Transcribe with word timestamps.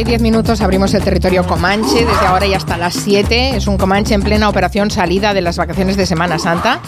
y 0.00 0.04
10 0.04 0.22
minutos 0.22 0.62
abrimos 0.62 0.94
el 0.94 1.02
territorio 1.02 1.46
Comanche 1.46 2.06
desde 2.06 2.26
ahora 2.26 2.46
y 2.46 2.54
hasta 2.54 2.78
las 2.78 2.94
7. 2.94 3.56
Es 3.56 3.66
un 3.66 3.76
Comanche 3.76 4.14
en 4.14 4.22
plena 4.22 4.48
operación 4.48 4.90
salida 4.90 5.34
de 5.34 5.42
las 5.42 5.58
vacaciones 5.58 5.96
de 5.96 6.06
Semana 6.06 6.38
Santa. 6.38 6.80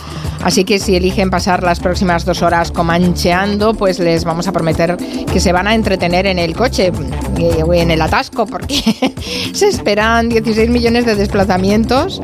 Así 0.42 0.64
que 0.64 0.78
si 0.78 0.96
eligen 0.96 1.30
pasar 1.30 1.62
las 1.62 1.78
próximas 1.78 2.24
dos 2.24 2.42
horas 2.42 2.70
comancheando, 2.70 3.74
pues 3.74 3.98
les 3.98 4.24
vamos 4.24 4.48
a 4.48 4.52
prometer 4.52 4.96
que 4.96 5.40
se 5.40 5.52
van 5.52 5.68
a 5.68 5.74
entretener 5.74 6.26
en 6.26 6.38
el 6.38 6.56
coche, 6.56 6.90
eh, 7.38 7.64
en 7.74 7.90
el 7.90 8.00
atasco, 8.00 8.46
porque 8.46 9.14
se 9.52 9.68
esperan 9.68 10.28
16 10.28 10.70
millones 10.70 11.04
de 11.04 11.14
desplazamientos 11.14 12.22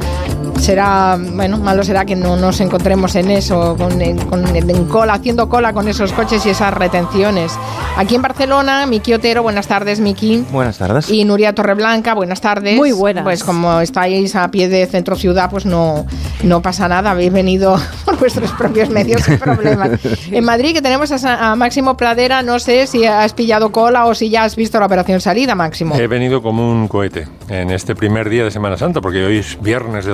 será, 0.58 1.18
bueno, 1.18 1.58
malo 1.58 1.82
será 1.82 2.04
que 2.04 2.16
no 2.16 2.36
nos 2.36 2.60
encontremos 2.60 3.14
en 3.16 3.30
eso, 3.30 3.76
con, 3.76 4.00
en 4.00 4.84
cola, 4.86 5.14
haciendo 5.14 5.48
cola 5.48 5.72
con 5.72 5.88
esos 5.88 6.12
coches 6.12 6.44
y 6.46 6.50
esas 6.50 6.72
retenciones. 6.74 7.52
Aquí 7.96 8.14
en 8.14 8.22
Barcelona, 8.22 8.86
Miki 8.86 9.14
Otero, 9.14 9.42
buenas 9.42 9.66
tardes, 9.66 10.00
Miki. 10.00 10.44
Buenas 10.50 10.78
tardes. 10.78 11.10
Y 11.10 11.24
Nuria 11.24 11.54
Torreblanca, 11.54 12.14
buenas 12.14 12.40
tardes. 12.40 12.76
Muy 12.76 12.92
buenas. 12.92 13.24
Pues 13.24 13.44
como 13.44 13.80
estáis 13.80 14.34
a 14.36 14.50
pie 14.50 14.68
de 14.68 14.86
centro 14.86 15.16
ciudad, 15.16 15.50
pues 15.50 15.66
no, 15.66 16.06
no 16.42 16.62
pasa 16.62 16.88
nada, 16.88 17.10
habéis 17.10 17.32
venido 17.32 17.76
por 18.04 18.18
vuestros 18.18 18.50
propios 18.52 18.90
medios 18.90 19.22
sin 19.22 19.38
problemas. 19.38 20.00
en 20.30 20.44
Madrid, 20.44 20.74
que 20.74 20.82
tenemos 20.82 21.10
a, 21.12 21.50
a, 21.50 21.56
Máximo 21.56 21.96
Pradera, 21.96 22.42
no 22.42 22.58
sé 22.58 22.86
si 22.86 23.04
has 23.04 23.32
pillado 23.32 23.72
cola 23.72 24.06
o 24.06 24.14
si 24.14 24.30
ya 24.30 24.44
has 24.44 24.56
visto 24.56 24.78
la 24.78 24.86
operación 24.86 25.20
salida, 25.20 25.54
Máximo. 25.54 25.96
He 25.96 26.06
venido 26.06 26.42
como 26.42 26.70
un 26.70 26.88
cohete 26.88 27.26
en 27.48 27.70
este 27.70 27.94
primer 27.94 28.28
día 28.28 28.44
de 28.44 28.50
Semana 28.50 28.76
Santa, 28.76 29.00
porque 29.00 29.24
hoy 29.24 29.38
es 29.38 29.60
viernes 29.60 30.04
de 30.04 30.12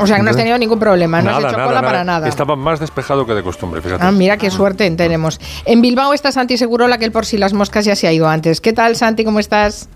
O 0.00 0.06
sea, 0.06 0.16
que 0.16 0.22
no 0.22 0.30
has 0.30 0.36
tenido 0.36 0.56
ningún 0.58 0.78
problema, 0.78 1.20
no 1.20 1.30
has 1.30 1.44
hecho 1.44 1.54
cola 1.54 1.82
para 1.82 2.04
nada. 2.04 2.28
Estaba 2.28 2.54
más 2.54 2.78
despejado 2.78 3.26
que 3.26 3.34
de 3.34 3.42
costumbre, 3.42 3.80
fíjate. 3.82 4.04
Ah, 4.04 4.12
mira 4.12 4.36
qué 4.36 4.50
suerte 4.50 4.88
tenemos. 4.92 5.40
En 5.64 5.82
Bilbao 5.82 6.12
está 6.14 6.30
Santi 6.30 6.56
Segurola, 6.56 6.98
que 6.98 7.04
el 7.04 7.12
por 7.12 7.26
si 7.26 7.36
las 7.36 7.52
moscas 7.52 7.84
ya 7.84 7.96
se 7.96 8.06
ha 8.06 8.12
ido 8.12 8.28
antes. 8.28 8.60
¿Qué 8.60 8.72
tal, 8.72 8.94
Santi? 8.94 9.24
¿Cómo 9.24 9.40
estás? 9.40 9.88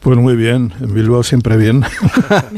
Pues 0.00 0.18
muy 0.18 0.36
bien, 0.36 0.72
en 0.80 0.92
Bilbao 0.92 1.22
siempre 1.22 1.56
bien. 1.56 1.82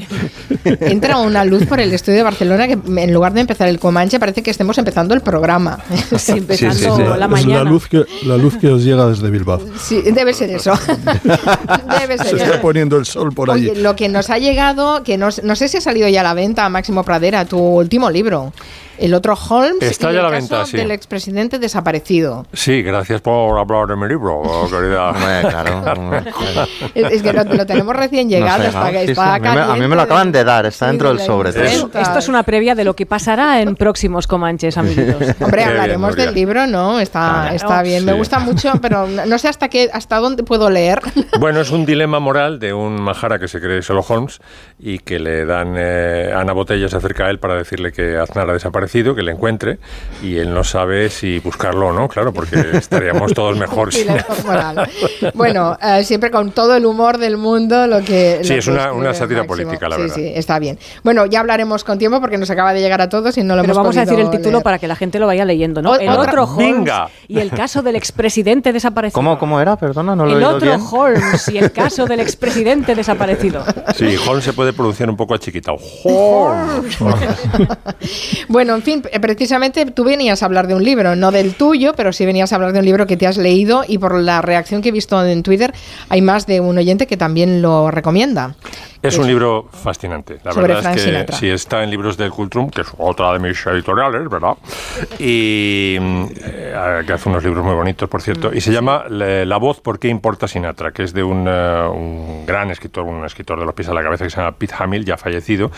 Entra 0.64 1.18
una 1.18 1.44
luz 1.44 1.64
por 1.66 1.78
el 1.78 1.92
estudio 1.92 2.18
de 2.18 2.24
Barcelona 2.24 2.66
que 2.66 2.72
en 2.72 3.14
lugar 3.14 3.34
de 3.34 3.40
empezar 3.40 3.68
el 3.68 3.78
Comanche 3.78 4.18
parece 4.18 4.42
que 4.42 4.50
estemos 4.50 4.76
empezando 4.78 5.14
el 5.14 5.20
programa. 5.20 5.78
Sí, 6.16 6.32
empezando 6.32 7.16
la 7.16 7.28
mañana. 7.28 7.58
Es 7.58 7.64
la 7.64 7.70
luz, 7.70 7.86
que, 7.88 8.04
la 8.24 8.36
luz 8.36 8.56
que 8.56 8.68
os 8.68 8.82
llega 8.82 9.06
desde 9.06 9.30
Bilbao. 9.30 9.60
Sí, 9.78 10.02
debe 10.02 10.32
ser 10.32 10.50
eso. 10.50 10.72
debe 12.00 12.18
ser 12.18 12.38
Se 12.38 12.44
está 12.44 12.60
poniendo 12.60 12.96
el 12.96 13.04
sol 13.04 13.32
por 13.32 13.50
allí. 13.50 13.72
lo 13.76 13.94
que 13.94 14.08
nos 14.08 14.30
ha 14.30 14.38
llegado, 14.38 15.02
que 15.04 15.18
no, 15.18 15.28
no 15.42 15.56
sé 15.56 15.68
si 15.68 15.76
ha 15.76 15.80
salido 15.80 16.08
ya 16.08 16.20
a 16.20 16.24
la 16.24 16.34
venta, 16.34 16.68
Máximo 16.68 17.04
Pradera, 17.04 17.44
tu 17.44 17.58
último 17.58 18.10
libro. 18.10 18.52
El 18.98 19.14
otro 19.14 19.34
Holmes 19.34 19.82
Está 19.82 20.12
ya 20.12 20.22
la 20.22 20.30
venta, 20.30 20.64
sí. 20.64 20.76
del 20.76 20.90
expresidente 20.90 21.58
desaparecido. 21.58 22.46
Sí, 22.52 22.82
gracias 22.82 23.20
por 23.20 23.58
hablar 23.58 23.86
de 23.88 23.96
mi 23.96 24.08
libro, 24.08 24.42
querida. 24.70 25.12
claro. 25.48 25.82
es, 26.94 27.22
que 27.22 27.32
lo, 27.32 27.44
lo, 27.44 27.66
tenemos 27.66 27.94
recién 27.94 28.28
llegado, 28.28 28.58
no 28.58 28.64
sé, 28.64 28.68
está, 28.68 28.90
sí, 28.90 28.96
está 29.10 29.38
sí. 29.38 29.46
A, 29.46 29.52
mí, 29.52 29.60
a, 29.60 29.74
mí, 29.74 29.88
me 29.88 29.96
lo 29.96 30.02
acaban 30.02 30.32
de 30.32 30.44
dar, 30.44 30.66
está 30.66 30.86
sí, 30.86 30.90
dentro 30.92 31.10
de 31.10 31.16
del 31.16 31.26
sobre. 31.26 31.50
Esto, 31.50 31.90
esto 31.98 32.18
es 32.18 32.28
una 32.28 32.42
previa 32.42 32.74
de 32.74 32.84
lo 32.84 32.94
que 32.94 33.06
pasará 33.06 33.60
en 33.60 33.76
próximos 33.76 34.26
Comanches, 34.26 34.76
amiguitos. 34.78 35.22
Hombre, 35.40 35.64
hablaremos 35.64 36.16
del 36.16 36.34
libro, 36.34 36.66
¿no? 36.66 37.00
Está, 37.00 37.16
Claro. 37.16 37.56
está 37.56 37.82
bien, 37.82 38.04
me 38.04 38.12
gusta 38.12 38.38
mucho, 38.38 38.72
pero 38.80 39.06
no 39.06 39.38
sé 39.38 39.48
hasta 39.48 39.68
qué, 39.68 39.90
hasta 39.92 40.16
dónde 40.18 40.42
puedo 40.42 40.70
leer. 40.70 41.00
Bueno, 41.38 41.60
es 41.60 41.70
un 41.70 41.86
dilema 41.86 42.18
moral 42.18 42.58
de 42.58 42.72
un 42.72 43.00
majara 43.00 43.38
que 43.38 43.48
se 43.48 43.60
cree 43.60 43.82
solo 43.82 44.04
Holmes 44.06 44.40
y 44.78 44.98
que 44.98 45.18
le 45.18 45.44
dan 45.44 45.74
eh, 45.76 46.32
Ana 46.34 46.52
Botella 46.52 46.88
se 46.88 46.96
acerca 46.96 47.26
a 47.26 47.30
él 47.30 47.38
para 47.38 47.54
decirle 47.54 47.92
que 47.92 48.16
Aznar 48.16 48.48
ha 48.50 48.52
desaparecido, 48.52 48.85
que 49.14 49.22
le 49.22 49.32
encuentre 49.32 49.78
y 50.22 50.36
él 50.38 50.52
no 50.52 50.64
sabe 50.64 51.10
si 51.10 51.38
buscarlo 51.40 51.88
o 51.88 51.92
no, 51.92 52.08
claro, 52.08 52.32
porque 52.32 52.56
estaríamos 52.74 53.32
todos 53.34 53.56
mejor 53.58 53.92
sin. 53.92 54.06
Bueno, 55.34 55.76
eh, 55.82 56.04
siempre 56.04 56.30
con 56.30 56.50
todo 56.52 56.76
el 56.76 56.86
humor 56.86 57.18
del 57.18 57.36
mundo, 57.36 57.86
lo 57.86 58.00
que. 58.02 58.40
Sí, 58.42 58.52
lo 58.54 58.58
es 58.58 58.64
que 58.64 58.70
una- 58.70 58.92
una 58.92 59.14
sátira 59.14 59.44
política, 59.44 59.88
la 59.88 59.96
sí, 59.96 60.02
verdad. 60.02 60.14
Sí, 60.16 60.32
está 60.34 60.58
bien. 60.58 60.78
Bueno, 61.02 61.26
ya 61.26 61.40
hablaremos 61.40 61.84
con 61.84 61.98
tiempo 61.98 62.20
porque 62.20 62.38
nos 62.38 62.50
acaba 62.50 62.72
de 62.72 62.80
llegar 62.80 63.00
a 63.00 63.08
todos 63.08 63.36
y 63.38 63.42
no 63.42 63.54
lo 63.56 63.62
Pero 63.62 63.72
hemos 63.74 63.76
vamos 63.84 63.96
a 63.96 64.00
decir 64.04 64.18
el 64.20 64.30
título 64.30 64.52
leer. 64.52 64.62
para 64.62 64.78
que 64.78 64.88
la 64.88 64.96
gente 64.96 65.18
lo 65.18 65.26
vaya 65.26 65.44
leyendo, 65.44 65.82
¿no? 65.82 65.92
O- 65.92 65.98
el 65.98 66.08
otra- 66.08 66.22
otro 66.22 66.44
Holmes 66.44 66.56
Venga. 66.76 67.08
y 67.28 67.38
el 67.38 67.50
caso 67.50 67.82
del 67.82 67.96
expresidente 67.96 68.72
desaparecido. 68.72 69.14
¿Cómo, 69.14 69.38
¿Cómo 69.38 69.60
era? 69.60 69.76
Perdona, 69.76 70.14
no 70.16 70.24
lo 70.24 70.30
he 70.30 70.34
El 70.34 70.38
oído 70.44 70.56
otro 70.56 70.68
bien. 70.68 70.80
Holmes 70.90 71.48
y 71.48 71.58
el 71.58 71.72
caso 71.72 72.06
del 72.06 72.20
expresidente 72.20 72.94
desaparecido. 72.94 73.64
Sí, 73.94 74.16
Holmes 74.28 74.44
se 74.44 74.52
puede 74.52 74.72
pronunciar 74.72 75.10
un 75.10 75.16
poco 75.16 75.34
achiquitado. 75.34 75.78
Holmes. 76.04 76.96
Bueno, 78.48 78.75
en 78.76 78.82
fin, 78.82 79.02
eh, 79.10 79.20
precisamente 79.20 79.86
tú 79.86 80.04
venías 80.04 80.42
a 80.42 80.46
hablar 80.46 80.66
de 80.66 80.74
un 80.74 80.84
libro, 80.84 81.16
no 81.16 81.32
del 81.32 81.54
tuyo, 81.54 81.94
pero 81.94 82.12
sí 82.12 82.24
venías 82.24 82.52
a 82.52 82.56
hablar 82.56 82.72
de 82.72 82.78
un 82.78 82.84
libro 82.84 83.06
que 83.06 83.16
te 83.16 83.26
has 83.26 83.36
leído 83.36 83.82
y 83.86 83.98
por 83.98 84.14
la 84.20 84.42
reacción 84.42 84.82
que 84.82 84.90
he 84.90 84.92
visto 84.92 85.22
en 85.24 85.42
Twitter 85.42 85.72
hay 86.08 86.22
más 86.22 86.46
de 86.46 86.60
un 86.60 86.78
oyente 86.78 87.06
que 87.06 87.16
también 87.16 87.62
lo 87.62 87.90
recomienda. 87.90 88.54
Es 89.02 89.18
un 89.18 89.26
libro 89.26 89.68
fascinante. 89.70 90.38
La 90.42 90.52
verdad 90.52 90.80
Frank 90.80 90.96
es 90.96 91.02
que 91.02 91.10
Sinatra. 91.10 91.36
sí 91.36 91.48
está 91.48 91.84
en 91.84 91.90
libros 91.90 92.16
del 92.16 92.30
Cultrum, 92.30 92.70
que 92.70 92.80
es 92.80 92.88
otra 92.98 93.32
de 93.32 93.38
mis 93.38 93.64
editoriales, 93.66 94.28
¿verdad? 94.28 94.54
Y 95.18 95.96
eh, 96.00 97.02
que 97.06 97.12
hace 97.12 97.28
unos 97.28 97.44
libros 97.44 97.64
muy 97.64 97.74
bonitos, 97.74 98.08
por 98.08 98.20
cierto. 98.20 98.52
Y 98.52 98.60
se 98.60 98.72
llama 98.72 99.04
La 99.08 99.44
La 99.44 99.58
voz, 99.58 99.80
¿por 99.80 99.98
qué 99.98 100.08
importa 100.08 100.48
Sinatra? 100.48 100.92
Que 100.92 101.04
es 101.04 101.12
de 101.12 101.22
un, 101.22 101.46
eh, 101.48 101.88
un 101.88 102.44
gran 102.46 102.70
escritor, 102.70 103.04
un 103.04 103.24
escritor 103.24 103.58
de 103.58 103.64
los 103.64 103.74
pies 103.74 103.88
a 103.88 103.94
la 103.94 104.02
cabeza 104.02 104.24
que 104.24 104.30
se 104.30 104.36
llama 104.38 104.52
Pete 104.52 104.74
Hamill, 104.78 105.04
ya 105.04 105.16
fallecido, 105.16 105.70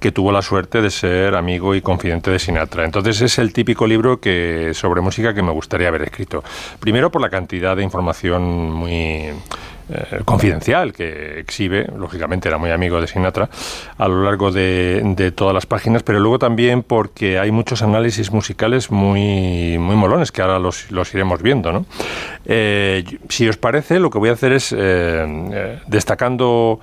que 0.00 0.10
tuvo 0.10 0.32
la 0.32 0.42
suerte 0.42 0.80
de 0.80 0.90
ser 0.90 1.34
amigo 1.34 1.74
y 1.74 1.82
confidente 1.82 2.30
de 2.30 2.38
Sinatra. 2.40 2.84
Entonces 2.84 3.20
es 3.20 3.38
el 3.38 3.52
típico 3.52 3.86
libro 3.86 4.20
que 4.20 4.72
sobre 4.74 5.00
música 5.00 5.32
que 5.34 5.42
me 5.42 5.52
gustaría 5.52 5.88
haber 5.88 6.02
escrito. 6.02 6.42
Primero 6.80 7.10
por 7.10 7.22
la 7.22 7.30
cantidad 7.30 7.76
de 7.76 7.82
información 7.82 8.72
muy 8.72 9.30
eh, 9.92 10.20
confidencial 10.24 10.92
que 10.92 11.40
exhibe, 11.40 11.86
lógicamente 11.96 12.48
era 12.48 12.58
muy 12.58 12.70
amigo 12.70 13.00
de 13.00 13.08
Sinatra, 13.08 13.50
a 13.98 14.06
lo 14.06 14.22
largo 14.22 14.52
de, 14.52 15.32
todas 15.34 15.52
las 15.52 15.66
páginas, 15.66 16.04
pero 16.04 16.20
luego 16.20 16.38
también 16.38 16.84
porque 16.84 17.40
hay 17.40 17.50
muchos 17.50 17.82
análisis 17.82 18.30
musicales 18.30 18.92
muy, 18.92 19.78
muy 19.78 19.96
molones 19.96 20.30
que 20.30 20.42
ahora 20.42 20.60
los, 20.60 20.92
los 20.92 21.12
iremos 21.12 21.42
viendo. 21.42 21.72
¿no? 21.72 21.86
Eh, 22.44 23.04
si 23.28 23.48
os 23.48 23.56
parece, 23.56 23.98
lo 23.98 24.10
que 24.10 24.18
voy 24.18 24.28
a 24.28 24.32
hacer 24.32 24.52
es, 24.52 24.72
eh, 24.76 25.80
destacando... 25.88 26.80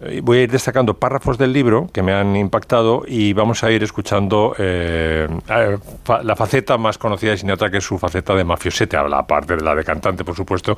eh, 0.00 0.20
Voy 0.22 0.38
a 0.38 0.42
ir 0.42 0.50
destacando 0.50 0.94
párrafos 0.94 1.38
del 1.38 1.52
libro 1.52 1.88
que 1.92 2.02
me 2.02 2.12
han 2.12 2.34
impactado 2.36 3.02
y 3.06 3.32
vamos 3.32 3.62
a 3.64 3.70
ir 3.70 3.82
escuchando 3.82 4.54
eh, 4.58 5.28
eh, 5.48 5.78
la 6.22 6.36
faceta 6.36 6.78
más 6.78 6.98
conocida 6.98 7.30
de 7.32 7.36
Sinatra, 7.38 7.70
que 7.70 7.78
es 7.78 7.84
su 7.84 7.98
faceta 7.98 8.34
de 8.34 8.44
mafiosete, 8.44 8.96
aparte 8.96 9.56
de 9.56 9.62
la 9.62 9.74
de 9.74 9.84
cantante, 9.84 10.24
por 10.24 10.34
supuesto, 10.34 10.76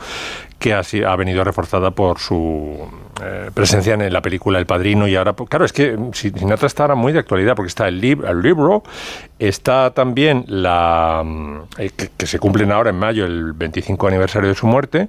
que 0.58 0.74
así 0.74 1.02
ha 1.02 1.14
venido 1.16 1.44
reforzada 1.44 1.90
por 1.90 2.18
su 2.18 2.78
presencia 3.54 3.94
en 3.94 4.12
la 4.12 4.20
película 4.22 4.58
El 4.58 4.66
Padrino 4.66 5.06
y 5.06 5.14
ahora, 5.14 5.34
pues, 5.34 5.48
claro, 5.48 5.64
es 5.64 5.72
que 5.72 5.96
mm, 5.96 6.12
Sin- 6.12 6.36
Sinatra 6.36 6.66
está 6.66 6.84
ahora 6.84 6.94
muy 6.96 7.12
de 7.12 7.20
actualidad 7.20 7.54
porque 7.54 7.68
está 7.68 7.86
el, 7.86 8.00
lib- 8.00 8.26
el 8.28 8.42
libro, 8.42 8.82
está 9.38 9.90
también 9.92 10.44
la 10.48 11.22
mm, 11.24 11.58
que 12.16 12.26
se 12.26 12.38
cumplen 12.38 12.72
ahora 12.72 12.90
en 12.90 12.96
mayo 12.96 13.24
el 13.24 13.52
25 13.52 14.08
aniversario 14.08 14.48
de 14.48 14.54
su 14.54 14.66
muerte. 14.66 15.08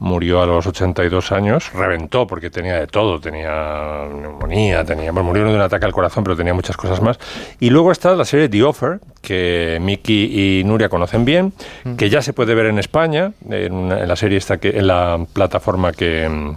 Murió 0.00 0.40
a 0.42 0.46
los 0.46 0.66
82 0.66 1.30
años, 1.30 1.70
reventó 1.74 2.26
porque 2.26 2.48
tenía 2.48 2.80
de 2.80 2.86
todo, 2.86 3.20
tenía 3.20 4.06
neumonía, 4.10 4.82
tenía, 4.82 5.12
bueno, 5.12 5.24
murió 5.28 5.44
de 5.44 5.54
un 5.54 5.60
ataque 5.60 5.84
al 5.84 5.92
corazón, 5.92 6.24
pero 6.24 6.34
tenía 6.36 6.54
muchas 6.54 6.76
cosas 6.76 7.02
más. 7.02 7.18
Y 7.60 7.68
luego 7.68 7.92
está 7.92 8.14
la 8.16 8.24
serie 8.24 8.48
The 8.48 8.62
Offer, 8.64 8.98
que 9.20 9.76
Miki 9.80 10.60
y 10.60 10.64
Nuria 10.64 10.88
conocen 10.88 11.26
bien, 11.26 11.52
que 11.98 12.08
ya 12.08 12.22
se 12.22 12.32
puede 12.32 12.54
ver 12.54 12.66
en 12.66 12.78
España, 12.78 13.32
en, 13.50 13.72
una- 13.74 14.00
en 14.00 14.08
la 14.08 14.16
serie 14.16 14.38
esta 14.38 14.56
que, 14.56 14.70
en 14.70 14.86
la 14.86 15.18
plataforma 15.34 15.92
que 15.92 16.26
mm, 16.28 16.56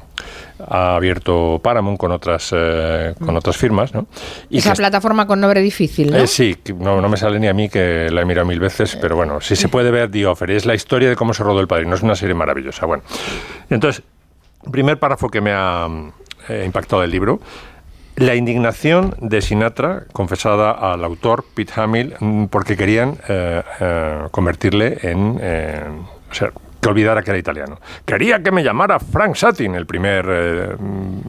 ha 0.67 0.95
abierto 0.95 1.59
Paramount 1.63 1.97
con 1.99 2.11
otras 2.11 2.51
eh, 2.55 3.13
con 3.23 3.35
otras 3.35 3.57
firmas, 3.57 3.93
¿no? 3.93 4.07
Y 4.49 4.59
Esa 4.59 4.73
plataforma 4.73 5.25
con 5.27 5.39
nombre 5.39 5.61
difícil, 5.61 6.11
¿no? 6.11 6.17
eh, 6.17 6.27
sí, 6.27 6.57
no, 6.77 7.01
no 7.01 7.09
me 7.09 7.17
sale 7.17 7.39
ni 7.39 7.47
a 7.47 7.53
mí 7.53 7.69
que 7.69 8.09
la 8.11 8.21
he 8.21 8.25
mirado 8.25 8.47
mil 8.47 8.59
veces, 8.59 8.97
pero 9.01 9.15
bueno, 9.15 9.41
sí 9.41 9.55
se 9.55 9.69
puede 9.69 9.91
ver 9.91 10.11
The 10.11 10.25
Offer. 10.27 10.51
Es 10.51 10.65
la 10.65 10.75
historia 10.75 11.09
de 11.09 11.15
cómo 11.15 11.33
se 11.33 11.43
rodó 11.43 11.59
El 11.59 11.67
Padrino. 11.67 11.95
Es 11.95 12.01
una 12.01 12.15
serie 12.15 12.35
maravillosa. 12.35 12.85
Bueno, 12.85 13.03
entonces, 13.69 14.03
primer 14.71 14.99
párrafo 14.99 15.29
que 15.29 15.41
me 15.41 15.51
ha 15.53 15.87
eh, 16.49 16.63
impactado 16.65 17.01
del 17.01 17.11
libro. 17.11 17.39
La 18.15 18.35
indignación 18.35 19.15
de 19.21 19.41
Sinatra, 19.41 20.03
confesada 20.11 20.69
al 20.71 21.03
autor 21.03 21.43
Pete 21.55 21.73
Hamill, 21.75 22.13
mm, 22.19 22.45
porque 22.45 22.77
querían 22.77 23.17
eh, 23.27 23.63
eh, 23.79 24.19
convertirle 24.29 24.99
en... 25.01 25.39
eh, 25.41 25.83
o 26.29 26.33
sea, 26.33 26.51
que 26.83 26.89
olvidara 26.89 27.23
que 27.23 27.31
era 27.31 27.39
italiano. 27.39 27.79
Quería 28.05 28.43
que 28.43 28.51
me 28.51 28.61
llamara 28.61 28.99
Frank 28.99 29.35
Satin, 29.35 29.73
el 29.75 29.85
primer 29.85 30.25
eh, 30.29 30.75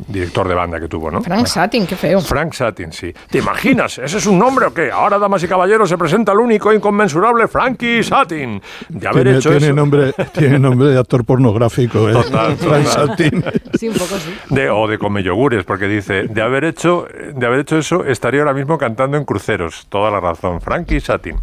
director 0.09 0.49
de 0.49 0.55
banda 0.55 0.81
que 0.81 0.89
tuvo, 0.89 1.11
¿no? 1.11 1.23
Frank 1.23 1.47
Satin, 1.47 1.87
qué 1.87 1.95
feo. 1.95 2.21
Frank 2.21 2.53
Satin, 2.53 2.93
sí. 2.93 3.15
¿Te 3.31 3.39
imaginas? 3.39 3.99
¿Ese 3.99 4.19
es 4.19 4.27
un 4.27 4.39
nombre 4.39 4.67
o 4.67 4.75
qué? 4.75 4.91
Ahora, 4.91 5.19
damas 5.19 5.43
y 5.45 5.49
caballeros, 5.49 5.89
se 5.89 5.97
presenta 5.97 6.33
el 6.33 6.39
único 6.41 6.73
inconmensurable 6.73 7.47
Frankie 7.47 8.03
Satin. 8.03 8.61
De 8.89 9.07
haber 9.07 9.23
Tiene, 9.25 9.39
hecho 9.39 9.51
tiene 9.51 9.67
eso. 9.67 9.75
nombre, 9.77 10.13
tiene 10.33 10.59
nombre 10.59 10.89
de 10.89 10.99
actor 10.99 11.25
pornográfico, 11.25 12.09
¿eh? 12.09 12.13
Total, 12.13 12.57
Frank 12.57 12.85
total. 12.85 13.09
Satin. 13.09 13.45
Sí, 13.79 13.89
un 13.89 13.95
poco 13.95 14.17
sí. 14.17 14.35
De, 14.51 14.71
o 14.71 14.89
de 14.89 14.99
come 14.99 15.23
yogures, 15.23 15.65
porque 15.65 15.87
dice, 15.87 16.25
de 16.25 16.43
haber 16.43 16.65
hecho, 16.65 17.07
de 17.33 17.47
haber 17.47 17.61
hecho 17.61 17.79
eso, 17.79 18.05
estaría 18.05 18.41
ahora 18.41 18.55
mismo 18.55 18.77
cantando 18.77 19.17
en 19.17 19.25
cruceros. 19.25 19.87
Toda 19.89 20.11
la 20.11 20.19
razón. 20.19 20.61
Frankie 20.61 20.99
Satin. 21.01 21.37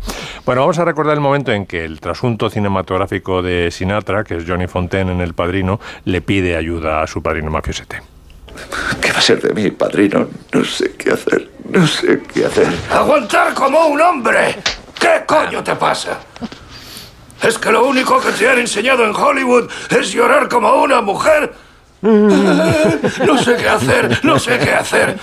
Bueno, 0.45 0.61
vamos 0.61 0.79
a 0.79 0.85
recordar 0.85 1.13
el 1.13 1.21
momento 1.21 1.53
en 1.53 1.65
que 1.65 1.85
el 1.85 2.01
trasunto 2.01 2.49
cinematográfico 2.49 3.41
de 3.41 3.71
Sinatra 3.71 4.00
Sinatra, 4.01 4.23
que 4.23 4.37
es 4.37 4.43
Johnny 4.47 4.67
Fontaine 4.67 5.11
en 5.11 5.21
El 5.21 5.33
Padrino, 5.33 5.79
le 6.05 6.21
pide 6.21 6.55
ayuda 6.55 7.01
a 7.01 7.07
su 7.07 7.21
padrino 7.21 7.51
mafiosete. 7.51 8.01
¿Qué 9.01 9.11
va 9.11 9.19
a 9.19 9.21
ser 9.21 9.41
de 9.41 9.53
mí, 9.53 9.71
padrino? 9.71 10.27
No 10.51 10.65
sé 10.65 10.93
qué 10.97 11.11
hacer. 11.11 11.49
No 11.69 11.87
sé 11.87 12.21
qué 12.33 12.45
hacer. 12.45 12.67
¡Aguantar 12.91 13.53
como 13.53 13.85
un 13.87 14.01
hombre! 14.01 14.57
¿Qué 14.99 15.23
coño 15.25 15.63
te 15.63 15.75
pasa? 15.75 16.19
¿Es 17.41 17.57
que 17.57 17.71
lo 17.71 17.85
único 17.85 18.19
que 18.19 18.31
te 18.31 18.49
han 18.49 18.59
enseñado 18.59 19.05
en 19.05 19.15
Hollywood 19.15 19.69
es 19.89 20.11
llorar 20.11 20.47
como 20.49 20.73
una 20.75 21.01
mujer? 21.01 21.53
No 22.01 23.37
sé 23.37 23.57
qué 23.57 23.69
hacer, 23.69 24.25
no 24.25 24.39
sé 24.39 24.57
qué 24.57 24.73
hacer. 24.73 25.19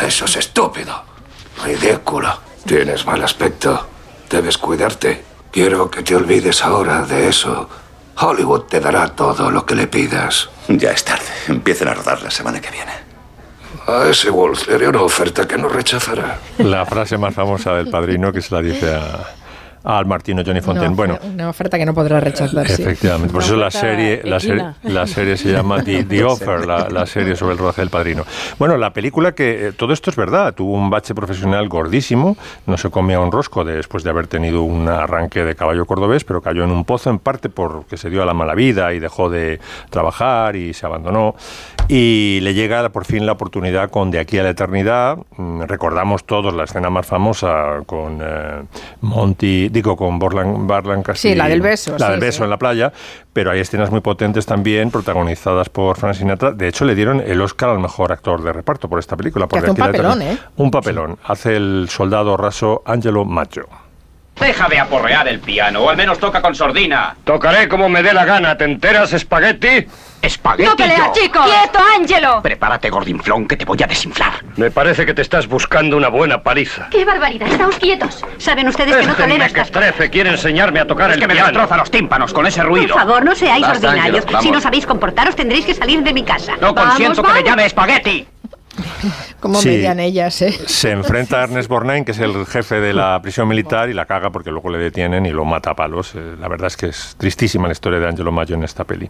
Eso 0.00 0.24
es 0.26 0.36
estúpido. 0.36 1.02
Ridículo. 1.64 2.32
Tienes 2.64 3.04
mal 3.04 3.22
aspecto. 3.24 3.88
Debes 4.30 4.56
cuidarte. 4.56 5.24
Quiero 5.50 5.90
que 5.90 6.02
te 6.02 6.14
olvides 6.14 6.62
ahora 6.62 7.02
de 7.02 7.28
eso. 7.28 7.68
Hollywood 8.18 8.62
te 8.62 8.80
dará 8.80 9.08
todo 9.08 9.50
lo 9.50 9.66
que 9.66 9.74
le 9.74 9.86
pidas. 9.86 10.48
Ya 10.68 10.90
es 10.90 11.04
tarde. 11.04 11.26
Empiecen 11.48 11.88
a 11.88 11.94
rodar 11.94 12.22
la 12.22 12.30
semana 12.30 12.60
que 12.60 12.70
viene. 12.70 12.92
A 13.86 14.08
ese 14.08 14.30
Wolf 14.30 14.66
le 14.66 14.74
haré 14.74 14.88
una 14.88 15.02
oferta 15.02 15.46
que 15.46 15.56
no 15.56 15.68
rechazará. 15.68 16.38
La 16.58 16.84
frase 16.86 17.18
más 17.18 17.34
famosa 17.34 17.74
del 17.74 17.88
padrino 17.88 18.32
que 18.32 18.40
se 18.40 18.54
la 18.54 18.62
dice 18.62 18.94
a, 18.94 19.34
al 19.86 20.04
Martino 20.04 20.42
Johnny 20.44 20.60
Fontaine. 20.60 20.90
No, 20.90 20.96
bueno, 20.96 21.18
una 21.22 21.48
oferta 21.48 21.78
que 21.78 21.86
no 21.86 21.94
podrá 21.94 22.18
rechazar. 22.18 22.66
sí. 22.68 22.82
Efectivamente, 22.82 23.32
por 23.32 23.42
Una 23.42 23.46
eso 23.46 23.56
la 23.56 23.70
serie, 23.70 24.20
la, 24.24 24.74
la 24.82 25.06
serie 25.06 25.36
se 25.36 25.52
llama 25.52 25.82
The, 25.84 26.04
The 26.04 26.24
Offer, 26.24 26.66
la, 26.66 26.88
la 26.90 27.06
serie 27.06 27.36
sobre 27.36 27.52
el 27.52 27.58
rodaje 27.58 27.82
del 27.82 27.90
padrino. 27.90 28.24
Bueno, 28.58 28.76
la 28.76 28.92
película 28.92 29.32
que 29.32 29.68
eh, 29.68 29.72
todo 29.72 29.92
esto 29.92 30.10
es 30.10 30.16
verdad, 30.16 30.54
tuvo 30.54 30.72
un 30.74 30.90
bache 30.90 31.14
profesional 31.14 31.68
gordísimo, 31.68 32.36
no 32.66 32.76
se 32.76 32.90
comía 32.90 33.20
un 33.20 33.30
rosco 33.30 33.64
después 33.64 34.02
de 34.02 34.10
haber 34.10 34.26
tenido 34.26 34.62
un 34.62 34.88
arranque 34.88 35.44
de 35.44 35.54
caballo 35.54 35.86
cordobés, 35.86 36.24
pero 36.24 36.42
cayó 36.42 36.64
en 36.64 36.70
un 36.72 36.84
pozo 36.84 37.10
en 37.10 37.20
parte 37.20 37.48
porque 37.48 37.96
se 37.96 38.10
dio 38.10 38.22
a 38.22 38.26
la 38.26 38.34
mala 38.34 38.54
vida 38.54 38.92
y 38.92 38.98
dejó 38.98 39.30
de 39.30 39.60
trabajar 39.90 40.56
y 40.56 40.74
se 40.74 40.84
abandonó. 40.84 41.36
Y 41.88 42.40
le 42.40 42.52
llega 42.52 42.88
por 42.88 43.04
fin 43.04 43.26
la 43.26 43.32
oportunidad 43.32 43.90
con 43.90 44.10
De 44.10 44.18
aquí 44.18 44.38
a 44.38 44.42
la 44.42 44.50
eternidad. 44.50 45.18
Mm, 45.36 45.62
Recordamos 45.62 46.24
todos 46.24 46.52
la 46.54 46.64
escena 46.64 46.90
más 46.90 47.06
famosa 47.06 47.82
con 47.86 48.18
eh, 48.20 48.62
Monty, 49.02 49.68
digo, 49.68 49.96
con 49.96 50.18
Borland, 50.18 50.66
Barlan 50.66 51.04
Sí, 51.14 51.34
la 51.34 51.48
del 51.48 51.60
beso, 51.60 51.92
La 51.98 52.06
sí, 52.06 52.10
del 52.12 52.20
beso 52.20 52.38
sí. 52.38 52.44
en 52.44 52.50
la 52.50 52.58
playa, 52.58 52.92
pero 53.32 53.52
hay 53.52 53.60
escenas 53.60 53.90
muy 53.90 54.00
potentes 54.00 54.46
también, 54.46 54.90
protagonizadas 54.90 55.68
por 55.68 55.96
Frank 55.96 56.14
Sinatra. 56.14 56.50
De 56.50 56.66
hecho, 56.68 56.84
le 56.84 56.94
dieron 56.94 57.20
el 57.20 57.40
Oscar 57.40 57.70
al 57.70 57.78
mejor 57.78 58.10
actor 58.10 58.42
de 58.42 58.52
reparto 58.52 58.88
por 58.88 58.98
esta 58.98 59.16
película. 59.16 59.46
por 59.46 59.60
hace 59.60 59.70
un 59.70 59.76
papelón. 59.76 60.22
¿eh? 60.22 60.38
Un 60.56 60.70
papelón. 60.70 61.18
Hace 61.24 61.56
el 61.56 61.86
soldado 61.88 62.36
raso 62.36 62.82
Angelo 62.84 63.24
Maggio. 63.24 63.85
Deja 64.38 64.68
de 64.68 64.78
aporrear 64.78 65.26
el 65.28 65.40
piano, 65.40 65.80
o 65.80 65.90
al 65.90 65.96
menos 65.96 66.18
toca 66.18 66.42
con 66.42 66.54
sordina. 66.54 67.16
Tocaré 67.24 67.68
como 67.68 67.88
me 67.88 68.02
dé 68.02 68.12
la 68.12 68.24
gana. 68.26 68.56
¿Te 68.56 68.64
enteras, 68.64 69.12
espagueti? 69.14 69.86
¡Espagueti! 70.20 70.68
¡No 70.68 70.76
peleas, 70.76 71.12
chicos! 71.12 71.44
¡Quieto, 71.46 71.78
Ángelo! 71.98 72.42
Prepárate, 72.42 72.90
gordinflón, 72.90 73.46
que 73.48 73.56
te 73.56 73.64
voy 73.64 73.78
a 73.82 73.86
desinflar. 73.86 74.32
Me 74.56 74.70
parece 74.70 75.06
que 75.06 75.14
te 75.14 75.22
estás 75.22 75.46
buscando 75.46 75.96
una 75.96 76.08
buena 76.08 76.42
paliza. 76.42 76.88
¡Qué 76.90 77.04
barbaridad! 77.04 77.48
Estáos 77.48 77.76
quietos. 77.76 78.24
Saben 78.38 78.68
ustedes 78.68 78.94
que 78.96 79.04
no 79.06 79.12
Este 79.12 79.22
tolero 79.22 79.44
estas 79.44 79.68
mequetrefe 79.68 80.10
quiere 80.10 80.30
enseñarme 80.30 80.80
a 80.80 80.86
tocar 80.86 81.10
Es 81.10 81.14
el 81.14 81.20
que 81.22 81.28
me 81.28 81.34
piano. 81.34 81.48
destroza 81.48 81.76
los 81.78 81.90
tímpanos 81.90 82.32
con 82.32 82.46
ese 82.46 82.60
Por 82.60 82.68
ruido. 82.70 82.94
favor, 82.94 83.24
no 83.24 83.34
seáis 83.34 83.66
ordinarios. 83.66 84.24
Si 84.42 84.50
no 84.50 84.60
sabéis 84.60 84.86
comportaros, 84.86 85.34
tendréis 85.34 85.64
que 85.64 85.74
salir 85.74 86.02
de 86.02 86.12
mi 86.12 86.22
casa. 86.24 86.54
No 86.60 86.74
consiento 86.74 87.22
Vamos, 87.22 87.36
que 87.38 87.42
me 87.42 87.48
llame 87.48 87.66
espagueti. 87.66 88.26
Como 89.40 89.60
Sí. 89.60 89.68
median 89.68 90.00
ellas, 90.00 90.40
¿eh? 90.42 90.52
Se 90.66 90.90
enfrenta 90.90 91.40
a 91.40 91.44
Ernest 91.44 91.68
Borgnine, 91.68 92.04
que 92.04 92.12
es 92.12 92.18
el 92.18 92.46
jefe 92.46 92.80
de 92.80 92.92
la 92.92 93.20
prisión 93.22 93.48
militar, 93.48 93.88
y 93.88 93.94
la 93.94 94.06
caga 94.06 94.30
porque 94.30 94.50
luego 94.50 94.70
le 94.70 94.78
detienen 94.78 95.26
y 95.26 95.30
lo 95.30 95.44
mata 95.44 95.70
a 95.70 95.74
palos. 95.76 96.14
Eh, 96.14 96.36
la 96.40 96.48
verdad 96.48 96.66
es 96.68 96.76
que 96.76 96.86
es 96.86 97.14
tristísima 97.18 97.66
la 97.68 97.72
historia 97.72 97.98
de 97.98 98.08
Angelo 98.08 98.32
Maggio 98.32 98.56
en 98.56 98.64
esta 98.64 98.84
peli. 98.84 99.08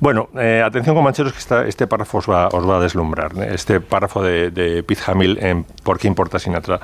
Bueno, 0.00 0.28
eh, 0.38 0.62
atención 0.64 0.94
comancheros 0.96 1.32
que 1.32 1.38
esta- 1.38 1.66
este 1.66 1.86
párrafo 1.86 2.18
os 2.18 2.28
va, 2.28 2.48
os 2.48 2.68
va 2.68 2.76
a 2.78 2.80
deslumbrar. 2.80 3.32
Este 3.52 3.80
párrafo 3.80 4.22
de, 4.22 4.50
de 4.50 4.82
Pete 4.82 5.02
Hamill 5.06 5.38
en 5.40 5.64
¿Por 5.82 5.98
qué 5.98 6.08
importa 6.08 6.38
Sinatra? 6.38 6.80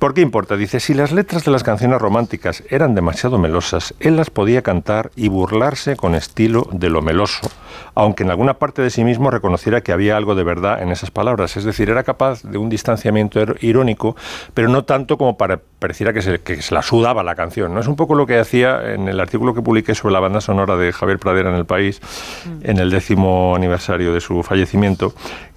¿Por 0.00 0.14
qué 0.14 0.22
importa? 0.22 0.56
Dice, 0.56 0.80
si 0.80 0.94
las 0.94 1.12
letras 1.12 1.44
de 1.44 1.50
las 1.50 1.62
canciones 1.62 2.00
románticas 2.00 2.64
eran 2.70 2.94
demasiado 2.94 3.36
melosas, 3.36 3.92
él 4.00 4.16
las 4.16 4.30
podía 4.30 4.62
cantar 4.62 5.10
y 5.14 5.28
burlarse 5.28 5.94
con 5.94 6.14
estilo 6.14 6.66
de 6.72 6.88
lo 6.88 7.02
meloso, 7.02 7.50
aunque 7.94 8.22
en 8.22 8.30
alguna 8.30 8.54
parte 8.54 8.80
de 8.80 8.88
sí 8.88 9.04
mismo 9.04 9.30
reconociera 9.30 9.82
que 9.82 9.92
había 9.92 10.16
algo 10.16 10.34
de 10.34 10.42
verdad 10.42 10.80
en 10.82 10.90
esas 10.90 11.10
palabras. 11.10 11.58
Es 11.58 11.64
decir, 11.64 11.90
era 11.90 12.02
capaz 12.02 12.42
de 12.42 12.56
un 12.56 12.70
distanciamiento 12.70 13.42
er- 13.42 13.58
irónico, 13.62 14.16
pero 14.54 14.68
no 14.70 14.84
tanto 14.86 15.18
como 15.18 15.36
para 15.36 15.60
pareciera 15.78 16.14
que 16.14 16.22
se, 16.22 16.38
que 16.40 16.62
se 16.62 16.74
la 16.74 16.80
sudaba 16.80 17.22
la 17.22 17.34
canción. 17.34 17.74
¿no? 17.74 17.80
Es 17.80 17.86
un 17.86 17.96
poco 17.96 18.14
lo 18.14 18.24
que 18.26 18.38
hacía 18.38 18.94
en 18.94 19.06
el 19.06 19.20
artículo 19.20 19.52
que 19.54 19.60
publiqué 19.60 19.94
sobre 19.94 20.14
la 20.14 20.20
banda 20.20 20.40
sonora 20.40 20.76
de 20.76 20.92
Javier 20.92 21.18
Pradera 21.18 21.50
en 21.50 21.56
El 21.56 21.66
País, 21.66 22.00
en 22.62 22.78
el 22.78 22.88
décimo 22.88 23.54
aniversario 23.54 24.14
de 24.14 24.20
su 24.22 24.42
fallecimiento. 24.42 25.12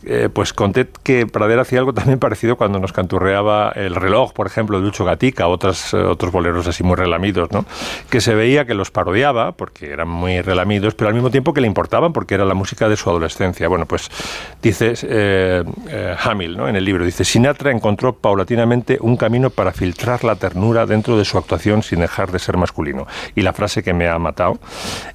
Eh, 0.06 0.30
pues 0.32 0.54
conté 0.54 0.88
que 1.04 1.28
Pradera 1.28 1.62
hacía 1.62 1.80
algo 1.80 1.94
también 1.94 2.20
parecido 2.20 2.56
cuando 2.56 2.80
nos 2.80 2.94
canturreaba 2.94 3.72
el 3.76 3.96
reloj, 3.96 4.34
por 4.34 4.48
ejemplo, 4.48 4.80
de 4.80 4.86
Lucho 4.86 5.06
Gatica, 5.06 5.48
otras, 5.48 5.94
eh, 5.94 5.98
otros 5.98 6.32
boleros 6.32 6.68
así 6.68 6.84
muy 6.84 6.96
relamidos, 6.96 7.50
que 8.10 8.22
se 8.22 8.36
veía 8.36 8.66
que 8.66 8.74
los 8.74 8.92
parodiaba, 8.92 9.54
porque 9.54 9.92
eran 9.92 10.08
muy 10.08 10.42
relamidos, 10.42 10.96
pero 10.96 11.10
al 11.10 11.14
mismo 11.14 11.32
tiempo 11.32 11.54
que 11.54 11.62
le 11.62 11.68
importaban, 11.68 12.14
porque 12.14 12.36
era 12.36 12.46
la 12.46 12.54
música 12.54 12.90
de 12.90 12.98
su 12.98 13.10
adolescencia. 13.10 13.68
Bueno, 13.68 13.86
pues 13.86 14.10
dice 14.62 14.94
eh, 15.04 15.64
eh, 15.88 16.16
Hamill 16.24 16.58
¿no? 16.58 16.68
en 16.68 16.76
el 16.76 16.86
libro, 16.86 17.06
dice, 17.06 17.24
Sinatra 17.24 17.72
encontró 17.72 18.14
paulatinamente 18.14 18.98
un 19.02 19.18
camino 19.18 19.50
para 19.50 19.72
filtrar 19.72 20.24
la 20.24 20.36
ternura 20.36 20.86
dentro 20.86 21.18
de 21.18 21.26
su 21.26 21.38
actuación 21.38 21.84
sin 21.84 22.00
dejar 22.00 22.32
de 22.32 22.40
ser 22.40 22.58
masculino. 22.58 23.08
Y 23.36 23.42
la 23.42 23.54
frase 23.54 23.84
que 23.84 23.94
me 23.94 24.08
ha 24.08 24.18
matado 24.20 24.60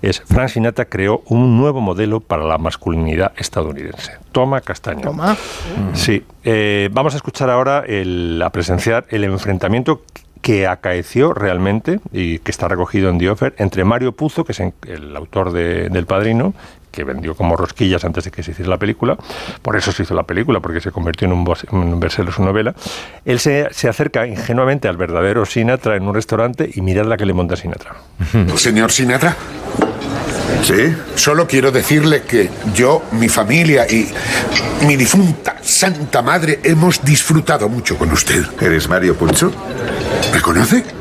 es, 0.02 0.20
Frank 0.20 0.48
Sinatra 0.48 0.86
creó 0.86 1.22
un 1.26 1.58
nuevo 1.58 1.80
modelo 1.80 2.20
para 2.20 2.44
la 2.44 2.58
masculinidad 2.58 3.32
estadounidense. 3.36 4.18
Toma 4.32 4.60
castaño. 4.80 5.02
Toma. 5.02 5.36
Sí, 5.94 6.24
eh, 6.44 6.88
vamos 6.92 7.14
a 7.14 7.16
escuchar 7.16 7.50
ahora 7.50 7.84
el, 7.86 8.40
a 8.44 8.50
presenciar 8.50 9.06
el 9.10 9.24
enfrentamiento 9.24 10.02
que 10.40 10.66
acaeció 10.66 11.34
realmente 11.34 12.00
y 12.12 12.38
que 12.38 12.50
está 12.52 12.68
recogido 12.68 13.10
en 13.10 13.18
The 13.18 13.30
Offer 13.30 13.54
entre 13.58 13.84
Mario 13.84 14.12
Puzo, 14.12 14.44
que 14.44 14.52
es 14.52 14.60
el 14.60 15.16
autor 15.16 15.52
de- 15.52 15.88
del 15.88 16.06
Padrino, 16.06 16.54
que 16.92 17.02
vendió 17.04 17.34
como 17.34 17.56
rosquillas 17.56 18.04
antes 18.04 18.24
de 18.24 18.30
que 18.30 18.42
se 18.42 18.52
hiciera 18.52 18.70
la 18.70 18.76
película, 18.78 19.16
por 19.62 19.76
eso 19.76 19.92
se 19.92 20.04
hizo 20.04 20.14
la 20.14 20.22
película, 20.22 20.60
porque 20.60 20.80
se 20.80 20.90
convirtió 20.92 21.26
en 21.26 21.32
un, 21.32 21.46
un 21.72 22.00
bestseller 22.00 22.32
su 22.32 22.42
novela. 22.44 22.74
Él 23.24 23.40
se, 23.40 23.66
se 23.72 23.88
acerca 23.88 24.26
ingenuamente 24.26 24.88
al 24.88 24.96
verdadero 24.96 25.44
Sinatra 25.44 25.96
en 25.96 26.04
un 26.08 26.14
restaurante 26.14 26.70
y 26.72 26.80
mirad 26.82 27.04
la 27.06 27.16
que 27.16 27.26
le 27.26 27.34
monta 27.34 27.56
Sinatra. 27.56 27.96
Señor 28.56 28.90
Sinatra. 28.92 29.36
Sí. 30.64 30.94
Solo 31.14 31.46
quiero 31.46 31.70
decirle 31.70 32.22
que 32.22 32.50
yo, 32.74 33.04
mi 33.12 33.28
familia 33.28 33.86
y 33.88 34.08
mi 34.86 34.96
difunta 34.96 35.56
Santa 35.62 36.22
Madre 36.22 36.60
hemos 36.62 37.04
disfrutado 37.04 37.68
mucho 37.68 37.96
con 37.96 38.10
usted. 38.12 38.44
¿Eres 38.60 38.88
Mario 38.88 39.16
Puzo? 39.16 39.52
¿Me 40.32 40.40
conoce? 40.40 40.97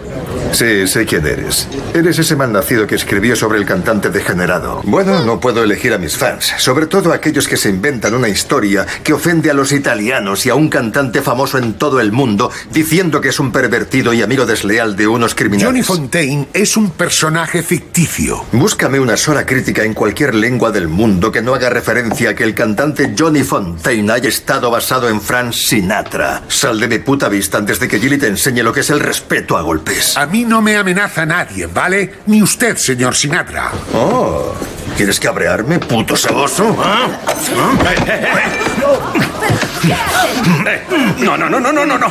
Sí, 0.58 0.88
sé 0.88 1.06
quién 1.06 1.24
eres. 1.28 1.68
Eres 1.94 2.18
ese 2.18 2.36
malnacido 2.36 2.88
que 2.88 2.96
escribió 2.96 3.36
sobre 3.36 3.60
el 3.60 3.66
cantante 3.68 4.10
degenerado. 4.10 4.82
Bueno, 4.86 5.24
no 5.24 5.40
puedo 5.40 5.64
elegir 5.64 5.94
a 5.94 6.00
mis 6.00 6.18
fans, 6.18 6.52
sobre 6.58 6.88
todo 6.88 7.14
aquellos 7.14 7.48
que 7.48 7.58
se 7.58 7.70
inventan 7.70 8.16
una 8.16 8.28
historia 8.28 8.84
que 9.04 9.14
ofende 9.14 9.52
a 9.52 9.54
los 9.54 9.72
italianos 9.72 10.48
y 10.48 10.50
a 10.50 10.56
un 10.56 10.70
cantante 10.70 11.22
famoso 11.22 11.60
en 11.60 11.76
todo 11.76 12.00
el 12.00 12.12
mundo, 12.12 12.50
diciendo 12.72 13.22
que 13.22 13.30
es 13.30 13.40
un 13.40 13.52
pervertido 13.52 14.14
y 14.14 14.24
amigo 14.24 14.48
desleal 14.48 14.96
de 14.96 15.08
unos 15.08 15.36
criminales. 15.36 15.68
Johnny 15.68 15.84
Fontaine 15.84 16.48
es 16.54 16.76
un 16.76 16.90
personaje 16.90 17.62
ficticio. 17.62 18.44
Búscame 18.52 19.00
una 19.00 19.16
sola 19.16 19.46
crítica 19.46 19.84
en 19.84 19.94
cualquier 19.94 20.34
lengua 20.34 20.72
del 20.72 20.88
mundo 20.88 21.32
que 21.32 21.44
no 21.44 21.54
haga 21.54 21.70
referencia 21.70 22.32
a 22.32 22.34
que 22.34 22.44
el 22.44 22.56
cantante 22.56 23.14
Johnny 23.16 23.44
Fontaine 23.44 24.12
haya 24.12 24.30
estado 24.30 24.72
basado 24.72 25.08
en 25.08 25.22
Frank 25.22 25.54
Sinatra. 25.54 26.42
Sal 26.48 26.80
de 26.80 26.88
mi 26.88 26.98
puta 26.98 27.30
vista 27.30 27.60
antes 27.60 27.80
de 27.80 27.88
que 27.88 28.00
Gilly 28.00 28.18
te 28.18 28.26
enseñe 28.26 28.64
lo 28.64 28.74
que 28.74 28.80
es 28.80 28.90
el 28.90 29.02
respeto 29.02 29.56
a 29.56 29.62
golpes. 29.62 30.18
A 30.18 30.26
mí 30.26 30.47
no 30.48 30.62
me 30.62 30.76
amenaza 30.78 31.26
nadie, 31.26 31.68
¿vale? 31.68 32.14
Ni 32.28 32.42
usted, 32.42 32.76
señor 32.78 33.16
Sinatra. 33.16 33.72
Oh, 33.94 34.54
¿quieres 34.96 35.20
cabrearme, 35.20 35.80
puto 35.80 36.16
saboso? 36.16 36.76
¿Ah? 36.84 37.08
No, 41.24 41.38
no, 41.38 41.50
no, 41.50 41.60
no, 41.60 41.72
no, 41.72 41.86
no, 41.86 41.98
no. 41.98 42.08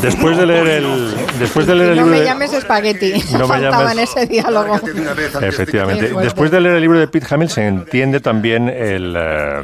Después 0.00 0.36
de 0.36 0.46
leer 0.46 0.66
el, 0.68 1.14
después 1.38 1.66
de 1.66 1.74
leer 1.74 1.90
el 1.90 1.96
No 1.96 2.02
libro 2.04 2.12
me 2.12 2.20
de- 2.20 2.26
llames 2.26 2.52
espagueti. 2.52 3.12
No 3.38 3.48
me 3.48 3.60
llames- 3.60 3.92
en 3.92 3.98
ese 3.98 4.26
diálogo. 4.26 4.80
Efectivamente. 5.40 6.12
Después 6.20 6.50
de 6.50 6.60
leer 6.60 6.76
el 6.76 6.80
libro 6.82 6.98
de 6.98 7.08
Pete 7.08 7.26
Hamill 7.34 7.48
se 7.50 7.66
entiende 7.66 8.20
también 8.20 8.68
el, 8.68 9.14
eh, 9.16 9.62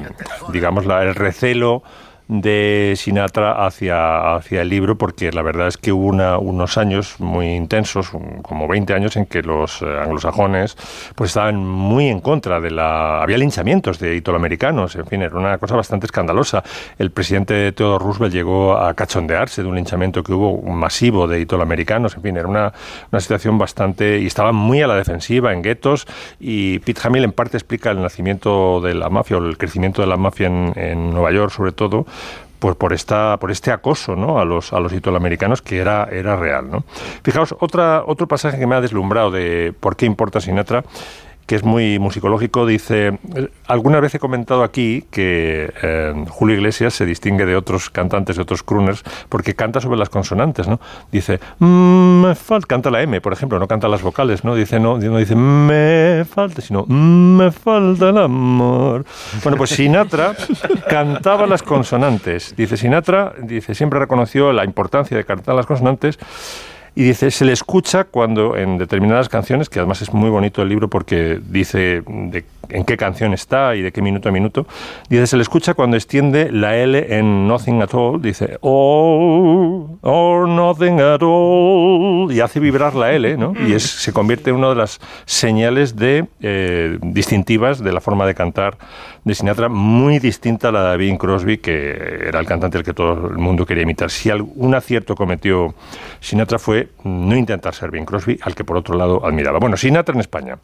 digamos, 0.52 0.86
la- 0.86 1.02
el 1.02 1.14
recelo 1.14 1.82
de 2.28 2.92
Sinatra 2.96 3.64
hacia, 3.66 4.34
hacia 4.36 4.60
el 4.62 4.68
libro, 4.68 4.96
porque 4.98 5.32
la 5.32 5.40
verdad 5.42 5.68
es 5.68 5.78
que 5.78 5.92
hubo 5.92 6.06
una- 6.06 6.36
unos 6.38 6.76
años 6.76 7.16
muy 7.18 7.54
intensos, 7.54 8.10
como 8.42 8.68
20 8.68 8.92
años, 8.92 9.16
en 9.16 9.24
que 9.26 9.42
los 9.42 9.80
eh, 9.80 9.86
anglosajones 10.02 10.76
pues 11.14 11.30
estaban 11.30 11.56
muy 11.56 12.08
en 12.08 12.20
contra 12.20 12.60
de 12.60 12.70
la... 12.70 13.22
Había 13.22 13.38
linchamientos 13.38 13.98
de 13.98 14.14
italoamericanos, 14.16 14.94
en 14.96 15.06
fin, 15.06 15.22
era 15.22 15.36
una 15.36 15.56
cosa 15.58 15.74
bastante 15.76 16.06
escandalosa. 16.06 16.62
El 16.98 17.10
presidente 17.10 17.72
Theodore 17.72 18.04
Roosevelt 18.04 18.34
llegó 18.34 18.76
a 18.76 18.92
cachondearse 18.94 19.62
de 19.62 19.68
un 19.68 19.76
linchamiento 19.76 20.22
que 20.22 20.32
hubo 20.34 20.60
masivo 20.70 21.26
de 21.26 21.40
italoamericanos, 21.40 22.14
en 22.16 22.22
fin, 22.22 22.36
era 22.36 22.46
una, 22.46 22.72
una 23.10 23.20
situación 23.20 23.56
bastante... 23.56 24.18
y 24.20 24.26
estaban 24.26 24.54
muy 24.54 24.82
a 24.82 24.86
la 24.86 24.96
defensiva 24.96 25.52
en 25.54 25.62
guetos 25.62 26.06
y 26.38 26.78
Pete 26.80 27.00
Hamill 27.04 27.24
en 27.24 27.32
parte 27.32 27.56
explica 27.56 27.90
el 27.90 28.02
nacimiento 28.02 28.80
de 28.82 28.94
la 28.94 29.08
mafia 29.08 29.38
o 29.38 29.44
el 29.46 29.56
crecimiento 29.56 30.02
de 30.02 30.08
la 30.08 30.16
mafia 30.18 30.46
en 30.48 31.10
Nueva 31.10 31.32
York 31.32 31.52
sobre 31.52 31.72
todo 31.72 32.06
pues 32.58 32.76
por 32.76 32.92
esta 32.92 33.36
por 33.38 33.50
este 33.50 33.70
acoso 33.70 34.16
¿no? 34.16 34.38
a 34.38 34.44
los 34.44 34.72
a 34.72 34.80
los 34.80 34.92
italoamericanos 34.92 35.62
que 35.62 35.78
era 35.78 36.08
era 36.10 36.36
real 36.36 36.70
¿no? 36.70 36.84
fijaos 37.22 37.54
otra 37.60 38.02
otro 38.04 38.26
pasaje 38.26 38.58
que 38.58 38.66
me 38.66 38.74
ha 38.74 38.80
deslumbrado 38.80 39.30
de 39.30 39.72
por 39.78 39.96
qué 39.96 40.06
importa 40.06 40.40
Sinatra 40.40 40.84
que 41.48 41.54
es 41.56 41.64
muy 41.64 41.98
musicológico, 41.98 42.66
dice, 42.66 43.18
alguna 43.66 44.00
vez 44.00 44.14
he 44.14 44.18
comentado 44.18 44.62
aquí 44.62 45.06
que 45.10 45.72
eh, 45.82 46.24
Julio 46.28 46.56
Iglesias 46.56 46.92
se 46.92 47.06
distingue 47.06 47.46
de 47.46 47.56
otros 47.56 47.88
cantantes, 47.88 48.36
de 48.36 48.42
otros 48.42 48.62
crooners, 48.62 49.02
porque 49.30 49.54
canta 49.54 49.80
sobre 49.80 49.98
las 49.98 50.10
consonantes, 50.10 50.68
¿no? 50.68 50.78
Dice, 51.10 51.40
"Mm, 51.58 52.26
me 52.26 52.34
falta, 52.34 52.66
canta 52.66 52.90
la 52.90 53.00
M, 53.00 53.22
por 53.22 53.32
ejemplo, 53.32 53.58
no 53.58 53.66
canta 53.66 53.88
las 53.88 54.02
vocales, 54.02 54.44
¿no? 54.44 54.54
Dice, 54.54 54.78
no, 54.78 54.98
no 54.98 55.16
dice, 55.16 55.34
me 55.34 56.26
falta, 56.26 56.60
sino, 56.60 56.84
"Mm, 56.86 57.36
me 57.38 57.50
falta 57.50 58.10
el 58.10 58.18
amor. 58.18 59.06
Bueno, 59.42 59.56
pues 59.56 59.70
Sinatra 59.70 60.34
cantaba 60.90 61.46
las 61.46 61.62
consonantes. 61.62 62.54
Dice, 62.58 62.76
Sinatra, 62.76 63.32
dice, 63.42 63.74
siempre 63.74 63.98
reconoció 63.98 64.52
la 64.52 64.66
importancia 64.66 65.16
de 65.16 65.24
cantar 65.24 65.54
las 65.54 65.64
consonantes 65.64 66.18
y 66.98 67.04
dice, 67.04 67.30
se 67.30 67.44
le 67.44 67.52
escucha 67.52 68.02
cuando 68.02 68.56
en 68.56 68.76
determinadas 68.76 69.28
canciones, 69.28 69.68
que 69.68 69.78
además 69.78 70.02
es 70.02 70.12
muy 70.12 70.30
bonito 70.30 70.62
el 70.62 70.68
libro 70.68 70.88
porque 70.88 71.40
dice 71.48 72.02
de 72.04 72.44
en 72.70 72.84
qué 72.84 72.96
canción 72.96 73.32
está 73.32 73.76
y 73.76 73.82
de 73.82 73.92
qué 73.92 74.02
minuto 74.02 74.28
a 74.28 74.32
minuto, 74.32 74.66
dice, 75.08 75.28
se 75.28 75.36
le 75.36 75.42
escucha 75.42 75.74
cuando 75.74 75.96
extiende 75.96 76.50
la 76.50 76.76
L 76.76 77.06
en 77.16 77.46
Nothing 77.46 77.82
at 77.82 77.94
All, 77.94 78.20
dice, 78.20 78.58
All 78.60 79.98
or 80.02 80.48
Nothing 80.48 81.00
at 81.00 81.20
All, 81.22 82.32
y 82.32 82.40
hace 82.40 82.60
vibrar 82.60 82.94
la 82.94 83.12
L, 83.12 83.36
¿no? 83.36 83.54
Y 83.66 83.74
es, 83.74 83.84
se 83.84 84.12
convierte 84.12 84.50
en 84.50 84.56
una 84.56 84.70
de 84.70 84.74
las 84.74 85.00
señales 85.24 85.96
de, 85.96 86.26
eh, 86.40 86.98
distintivas 87.00 87.82
de 87.82 87.92
la 87.92 88.00
forma 88.00 88.26
de 88.26 88.34
cantar 88.34 88.76
de 89.24 89.34
Sinatra, 89.34 89.68
muy 89.68 90.18
distinta 90.18 90.68
a 90.68 90.72
la 90.72 90.90
de 90.90 90.96
Bing 90.96 91.18
Crosby, 91.18 91.58
que 91.58 91.92
era 92.26 92.40
el 92.40 92.46
cantante 92.46 92.78
al 92.78 92.84
que 92.84 92.94
todo 92.94 93.28
el 93.28 93.38
mundo 93.38 93.66
quería 93.66 93.82
imitar. 93.82 94.10
Si 94.10 94.30
algún 94.30 94.74
acierto 94.74 95.14
cometió 95.14 95.74
Sinatra 96.20 96.58
fue 96.58 96.87
no 97.04 97.36
intentar 97.36 97.74
ser 97.74 97.90
Bing 97.90 98.04
Crosby, 98.04 98.38
al 98.42 98.54
que 98.54 98.64
por 98.64 98.76
otro 98.76 98.96
lado 98.96 99.24
admiraba. 99.24 99.58
Bueno, 99.58 99.76
Sinatra 99.76 100.14
en 100.14 100.20
España. 100.20 100.58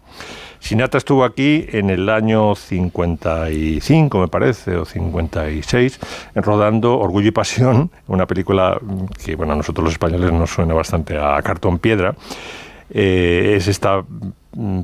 Sinatra 0.59 0.99
estuvo 0.99 1.25
aquí 1.25 1.67
en 1.73 1.91
el 1.91 2.09
año 2.09 2.55
55, 2.55 4.19
me 4.19 4.29
parece, 4.29 4.77
o 4.77 4.85
56, 4.85 6.01
rodando 6.37 6.99
Orgullo 6.99 7.29
y 7.29 7.33
Pasión, 7.33 7.91
una 8.07 8.27
película 8.27 8.81
que 9.23 9.37
bueno, 9.37 9.53
a 9.53 9.57
nosotros 9.57 9.85
los 9.85 9.93
españoles 9.93 10.33
nos 10.33 10.51
suena 10.51 10.73
bastante 10.75 11.19
a 11.19 11.41
cartón 11.43 11.79
piedra. 11.79 12.15
Eh, 12.91 13.55
es 13.57 13.69
esta 13.69 14.05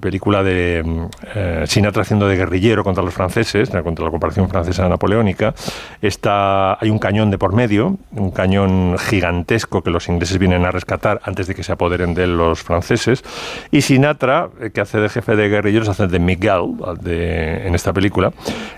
película 0.01 0.43
de 0.43 0.83
mm, 0.85 1.05
eh, 1.35 1.65
Sinatra 1.67 2.03
haciendo 2.03 2.27
de 2.29 2.37
guerrillero 2.37 2.85
contra 2.85 3.03
los 3.03 3.15
franceses, 3.15 3.73
eh, 3.75 3.83
contra 3.83 4.05
la 4.05 4.09
ocupación 4.11 4.49
francesa 4.49 4.89
napoleónica. 4.89 5.55
Está, 6.03 6.75
hay 6.83 6.91
un 6.91 6.99
cañón 6.99 7.31
de 7.31 7.39
por 7.39 7.53
medio, 7.55 7.97
un 8.13 8.31
cañón 8.31 8.97
gigantesco 8.99 9.83
que 9.83 9.91
los 9.91 10.09
ingleses 10.09 10.39
vienen 10.39 10.65
a 10.65 10.71
rescatar 10.71 11.21
antes 11.25 11.47
de 11.47 11.55
que 11.55 11.63
se 11.63 11.73
apoderen 11.73 12.15
de 12.15 12.25
él 12.25 12.37
los 12.37 12.63
franceses. 12.63 13.23
Y 13.71 13.83
Sinatra, 13.83 14.49
eh, 14.61 14.71
que 14.71 14.81
hace 14.81 14.99
de 14.99 15.09
jefe 15.09 15.37
de 15.37 15.49
guerrilleros, 15.49 15.89
hace 15.89 16.07
de 16.07 16.19
Miguel 16.19 16.75
de- 17.01 17.67
en 17.67 17.75
esta 17.75 17.93
película, 17.93 18.33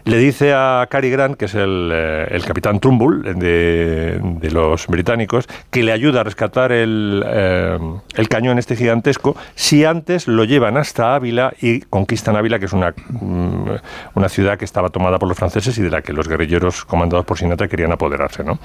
le 0.04 0.16
dice 0.18 0.52
a 0.54 0.86
Cary 0.90 1.10
Grant, 1.10 1.36
que 1.36 1.44
es 1.46 1.54
el, 1.54 1.90
eh, 1.92 2.26
el 2.30 2.44
capitán 2.44 2.80
Trumbull 2.80 3.22
de, 3.38 4.20
de 4.22 4.50
los 4.50 4.86
británicos, 4.86 5.46
que 5.70 5.82
le 5.82 5.92
ayuda 5.92 6.20
a 6.20 6.24
rescatar 6.24 6.72
el, 6.72 7.22
eh, 7.26 7.78
el 8.16 8.28
cañón 8.28 8.58
este 8.58 8.76
gigantesco 8.76 9.36
si 9.54 9.84
antes 9.84 10.28
lo 10.28 10.44
llevan 10.44 10.76
hasta 10.82 11.14
Ávila 11.14 11.52
y 11.60 11.80
conquistan 11.80 12.36
Ávila, 12.36 12.58
que 12.58 12.66
es 12.66 12.72
una, 12.72 12.94
mm, 13.08 13.70
una 14.14 14.28
ciudad 14.28 14.58
que 14.58 14.64
estaba 14.66 14.90
tomada 14.90 15.18
por 15.18 15.28
los 15.28 15.36
franceses 15.38 15.76
y 15.78 15.82
de 15.82 15.90
la 15.90 16.02
que 16.02 16.12
los 16.12 16.28
guerrilleros 16.28 16.84
comandados 16.84 17.24
por 17.24 17.38
Sinatra 17.38 17.66
querían 17.68 17.90
apoderarse. 17.92 18.44
¿no? 18.44 18.58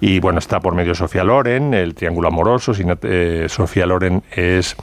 Y 0.00 0.20
bueno, 0.20 0.38
está 0.38 0.60
por 0.60 0.74
medio 0.74 0.94
Sofía 0.94 1.24
Loren, 1.24 1.74
el 1.74 1.94
triángulo 1.94 2.28
amoroso. 2.28 2.72
Sinat- 2.72 3.00
eh, 3.02 3.46
Sofía 3.48 3.86
Loren 3.86 4.22
es 4.30 4.76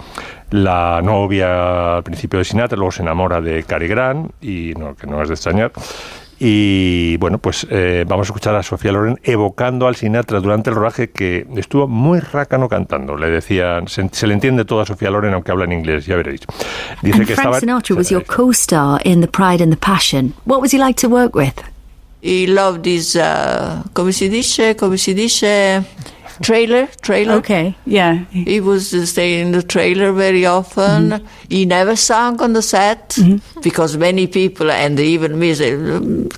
la 0.49 0.99
novia 1.01 1.95
al 1.97 2.03
principio 2.03 2.39
de 2.39 2.45
Sinatra, 2.45 2.75
luego 2.77 2.91
se 2.91 3.01
enamora 3.01 3.39
de 3.39 3.63
Cary 3.63 3.87
Grant, 3.87 4.31
y 4.43 4.73
no, 4.77 4.95
que 4.95 5.07
no 5.07 5.21
es 5.21 5.29
de 5.29 5.35
extrañar. 5.35 5.71
Y 6.43 7.17
bueno, 7.17 7.37
pues 7.37 7.67
eh, 7.69 8.03
vamos 8.07 8.27
a 8.27 8.29
escuchar 8.29 8.55
a 8.55 8.63
Sofía 8.63 8.91
Loren 8.91 9.19
evocando 9.21 9.85
al 9.85 9.95
Sinatra 9.95 10.39
durante 10.39 10.71
el 10.71 10.75
rodaje 10.75 11.11
que 11.11 11.45
estuvo 11.55 11.87
muy 11.87 12.19
rácano 12.19 12.67
cantando. 12.67 13.15
Le 13.15 13.29
decían, 13.29 13.87
se, 13.87 14.09
se 14.11 14.25
le 14.25 14.33
entiende 14.33 14.65
todo 14.65 14.81
a 14.81 14.87
Sofía 14.87 15.11
Loren 15.11 15.35
aunque 15.35 15.51
habla 15.51 15.65
en 15.65 15.73
inglés, 15.73 16.07
ya 16.07 16.15
veréis. 16.15 16.41
Dice 17.03 17.17
and 17.19 17.27
que 17.27 17.35
Frank 17.35 17.53
estaba... 17.53 17.59
Sinatra 17.59 17.95
was 17.95 18.09
your 18.09 18.25
co-star 18.25 18.99
in 19.03 19.21
The 19.21 19.27
Pride 19.27 19.61
and 19.61 19.71
the 19.71 19.77
Passion. 19.77 20.33
What 20.45 20.61
was 20.61 20.71
he 20.73 20.79
like 20.79 20.99
to 21.01 21.07
work 21.07 21.35
with? 21.35 21.53
He 22.23 22.47
loved 22.47 22.87
his, 22.87 23.15
uh, 23.15 23.83
come 23.93 24.11
si 24.11 24.27
dice, 24.27 24.75
come 24.75 24.97
si 24.97 25.13
dice, 25.13 25.83
trailer, 26.41 26.87
trailer. 27.01 27.35
Okay, 27.35 27.75
yeah. 27.85 28.25
He 28.31 28.59
was 28.59 28.93
uh, 28.93 29.05
staying 29.05 29.47
in 29.47 29.51
the 29.51 29.63
trailer 29.63 30.11
very 30.11 30.45
often. 30.45 31.21
He 31.49 31.65
never 31.65 31.95
sang 31.95 32.41
on 32.41 32.53
the 32.53 32.61
set 32.61 33.17
because 33.61 33.97
many 33.97 34.27
people, 34.27 34.69
and 34.71 34.99
even 34.99 35.37
me, 35.39 35.53
say, 35.53 35.71
"Mm, 35.71 36.29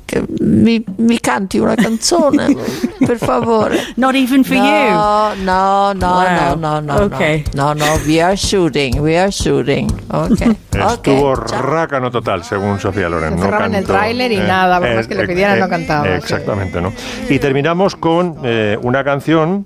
mi, 0.42 0.84
mi 0.98 1.18
canti 1.20 1.60
una 1.60 1.76
canzone, 1.76 2.56
per 3.06 3.18
favore. 3.18 3.78
Not 3.98 4.16
even 4.16 4.44
for 4.44 4.56
no, 4.56 4.64
you? 4.64 5.44
No, 5.46 5.94
no, 5.94 6.08
Wow. 6.14 6.56
no, 6.56 6.80
no, 6.80 6.80
no, 6.80 7.04
Okay. 7.06 7.44
no. 7.56 7.64
No, 7.64 7.74
no, 7.74 7.98
we 8.06 8.20
are 8.22 8.36
shooting, 8.36 9.02
we 9.02 9.16
are 9.18 9.32
shooting. 9.32 9.90
Okay. 10.12 10.52
Estuvo 10.72 11.34
rácano 11.36 12.12
total, 12.12 12.44
según 12.44 12.80
Sofía 12.80 13.08
Loren. 13.10 13.32
Se 13.32 13.36
no 13.38 13.44
cerraba 13.44 13.66
en 13.68 13.76
el 13.76 13.84
cantó. 13.86 13.94
tráiler 13.94 14.32
y 14.34 14.38
nada, 14.38 14.80
por 14.80 14.96
más 14.96 15.08
que 15.08 15.16
le 15.16 15.28
pidieran, 15.28 15.60
no 15.60 15.70
cantaba, 15.70 16.06
sí. 16.06 16.12
Exactamente, 16.14 16.82
¿no? 16.82 16.92
Y 17.30 17.40
terminamos 17.40 17.96
con 17.96 18.38
eh, 18.44 18.78
una 18.82 19.04
canción 19.04 19.66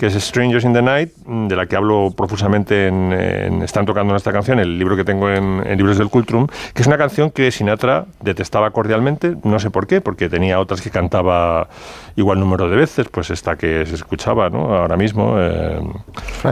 que 0.00 0.06
es 0.06 0.14
Strangers 0.14 0.64
in 0.64 0.72
the 0.72 0.80
Night, 0.80 1.10
mm, 1.26 1.48
de 1.48 1.56
la 1.56 1.66
que 1.66 1.76
hablo 1.76 2.10
profusamente 2.16 2.86
en, 2.86 3.12
en 3.12 3.62
Están 3.62 3.84
tocando 3.84 4.16
esta 4.16 4.32
canción, 4.32 4.58
el 4.58 4.78
libro 4.78 4.96
que 4.96 5.04
tengo 5.04 5.28
en, 5.28 5.62
en 5.66 5.76
Libros 5.76 5.98
del 5.98 6.08
Cultrum, 6.08 6.46
que 6.72 6.80
es 6.80 6.88
una 6.88 6.96
canción 6.96 7.30
que 7.30 7.50
Sinatra 7.50 8.06
detestaba 8.22 8.70
cordialmente, 8.70 9.36
no 9.44 9.58
sé 9.58 9.68
por 9.68 9.86
qué, 9.86 10.00
porque 10.00 10.30
tenía 10.30 10.58
otras 10.58 10.80
que 10.80 10.88
cantaba 10.90 11.68
igual 12.16 12.40
número 12.40 12.70
de 12.70 12.76
veces, 12.76 13.08
pues 13.10 13.30
esta 13.30 13.56
que 13.56 13.84
se 13.84 13.94
escuchaba 13.94 14.48
¿no? 14.48 14.74
ahora 14.74 14.96
mismo, 14.96 15.34
eh, 15.38 15.80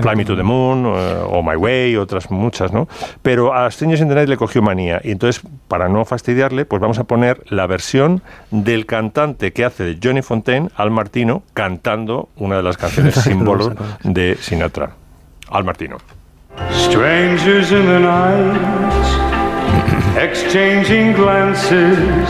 Fly 0.03 0.15
Me 0.15 0.27
to 0.27 0.37
the 0.37 0.43
Moon 0.43 0.85
eh, 0.85 1.17
o 1.31 1.43
My 1.43 1.57
Way, 1.57 1.97
otras 1.97 2.31
muchas, 2.31 2.71
¿no? 2.71 2.87
Pero 3.23 3.55
a 3.55 3.71
Strangers 3.71 4.03
in 4.03 4.09
the 4.09 4.15
Night 4.15 4.29
le 4.29 4.37
cogió 4.37 4.61
manía 4.61 5.01
y 5.03 5.11
entonces, 5.11 5.43
para 5.69 5.89
no 5.89 6.05
fastidiarle, 6.05 6.67
pues 6.67 6.83
vamos 6.83 6.99
a 6.99 7.05
poner 7.05 7.43
la 7.49 7.67
versión 7.67 8.23
del 8.51 8.85
cantante 8.85 9.55
que 9.55 9.65
hace 9.65 9.85
de 9.85 9.99
Johnny 10.03 10.21
Fontaine, 10.21 10.69
Al 10.77 10.91
Martino, 10.91 11.43
cantando 11.55 12.29
una 12.37 12.59
de 12.59 12.63
las 12.63 12.77
canciones 12.77 13.17
símbolos 13.39 13.73
de 14.03 14.37
Sinatra. 14.37 14.91
Al 15.51 15.65
Martino. 15.65 15.99
Strangers 16.73 17.73
in 17.73 17.87
the 17.87 18.01
night, 18.01 19.07
exchanging 20.29 21.13
glances, 21.13 22.29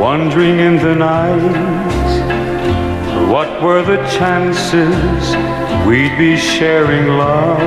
wandering 0.00 0.58
in 0.58 0.76
the 0.76 0.94
night. 0.94 1.82
What 3.30 3.62
were 3.62 3.82
the 3.82 3.98
chances 4.18 5.36
we'd 5.86 6.16
be 6.18 6.36
sharing 6.36 7.08
love 7.08 7.58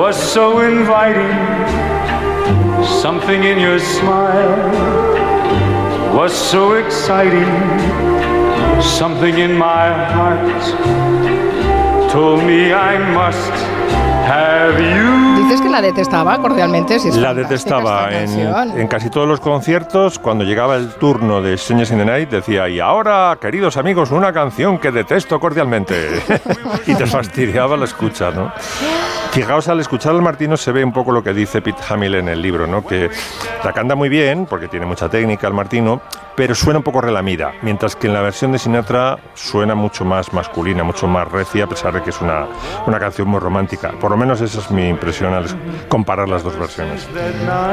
was 0.00 0.16
so 0.16 0.60
inviting. 0.60 1.36
Something 3.02 3.44
in 3.44 3.60
your 3.60 3.78
smile 3.78 4.56
was 6.16 6.32
so 6.32 6.76
exciting. 6.76 7.52
Something 8.80 9.36
in 9.38 9.58
my 9.58 9.92
heart 10.14 10.62
told 12.10 12.42
me 12.44 12.72
I 12.72 12.96
must 13.12 13.52
have 14.26 14.80
you. 14.80 15.44
Dices 15.44 15.60
que 15.60 15.68
la 15.68 15.82
detestaba 15.82 16.38
cordialmente. 16.40 16.98
Si 16.98 17.08
es 17.08 17.16
La 17.16 17.34
detestaba 17.34 18.10
esta 18.10 18.64
en, 18.64 18.80
en 18.80 18.88
casi 18.88 19.10
todos 19.10 19.28
los 19.28 19.40
conciertos. 19.40 20.18
Cuando 20.18 20.44
llegaba 20.44 20.76
el 20.76 20.94
turno 20.94 21.42
de 21.42 21.58
Strangers 21.58 21.90
in 21.90 21.98
the 21.98 22.06
Night, 22.06 22.30
decía: 22.30 22.70
Y 22.70 22.80
ahora, 22.80 23.36
queridos 23.38 23.76
amigos, 23.76 24.10
una 24.12 24.32
canción 24.32 24.78
que 24.78 24.90
detesto 24.92 25.38
cordialmente. 25.38 26.22
y 26.86 26.94
te 26.94 27.06
fastidiaba 27.06 27.76
la 27.76 27.84
escucha, 27.84 28.30
¿no? 28.30 28.50
Fijaos, 29.32 29.68
al 29.68 29.78
escuchar 29.78 30.12
al 30.12 30.22
Martino 30.22 30.56
se 30.56 30.72
ve 30.72 30.82
un 30.84 30.92
poco 30.92 31.12
lo 31.12 31.22
que 31.22 31.32
dice 31.32 31.62
Pete 31.62 31.80
Hamill 31.88 32.16
en 32.16 32.28
el 32.28 32.42
libro, 32.42 32.66
¿no? 32.66 32.84
Que 32.84 33.08
la 33.64 33.72
canta 33.72 33.94
muy 33.94 34.08
bien, 34.08 34.44
porque 34.46 34.66
tiene 34.66 34.86
mucha 34.86 35.08
técnica 35.08 35.46
el 35.46 35.54
Martino, 35.54 36.00
pero 36.34 36.52
suena 36.54 36.78
un 36.78 36.82
poco 36.82 37.00
relamida, 37.00 37.52
mientras 37.62 37.94
que 37.94 38.08
en 38.08 38.14
la 38.14 38.22
versión 38.22 38.50
de 38.50 38.58
Sinatra 38.58 39.18
suena 39.34 39.76
mucho 39.76 40.04
más 40.04 40.32
masculina, 40.32 40.82
mucho 40.82 41.06
más 41.06 41.30
recia, 41.30 41.64
a 41.64 41.68
pesar 41.68 41.92
de 41.94 42.02
que 42.02 42.10
es 42.10 42.20
una, 42.20 42.46
una 42.88 42.98
canción 42.98 43.28
muy 43.28 43.38
romántica. 43.38 43.92
Por 44.00 44.10
lo 44.10 44.16
menos 44.16 44.40
esa 44.40 44.58
es 44.58 44.70
mi 44.72 44.88
impresión 44.88 45.32
al 45.32 45.44
comparar 45.88 46.28
las 46.28 46.42
dos 46.42 46.58
versiones. 46.58 47.06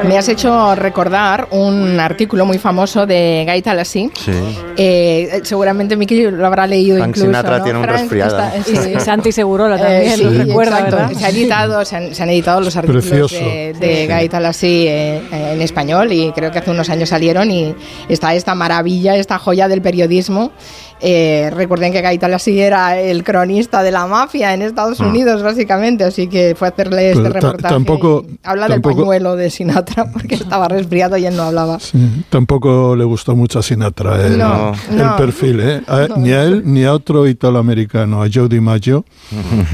Me 0.08 0.16
has 0.18 0.30
hecho 0.30 0.76
recordar 0.76 1.48
un 1.52 2.00
artículo 2.00 2.46
muy 2.46 2.60
famoso 2.60 3.08
de 3.08 3.46
Guy 3.50 3.62
Talassi. 3.64 4.12
Sí. 4.16 4.60
Eh, 4.78 5.40
seguramente 5.44 5.96
Miki 5.96 6.22
lo 6.30 6.46
habrá 6.46 6.68
leído 6.68 6.98
Frank 6.98 7.10
incluso. 7.10 7.26
Sinatra 7.28 7.58
¿no? 7.58 7.64
tiene 7.64 7.80
un 7.80 7.86
Frank 7.86 8.00
resfriado. 8.02 8.38
está- 8.40 8.64
sí. 8.84 9.00
Santi 9.00 9.32
Segurola 9.32 9.76
Eh, 9.78 9.80
también, 9.80 10.18
sí, 10.18 10.24
lo 10.24 10.44
recuerda. 10.44 10.82
¿verdad? 10.84 11.12
Editado, 11.48 11.86
se, 11.86 11.96
han, 11.96 12.16
se 12.16 12.24
han 12.24 12.30
editado 12.30 12.62
los 12.62 12.76
artículos 12.76 13.32
de, 13.32 13.74
de 13.80 14.04
eh, 14.04 14.88
eh, 14.88 15.52
en 15.54 15.62
español 15.62 16.12
y 16.12 16.32
creo 16.32 16.52
que 16.52 16.60
hace 16.60 16.72
unos 16.72 16.90
años 16.90 17.10
salieron 17.10 17.50
y 17.52 17.76
está 18.10 18.34
esta 18.36 18.56
maravilla, 18.56 19.16
esta 19.16 19.38
joya 19.38 19.68
del 19.68 19.82
periodismo. 19.82 20.52
Eh, 21.00 21.52
recuerden 21.54 21.92
que 21.92 22.02
Guy 22.02 22.18
Talassi 22.18 22.60
era 22.60 23.00
el 23.00 23.24
cronista 23.24 23.84
de 23.84 23.92
la 23.92 24.08
mafia 24.08 24.54
en 24.54 24.62
Estados 24.64 25.00
Ah. 25.00 25.06
Unidos, 25.08 25.44
básicamente, 25.44 26.04
así 26.04 26.28
que 26.28 26.56
fue 26.58 26.68
a 26.68 26.72
hacerle 26.72 27.12
este 27.12 27.22
Pero 27.22 27.34
ta- 27.34 27.40
reportaje. 27.40 27.74
tampoco- 27.74 28.26
habla 28.44 28.68
tampoco- 28.68 28.96
del 28.96 29.04
pañuelo 29.06 29.36
de 29.36 29.50
Sinatra 29.52 30.06
porque 30.14 30.36
estaba 30.36 30.68
resfriado 30.68 31.16
y 31.18 31.26
él 31.26 31.36
no 31.36 31.44
hablaba. 31.44 31.80
Sí, 31.80 32.26
tampoco 32.30 32.96
le 32.96 33.04
gustó 33.04 33.36
mucho 33.36 33.60
a 33.60 33.64
Sinatra 33.64 34.26
el, 34.26 34.38
No, 34.40 34.74
el 34.90 34.98
no. 34.98 35.16
perfil, 35.18 35.60
¿eh? 35.60 35.82
A- 35.88 36.08
Ni 36.18 36.32
a 36.32 36.44
él 36.44 36.64
ni 36.66 36.84
a 36.84 36.94
otro 36.94 37.28
italoamericano, 37.28 38.24
a 38.24 38.28
Joe 38.34 38.48
DiMaggio, 38.50 39.06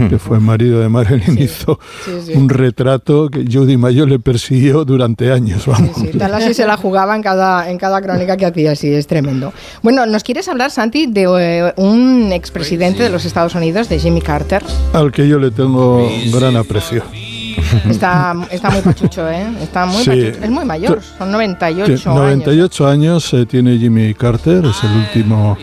que 0.10 0.20
fue 0.20 0.38
el 0.38 0.44
marido 0.44 0.80
de 0.82 0.89
Marilyn, 0.89 1.38
hizo 1.42 1.80
sí, 2.06 2.12
sí. 2.25 2.34
un 2.34 2.50
retrato 2.50 3.30
que 3.30 3.46
Joe 3.51 3.65
DiMaggio 3.65 4.06
le 4.06 4.20
persiguió 4.20 4.84
durante 4.84 5.32
años. 5.32 5.65
Vamos. 5.68 5.96
Sí, 5.96 6.08
tal 6.18 6.34
así 6.34 6.53
se 6.53 6.65
la 6.65 6.75
jugaba 6.77 7.15
en 7.15 7.22
cada, 7.24 7.70
en 7.70 7.77
cada 7.77 8.01
crónica 8.01 8.36
que 8.38 8.46
hacía, 8.46 8.75
sí, 8.75 8.94
es 8.94 9.08
tremendo. 9.08 9.53
Bueno, 9.82 10.06
¿nos 10.06 10.24
quieres 10.24 10.48
hablar, 10.50 10.72
Santi, 10.72 11.08
de 11.13 11.24
eh, 11.39 11.74
un 11.77 12.32
expresidente 12.34 13.03
de 13.03 13.10
los 13.10 13.25
Estados 13.25 13.55
Unidos, 13.55 13.88
de 13.89 14.00
Jimmy 14.00 14.22
Carter? 14.22 14.63
Al 14.93 15.12
que 15.12 15.27
yo 15.27 15.39
le 15.39 15.51
tengo 15.51 16.10
gran 16.32 16.55
aprecio. 16.58 17.03
Está, 17.89 18.36
está 18.51 18.70
muy 18.72 18.82
pachucho, 18.82 19.29
¿eh? 19.29 19.46
Está 19.62 19.86
muy 19.86 20.03
Sí. 20.03 20.10
pachucho. 20.10 20.43
Es 20.43 20.50
muy 20.50 20.65
mayor, 20.65 21.00
son 21.17 21.32
98 21.32 21.98
Sí, 21.98 22.03
98 22.10 22.88
años, 22.88 23.34
eh, 23.34 23.46
tiene 23.46 23.77
Jimmy 23.77 24.13
Carter, 24.15 24.65
es 24.65 24.84
el 24.84 24.91
último, 24.91 25.58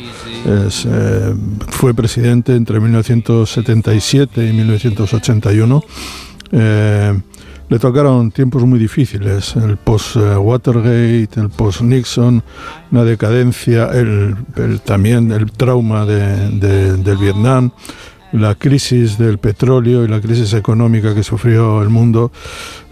es, 0.66 0.86
eh, 0.88 1.34
fue 1.68 1.92
presidente 1.94 2.54
entre 2.54 2.78
1977 2.80 4.46
y 4.46 4.52
1981. 4.52 5.82
Eh, 6.52 7.20
le 7.70 7.78
tocaron 7.78 8.30
tiempos 8.32 8.64
muy 8.66 8.78
difíciles, 8.78 9.56
el 9.56 9.76
post-Watergate, 9.78 11.40
el 11.40 11.48
post-Nixon, 11.50 12.42
una 12.90 13.04
decadencia, 13.04 13.86
el, 13.92 14.36
también 14.84 15.32
el 15.32 15.50
trauma 15.52 16.04
de- 16.04 16.50
de- 16.50 16.96
del 16.96 17.16
Vietnam, 17.16 17.70
la 18.32 18.54
crisis 18.54 19.18
del 19.18 19.38
petróleo 19.38 20.04
y 20.04 20.08
la 20.08 20.20
crisis 20.20 20.52
económica 20.54 21.14
que 21.14 21.22
sufrió 21.22 21.82
el 21.82 21.88
mundo, 21.88 22.30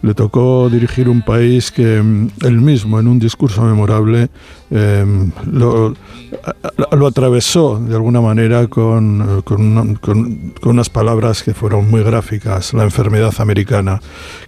le 0.03 0.15
tocó 0.15 0.69
dirigir 0.71 1.09
un 1.09 1.23
país 1.23 1.71
que 1.71 2.01
mm, 2.03 2.29
él 2.45 2.61
mismo, 2.61 2.99
en 3.01 3.09
un 3.09 3.19
discurso 3.19 3.63
memorable, 3.63 4.29
eh, 4.71 5.05
lo, 5.51 5.95
atravesó 7.07 7.81
de 7.81 7.95
alguna 7.95 8.21
manera 8.21 8.67
con, 8.67 9.39
eh, 9.39 9.43
con, 9.45 9.95
con- 9.97 10.55
con 10.61 10.71
unas 10.73 10.91
palabras 10.91 11.43
que 11.43 11.55
fueron 11.55 11.91
muy 11.91 12.03
gráficas, 12.03 12.75
la 12.75 12.85
enfermedad 12.85 13.35
americana, 13.39 14.01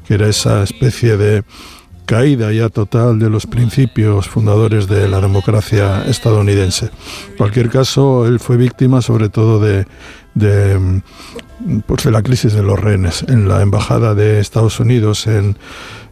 que 0.07 0.15
era 0.15 0.29
esa 0.29 0.63
especie 0.63 1.17
de 1.17 1.43
caída 2.07 2.53
ya 2.53 2.69
total 2.69 3.21
de 3.21 3.31
los 3.31 3.47
principios 3.47 4.29
fundadores 4.29 4.89
de 4.89 5.09
la 5.09 5.21
democracia 5.21 6.03
estadounidense. 6.09 6.87
En 7.31 7.37
cualquier 7.37 7.71
caso, 7.71 8.27
él 8.27 8.41
fue 8.41 8.57
víctima 8.57 9.01
sobre 9.01 9.29
todo 9.29 9.61
de, 9.61 9.87
de, 10.35 10.79
mm, 10.79 11.81
pues 11.87 12.05
de 12.05 12.11
la 12.11 12.23
crisis 12.23 12.53
de 12.53 12.63
los 12.63 12.79
rehenes. 12.79 13.25
En 13.29 13.49
la 13.49 13.63
embajada 13.63 14.15
de 14.15 14.41
Estados 14.41 14.81
Unidos 14.81 15.27
en, 15.27 15.57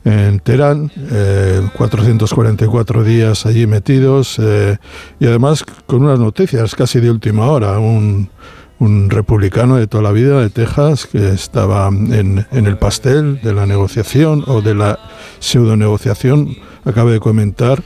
en 0.05 0.41
Teherán, 0.41 0.91
eh, 1.11 1.63
444 1.77 3.05
días 3.05 3.47
allí 3.47 3.67
metidos 3.67 4.39
eh, 4.39 4.79
y 5.21 5.27
además 5.27 5.65
con 5.87 6.05
unas 6.05 6.19
noticias 6.19 6.75
casi 6.75 7.01
de 7.01 7.11
última 7.11 7.47
hora, 7.47 7.79
un, 7.79 8.31
un 8.79 9.11
republicano 9.11 9.77
de 9.77 9.87
toda 9.87 10.03
la 10.03 10.13
vida 10.13 10.41
de 10.41 10.51
Texas 10.51 11.07
que 11.07 11.31
estaba 11.31 11.89
en, 11.89 12.47
en 12.51 12.67
el 12.67 12.79
pastel 12.79 13.41
de 13.43 13.53
la 13.53 13.67
negociación 13.67 14.45
o 14.47 14.63
de 14.63 14.75
la 14.75 14.99
pseudo 15.41 15.77
negociación, 15.77 16.57
acaba 16.85 17.11
de 17.11 17.21
comentar 17.21 17.83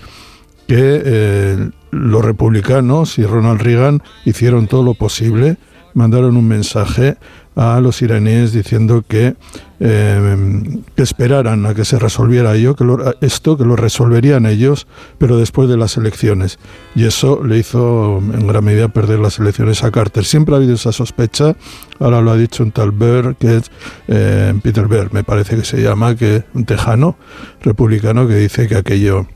que 0.66 1.02
eh, 1.04 1.70
los 1.90 2.24
republicanos 2.24 3.18
y 3.18 3.24
Ronald 3.24 3.60
Reagan 3.60 4.02
hicieron 4.24 4.68
todo 4.68 4.82
lo 4.82 4.94
posible, 4.94 5.56
mandaron 5.94 6.36
un 6.36 6.46
mensaje 6.48 7.16
a 7.54 7.80
los 7.80 8.00
iraníes 8.00 8.52
diciendo 8.54 9.04
que, 9.06 9.34
eh, 9.78 10.36
que 10.96 11.02
esperaran 11.02 11.66
a 11.66 11.74
que 11.74 11.84
se 11.84 11.98
resolviera 11.98 12.54
ello, 12.54 12.74
que 12.74 12.84
lo- 12.84 13.14
esto, 13.20 13.58
que 13.58 13.64
lo 13.64 13.76
resolverían 13.76 14.46
ellos, 14.46 14.86
pero 15.18 15.36
después 15.36 15.68
de 15.68 15.76
las 15.76 15.98
elecciones. 15.98 16.58
Y 16.94 17.04
eso 17.04 17.44
le 17.44 17.58
hizo 17.58 18.18
en 18.32 18.46
gran 18.46 18.64
medida 18.64 18.88
perder 18.88 19.18
las 19.18 19.38
elecciones 19.38 19.84
a 19.84 19.90
Carter. 19.90 20.24
Siempre 20.24 20.54
ha 20.54 20.58
habido 20.58 20.74
esa 20.74 20.92
sospecha, 20.92 21.54
ahora 21.98 22.22
lo 22.22 22.30
ha 22.30 22.36
dicho 22.38 22.62
un 22.62 22.72
tal 22.72 22.90
Bear, 22.90 23.36
que 23.36 23.56
es 23.58 23.70
eh, 24.08 24.54
Peter 24.62 24.88
Bear, 24.88 25.12
me 25.12 25.22
parece 25.24 25.56
que 25.56 25.64
se 25.64 25.82
llama, 25.82 26.16
que 26.16 26.44
un 26.54 26.64
tejano 26.64 27.16
republicano 27.60 28.26
que 28.26 28.36
dice 28.36 28.66
que 28.66 28.76
aquello 28.76 29.26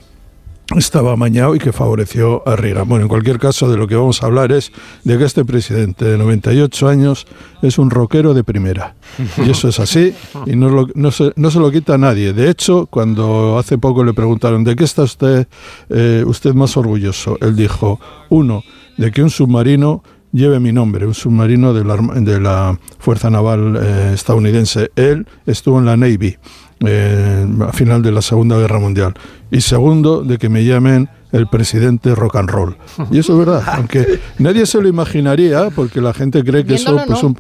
estaba 0.75 1.13
amañado 1.13 1.55
y 1.55 1.59
que 1.59 1.73
favoreció 1.73 2.47
a 2.47 2.57
Reagan. 2.57 2.89
Bueno, 2.89 3.05
en 3.05 3.09
cualquier 3.09 3.39
caso, 3.39 3.71
de 3.71 3.77
lo 3.77 3.87
que 3.87 3.95
vamos 3.95 4.23
a 4.23 4.27
hablar 4.27 4.51
es 4.51 4.73
de 5.05 5.17
que 5.17 5.25
este 5.25 5.45
presidente 5.45 6.05
de 6.05 6.19
98 6.19 6.89
años 6.89 7.27
es 7.63 7.79
un 7.79 7.91
rockero 7.91 8.35
de 8.35 8.43
primera. 8.43 8.97
Y 9.45 9.51
eso 9.51 9.69
es 9.69 9.79
así 9.79 10.15
y 10.47 10.57
no, 10.57 11.11
se, 11.13 11.33
lo 11.37 11.71
quita 11.71 11.99
nadie. 11.99 12.33
De 12.33 12.51
hecho, 12.51 12.87
cuando 12.87 13.59
hace 13.59 13.79
poco 13.79 14.03
le 14.03 14.13
preguntaron 14.13 14.65
de 14.65 14.75
qué 14.75 14.85
está 14.85 15.03
usted, 15.03 15.47
eh, 15.89 16.25
usted 16.27 16.53
más 16.55 16.77
orgulloso, 16.77 17.39
él 17.41 17.55
dijo, 17.55 18.01
uno, 18.29 18.63
de 18.97 19.13
que 19.13 19.23
un 19.23 19.31
submarino 19.31 20.03
lleve 20.33 20.59
mi 20.59 20.73
nombre, 20.73 21.07
un 21.07 21.15
submarino 21.15 21.73
de 21.73 21.85
la, 21.85 21.97
de 21.97 22.79
Fuerza 22.99 23.31
Naval 23.31 23.79
eh, 23.81 24.11
estadounidense. 24.15 24.91
Él 24.97 25.27
estuvo 25.47 25.79
en 25.79 25.87
la 25.87 25.97
Navy 25.97 26.37
eh, 26.85 27.47
a 27.67 27.73
final 27.73 28.03
de 28.03 28.13
la 28.13 28.23
Segunda 28.23 28.59
Guerra 28.59 28.79
Mundial. 28.79 29.15
Y 29.51 29.61
segundo, 29.61 30.23
de 30.23 30.39
que 30.39 30.49
me 30.49 30.65
llamen 30.65 31.09
el 31.33 31.47
presidente 31.49 32.15
rock 32.15 32.37
and 32.37 32.51
roll. 32.51 32.77
Y 33.11 33.19
eso 33.19 33.33
es 33.33 33.39
verdad, 33.47 33.63
aunque 33.77 34.21
nadie 34.39 34.67
se 34.67 34.81
lo 34.81 34.89
imaginaría, 34.89 35.71
porque 35.71 36.01
la 36.01 36.13
gente 36.15 36.43
cree 36.45 36.65
que 36.65 36.75
eso 36.75 36.97
pues, 37.07 37.23
no. 37.23 37.29
un- 37.29 37.39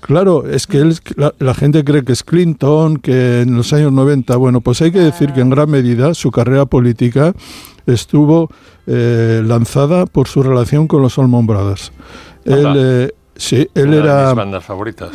Claro, 0.00 0.48
es 0.48 0.68
que 0.68 0.78
él- 0.78 0.96
la, 1.16 1.34
la 1.40 1.54
gente 1.54 1.82
cree 1.82 2.04
que 2.04 2.12
es 2.12 2.22
Clinton, 2.22 2.98
que 2.98 3.40
en 3.42 3.56
los 3.56 3.72
años 3.72 3.90
90, 3.92 4.36
bueno, 4.36 4.60
pues 4.60 4.80
hay 4.80 4.92
que 4.92 5.00
decir 5.00 5.32
que 5.32 5.40
en 5.40 5.50
gran 5.50 5.68
medida 5.68 6.14
su 6.14 6.30
carrera 6.30 6.66
política 6.66 7.32
estuvo 7.86 8.48
eh, 8.86 9.42
lanzada 9.44 10.06
por 10.06 10.28
su 10.28 10.42
relación 10.42 10.86
con 10.86 11.02
los 11.02 11.18
Allman 11.18 11.46
Brothers. 11.46 11.92
Él, 12.44 12.66
eh, 12.76 13.10
sí, 13.38 13.66
él 13.74 13.86
Una 13.88 13.96
de 13.96 14.02
era 14.02 14.26
mis 14.26 14.34
bandas 14.36 14.64
favoritas. 14.64 15.10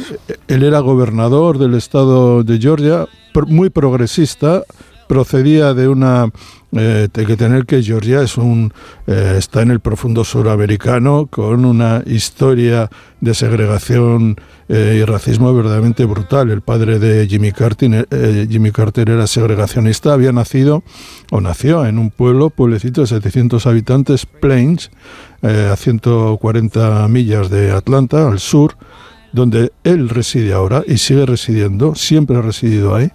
él 0.47 0.63
era 0.63 0.79
gobernador 0.79 1.59
del 1.59 1.75
estado 1.75 2.43
de 2.43 2.57
Georgia, 2.57 3.05
muy 3.47 3.69
progresista, 3.69 4.63
procedía 5.13 5.75
de 5.75 5.87
una 5.87 6.31
eh, 6.71 7.07
que 7.13 7.37
tener 7.37 7.67
que 7.67 7.83
Georgia 7.83 8.23
es 8.23 8.35
un 8.35 8.73
eh, 9.05 9.35
está 9.37 9.61
en 9.61 9.69
el 9.69 9.79
profundo 9.79 10.23
suramericano 10.23 11.27
con 11.29 11.65
una 11.65 12.01
historia 12.07 12.89
de 13.21 13.35
segregación 13.35 14.37
eh, 14.69 14.97
y 14.99 15.05
racismo 15.05 15.53
verdaderamente 15.53 16.05
brutal. 16.05 16.49
El 16.49 16.61
padre 16.61 16.97
de 16.97 17.27
Jimmy 17.27 17.51
Carter, 17.51 18.07
eh, 18.09 18.47
Jimmy 18.49 18.71
Carter 18.71 19.11
era 19.11 19.27
segregacionista, 19.27 20.13
había 20.13 20.31
nacido 20.31 20.81
o 21.29 21.39
nació 21.41 21.85
en 21.85 21.99
un 21.99 22.09
pueblo, 22.09 22.49
pueblecito 22.49 23.01
de 23.01 23.07
700 23.07 23.67
habitantes, 23.67 24.25
Plains, 24.25 24.89
a 25.43 25.75
140 25.75 27.07
millas 27.07 27.51
de 27.51 27.71
Atlanta, 27.71 28.27
al 28.27 28.39
sur, 28.39 28.77
donde 29.33 29.73
él 29.83 30.09
reside 30.09 30.53
ahora 30.53 30.83
y 30.87 30.97
sigue 30.97 31.25
residiendo, 31.25 31.95
siempre 31.95 32.37
ha 32.37 32.41
residido 32.41 32.95
ahí. 32.95 33.11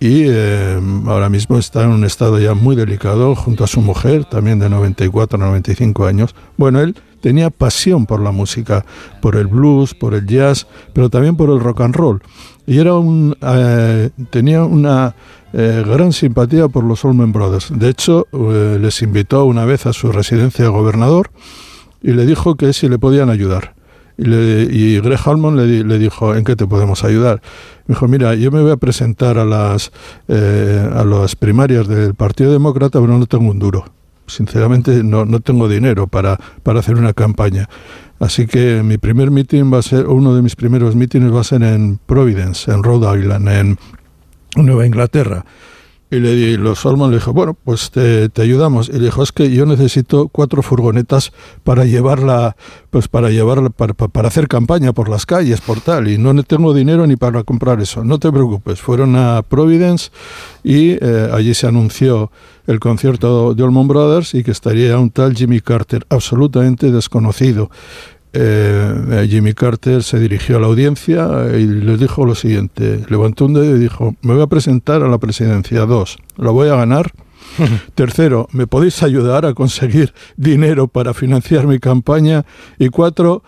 Y 0.00 0.24
eh, 0.26 0.80
ahora 1.06 1.28
mismo 1.28 1.58
está 1.58 1.84
en 1.84 1.90
un 1.90 2.04
estado 2.04 2.38
ya 2.38 2.54
muy 2.54 2.74
delicado 2.74 3.34
junto 3.34 3.64
a 3.64 3.66
su 3.66 3.82
mujer, 3.82 4.24
también 4.24 4.58
de 4.58 4.70
94 4.70 5.38
95 5.38 6.06
años. 6.06 6.34
Bueno, 6.56 6.80
él 6.80 6.96
tenía 7.20 7.50
pasión 7.50 8.06
por 8.06 8.20
la 8.20 8.30
música, 8.30 8.86
por 9.20 9.36
el 9.36 9.46
blues, 9.46 9.94
por 9.94 10.14
el 10.14 10.26
jazz, 10.26 10.66
pero 10.94 11.10
también 11.10 11.36
por 11.36 11.50
el 11.50 11.60
rock 11.60 11.82
and 11.82 11.94
roll. 11.94 12.22
y 12.66 12.78
era 12.78 12.94
un 12.94 13.36
eh, 13.42 14.08
tenía 14.30 14.64
una 14.64 15.14
eh, 15.52 15.84
gran 15.86 16.14
simpatía 16.14 16.68
por 16.68 16.82
los 16.82 17.04
Allman 17.04 17.32
Brothers. 17.32 17.70
De 17.78 17.90
hecho, 17.90 18.26
les 18.32 19.02
invitó 19.02 19.44
una 19.44 19.66
vez 19.66 19.84
a 19.84 19.92
su 19.92 20.10
residencia 20.12 20.64
de 20.64 20.70
gobernador 20.70 21.30
y 22.02 22.12
le 22.12 22.24
dijo 22.24 22.54
que 22.54 22.72
si 22.72 22.88
le 22.88 22.98
podían 22.98 23.28
ayudar. 23.28 23.74
Y, 24.20 24.24
le- 24.24 24.68
y 24.70 25.00
Greg 25.00 25.18
Halmon 25.24 25.56
le, 25.56 25.82
le 25.82 25.98
dijo, 25.98 26.34
¿en 26.34 26.44
qué 26.44 26.54
te 26.54 26.66
podemos 26.66 27.04
ayudar? 27.04 27.40
Me 27.86 27.94
dijo, 27.94 28.06
mira, 28.06 28.34
yo 28.34 28.50
me 28.50 28.60
voy 28.60 28.70
a 28.72 28.76
presentar 28.76 29.38
a 29.38 29.44
las, 29.46 29.92
eh, 30.28 30.88
a 30.94 31.04
las 31.04 31.34
primarias 31.36 31.88
del 31.88 32.14
Partido 32.14 32.52
Demócrata, 32.52 33.00
pero 33.00 33.16
no 33.18 33.24
tengo 33.26 33.50
un 33.50 33.58
duro. 33.58 33.84
Sinceramente, 34.26 35.02
no, 35.02 35.24
no 35.24 35.40
tengo 35.40 35.68
dinero 35.68 36.06
para, 36.06 36.38
para 36.62 36.80
hacer 36.80 36.96
una 36.96 37.12
campaña. 37.14 37.68
Así 38.20 38.46
que 38.46 38.82
mi 38.84 38.98
primer 38.98 39.30
meeting 39.30 39.72
va 39.72 39.78
a 39.78 39.82
ser, 39.82 40.06
uno 40.06 40.34
de 40.34 40.42
mis 40.42 40.54
primeros 40.54 40.94
mítines 40.94 41.34
va 41.34 41.40
a 41.40 41.44
ser 41.44 41.62
en 41.62 41.98
Providence, 42.04 42.70
en 42.70 42.82
Rhode 42.82 43.18
Island, 43.18 43.48
en 43.48 43.78
Nueva 44.56 44.86
Inglaterra. 44.86 45.44
Y 46.10 46.18
le 46.18 46.34
di, 46.34 46.56
los 46.56 46.80
Solman 46.80 47.10
le 47.10 47.18
dijo, 47.18 47.32
bueno, 47.32 47.56
pues 47.64 47.90
te, 47.92 48.30
ayudamos. 48.36 48.88
Y 48.88 48.94
le 48.94 49.04
dijo, 49.06 49.22
es 49.22 49.30
que 49.30 49.50
yo 49.50 49.64
necesito 49.64 50.28
cuatro 50.28 50.60
furgonetas 50.62 51.32
para 51.62 51.84
llevarla, 51.84 52.56
pues 52.90 53.06
para 53.06 53.30
llevarla, 53.30 53.70
para, 53.70 53.94
para- 53.94 54.28
hacer 54.28 54.48
campaña 54.48 54.92
por 54.92 55.08
las 55.08 55.24
calles, 55.24 55.60
por 55.60 55.80
tal, 55.80 56.08
y 56.08 56.18
no 56.18 56.34
tengo 56.42 56.74
dinero 56.74 57.06
ni 57.06 57.16
para 57.16 57.44
comprar 57.44 57.80
eso. 57.80 58.04
No 58.04 58.18
te 58.18 58.32
preocupes. 58.32 58.80
Fueron 58.80 59.14
a 59.14 59.42
Providence 59.42 60.10
y 60.64 60.92
eh, 61.00 61.30
allí 61.32 61.54
se 61.54 61.66
anunció 61.68 62.30
el 62.66 62.80
concierto 62.80 63.54
de 63.54 63.62
Allman 63.62 63.88
Brothers 63.88 64.34
y 64.34 64.42
que 64.42 64.50
estaría 64.50 64.98
un 64.98 65.10
tal 65.10 65.34
Jimmy 65.34 65.60
Carter, 65.60 66.04
absolutamente 66.08 66.90
desconocido. 66.90 67.70
Eh, 68.32 69.26
Jimmy 69.28 69.54
Carter 69.54 70.02
se 70.02 70.20
dirigió 70.20 70.56
a 70.56 70.60
la 70.60 70.68
audiencia 70.68 71.48
y 71.58 71.66
les 71.66 71.98
dijo 71.98 72.24
lo 72.24 72.34
siguiente, 72.34 73.04
levantó 73.08 73.46
un 73.46 73.54
dedo 73.54 73.76
y 73.76 73.78
dijo, 73.78 74.14
me 74.22 74.34
voy 74.34 74.42
a 74.42 74.46
presentar 74.46 75.02
a 75.02 75.08
la 75.08 75.18
presidencia, 75.18 75.84
dos, 75.84 76.18
lo 76.36 76.52
voy 76.52 76.68
a 76.68 76.76
ganar. 76.76 77.10
Tercero, 77.94 78.48
¿me 78.52 78.66
podéis 78.66 79.02
ayudar 79.02 79.46
a 79.46 79.54
conseguir 79.54 80.14
dinero 80.36 80.86
para 80.86 81.14
financiar 81.14 81.66
mi 81.66 81.78
campaña? 81.78 82.44
Y 82.78 82.88
cuatro, 82.88 83.42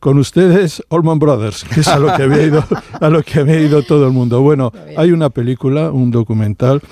con 0.00 0.18
ustedes, 0.18 0.82
Allman 0.90 1.18
Brothers, 1.18 1.64
que 1.64 1.80
es 1.80 1.88
a 1.88 1.98
lo 1.98 2.14
que 2.14 2.22
había 2.22 2.42
ido, 2.44 2.64
a 3.00 3.08
lo 3.08 3.22
que 3.22 3.40
había 3.40 3.60
ido 3.60 3.82
todo 3.82 4.06
el 4.06 4.12
mundo. 4.12 4.40
Bueno, 4.40 4.72
hay 4.96 5.10
una 5.10 5.30
película, 5.30 5.90
un 5.90 6.10
documental, 6.10 6.82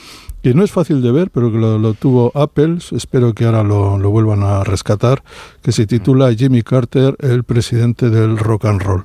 que 0.47 0.55
no 0.55 0.63
es 0.63 0.71
fácil 0.71 1.03
de 1.03 1.11
ver, 1.11 1.33
pero 1.33 1.51
que 1.51 1.59
lo, 1.59 1.95
tuvo 1.95 2.31
Apple, 2.37 2.79
espero 2.93 3.35
que 3.35 3.47
ahora 3.47 3.65
lo, 3.65 3.99
lo 3.99 4.11
vuelvan 4.11 4.45
a 4.45 4.63
rescatar, 4.63 5.25
que 5.61 5.73
se 5.73 5.89
titula 5.89 6.33
Jimmy 6.33 6.63
Carter, 6.63 7.17
el 7.19 7.43
presidente 7.43 8.11
del 8.11 8.39
rock 8.39 8.67
and 8.67 8.81
roll. 8.81 9.03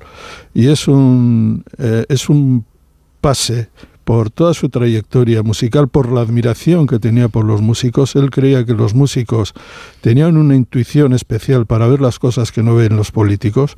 Y 0.54 0.68
es 0.68 0.86
un, 0.86 1.64
eh, 1.78 2.06
es 2.08 2.28
un 2.28 2.64
pase 3.20 3.70
por 4.04 4.30
toda 4.30 4.54
su 4.54 4.68
trayectoria 4.68 5.42
musical, 5.42 5.88
por 5.88 6.12
la 6.12 6.20
admiración 6.20 6.86
que 6.86 7.00
tenía 7.00 7.28
por 7.28 7.44
los 7.44 7.60
músicos. 7.60 8.14
Él 8.14 8.30
creía 8.30 8.64
que 8.64 8.74
los 8.74 8.94
músicos 8.94 9.52
tenían 10.00 10.36
una 10.36 10.54
intuición 10.54 11.12
especial 11.12 11.66
para 11.66 11.88
ver 11.88 12.00
las 12.00 12.20
cosas 12.20 12.52
que 12.52 12.62
no 12.62 12.76
ven 12.76 12.96
los 12.96 13.10
políticos. 13.10 13.74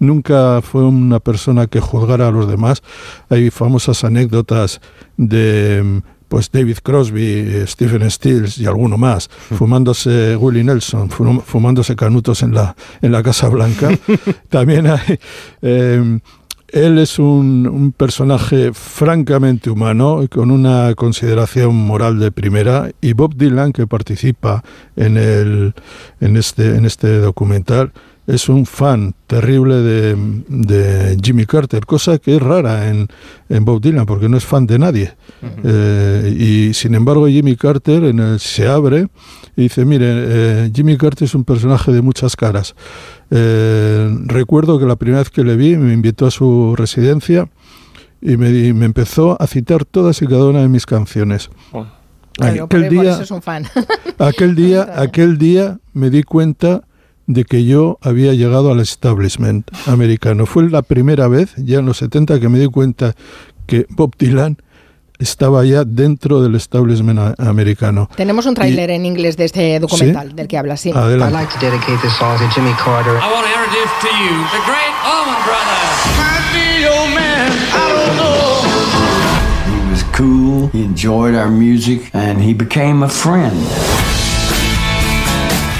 Nunca 0.00 0.60
fue 0.60 0.84
una 0.84 1.20
persona 1.20 1.66
que 1.66 1.80
juzgara 1.80 2.28
a 2.28 2.30
los 2.30 2.46
demás. 2.46 2.82
Hay 3.30 3.48
famosas 3.48 4.04
anécdotas 4.04 4.82
de 5.16 6.02
pues 6.28 6.50
David 6.50 6.78
Crosby, 6.82 7.24
eh, 7.24 7.64
Stephen 7.66 8.10
Stills 8.10 8.58
y 8.58 8.66
alguno 8.66 8.96
más, 8.98 9.28
fumándose 9.28 10.36
Willie 10.36 10.64
Nelson, 10.64 11.08
fum- 11.10 11.42
fumándose 11.42 11.94
canutos 11.96 12.42
en 12.42 12.54
la, 12.54 12.74
en 13.02 13.12
la 13.12 13.22
Casa 13.22 13.48
Blanca. 13.48 13.90
También 14.48 14.86
hay... 14.86 15.18
eh, 15.62 16.18
él 16.68 16.98
es 16.98 17.20
un, 17.20 17.68
un 17.72 17.92
personaje 17.92 18.72
francamente 18.74 19.70
humano, 19.70 20.20
con 20.28 20.50
una 20.50 20.92
consideración 20.96 21.76
moral 21.76 22.18
de 22.18 22.32
primera, 22.32 22.90
y 23.00 23.12
Bob 23.12 23.36
Dylan, 23.36 23.72
que 23.72 23.86
participa 23.86 24.64
en, 24.96 25.16
el, 25.16 25.74
en, 26.20 26.36
este, 26.36 26.74
en 26.74 26.84
este 26.84 27.18
documental, 27.18 27.92
es 28.26 28.48
un 28.48 28.66
fan 28.66 29.14
terrible 29.26 29.76
de, 29.76 30.16
de 30.48 31.16
Jimmy 31.22 31.46
Carter, 31.46 31.86
cosa 31.86 32.18
que 32.18 32.36
es 32.36 32.42
rara 32.42 32.88
en, 32.88 33.06
en 33.48 33.64
Bob 33.64 33.80
Dylan, 33.80 34.04
porque 34.06 34.28
no 34.28 34.36
es 34.36 34.44
fan 34.44 34.66
de 34.66 34.78
nadie. 34.78 35.14
Eh, 35.64 36.36
y 36.70 36.74
sin 36.74 36.94
embargo, 36.94 37.28
Jimmy 37.28 37.56
Carter 37.56 38.04
en 38.04 38.18
el, 38.18 38.40
se 38.40 38.66
abre 38.66 39.06
y 39.56 39.62
dice: 39.62 39.84
Mire, 39.84 40.06
eh, 40.08 40.70
Jimmy 40.74 40.96
Carter 40.96 41.24
es 41.26 41.34
un 41.34 41.44
personaje 41.44 41.92
de 41.92 42.02
muchas 42.02 42.34
caras. 42.36 42.74
Eh, 43.30 44.16
recuerdo 44.24 44.78
que 44.78 44.86
la 44.86 44.96
primera 44.96 45.18
vez 45.20 45.30
que 45.30 45.44
le 45.44 45.56
vi 45.56 45.76
me 45.76 45.92
invitó 45.92 46.26
a 46.26 46.30
su 46.30 46.74
residencia 46.76 47.48
y 48.20 48.36
me, 48.36 48.50
di- 48.50 48.72
me 48.72 48.86
empezó 48.86 49.40
a 49.40 49.46
citar 49.46 49.84
todas 49.84 50.20
y 50.22 50.26
cada 50.26 50.46
una 50.46 50.60
de 50.62 50.68
mis 50.68 50.86
canciones. 50.86 51.50
Es 53.20 53.30
un 53.30 53.42
fan. 53.42 53.64
aquel 54.18 54.54
día, 54.54 54.88
aquel 55.00 55.38
día 55.38 55.78
me 55.92 56.10
di 56.10 56.22
cuenta 56.22 56.82
de 57.26 57.44
que 57.44 57.64
yo 57.64 57.98
había 58.02 58.32
llegado 58.34 58.70
al 58.72 58.80
establishment 58.80 59.68
americano. 59.86 60.46
Fue 60.46 60.68
la 60.70 60.82
primera 60.82 61.28
vez, 61.28 61.54
ya 61.56 61.78
en 61.78 61.86
los 61.86 61.98
70, 61.98 62.40
que 62.40 62.48
me 62.48 62.58
di 62.58 62.66
cuenta 62.66 63.14
que 63.66 63.86
Bob 63.90 64.14
Dylan 64.16 64.58
estaba 65.18 65.64
ya 65.64 65.84
dentro 65.84 66.42
del 66.42 66.54
establishment 66.54 67.40
americano. 67.40 68.08
Tenemos 68.16 68.46
un 68.46 68.54
tráiler 68.54 68.90
en 68.90 69.06
inglés 69.06 69.36
de 69.36 69.46
este 69.46 69.80
documental 69.80 70.36
del 70.36 70.46
que 70.46 70.58
habla, 70.58 70.76
sí. 70.76 70.92
Adelante. 70.94 71.34
I'd 71.34 71.40
like 71.40 71.52
to 71.52 71.58
dedicate 71.58 71.98
this 72.02 72.12
song 72.16 72.38
to 72.38 72.48
Jimmy 72.54 72.72
Carter. 72.74 73.16
I 73.16 73.32
want 73.32 73.46
to 73.46 73.52
introduce 73.52 73.90
to 74.02 74.08
you 74.08 74.44
the 74.52 74.62
great 74.66 74.94
Allman 75.04 75.42
Brothers. 75.46 75.96
Might 76.18 76.46
be 76.52 76.86
old 76.86 77.14
man, 77.14 77.50
I 77.72 77.88
don't 77.88 78.16
know. 78.18 78.46
He 79.72 79.90
was 79.90 80.02
cool, 80.12 80.68
he 80.68 80.84
enjoyed 80.84 81.34
our 81.34 81.50
music, 81.50 82.10
and 82.12 82.40
he 82.42 82.52
became 82.52 83.02
a 83.02 83.08
friend. 83.08 83.56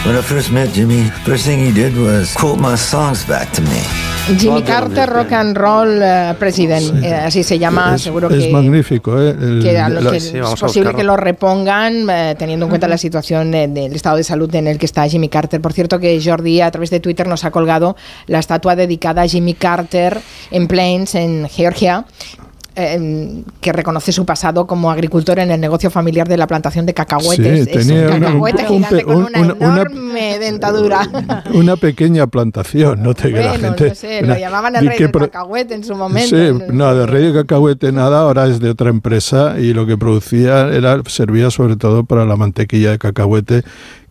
When 0.07 0.16
I 0.16 0.23
first 0.23 0.53
met 0.53 0.73
Jimmy, 0.73 1.11
first 1.25 1.47
thing 1.47 1.59
he 1.59 1.73
did 1.73 1.97
was 1.99 2.33
quote 2.35 2.61
my 2.61 2.77
songs 2.77 3.27
back 3.27 3.51
to 3.55 3.62
me. 3.62 3.81
Jimmy 4.38 4.62
Carter 4.62 5.07
Rock 5.07 5.33
and 5.33 5.57
Roll 5.57 6.01
eh, 6.03 6.35
President, 6.38 7.03
eh, 7.05 7.14
así 7.14 7.42
se 7.42 7.59
llama, 7.59 7.95
es, 7.97 8.03
seguro 8.03 8.29
es 8.31 8.45
que, 8.47 8.53
magnífico. 8.53 9.21
¿eh? 9.21 9.31
El- 9.31 9.61
que, 9.62 9.79
a 9.79 9.88
lo 9.88 10.01
la- 10.01 10.11
que 10.12 10.16
es 10.19 10.33
posible 10.61 10.95
que 10.95 11.03
lo 11.05 11.16
repongan, 11.16 12.09
eh, 12.09 12.35
teniendo 12.38 12.66
en 12.66 12.71
cuenta 12.71 12.87
la 12.88 12.99
situación 12.99 13.53
eh, 13.55 13.66
del 13.69 13.95
estado 13.95 14.16
de 14.16 14.25
salud 14.25 14.53
en 14.55 14.69
el 14.69 14.79
que 14.79 14.87
está 14.87 15.09
Jimmy 15.09 15.29
Carter. 15.29 15.61
Por 15.61 15.73
cierto, 15.73 15.99
que 15.99 16.21
Jordi 16.25 16.61
a 16.61 16.71
través 16.71 16.90
de 16.90 17.01
Twitter 17.01 17.27
nos 17.27 17.45
ha 17.45 17.51
colgado 17.51 17.97
la 18.29 18.38
estatua 18.38 18.77
dedicada 18.77 19.23
a 19.23 19.27
Jimmy 19.29 19.55
Carter 19.55 20.21
en 20.53 20.69
Plains, 20.69 21.14
en 21.16 21.49
Georgia. 21.49 22.05
Eh, 22.76 23.42
que 23.60 23.72
reconoce 23.72 24.12
su 24.12 24.24
pasado 24.26 24.66
como 24.66 24.90
agricultor 24.90 25.38
en 25.38 25.50
el 25.50 25.60
negocio 25.60 25.90
familiar 25.90 26.28
de 26.28 26.36
la 26.36 26.46
plantación 26.46 26.86
de 26.86 26.94
cacahuetes. 26.94 27.64
Sí, 27.64 27.70
Es 27.72 27.86
tenía 27.86 28.06
un 28.08 28.14
un- 28.14 28.20
cacahuete 28.20 28.62
un- 28.62 28.68
gigante 28.68 29.04
un- 29.04 29.04
con 29.04 29.16
una 29.16 29.40
un- 29.40 29.50
una- 29.58 29.80
enorme 29.82 30.38
dentadura. 30.38 31.08
Una 31.54 31.76
pequeña 31.76 32.26
plantación, 32.26 33.02
no 33.02 33.14
te 33.14 33.32
que 33.32 33.40
la 33.40 33.48
Bueno, 33.50 33.64
gente. 33.68 33.88
no 33.88 33.94
sé, 33.94 34.20
lo 34.20 34.26
una- 34.28 34.38
llamaban 34.38 34.76
el 34.76 34.86
rey 34.86 34.98
del 34.98 35.10
cacahuete 35.10 35.74
en 35.74 35.84
su 35.84 35.94
momento. 35.94 36.36
Sí, 36.36 36.64
no, 36.72 36.94
de 36.94 37.06
rey 37.06 37.24
de 37.26 37.32
cacahuete 37.32 37.92
nada, 37.92 38.20
ahora 38.20 38.46
es 38.46 38.60
de 38.60 38.70
otra 38.70 38.90
empresa 38.90 39.56
y 39.58 39.72
lo 39.72 39.86
que 39.86 39.96
producía 39.96 40.68
era 40.68 41.00
servía 41.06 41.50
sobre 41.50 41.76
todo 41.76 42.04
para 42.04 42.24
la 42.24 42.36
mantequilla 42.36 42.90
de 42.90 42.98
cacahuete 42.98 43.62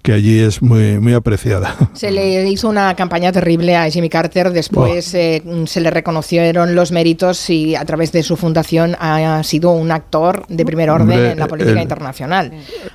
que 0.05 0.13
allí 0.13 0.39
es 0.39 0.61
muy 0.61 0.99
muy 0.99 1.13
apreciada. 1.13 1.75
Se 1.93 2.11
le 2.11 2.47
hizo 2.49 2.69
una 2.69 2.95
campaña 2.95 3.31
terrible 3.31 3.75
a 3.75 3.89
Jimmy 3.89 4.07
Carter, 4.09 4.51
después 4.51 5.13
eh, 5.15 5.41
se 5.65 5.81
le 5.81 5.89
reconocieron 5.89 6.75
los 6.75 6.91
méritos 6.91 7.49
y 7.49 7.75
a 7.75 7.83
través 7.85 8.11
de 8.11 8.21
su 8.23 8.37
fundación 8.37 8.95
ha 8.99 9.41
sido 9.43 9.71
un 9.71 9.91
actor 9.91 10.45
de 10.47 10.63
primer 10.63 10.89
orden 10.91 11.09
Hombre, 11.09 11.31
en 11.31 11.39
la 11.39 11.47
política 11.47 11.73
el- 11.77 11.81
internacional. 11.81 12.51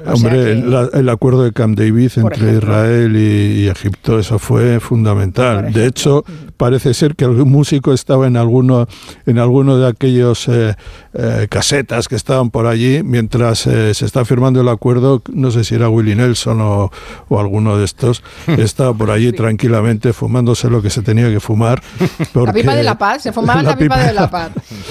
O 0.06 0.12
Hombre, 0.12 0.30
que- 0.44 0.54
la- 0.54 0.88
el 0.94 1.08
acuerdo 1.08 1.42
de 1.42 1.52
Camp 1.52 1.76
David 1.76 2.12
entre 2.16 2.36
ejemplo. 2.36 2.58
Israel 2.58 3.16
y, 3.16 3.62
y 3.64 3.68
Egipto, 3.68 4.18
eso 4.18 4.38
fue 4.38 4.78
fundamental. 4.80 5.72
De 5.72 5.86
hecho, 5.86 6.24
parece 6.56 6.94
ser 6.94 7.16
que 7.16 7.24
algún 7.24 7.50
músico 7.50 7.92
estaba 7.92 8.26
en 8.28 8.36
alguno, 8.36 8.86
en 9.26 9.38
alguno 9.38 9.78
de 9.78 9.88
aquellos 9.88 10.46
eh, 10.48 10.74
eh, 11.14 11.46
casetas 11.50 12.06
que 12.06 12.14
estaban 12.16 12.50
por 12.50 12.66
allí 12.66 13.02
mientras 13.02 13.66
eh, 13.66 13.92
se 13.94 14.06
está 14.06 14.24
firmando 14.24 14.60
el 14.60 14.68
acuerdo. 14.68 15.22
No 15.32 15.50
sé 15.50 15.64
si 15.64 15.74
era 15.74 15.88
Willie 15.88 16.14
Nelson 16.14 16.60
o, 16.60 16.90
o 17.28 17.38
alguno 17.40 17.76
de 17.76 17.84
estos, 17.84 18.22
estaba 18.46 18.92
por 18.94 19.10
allí 19.10 19.32
tranquilamente 19.32 20.12
fumándose 20.12 20.68
lo 20.70 20.82
que 20.82 20.90
se 20.90 21.02
tenía 21.02 21.28
que 21.30 21.40
fumar. 21.40 21.82
la 22.18 22.26
porque- 22.32 22.60
pipa 22.60 22.74
de 22.74 22.82
la 22.82 22.96
paz, 22.98 23.22
se 23.22 23.32
fumaba 23.32 23.62
la, 23.62 23.76
pipa, 23.78 23.98
de 23.98 24.12
la 24.12 24.30
paz. 24.30 24.50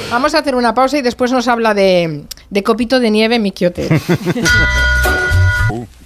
Vamos 0.10 0.34
a 0.36 0.40
hacer 0.40 0.56
una 0.56 0.74
pausa 0.74 0.98
y 0.98 1.02
después 1.02 1.32
nos 1.32 1.48
habla 1.48 1.74
de, 1.74 2.26
de 2.50 2.64
copito 2.64 3.00
de 3.00 3.12
nieve, 3.12 3.40
mi 3.40 3.52
quiote. 3.52 3.88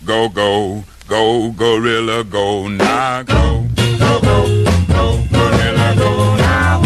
Go, 0.06 0.30
go, 0.30 0.84
go, 1.08 1.52
gorilla, 1.56 2.24
go, 2.30 2.70
now, 2.70 3.24
go. 3.26 3.64
Go, 3.98 4.20
go, 4.20 4.46
go, 4.88 5.18
gorilla, 5.32 5.94
go, 5.96 6.36
now. 6.38 6.82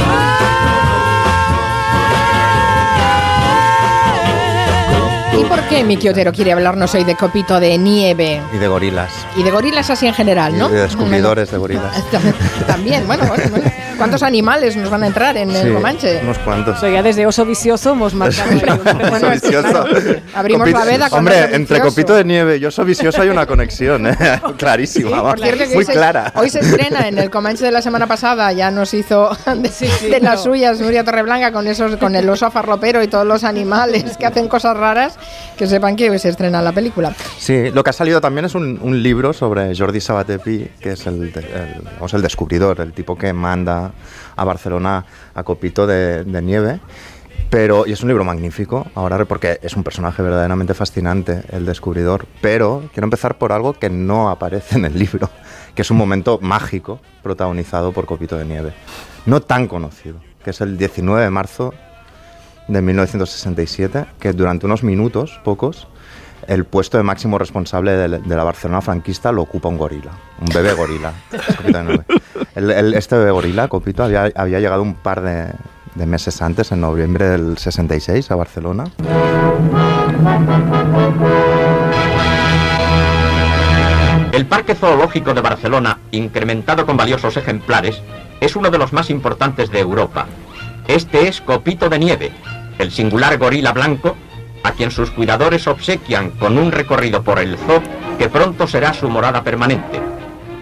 ¿Y 5.68 5.70
por 5.70 5.78
qué 5.80 5.84
mi 5.84 5.98
quiotero 5.98 6.32
quiere 6.32 6.54
hablarnos 6.54 6.96
hoy 6.96 7.04
de 7.04 7.16
copito 7.16 7.60
de 7.60 7.78
nieve? 7.78 8.42
Y 8.54 8.58
de 8.58 8.68
gorilas. 8.70 9.12
Y 9.36 9.44
de 9.44 9.52
gorilas 9.52 9.90
así 9.90 10.08
en 10.08 10.14
general, 10.14 10.58
¿no? 10.58 10.70
Y 10.70 10.74
de 10.74 10.82
descubridores 10.84 11.52
de 11.52 11.58
gorilas. 11.58 11.94
También, 12.68 13.06
bueno, 13.06 13.26
bueno, 13.28 13.44
bueno. 13.50 13.70
¿Cuántos 13.98 14.22
animales 14.24 14.78
nos 14.78 14.92
van 14.92 15.02
a 15.04 15.08
entrar 15.08 15.36
en 15.38 15.50
el 15.50 15.68
Sí, 15.68 15.74
Comanche? 15.74 16.20
unos 16.24 16.38
cuantos. 16.40 16.78
O 16.78 16.80
sea, 16.80 16.90
ya 16.90 17.02
desde 17.04 17.26
oso 17.26 17.44
vicioso 17.46 17.92
hemos 17.94 18.14
marcado 18.14 18.52
Oso 19.12 19.30
vicioso. 19.32 19.86
Abrimos 20.36 20.70
la 20.70 20.86
veda 20.86 21.10
con 21.10 21.20
Hombre, 21.20 21.46
oso 21.46 21.56
entre 21.56 21.80
copito 21.82 22.14
de 22.16 22.24
nieve 22.24 22.58
y 22.58 22.66
oso 22.66 22.86
vicioso 22.86 23.24
hay 23.24 23.30
una 23.30 23.48
conexión, 23.48 24.06
¿eh? 24.08 24.16
clarísima, 24.58 25.22
vamos, 25.22 25.42
cierto, 25.42 25.58
que 25.64 25.66
muy 25.70 25.78
hoy 25.78 25.86
se- 25.86 25.94
clara. 25.94 26.32
Hoy 26.36 26.50
se 26.52 26.60
estrena 26.60 27.08
en 27.08 27.18
el 27.18 27.32
Comanche 27.32 27.66
de 27.66 27.72
la 27.72 27.82
semana 27.82 28.06
pasada, 28.06 28.52
ya 28.54 28.70
nos 28.70 28.94
hizo 28.94 29.36
de, 29.48 30.10
de 30.10 30.20
las 30.22 30.44
suyas 30.44 30.80
Nuria 30.80 31.04
Torreblanca 31.04 31.52
con 31.52 31.66
esos, 31.68 31.98
con 31.98 32.16
el 32.16 32.30
oso 32.30 32.52
farropero 32.52 33.02
y 33.02 33.08
todos 33.08 33.26
los 33.26 33.44
animales 33.44 34.16
que 34.18 34.28
hacen 34.28 34.48
cosas 34.48 34.78
raras, 34.78 35.18
que 35.58 35.68
sepan 35.68 35.96
que 35.96 36.10
hoy 36.10 36.20
se 36.20 36.30
estrena 36.30 36.62
la 36.62 36.72
película. 36.72 37.14
Sí, 37.38 37.72
lo 37.72 37.84
que 37.84 37.90
ha 37.90 37.94
salido 37.94 38.22
también 38.22 38.46
es 38.46 38.56
un, 38.56 38.78
libro 39.04 39.34
sobre 39.34 39.76
Jordi 39.76 40.00
Sabatepi, 40.00 40.70
que 40.80 40.92
es 40.92 41.06
el, 41.08 41.34
vamos, 41.96 42.14
el 42.14 42.22
descubridor, 42.22 42.80
el 42.80 42.94
tipo 42.94 43.18
que 43.18 43.34
manda 43.34 43.92
a 44.36 44.44
Barcelona 44.46 45.06
a 45.34 45.44
Copito 45.44 45.86
de, 45.86 46.24
de 46.24 46.42
nieve. 46.42 46.80
Pero, 47.50 47.86
y 47.88 47.94
es 47.94 48.02
un 48.02 48.10
libro 48.10 48.26
magnífico, 48.26 48.88
ahora 48.94 49.24
porque 49.26 49.60
es 49.62 49.76
un 49.76 49.84
personaje 49.84 50.22
verdaderamente 50.22 50.74
fascinante, 50.74 51.44
el 51.50 51.66
descubridor. 51.66 52.26
Pero 52.42 52.90
quiero 52.94 53.06
empezar 53.06 53.38
por 53.38 53.52
algo 53.52 53.74
que 53.74 53.90
no 53.90 54.30
aparece 54.30 54.78
en 54.78 54.86
el 54.86 54.98
libro, 54.98 55.30
que 55.74 55.82
es 55.82 55.92
un 55.92 55.98
momento 55.98 56.40
mágico 56.42 57.00
protagonizado 57.24 57.94
por 57.94 58.06
Copito 58.06 58.38
de 58.38 58.46
Nieve. 58.46 58.74
No 59.26 59.42
tan 59.42 59.68
conocido, 59.68 60.20
que 60.44 60.50
es 60.50 60.62
el 60.62 60.78
19 60.78 61.24
de 61.24 61.30
marzo 61.30 61.74
de 62.68 62.82
1967, 62.82 64.06
que 64.20 64.34
durante 64.34 64.66
unos 64.66 64.84
minutos, 64.84 65.40
pocos, 65.44 65.88
el 66.48 66.66
puesto 66.66 66.98
de 66.98 67.04
máximo 67.04 67.38
responsable 67.38 67.92
de, 67.92 68.08
de 68.20 68.36
la 68.36 68.44
Barcelona 68.44 68.82
franquista 68.82 69.32
lo 69.32 69.42
ocupa 69.42 69.68
un 69.70 69.78
gorila, 69.78 70.12
un 70.40 70.48
bebé 70.54 70.74
gorila. 70.74 71.14
El- 72.56 72.72
el- 72.72 72.94
este 72.96 73.16
bebé 73.18 73.32
gorila, 73.32 73.68
Copito, 73.68 74.04
había, 74.04 74.32
había 74.36 74.60
llegado 74.60 74.82
un 74.82 74.96
par 74.96 75.22
de, 75.22 75.52
de 75.96 76.06
meses 76.06 76.42
antes, 76.42 76.72
en 76.72 76.82
noviembre 76.82 77.28
del 77.30 77.58
66, 77.58 78.32
a 78.32 78.36
Barcelona. 78.36 78.86
El 84.32 84.46
Parque 84.46 84.76
Zoológico 84.76 85.34
de 85.34 85.42
Barcelona, 85.42 86.00
incrementado 86.12 86.86
con 86.86 86.96
valiosos 86.98 87.38
ejemplares, 87.38 88.02
es 88.40 88.56
uno 88.56 88.70
de 88.70 88.78
los 88.78 88.94
más 88.94 89.10
importantes 89.10 89.72
de 89.72 89.80
Europa. 89.80 90.28
Este 90.88 91.28
es 91.28 91.42
Copito 91.42 91.90
de 91.90 91.98
Nieve, 92.00 92.32
el 92.80 92.92
singular 92.92 93.38
gorila 93.38 93.72
blanco, 93.74 94.16
a 94.64 94.72
quien 94.72 94.92
sus 94.92 95.12
cuidadores 95.12 95.68
obsequian 95.68 96.32
con 96.32 96.58
un 96.58 96.72
recorrido 96.72 97.24
por 97.24 97.40
el 97.40 97.58
zoo 97.58 97.82
que 98.18 98.30
pronto 98.30 98.68
será 98.68 98.94
su 98.94 99.10
morada 99.10 99.44
permanente. 99.44 100.02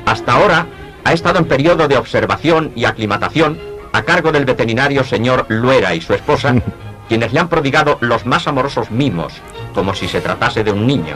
Hasta 0.06 0.34
ahora 0.34 0.68
ha 1.04 1.14
estado 1.14 1.40
en 1.40 1.46
periodo 1.46 1.88
de 1.88 1.98
observación 1.98 2.72
y 2.76 2.86
aclimatación 2.86 3.60
a 3.94 4.04
cargo 4.04 4.32
del 4.32 4.46
veterinario 4.46 5.04
señor 5.04 5.46
Luera 5.50 5.96
y 5.96 6.02
su 6.02 6.14
esposa, 6.14 6.54
quienes 7.08 7.34
le 7.34 7.40
han 7.40 7.48
prodigado 7.50 7.98
los 8.02 8.26
más 8.26 8.48
amorosos 8.48 8.92
mimos, 8.92 9.34
como 9.74 9.94
si 9.96 10.08
se 10.08 10.22
tratase 10.22 10.64
de 10.64 10.72
un 10.72 10.86
niño. 10.86 11.16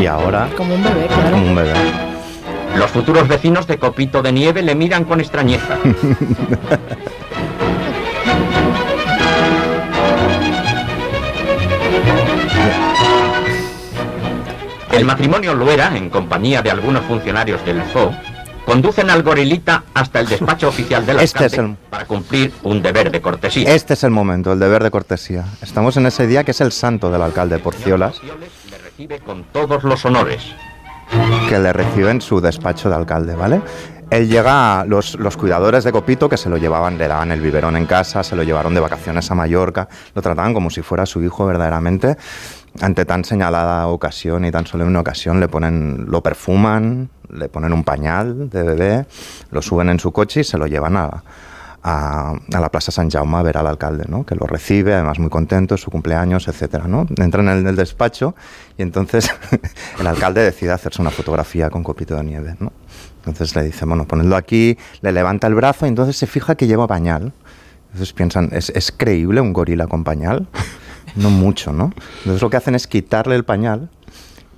Y 0.00 0.06
ahora, 0.06 0.48
Como 0.56 0.74
un 0.74 0.82
bebé, 0.82 1.06
claro. 1.06 1.30
como 1.30 1.46
un 1.48 1.54
bebé. 1.54 1.72
Los 2.76 2.90
futuros 2.90 3.26
vecinos 3.26 3.66
de 3.66 3.78
Copito 3.78 4.22
de 4.22 4.30
Nieve 4.32 4.62
le 4.62 4.74
miran 4.74 5.04
con 5.04 5.20
extrañeza. 5.20 5.78
El 14.98 15.04
matrimonio 15.04 15.54
Luera, 15.54 15.96
en 15.96 16.10
compañía 16.10 16.60
de 16.62 16.70
algunos 16.70 17.04
funcionarios 17.04 17.64
del 17.64 17.82
zoo, 17.92 18.12
conducen 18.64 19.08
al 19.10 19.22
gorilita 19.22 19.84
hasta 19.94 20.20
el 20.20 20.26
despacho 20.26 20.68
oficial 20.70 21.06
del 21.06 21.20
Este 21.20 21.44
alcalde 21.44 21.46
es 21.56 21.70
el- 21.70 21.76
para 21.90 22.04
cumplir 22.04 22.52
un 22.64 22.82
deber 22.82 23.10
de 23.10 23.20
cortesía. 23.20 23.72
Este 23.74 23.94
es 23.94 24.02
el 24.04 24.10
momento, 24.10 24.52
el 24.52 24.58
deber 24.58 24.82
de 24.82 24.90
cortesía. 24.90 25.44
Estamos 25.62 25.96
en 25.96 26.06
ese 26.06 26.26
día 26.26 26.42
que 26.44 26.50
es 26.50 26.60
el 26.60 26.72
santo 26.72 27.10
del 27.10 27.22
alcalde 27.22 27.58
Porciolas, 27.58 28.20
Le 28.70 28.78
recibe 28.78 29.20
con 29.20 29.44
todos 29.44 29.84
los 29.84 30.04
honores. 30.04 30.42
que 31.48 31.58
le 31.58 31.72
recibe 31.72 32.10
en 32.10 32.20
su 32.20 32.40
despacho 32.40 32.88
de 32.90 32.96
alcalde, 32.96 33.34
¿vale? 33.34 33.62
Él 34.10 34.26
llega, 34.28 34.84
los, 34.86 35.14
los 35.16 35.36
cuidadores 35.36 35.84
de 35.84 35.92
Copito 35.92 36.28
que 36.30 36.36
se 36.38 36.48
lo 36.48 36.56
llevaban, 36.56 36.96
le 36.98 37.08
daban 37.08 37.30
el 37.30 37.40
biberón 37.42 37.76
en 37.76 37.84
casa, 37.86 38.22
se 38.24 38.34
lo 38.36 38.42
llevaron 38.42 38.72
de 38.74 38.80
vacaciones 38.80 39.30
a 39.30 39.34
Mallorca, 39.34 39.86
lo 40.14 40.22
trataban 40.22 40.54
como 40.54 40.70
si 40.70 40.80
fuera 40.82 41.04
su 41.06 41.22
hijo 41.22 41.44
verdaderamente. 41.46 42.16
Ante 42.80 43.04
tan 43.04 43.24
señalada 43.24 43.88
ocasión 43.88 44.44
y 44.44 44.50
tan 44.50 44.66
solemne 44.66 44.98
ocasión 44.98 45.40
le 45.40 45.48
ponen, 45.48 46.06
lo 46.08 46.22
perfuman, 46.22 47.10
le 47.30 47.48
ponen 47.48 47.72
un 47.72 47.84
pañal 47.84 48.48
de 48.50 48.62
bebé, 48.62 49.06
lo 49.50 49.62
suben 49.62 49.88
en 49.88 49.98
su 49.98 50.12
coche 50.12 50.40
y 50.40 50.44
se 50.44 50.58
lo 50.58 50.66
llevan 50.66 50.96
a, 50.96 51.22
a, 51.82 52.34
la 52.48 52.68
Plaza 52.70 52.90
San 52.92 53.10
Jaume 53.10 53.36
a 53.36 53.42
ver 53.42 53.56
al 53.56 53.66
alcalde, 53.66 54.04
¿no? 54.08 54.24
que 54.24 54.34
lo 54.34 54.46
recibe, 54.46 54.94
además 54.94 55.18
muy 55.18 55.30
contento, 55.30 55.76
su 55.76 55.90
cumpleaños, 55.90 56.48
etcétera, 56.48 56.86
¿no? 56.86 57.06
Entran 57.16 57.48
en 57.48 57.66
el 57.66 57.76
despacho 57.76 58.34
y 58.76 58.82
entonces 58.82 59.30
el 60.00 60.06
alcalde 60.06 60.42
decide 60.42 60.72
hacerse 60.72 61.00
una 61.00 61.10
fotografía 61.10 61.70
con 61.70 61.82
copito 61.82 62.16
de 62.16 62.24
nieve. 62.24 62.56
¿no? 62.60 62.72
Entonces 63.18 63.54
le 63.56 63.62
dice, 63.64 63.84
bueno, 63.84 64.06
ponedlo 64.06 64.36
aquí, 64.36 64.76
le 65.00 65.12
levanta 65.12 65.46
el 65.46 65.54
brazo 65.54 65.86
y 65.86 65.88
entonces 65.88 66.16
se 66.16 66.26
fija 66.26 66.54
que 66.54 66.66
lleva 66.66 66.86
pañal. 66.86 67.32
Entonces 67.92 68.12
piensan, 68.12 68.50
¿es, 68.52 68.70
es 68.70 68.92
creíble 68.92 69.40
un 69.40 69.52
gorila 69.52 69.86
con 69.86 70.04
pañal? 70.04 70.46
No 71.16 71.30
mucho, 71.30 71.72
¿no? 71.72 71.92
Entonces 72.18 72.42
lo 72.42 72.50
que 72.50 72.56
hacen 72.56 72.74
es 72.74 72.86
quitarle 72.86 73.34
el 73.36 73.44
pañal 73.44 73.88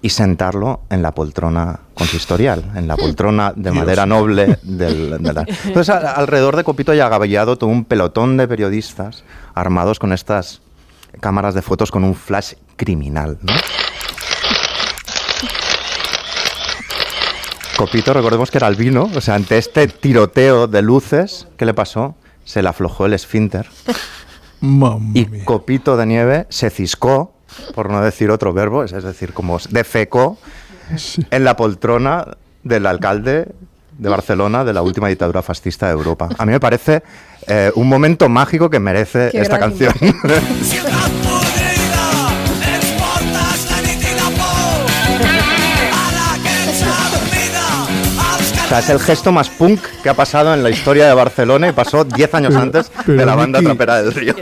y 0.02 0.08
sentarlo 0.10 0.80
en 0.88 1.02
la 1.02 1.12
poltrona 1.12 1.80
consistorial, 1.94 2.64
en 2.74 2.88
la 2.88 2.96
poltrona 2.96 3.52
de 3.54 3.70
Dios. 3.70 3.74
madera 3.74 4.06
noble 4.06 4.58
del... 4.62 5.22
de 5.22 5.32
la- 5.32 5.44
Entonces 5.64 5.90
a- 5.94 6.12
alrededor 6.12 6.56
de 6.56 6.64
Copito 6.64 6.94
y 6.94 7.00
agavallado 7.00 7.58
todo 7.58 7.68
un 7.68 7.84
pelotón 7.84 8.36
de 8.38 8.48
periodistas 8.48 9.24
armados 9.54 9.98
con 9.98 10.12
estas 10.14 10.62
cámaras 11.20 11.54
de 11.54 11.60
fotos 11.62 11.90
con 11.90 12.04
un 12.04 12.14
flash 12.14 12.54
criminal, 12.76 13.36
¿no? 13.42 13.52
Copito, 17.76 18.12
recordemos 18.12 18.50
que 18.50 18.58
era 18.58 18.66
albino, 18.66 19.08
o 19.14 19.20
sea, 19.22 19.34
ante 19.36 19.56
este 19.56 19.88
tiroteo 19.88 20.66
de 20.66 20.82
luces, 20.82 21.46
¿qué 21.56 21.64
le 21.64 21.72
pasó? 21.72 22.14
Se 22.44 22.62
le 22.62 22.68
aflojó 22.68 23.06
el 23.06 23.14
esfínter 23.14 23.68
Mamma 24.61 25.11
y 25.14 25.25
Copito 25.44 25.96
de 25.96 26.07
Nieve 26.07 26.46
se 26.49 26.70
ciscó, 26.70 27.33
por 27.75 27.90
no 27.90 28.03
decir 28.03 28.31
otro 28.31 28.53
verbo, 28.53 28.85
es 28.85 28.92
decir, 28.92 29.33
como 29.33 29.59
defecó 29.70 30.38
en 31.31 31.44
la 31.44 31.57
poltrona 31.57 32.27
del 32.62 32.87
alcalde 32.87 33.49
de 33.99 34.09
Barcelona 34.09 34.64
de 34.64 34.73
la 34.73 34.83
última 34.83 35.09
dictadura 35.09 35.42
fascista 35.42 35.87
de 35.87 35.92
Europa. 35.92 36.29
A 36.38 36.46
mí 36.46 36.53
me 36.53 36.61
parece 36.61 37.03
eh, 37.46 37.70
un 37.75 37.88
momento 37.88 38.29
mágico 38.29 38.70
que 38.70 38.81
merece 38.81 39.31
Qué 39.31 39.40
esta 39.40 39.59
canción. 39.59 39.92
sea, 48.70 48.78
es 48.78 48.88
el 48.90 48.98
gesto 49.00 49.33
más 49.33 49.48
punk 49.50 49.80
que 50.02 50.09
ha 50.09 50.14
pasado 50.14 50.54
en 50.54 50.62
la 50.62 50.70
historia 50.70 51.06
de 51.06 51.14
Barcelona 51.14 51.68
y 51.68 51.72
pasó 51.72 52.04
10 52.04 52.35
años 52.35 52.50
Pero- 52.52 52.62
antes 52.62 52.90
pero, 53.04 53.18
de 53.18 53.26
la 53.26 53.35
banda 53.35 53.59
Miki- 53.61 53.64
trapera 53.66 54.02
del 54.02 54.14
río. 54.14 54.35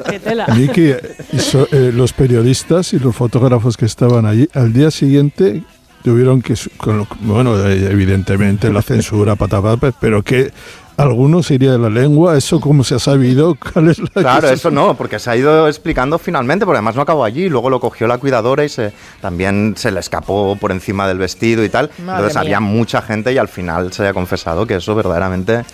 Miki, 0.54 0.92
so- 1.38 1.66
eh, 1.72 1.90
los 1.94 2.12
periodistas 2.12 2.92
y 2.92 2.98
los 2.98 3.16
fotógrafos 3.16 3.76
que 3.76 3.86
estaban 3.86 4.26
allí, 4.26 4.48
al 4.54 4.72
día 4.72 4.90
siguiente 4.90 5.62
tuvieron 6.04 6.42
que, 6.42 6.56
su- 6.56 6.70
con 6.76 6.98
lo- 6.98 7.08
bueno, 7.20 7.56
eh, 7.66 7.88
evidentemente 7.90 8.72
la 8.72 8.82
censura, 8.82 9.34
patapata, 9.34 9.92
pero 10.00 10.22
que 10.22 10.52
algunos 10.98 11.46
se 11.46 11.54
iría 11.54 11.72
de 11.72 11.78
la 11.78 11.88
lengua, 11.88 12.36
eso 12.36 12.60
cómo 12.60 12.84
se 12.84 12.96
ha 12.96 12.98
sabido, 12.98 13.56
cuál 13.72 13.88
es 13.88 13.98
la 13.98 14.08
Claro, 14.08 14.48
eso 14.50 14.70
no, 14.70 14.94
porque 14.96 15.18
se 15.18 15.30
ha 15.30 15.36
ido 15.36 15.66
explicando 15.68 16.18
finalmente, 16.18 16.64
porque 16.66 16.78
además 16.78 16.96
no 16.96 17.02
acabó 17.02 17.24
allí, 17.24 17.48
luego 17.48 17.70
lo 17.70 17.80
cogió 17.80 18.06
la 18.06 18.18
cuidadora 18.18 18.64
y 18.64 18.68
se, 18.68 18.92
también 19.20 19.74
se 19.76 19.90
le 19.92 20.00
escapó 20.00 20.56
por 20.60 20.72
encima 20.72 21.06
del 21.08 21.18
vestido 21.18 21.64
y 21.64 21.68
tal. 21.68 21.90
Madre 21.98 22.26
Entonces 22.26 22.34
mía. 22.34 22.40
había 22.40 22.60
mucha 22.60 23.00
gente 23.00 23.32
y 23.32 23.38
al 23.38 23.48
final 23.48 23.92
se 23.92 24.06
ha 24.08 24.12
confesado 24.12 24.66
que 24.66 24.74
eso 24.76 24.94
verdaderamente 24.94 25.64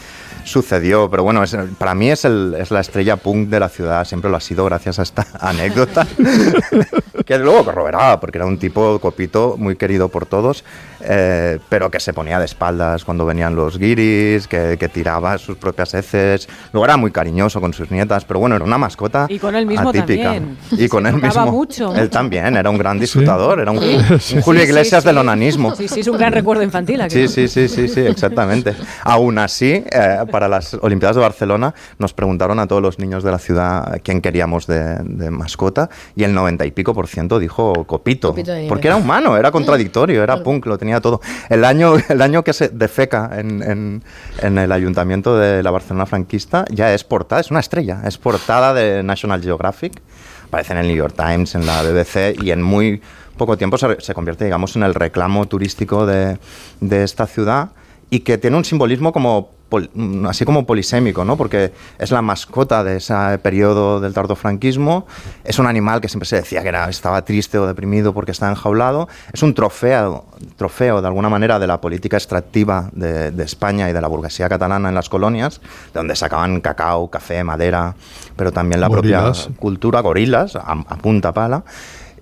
sucedió. 0.45 1.09
Pero 1.11 1.23
bueno, 1.23 1.43
es- 1.43 1.57
para 1.79 1.95
mí 1.95 2.11
es, 2.11 2.25
el- 2.27 2.55
es 2.59 2.71
la 2.71 2.81
estrella 2.81 3.17
punk 3.17 3.49
de 3.49 3.61
la 3.61 3.71
ciudad, 3.71 4.05
siempre 4.05 4.31
lo 4.31 4.37
ha 4.37 4.41
sido 4.41 4.65
gracias 4.67 4.99
a 4.99 5.03
esta 5.03 5.27
anécdota. 5.41 6.07
que 7.25 7.39
luego 7.39 7.65
corroboraba, 7.65 8.21
porque 8.21 8.37
era 8.37 8.45
un 8.47 8.59
tipo 8.59 8.99
copito 8.99 9.55
muy 9.57 9.77
querido 9.77 10.09
por 10.11 10.27
todos, 10.27 10.63
eh, 11.01 11.59
pero 11.71 11.91
que 11.91 11.99
se 11.99 12.13
ponía 12.13 12.39
de 12.39 12.45
espaldas 12.45 13.03
cuando 13.05 13.25
venían 13.25 13.57
los 13.57 13.79
guiris, 13.79 14.47
que, 14.47 14.77
que 14.79 14.89
tiraba 14.91 15.13
sus 15.38 15.57
propias 15.57 15.94
heces. 15.94 16.48
Luego 16.72 16.85
era 16.85 16.96
muy 16.96 17.11
cariñoso 17.11 17.61
con 17.61 17.72
sus 17.72 17.90
nietas, 17.90 18.24
pero 18.24 18.40
bueno, 18.40 18.57
era 18.57 18.64
una 18.64 18.79
mascota 18.79 19.27
Y 19.29 19.38
con 19.38 19.55
él 19.55 19.66
mismo 19.66 19.90
atípica. 19.90 20.22
también. 20.33 20.57
Y 20.72 20.88
con 20.88 21.05
Se 21.05 21.11
él 21.11 21.20
tocaba 21.20 21.44
mismo. 21.44 21.59
mucho. 21.59 21.94
Él 21.94 22.11
también, 22.11 22.57
era 22.57 22.70
un 22.70 22.79
gran 22.79 22.98
disfrutador, 22.98 23.61
era 23.61 23.70
un, 23.70 23.81
Sí. 24.20 24.37
un 24.37 24.42
Julio 24.42 24.61
Sí, 24.62 24.66
sí, 24.66 24.72
Iglesias 24.72 25.03
sí. 25.03 25.07
del 25.09 25.18
onanismo. 25.18 25.74
Sí, 25.74 25.88
sí, 25.88 26.00
es 26.00 26.09
un 26.09 26.16
gran 26.18 26.33
recuerdo 26.33 26.62
infantil. 26.62 27.00
¿a 27.00 27.09
que 27.09 27.11
Sí, 27.11 27.29
sí, 27.29 27.48
sí, 27.48 27.68
sí, 27.68 27.88
sí, 27.88 28.00
exactamente. 28.00 28.74
Aún 29.05 29.38
así, 29.38 29.72
eh, 29.90 30.18
para 30.31 30.48
las 30.48 30.74
Olimpiadas 30.74 31.16
de 31.16 31.22
Barcelona 31.22 31.74
nos 31.98 32.12
preguntaron 32.14 32.59
a 32.59 32.66
todos 32.66 32.83
los 32.83 32.98
niños 32.98 33.22
de 33.24 33.31
la 33.31 33.38
ciudad 33.38 34.00
quién 34.03 34.20
queríamos 34.20 34.66
de, 34.66 34.96
de 35.03 35.31
mascota 35.31 35.88
y 36.16 36.24
el 36.24 36.35
90 36.35 36.64
y 36.66 36.70
pico 36.70 36.94
por 36.94 37.07
ciento 37.07 37.38
dijo 37.38 37.72
Copito, 37.85 38.29
Copito 38.31 38.53
porque 38.68 38.88
era 38.88 38.96
humano, 38.96 39.37
era 39.37 39.50
contradictorio, 39.50 40.22
era 40.22 40.42
punk, 40.42 40.66
lo 40.66 40.79
tenía 40.79 41.00
todo. 41.00 41.20
El 41.48 41.64
año, 41.64 41.94
el 42.09 42.22
año 42.22 42.42
que 42.44 42.53
se 42.53 42.68
defeca 42.68 43.31
en, 43.37 43.62
en- 43.62 44.03
en 44.42 44.59
el 44.59 44.72
ayuntamiento 44.72 45.04
ayuntamiento 45.05 45.37
de 45.37 45.62
la 45.62 45.71
Barcelona 45.71 46.07
franquista, 46.07 46.64
ya 46.71 46.95
es 46.95 47.05
portada, 47.05 47.40
es 47.40 47.51
una 47.51 47.61
estrella, 47.61 48.03
es 48.07 48.17
portada 48.17 48.73
de 48.73 49.03
National 49.03 49.43
Geographic, 49.43 50.01
aparece 50.47 50.73
en 50.73 50.79
el 50.79 50.87
New 50.87 50.97
York 50.97 51.14
Times, 51.14 51.55
en 51.55 51.67
la 51.67 51.83
BBC 51.83 52.43
y 52.43 52.51
en 52.51 52.62
muy 52.62 53.03
poco 53.37 53.59
tiempo 53.59 53.77
se, 53.77 54.01
se 54.01 54.14
convierte, 54.14 54.45
digamos, 54.45 54.77
en 54.77 54.83
el 54.83 54.95
reclamo 54.95 55.47
turístico 55.47 56.07
de, 56.07 56.38
de 56.81 57.03
esta 57.05 57.27
ciudad 57.27 57.71
y 58.09 58.21
que 58.21 58.38
tiene 58.38 58.57
un 58.57 58.64
simbolismo 58.64 59.12
como 59.12 59.51
pol- 59.75 59.91
mm, 59.95 60.27
así 60.27 60.45
como 60.45 60.65
polisémico, 60.67 61.25
¿no? 61.25 61.37
Porque 61.37 61.73
es 61.99 62.11
la 62.13 62.23
mascota 62.23 62.85
de 62.85 62.99
ese 62.99 63.15
periodo 63.43 63.99
del 64.01 64.13
tardofranquismo, 64.15 65.07
es 65.43 65.59
un 65.59 65.67
animal 65.67 66.01
que 66.01 66.09
siempre 66.09 66.29
se 66.29 66.37
decía 66.37 66.63
que 66.63 66.69
era, 66.69 66.89
estaba 66.89 67.25
triste 67.25 67.59
o 67.59 67.67
deprimido 67.67 68.13
porque 68.15 68.31
estaba 68.31 68.53
enjaulado, 68.53 69.09
es 69.33 69.43
un 69.43 69.55
trofeo, 69.55 70.27
trofeo 70.57 71.01
de 71.01 71.07
alguna 71.09 71.29
manera 71.29 71.59
de 71.59 71.67
la 71.67 71.81
política 71.81 72.17
extractiva 72.17 72.89
de, 72.93 73.31
de 73.33 73.45
España 73.45 73.91
y 73.91 73.93
de 73.93 74.01
la 74.01 74.09
burguesía 74.09 74.49
catalana 74.49 74.89
en 74.89 74.95
las 74.95 75.09
colonias, 75.09 75.61
de 75.93 75.99
donde 76.01 76.15
sacaban 76.15 76.61
cacao, 76.61 77.09
café, 77.11 77.43
madera, 77.43 77.95
pero 78.37 78.53
también 78.53 78.81
la 78.81 78.89
Gorilas. 78.89 79.43
propia 79.43 79.61
cultura, 79.61 80.01
gorilas, 80.01 80.55
a, 80.57 80.73
a 80.73 80.97
punta 80.99 81.33
pala. 81.33 81.65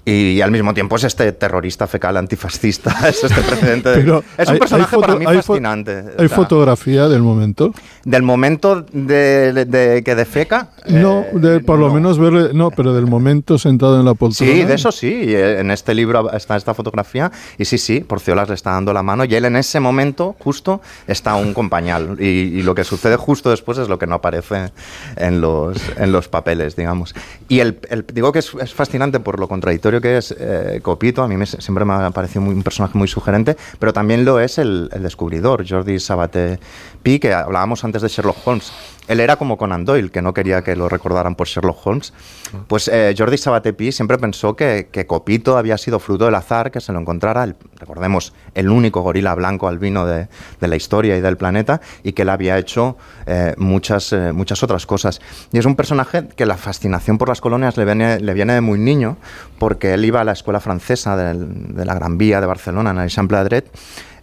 Y, 0.05 0.41
al 0.41 0.51
mismo 0.51 0.75
tiempo 0.75 0.97
es 0.97 1.05
este 1.05 1.31
terrorista 1.31 1.87
fecal 1.87 2.17
antifascista, 2.17 2.91
es 3.09 3.23
este 3.23 3.41
precedente. 3.41 3.91
de- 3.91 3.97
Pero 3.99 4.25
es 4.37 4.49
un 4.49 4.55
hay- 4.55 4.59
personaje 4.59 4.97
hay 4.97 5.01
para 5.01 5.13
foto- 5.13 5.19
mí 5.21 5.27
hay 5.29 5.37
fo- 5.39 5.43
fascinante. 5.43 6.05
¿Hay 6.19 6.29
fotografía 6.29 7.07
del 7.09 7.23
momento? 7.23 7.73
Del 8.05 8.23
momento 8.25 8.85
de, 8.93 9.53
de 9.65 10.03
que 10.03 10.15
defeca. 10.17 10.71
No, 10.89 11.25
de, 11.35 11.61
por 11.61 11.79
lo 11.79 11.93
menos 11.95 12.19
verle, 12.19 12.51
no, 12.53 12.71
pero 12.73 12.95
del 12.95 13.07
momento 13.07 13.59
sentado 13.59 13.99
en 14.01 14.05
la 14.05 14.15
poltrona. 14.15 14.53
Sí, 14.53 14.65
de 14.65 14.75
eso 14.75 14.91
sí. 14.91 15.13
eh, 15.29 15.61
En 15.61 15.71
este 15.71 15.95
libro 15.95 16.33
está 16.33 16.57
esta 16.57 16.75
fotografía. 16.75 17.31
Y 17.57 17.65
sí, 17.65 17.79
sí, 17.79 18.01
Porciolas 18.01 18.49
le 18.49 18.57
está 18.57 18.73
dando 18.73 18.93
la 18.93 19.05
mano. 19.05 19.25
Y 19.25 19.33
él 19.37 19.45
en 19.45 19.55
ese 19.55 19.79
momento, 19.79 20.35
justo, 20.41 20.81
está 21.07 21.37
un 21.37 21.55
compañal. 21.55 22.17
Y, 22.19 22.25
y 22.25 22.63
lo 22.63 22.75
que 22.75 22.83
sucede 22.83 23.15
justo 23.17 23.51
después 23.51 23.79
es 23.79 23.89
lo 23.89 24.01
que 24.01 24.09
no 24.09 24.17
aparece 24.17 24.73
en 25.17 25.41
los, 25.41 25.77
en 25.97 26.11
los 26.11 26.27
papeles, 26.29 26.75
digamos. 26.75 27.15
Y 27.49 27.61
el, 27.61 27.79
el- 27.89 28.05
digo 28.13 28.33
que 28.33 28.41
es, 28.41 28.51
es 28.61 28.75
fascinante 28.75 29.21
por 29.21 29.39
lo 29.39 29.47
contradictorio 29.47 29.92
que 30.01 30.17
es 30.19 30.35
eh, 30.39 30.81
Copito. 30.83 31.23
A 31.23 31.29
mí 31.29 31.37
me- 31.37 31.47
siempre 31.47 31.85
me 31.85 31.93
ha 31.95 32.11
parecido 32.11 32.43
un 32.43 32.63
personaje 32.63 32.97
muy 32.97 33.09
sugerente. 33.09 33.57
Pero 33.79 33.93
también 33.93 34.25
lo 34.25 34.41
es 34.41 34.59
el, 34.59 34.89
el 34.93 35.03
descubridor, 35.03 35.65
Jordi 35.69 35.99
Sabaté 36.01 36.59
Pi, 37.03 37.19
que 37.19 37.33
hablábamos 37.35 37.85
antes 37.85 38.03
de 38.03 38.09
Sherlock 38.09 38.37
Holmes. 38.47 38.73
Él 39.09 39.21
era 39.21 39.37
como 39.37 39.57
Conan 39.57 39.85
Doyle, 39.85 40.11
que 40.11 40.23
no 40.23 40.33
quería 40.33 40.63
que 40.63 40.77
lo 40.77 40.89
recordaran 40.89 41.35
por 41.35 41.49
Sherlock 41.49 41.87
Holmes. 41.87 42.13
Pues 42.69 42.89
eh, 42.89 43.15
Jordi 43.17 43.37
Sabaté 43.37 43.73
Pi 43.73 43.91
siempre 43.91 44.19
pensó 44.19 44.55
que, 44.55 44.89
Copito 45.07 45.57
había 45.57 45.77
sido 45.77 45.99
fruto 45.99 46.27
del 46.27 46.35
azar, 46.35 46.71
que 46.71 46.81
se 46.81 46.93
lo 46.93 47.01
encontrara, 47.01 47.53
recordemos, 47.79 48.33
el 48.55 48.69
único 48.69 49.01
gorila 49.01 49.35
blanco 49.35 49.69
albino 49.69 50.07
de, 50.07 50.29
de 50.61 50.69
la 50.69 50.77
historia 50.77 51.17
y 51.17 51.21
del 51.21 51.37
planeta, 51.37 51.81
y 52.05 52.13
que 52.13 52.23
él 52.23 52.29
había 52.29 52.59
hecho 52.59 52.97
eh, 53.27 53.55
muchas, 53.59 54.13
eh, 54.13 54.33
muchas 54.33 54.63
otras 54.63 54.87
cosas. 54.87 55.21
Y 55.53 55.59
es 55.59 55.67
un 55.67 55.75
personaje 55.75 56.29
que 56.37 56.47
la 56.47 56.57
fascinación 56.57 57.19
por 57.19 57.29
las 57.29 57.41
colonias 57.41 57.77
le 57.77 57.85
viene, 57.85 58.21
le 58.21 58.35
viene 58.35 58.55
de 58.55 58.61
muy 58.61 58.79
niño, 58.79 59.17
porque 59.59 59.95
él 59.95 60.05
iba 60.05 60.21
a 60.21 60.25
la 60.25 60.33
escuela 60.33 60.61
francesa 60.61 61.17
de 61.17 61.85
la 61.85 61.95
Gran 61.95 62.19
Vía 62.19 62.41
de 62.41 62.47
Barcelona, 62.47 62.91
en 62.91 62.99
el 62.99 63.35
Adret, 63.35 63.71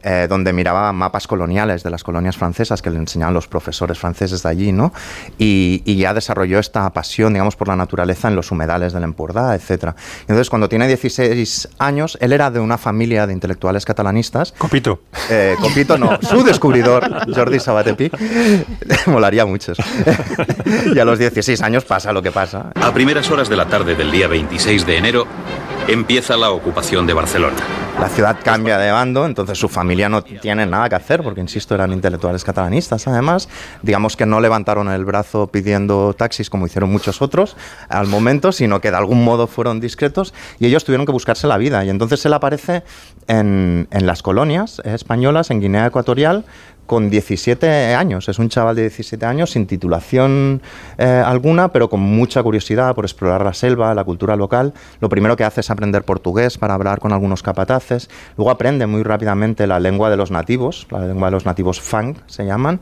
eh, 0.03 0.27
donde 0.29 0.53
miraba 0.53 0.91
mapas 0.93 1.27
coloniales 1.27 1.83
de 1.83 1.89
las 1.89 2.03
colonias 2.03 2.37
francesas 2.37 2.81
que 2.81 2.89
le 2.89 2.97
enseñaban 2.97 3.33
los 3.33 3.47
profesores 3.47 3.97
franceses 3.97 4.43
de 4.43 4.49
allí, 4.49 4.71
¿no? 4.71 4.93
Y, 5.37 5.81
y 5.85 5.97
ya 5.97 6.13
desarrolló 6.13 6.59
esta 6.59 6.89
pasión, 6.91 7.33
digamos, 7.33 7.55
por 7.55 7.67
la 7.67 7.75
naturaleza 7.75 8.27
en 8.27 8.35
los 8.35 8.51
humedales 8.51 8.93
del 8.93 9.03
Empordà, 9.03 9.55
etcétera. 9.55 9.95
Y 10.19 10.21
Entonces, 10.21 10.49
cuando 10.49 10.69
tiene 10.69 10.87
16 10.87 11.69
años, 11.79 12.17
él 12.21 12.33
era 12.33 12.51
de 12.51 12.59
una 12.59 12.77
familia 12.77 13.27
de 13.27 13.33
intelectuales 13.33 13.85
catalanistas. 13.85 14.53
Copito. 14.57 15.01
Eh, 15.29 15.55
Copito 15.59 15.97
no, 15.97 16.19
su 16.21 16.43
descubridor, 16.43 17.33
Jordi 17.33 17.59
Sabaté 17.59 17.93
Pi. 17.93 18.11
Molaría 19.07 19.45
mucho 19.45 19.73
eso. 19.73 19.83
y 20.95 20.99
a 20.99 21.05
los 21.05 21.19
16 21.19 21.61
años 21.61 21.85
pasa 21.85 22.11
lo 22.13 22.21
que 22.21 22.31
pasa. 22.31 22.71
A 22.75 22.93
primeras 22.93 23.29
horas 23.31 23.49
de 23.49 23.55
la 23.55 23.65
tarde 23.65 23.95
del 23.95 24.11
día 24.11 24.27
26 24.27 24.85
de 24.85 24.97
enero 24.97 25.27
empieza 25.91 26.37
la 26.37 26.51
ocupación 26.51 27.07
de 27.07 27.13
Barcelona. 27.13 27.57
La 27.99 28.07
ciudad 28.09 28.37
cambia 28.43 28.77
de 28.77 28.91
bando, 28.91 29.25
entonces 29.25 29.57
su 29.57 29.67
familia 29.67 30.07
no 30.07 30.23
tiene 30.23 30.65
nada 30.65 30.87
que 30.87 30.95
hacer, 30.95 31.23
porque 31.23 31.41
insisto, 31.41 31.73
eran 31.73 31.91
intelectuales 31.91 32.43
catalanistas 32.43 33.07
además. 33.07 33.49
Digamos 33.81 34.15
que 34.15 34.25
no 34.25 34.39
levantaron 34.39 34.87
el 34.89 35.03
brazo 35.03 35.47
pidiendo 35.47 36.13
taxis 36.13 36.49
como 36.49 36.67
hicieron 36.67 36.91
muchos 36.91 37.21
otros 37.21 37.57
al 37.89 38.07
momento, 38.07 38.51
sino 38.51 38.79
que 38.79 38.91
de 38.91 38.97
algún 38.97 39.23
modo 39.23 39.47
fueron 39.47 39.79
discretos 39.79 40.33
y 40.59 40.67
ellos 40.67 40.85
tuvieron 40.85 41.05
que 41.05 41.11
buscarse 41.11 41.47
la 41.47 41.57
vida. 41.57 41.83
Y 41.83 41.89
entonces 41.89 42.23
él 42.25 42.33
aparece 42.33 42.83
en, 43.27 43.87
en 43.91 44.05
las 44.05 44.21
colonias 44.21 44.81
españolas, 44.85 45.49
en 45.49 45.59
Guinea 45.59 45.87
Ecuatorial, 45.87 46.45
con 46.89 47.11
17 47.11 47.93
años. 47.93 48.27
Es 48.29 48.39
un 48.39 48.49
chaval 48.49 48.75
de 48.75 48.81
17 48.81 49.23
años 49.23 49.51
sin 49.51 49.67
titulación 49.67 50.59
eh, 50.97 51.05
alguna, 51.05 51.67
pero 51.67 51.87
con 51.87 51.99
mucha 51.99 52.41
curiosidad 52.41 52.95
por 52.95 53.05
explorar 53.05 53.45
la 53.45 53.53
selva, 53.53 53.93
la 53.93 54.03
cultura 54.03 54.35
local. 54.35 54.73
Lo 54.99 55.07
primero 55.07 55.37
que 55.37 55.43
hace 55.43 55.61
es 55.61 55.69
aprender 55.69 56.01
portugués 56.01 56.57
para 56.57 56.73
hablar 56.73 56.99
con 56.99 57.13
algunos 57.13 57.43
capataces. 57.43 58.09
Luego 58.37 58.49
aprende 58.49 58.87
muy 58.87 59.03
rápidamente 59.03 59.67
la 59.67 59.79
lengua 59.79 60.09
de 60.09 60.17
los 60.17 60.31
nativos, 60.31 60.87
la 60.89 61.01
lengua 61.01 61.27
de 61.27 61.31
los 61.33 61.45
nativos 61.45 61.79
Fang 61.79 62.15
se 62.25 62.47
llaman. 62.47 62.79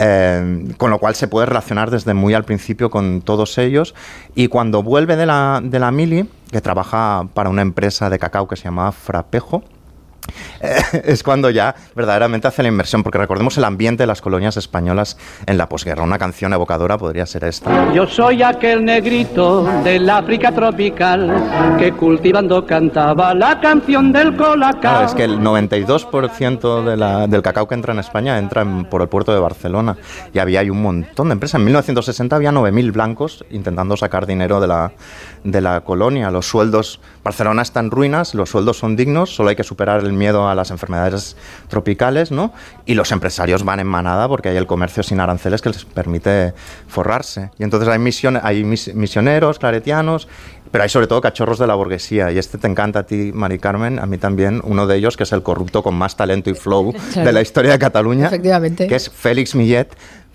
eh, 0.00 0.74
con 0.76 0.90
lo 0.90 0.98
cual 0.98 1.14
se 1.14 1.28
puede 1.28 1.46
relacionar 1.46 1.92
desde 1.92 2.12
muy 2.12 2.34
al 2.34 2.42
principio 2.42 2.90
con 2.90 3.22
todos 3.22 3.56
ellos. 3.58 3.94
Y 4.34 4.48
cuando 4.48 4.82
vuelve 4.82 5.14
de 5.14 5.26
la, 5.26 5.60
de 5.62 5.78
la 5.78 5.92
mili, 5.92 6.28
que 6.50 6.60
trabaja 6.60 7.28
para 7.34 7.50
una 7.50 7.62
empresa 7.62 8.10
de 8.10 8.18
cacao 8.18 8.48
que 8.48 8.56
se 8.56 8.64
llamaba 8.64 8.90
Frapejo, 8.90 9.62
es 11.04 11.22
cuando 11.22 11.50
ya 11.50 11.74
verdaderamente 11.94 12.48
hace 12.48 12.62
la 12.62 12.68
inversión, 12.68 13.02
porque 13.02 13.18
recordemos 13.18 13.56
el 13.58 13.64
ambiente 13.64 14.02
de 14.02 14.06
las 14.06 14.20
colonias 14.20 14.56
españolas 14.56 15.16
en 15.46 15.58
la 15.58 15.68
posguerra. 15.68 16.02
Una 16.02 16.18
canción 16.18 16.52
evocadora 16.52 16.96
podría 16.98 17.26
ser 17.26 17.44
esta. 17.44 17.92
Yo 17.92 18.06
soy 18.06 18.42
aquel 18.42 18.84
negrito 18.84 19.64
del 19.82 20.08
África 20.08 20.52
tropical 20.52 21.76
que 21.78 21.92
cultivando 21.92 22.64
cantaba 22.66 23.34
la 23.34 23.60
canción 23.60 24.12
del 24.12 24.36
colacao. 24.36 24.80
Claro, 24.80 25.06
es 25.06 25.14
que 25.14 25.24
el 25.24 25.40
92% 25.40 26.84
de 26.84 26.96
la- 26.96 27.26
del 27.26 27.42
cacao 27.42 27.68
que 27.68 27.74
entra 27.74 27.92
en 27.92 27.98
España 27.98 28.38
entra 28.38 28.62
en- 28.62 28.84
por 28.86 29.02
el 29.02 29.08
puerto 29.08 29.32
de 29.34 29.40
Barcelona. 29.40 29.96
Y 30.32 30.38
había 30.38 30.60
ahí 30.60 30.70
un 30.70 30.82
montón 30.82 31.28
de 31.28 31.32
empresas. 31.34 31.58
En 31.58 31.64
1960 31.64 32.36
había 32.36 32.52
9.000 32.52 32.92
blancos 32.92 33.44
intentando 33.50 33.96
sacar 33.96 34.26
dinero 34.26 34.60
de 34.60 34.66
la, 34.68 34.92
de 35.42 35.60
la 35.60 35.80
colonia. 35.82 36.30
Los 36.30 36.46
sueldos, 36.46 37.00
Barcelona 37.22 37.62
está 37.62 37.80
en 37.80 37.90
ruinas, 37.90 38.34
los 38.34 38.50
sueldos 38.50 38.78
son 38.78 38.96
dignos, 38.96 39.34
solo 39.34 39.50
hay 39.50 39.56
que 39.56 39.64
superar 39.64 40.00
el 40.00 40.12
miedo 40.16 40.48
a 40.48 40.54
las 40.54 40.70
enfermedades 40.70 41.36
tropicales, 41.68 42.30
¿no? 42.30 42.52
Y 42.86 42.94
los 42.94 43.12
empresarios 43.12 43.64
van 43.64 43.80
en 43.80 43.86
manada 43.86 44.28
porque 44.28 44.48
hay 44.48 44.56
el 44.56 44.66
comercio 44.66 45.02
sin 45.02 45.20
aranceles 45.20 45.60
que 45.62 45.70
les 45.70 45.84
permite 45.84 46.54
forrarse. 46.88 47.50
Y 47.58 47.64
entonces 47.64 47.88
hay, 47.88 47.98
misione- 47.98 48.40
hay 48.42 48.64
mis- 48.64 48.94
misioneros, 48.94 49.58
claretianos, 49.58 50.28
pero 50.70 50.82
hay 50.82 50.88
sobre 50.90 51.06
todo 51.06 51.20
cachorros 51.20 51.58
de 51.58 51.66
la 51.66 51.74
burguesía. 51.74 52.30
Y 52.32 52.38
este 52.38 52.58
te 52.58 52.66
encanta 52.66 53.00
a 53.00 53.02
ti, 53.04 53.30
Mari 53.34 53.58
Carmen, 53.58 53.98
a 53.98 54.06
mí 54.06 54.18
también, 54.18 54.60
uno 54.64 54.86
de 54.86 54.96
ellos 54.96 55.16
que 55.16 55.22
es 55.22 55.32
el 55.32 55.42
corrupto 55.42 55.82
con 55.82 55.94
más 55.94 56.16
talento 56.16 56.50
y 56.50 56.54
flow 56.54 56.92
de 57.14 57.32
la 57.32 57.40
historia 57.42 57.72
de 57.72 57.78
Cataluña, 57.78 58.26
Efectivamente. 58.26 58.86
que 58.86 58.96
es 58.96 59.08
Félix 59.10 59.54
Millet. 59.54 59.88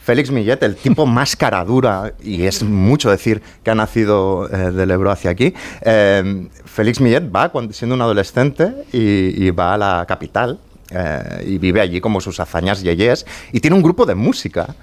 Félix 0.09 0.31
Millet, 0.31 0.63
el 0.63 0.75
tipo 0.75 1.05
más 1.19 1.35
cara 1.35 1.63
dura, 1.63 2.13
y 2.23 2.45
es 2.45 2.63
mucho 2.63 3.11
decir 3.11 3.43
que 3.63 3.69
ha 3.69 3.75
nacido 3.75 4.49
eh, 4.51 4.71
del 4.71 4.89
Ebro 4.89 5.11
hacia 5.11 5.29
aquí. 5.29 5.53
eh, 5.81 6.47
Félix 6.65 6.99
Millet 6.99 7.31
va 7.31 7.49
cuando, 7.49 7.73
siendo 7.73 7.93
un 7.93 8.01
adolescente 8.01 8.73
y, 8.91 9.45
y 9.45 9.51
va 9.51 9.75
a 9.75 9.77
la 9.77 10.05
capital 10.07 10.57
eh, 10.89 11.43
y 11.45 11.59
vive 11.59 11.79
allí 11.79 12.01
como 12.01 12.21
sus 12.21 12.39
hazañas 12.39 12.81
yeyes 12.81 13.27
y 13.51 13.59
tiene 13.59 13.75
un 13.75 13.83
grupo 13.83 14.07
de 14.07 14.15
música 14.15 14.73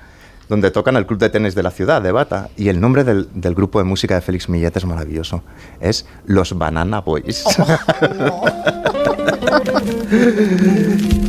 donde 0.49 0.71
tocan 0.71 0.95
el 0.95 1.07
club 1.07 1.19
de 1.19 1.29
tenis 1.29 1.57
de 1.57 1.65
la 1.65 1.73
ciudad, 1.73 2.01
de 2.01 2.13
Bata. 2.13 2.49
Y 2.57 2.69
el 2.69 2.81
nombre 2.81 3.03
del, 3.03 3.29
del 3.35 3.57
grupo 3.57 3.81
de 3.81 3.85
música 3.85 4.15
de 4.15 4.21
Félix 4.21 4.49
Millet 4.49 4.77
es 4.77 4.85
maravilloso. 4.85 5.43
Es 5.81 6.07
Los 6.27 6.57
Banana 6.57 7.01
Boys. 7.01 7.45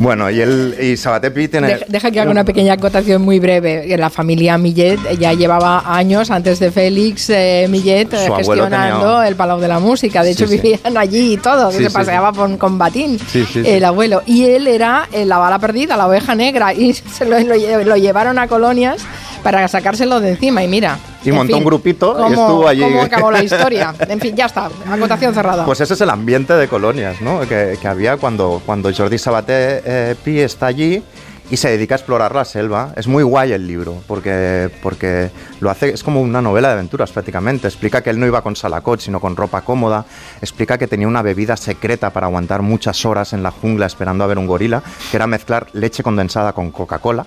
bueno, 0.00 0.30
y, 0.30 0.40
el, 0.40 0.74
y 0.80 0.96
Sabaté 0.96 1.30
Pi 1.30 1.46
tiene... 1.46 1.68
Deja, 1.68 1.84
deja 1.86 2.10
que 2.10 2.20
haga 2.20 2.30
una 2.30 2.44
pequeña 2.44 2.72
acotación 2.72 3.22
muy 3.22 3.38
breve. 3.38 3.96
La 3.96 4.10
familia 4.10 4.58
Millet 4.58 4.98
ya 5.18 5.34
llevaba 5.34 5.82
años 5.86 6.30
antes 6.30 6.58
de 6.58 6.72
Félix 6.72 7.30
eh, 7.30 7.66
Millet 7.68 8.12
eh, 8.14 8.26
Su 8.26 8.32
gestionando 8.34 9.06
tenía- 9.18 9.28
el 9.28 9.36
Palau 9.36 9.60
de 9.60 9.68
la 9.68 9.78
Música. 9.78 10.22
De 10.22 10.30
hecho, 10.30 10.46
sí. 10.48 10.56
vivían 10.56 10.96
allí 10.96 11.34
y 11.34 11.36
todo, 11.36 11.68
que 11.70 11.84
se 11.84 11.90
paseaba 11.90 12.32
con, 12.32 12.56
con 12.56 12.78
batín 12.78 13.18
el 13.64 13.84
abuelo. 13.84 14.22
Y 14.26 14.46
él 14.46 14.66
era 14.66 15.06
eh, 15.12 15.24
la 15.26 15.38
bala 15.38 15.58
perdida, 15.58 15.96
la 15.96 16.06
oveja 16.08 16.34
negra, 16.34 16.72
y 16.74 16.92
se 16.94 17.26
lo, 17.26 17.38
lo 17.38 17.96
llevaron 17.96 18.38
a 18.38 18.48
colonias 18.48 19.02
para 19.42 19.68
sacárselo 19.68 20.18
de 20.20 20.30
encima. 20.30 20.64
Y 20.64 20.68
mira. 20.68 20.98
Y 21.24 21.28
en 21.30 21.34
montó 21.34 21.56
un 21.56 21.64
grupito 21.64 22.16
y 22.28 22.32
estuvo 22.32 22.68
allí. 22.68 22.82
cómo 22.82 23.02
acabó 23.02 23.30
la 23.30 23.42
historia. 23.44 23.94
En 24.00 24.20
fin, 24.20 24.34
ya 24.34 24.46
está. 24.46 24.70
Acotación 24.90 25.34
cerrada. 25.34 25.64
Pues 25.64 25.80
ese 25.80 25.94
es 25.94 26.00
el 26.00 26.10
ambiente 26.10 26.54
de 26.54 26.68
colonias 26.68 27.20
¿no? 27.20 27.40
que, 27.40 27.78
que 27.80 27.88
había 27.88 28.16
cuando, 28.16 28.62
cuando 28.64 28.92
Jordi 28.92 29.18
Sabaté 29.18 29.82
eh, 29.84 30.14
Pi 30.22 30.40
está 30.40 30.66
allí 30.66 31.02
y 31.50 31.56
se 31.56 31.68
dedica 31.68 31.96
a 31.96 31.98
explorar 31.98 32.34
la 32.34 32.44
selva. 32.44 32.92
Es 32.96 33.08
muy 33.08 33.22
guay 33.22 33.52
el 33.52 33.66
libro, 33.66 34.02
porque, 34.06 34.70
porque 34.82 35.30
lo 35.58 35.68
hace, 35.70 35.90
es 35.90 36.02
como 36.02 36.20
una 36.20 36.40
novela 36.40 36.68
de 36.68 36.74
aventuras 36.74 37.10
prácticamente. 37.10 37.66
Explica 37.66 38.02
que 38.02 38.10
él 38.10 38.20
no 38.20 38.26
iba 38.26 38.42
con 38.42 38.54
salacot, 38.54 39.00
sino 39.00 39.20
con 39.20 39.36
ropa 39.36 39.62
cómoda. 39.62 40.06
Explica 40.40 40.78
que 40.78 40.86
tenía 40.86 41.08
una 41.08 41.22
bebida 41.22 41.56
secreta 41.56 42.10
para 42.10 42.28
aguantar 42.28 42.62
muchas 42.62 43.04
horas 43.04 43.32
en 43.32 43.42
la 43.42 43.50
jungla 43.50 43.86
esperando 43.86 44.22
a 44.22 44.28
ver 44.28 44.38
un 44.38 44.46
gorila, 44.46 44.82
que 45.10 45.16
era 45.16 45.26
mezclar 45.26 45.66
leche 45.72 46.02
condensada 46.02 46.52
con 46.52 46.70
Coca-Cola. 46.70 47.26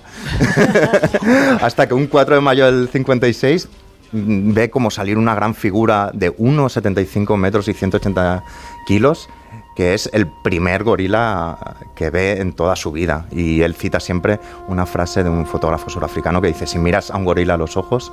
Hasta 1.62 1.88
que 1.88 1.94
un 1.94 2.08
4 2.08 2.36
de 2.36 2.42
mayo 2.42 2.66
del 2.66 2.88
56 2.88 3.68
mm, 3.68 3.83
ve 4.14 4.70
como 4.70 4.92
salir 4.92 5.18
una 5.18 5.36
gran 5.36 5.56
figura 5.56 6.12
de 6.14 6.36
1,75 6.36 7.36
metros 7.38 7.68
y 7.68 7.74
180 7.74 8.44
kilos 8.88 9.30
que 9.76 9.94
es 9.94 10.10
el 10.14 10.28
primer 10.28 10.84
gorila 10.84 11.78
que 11.96 12.10
ve 12.10 12.40
en 12.40 12.54
toda 12.54 12.76
su 12.76 12.92
vida. 12.92 13.26
Y 13.32 13.62
él 13.62 13.76
cita 13.76 14.00
siempre 14.00 14.40
una 14.68 14.86
frase 14.86 15.24
de 15.24 15.30
un 15.30 15.46
fotógrafo 15.46 15.90
surafricano 15.90 16.42
que 16.42 16.48
dice, 16.50 16.68
si 16.68 16.78
miras 16.78 17.12
a 17.12 17.18
un 17.18 17.26
gorila 17.26 17.56
a 17.56 17.58
los 17.58 17.78
ojos, 17.78 18.12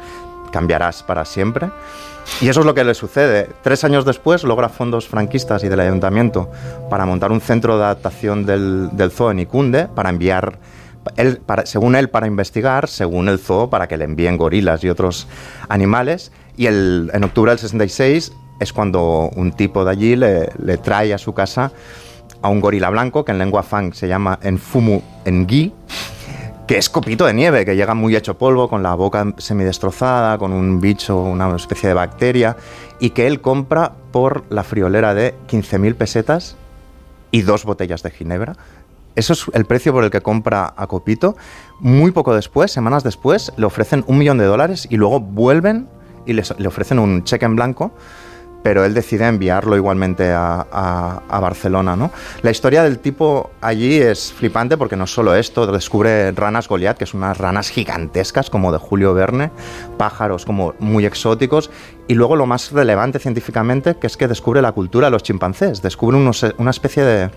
cambiarás 0.52 1.02
para 1.02 1.24
siempre. 1.24 1.70
Y 2.40 2.48
eso 2.48 2.60
es 2.60 2.66
lo 2.66 2.74
que 2.74 2.84
le 2.84 2.94
sucede. 2.94 3.48
Tres 3.62 3.84
años 3.84 4.04
después 4.04 4.44
logra 4.44 4.68
fondos 4.68 5.08
franquistas 5.08 5.64
y 5.64 5.68
del 5.68 5.80
ayuntamiento 5.80 6.50
para 6.88 7.06
montar 7.06 7.32
un 7.32 7.40
centro 7.40 7.78
de 7.78 7.84
adaptación 7.84 8.46
del, 8.46 8.90
del 8.92 9.10
zoo 9.10 9.30
en 9.30 9.40
Icunde, 9.40 9.86
para 9.86 10.10
enviar, 10.10 10.58
según 11.64 11.96
él, 11.96 12.10
para 12.10 12.26
investigar, 12.26 12.88
según 12.88 13.28
el 13.28 13.38
zoo, 13.38 13.70
para 13.70 13.88
que 13.88 13.96
le 13.96 14.04
envíen 14.04 14.36
gorilas 14.36 14.84
y 14.84 14.88
otros 14.88 15.26
animales. 15.68 16.32
Y 16.56 16.66
el, 16.66 17.10
en 17.14 17.24
octubre 17.24 17.50
del 17.52 17.58
66 17.58 18.32
es 18.60 18.72
cuando 18.72 19.30
un 19.34 19.52
tipo 19.52 19.84
de 19.84 19.90
allí 19.90 20.16
le, 20.16 20.50
le 20.62 20.76
trae 20.78 21.14
a 21.14 21.18
su 21.18 21.32
casa 21.32 21.72
a 22.42 22.48
un 22.48 22.60
gorila 22.60 22.90
blanco 22.90 23.24
que 23.24 23.32
en 23.32 23.38
lengua 23.38 23.62
fang 23.62 23.92
se 23.92 24.08
llama 24.08 24.38
Enfumu 24.42 25.02
Engi, 25.24 25.72
que 26.66 26.78
es 26.78 26.88
copito 26.88 27.26
de 27.26 27.34
nieve, 27.34 27.64
que 27.64 27.74
llega 27.74 27.94
muy 27.94 28.14
hecho 28.14 28.38
polvo, 28.38 28.68
con 28.68 28.82
la 28.82 28.94
boca 28.94 29.34
semidestrozada, 29.38 30.38
con 30.38 30.52
un 30.52 30.80
bicho, 30.80 31.18
una 31.18 31.54
especie 31.56 31.88
de 31.88 31.94
bacteria, 31.94 32.56
y 33.00 33.10
que 33.10 33.26
él 33.26 33.40
compra 33.40 33.92
por 34.12 34.44
la 34.50 34.62
friolera 34.62 35.14
de 35.14 35.34
15.000 35.48 35.94
pesetas 35.96 36.56
y 37.32 37.42
dos 37.42 37.64
botellas 37.64 38.02
de 38.02 38.10
ginebra. 38.10 38.54
Eso 39.20 39.34
es 39.34 39.44
el 39.52 39.66
precio 39.66 39.92
por 39.92 40.02
el 40.02 40.10
que 40.10 40.22
compra 40.22 40.72
a 40.74 40.86
Copito. 40.86 41.36
Muy 41.78 42.10
poco 42.10 42.34
después, 42.34 42.72
semanas 42.72 43.04
después, 43.04 43.52
le 43.58 43.66
ofrecen 43.66 44.02
un 44.06 44.16
millón 44.16 44.38
de 44.38 44.46
dólares 44.46 44.88
y 44.90 44.96
luego 44.96 45.20
vuelven 45.20 45.90
y 46.24 46.32
les- 46.32 46.58
le 46.58 46.66
ofrecen 46.66 46.98
un 46.98 47.22
cheque 47.24 47.44
en 47.44 47.54
blanco 47.54 47.92
pero 48.62 48.84
él 48.84 48.92
decide 48.92 49.26
enviarlo 49.26 49.74
igualmente 49.74 50.30
a, 50.32 51.22
Barcelona. 51.30 51.96
¿no? 51.96 52.10
La 52.42 52.50
historia 52.50 52.82
del 52.82 52.98
tipo 52.98 53.50
allí 53.62 53.96
es 53.96 54.34
flipante 54.34 54.76
porque 54.76 54.96
no 54.96 55.06
solo 55.06 55.34
esto, 55.34 55.66
descubre 55.66 56.30
ranas 56.32 56.68
Goliath, 56.68 56.98
que 56.98 57.06
son 57.06 57.22
unas 57.22 57.38
ranas 57.38 57.70
gigantescas 57.70 58.50
como 58.50 58.70
de 58.70 58.76
Julio 58.76 59.14
Verne, 59.14 59.50
pájaros 59.96 60.44
como 60.44 60.74
muy 60.78 61.06
exóticos, 61.06 61.70
y 62.06 62.12
luego 62.12 62.36
lo 62.36 62.44
más 62.44 62.70
relevante 62.72 63.18
científicamente, 63.18 63.96
que 63.96 64.06
es 64.06 64.18
que 64.18 64.28
descubre 64.28 64.60
la 64.60 64.72
cultura 64.72 65.06
de 65.06 65.12
los 65.12 65.22
chimpancés, 65.22 65.80
descubre 65.80 66.18
una 66.18 66.70
especie 66.70 67.02
de 67.02 67.30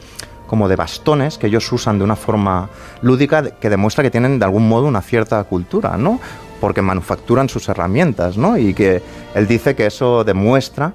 como 0.54 0.70
de 0.70 0.76
bastones 0.76 1.40
que 1.40 1.48
ellos 1.48 1.72
usan 1.72 1.98
de 1.98 2.04
una 2.04 2.16
forma 2.16 2.70
lúdica 3.02 3.42
que 3.60 3.72
demuestra 3.72 4.04
que 4.04 4.12
tienen 4.12 4.38
de 4.38 4.46
algún 4.46 4.70
modo 4.70 4.86
una 4.86 5.02
cierta 5.02 5.44
cultura, 5.46 5.98
¿no? 5.98 6.20
Porque 6.62 6.84
manufacturan 6.84 7.50
sus 7.50 7.70
herramientas, 7.70 8.38
¿no? 8.38 8.56
Y 8.56 8.76
que 8.76 9.02
él 9.34 9.48
dice 9.48 9.74
que 9.74 9.88
eso 9.88 10.24
demuestra 10.24 10.94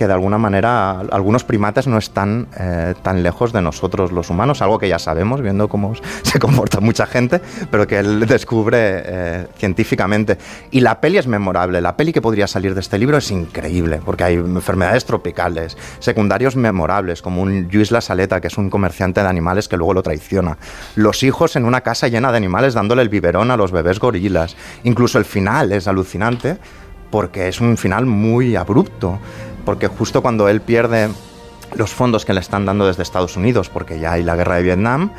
que 0.00 0.06
de 0.06 0.14
alguna 0.14 0.38
manera 0.38 1.00
algunos 1.00 1.44
primates 1.44 1.86
no 1.86 1.98
están 1.98 2.48
eh, 2.58 2.94
tan 3.02 3.22
lejos 3.22 3.52
de 3.52 3.60
nosotros 3.60 4.12
los 4.12 4.30
humanos, 4.30 4.62
algo 4.62 4.78
que 4.78 4.88
ya 4.88 4.98
sabemos 4.98 5.42
viendo 5.42 5.68
cómo 5.68 5.92
se 6.22 6.38
comporta 6.38 6.80
mucha 6.80 7.04
gente, 7.04 7.38
pero 7.70 7.86
que 7.86 7.98
él 7.98 8.26
descubre 8.26 8.78
eh, 8.80 9.46
científicamente. 9.58 10.38
Y 10.70 10.80
la 10.80 11.02
peli 11.02 11.18
es 11.18 11.26
memorable, 11.26 11.82
la 11.82 11.98
peli 11.98 12.14
que 12.14 12.22
podría 12.22 12.46
salir 12.46 12.72
de 12.72 12.80
este 12.80 12.96
libro 12.96 13.18
es 13.18 13.30
increíble, 13.30 14.00
porque 14.02 14.24
hay 14.24 14.36
enfermedades 14.36 15.04
tropicales, 15.04 15.76
secundarios 15.98 16.56
memorables, 16.56 17.20
como 17.20 17.42
un 17.42 17.68
Lluís 17.68 17.90
La 17.90 18.00
Saleta, 18.00 18.40
que 18.40 18.46
es 18.46 18.56
un 18.56 18.70
comerciante 18.70 19.20
de 19.20 19.28
animales 19.28 19.68
que 19.68 19.76
luego 19.76 19.92
lo 19.92 20.02
traiciona, 20.02 20.56
los 20.96 21.22
hijos 21.22 21.56
en 21.56 21.66
una 21.66 21.82
casa 21.82 22.08
llena 22.08 22.30
de 22.30 22.38
animales 22.38 22.72
dándole 22.72 23.02
el 23.02 23.10
biberón 23.10 23.50
a 23.50 23.58
los 23.58 23.70
bebés 23.70 23.98
gorilas, 23.98 24.56
incluso 24.82 25.18
el 25.18 25.26
final 25.26 25.72
es 25.72 25.86
alucinante, 25.86 26.56
porque 27.10 27.48
es 27.48 27.60
un 27.60 27.76
final 27.76 28.06
muy 28.06 28.56
abrupto, 28.56 29.18
porque 29.64 29.88
justo 29.88 30.22
cuando 30.22 30.48
él 30.48 30.60
pierde 30.60 31.08
los 31.74 31.92
fondos 31.92 32.24
que 32.24 32.34
le 32.34 32.40
están 32.40 32.66
dando 32.66 32.86
desde 32.86 33.02
Estados 33.02 33.36
Unidos, 33.36 33.68
porque 33.68 33.98
ya 33.98 34.12
hay 34.12 34.22
la 34.22 34.36
guerra 34.36 34.56
de 34.56 34.62
Vietnam, 34.62 35.10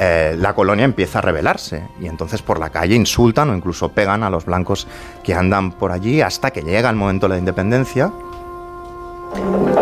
eh, 0.00 0.36
la 0.38 0.54
colonia 0.54 0.84
empieza 0.84 1.18
a 1.18 1.22
rebelarse 1.22 1.82
y 2.00 2.06
entonces 2.06 2.40
por 2.40 2.60
la 2.60 2.70
calle 2.70 2.94
insultan 2.94 3.50
o 3.50 3.56
incluso 3.56 3.88
pegan 3.88 4.22
a 4.22 4.30
los 4.30 4.44
blancos 4.44 4.86
que 5.24 5.34
andan 5.34 5.72
por 5.72 5.90
allí 5.90 6.20
hasta 6.20 6.52
que 6.52 6.62
llega 6.62 6.88
el 6.88 6.94
momento 6.94 7.26
de 7.26 7.34
la 7.34 7.38
independencia. 7.38 8.12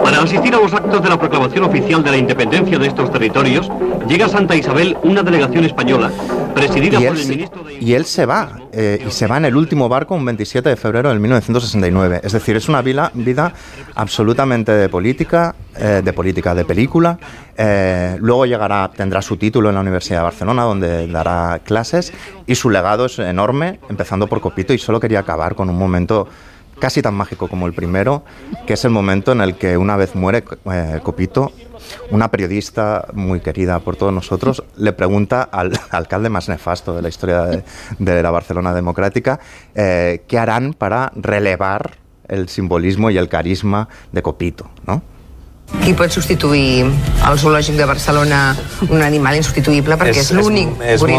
Para 0.02 0.22
asistir 0.22 0.54
a 0.54 0.58
los 0.58 0.72
actos 0.72 1.02
de 1.02 1.08
la 1.08 1.18
proclamación 1.18 1.64
oficial 1.64 2.02
de 2.02 2.10
la 2.10 2.16
independencia 2.16 2.78
de 2.78 2.86
estos 2.86 3.12
territorios, 3.12 3.70
llega 4.08 4.26
a 4.26 4.28
Santa 4.28 4.56
Isabel 4.56 4.96
una 5.02 5.22
delegación 5.22 5.64
española, 5.64 6.10
presidida 6.56 6.98
Y 7.00 7.04
por 7.06 7.14
él, 7.14 7.20
el 7.20 7.24
se- 7.24 7.28
ministro 7.30 7.64
y 7.70 7.92
él 7.94 8.04
se 8.04 8.26
va, 8.26 8.58
eh, 8.72 9.04
y 9.06 9.10
se 9.10 9.26
va 9.26 9.36
en 9.36 9.44
el 9.44 9.56
último 9.56 9.88
barco 9.88 10.14
un 10.14 10.24
27 10.24 10.68
de 10.68 10.76
febrero 10.76 11.10
de 11.10 11.18
1969. 11.18 12.20
Es 12.24 12.32
decir, 12.32 12.56
es 12.56 12.68
una 12.68 12.82
vida, 12.82 13.10
vida 13.14 13.52
absolutamente 13.94 14.72
de 14.72 14.88
política, 14.88 15.54
eh, 15.76 16.02
de 16.04 16.12
política 16.12 16.54
de 16.54 16.64
película. 16.64 17.18
Eh, 17.56 18.16
luego 18.20 18.46
llegará, 18.46 18.90
tendrá 18.94 19.22
su 19.22 19.36
título 19.36 19.68
en 19.68 19.74
la 19.76 19.80
Universidad 19.80 20.18
de 20.18 20.24
Barcelona, 20.24 20.62
donde 20.64 21.06
dará 21.08 21.60
clases, 21.64 22.12
y 22.46 22.54
su 22.54 22.70
legado 22.70 23.06
es 23.06 23.18
enorme, 23.18 23.80
empezando 23.88 24.26
por 24.26 24.40
Copito, 24.40 24.72
y 24.72 24.78
solo 24.78 25.00
quería 25.00 25.20
acabar 25.20 25.54
con 25.54 25.70
un 25.70 25.78
momento 25.78 26.28
casi 26.78 27.02
tan 27.02 27.14
mágico 27.14 27.48
como 27.48 27.66
el 27.66 27.72
primero, 27.72 28.24
que 28.66 28.74
es 28.74 28.84
el 28.84 28.90
momento 28.90 29.32
en 29.32 29.40
el 29.40 29.56
que 29.56 29.76
una 29.76 29.96
vez 29.96 30.14
muere 30.14 30.44
eh, 30.70 31.00
Copito, 31.02 31.52
una 32.10 32.30
periodista 32.30 33.06
muy 33.12 33.40
querida 33.40 33.80
por 33.80 33.96
todos 33.96 34.12
nosotros 34.12 34.62
le 34.76 34.92
pregunta 34.92 35.42
al 35.42 35.78
alcalde 35.90 36.28
más 36.28 36.48
nefasto 36.48 36.94
de 36.94 37.02
la 37.02 37.08
historia 37.08 37.62
de, 37.98 38.22
la 38.22 38.30
Barcelona 38.30 38.74
democrática 38.74 39.38
eh, 39.74 40.22
qué 40.26 40.38
harán 40.38 40.72
para 40.72 41.12
relevar 41.14 41.96
el 42.28 42.48
simbolismo 42.48 43.10
y 43.10 43.18
el 43.18 43.28
carisma 43.28 43.88
de 44.12 44.22
Copito, 44.22 44.68
¿no? 44.86 45.02
Qui 45.82 45.92
pot 45.94 46.10
substituir 46.10 46.86
al 47.26 47.36
zoològic 47.38 47.76
de 47.78 47.84
Barcelona 47.86 48.56
un 48.88 49.02
animal 49.02 49.36
insubstituïble 49.38 49.96
perquè 49.98 50.18
És- 50.22 50.30
és, 50.30 50.32
l'únic 50.34 50.68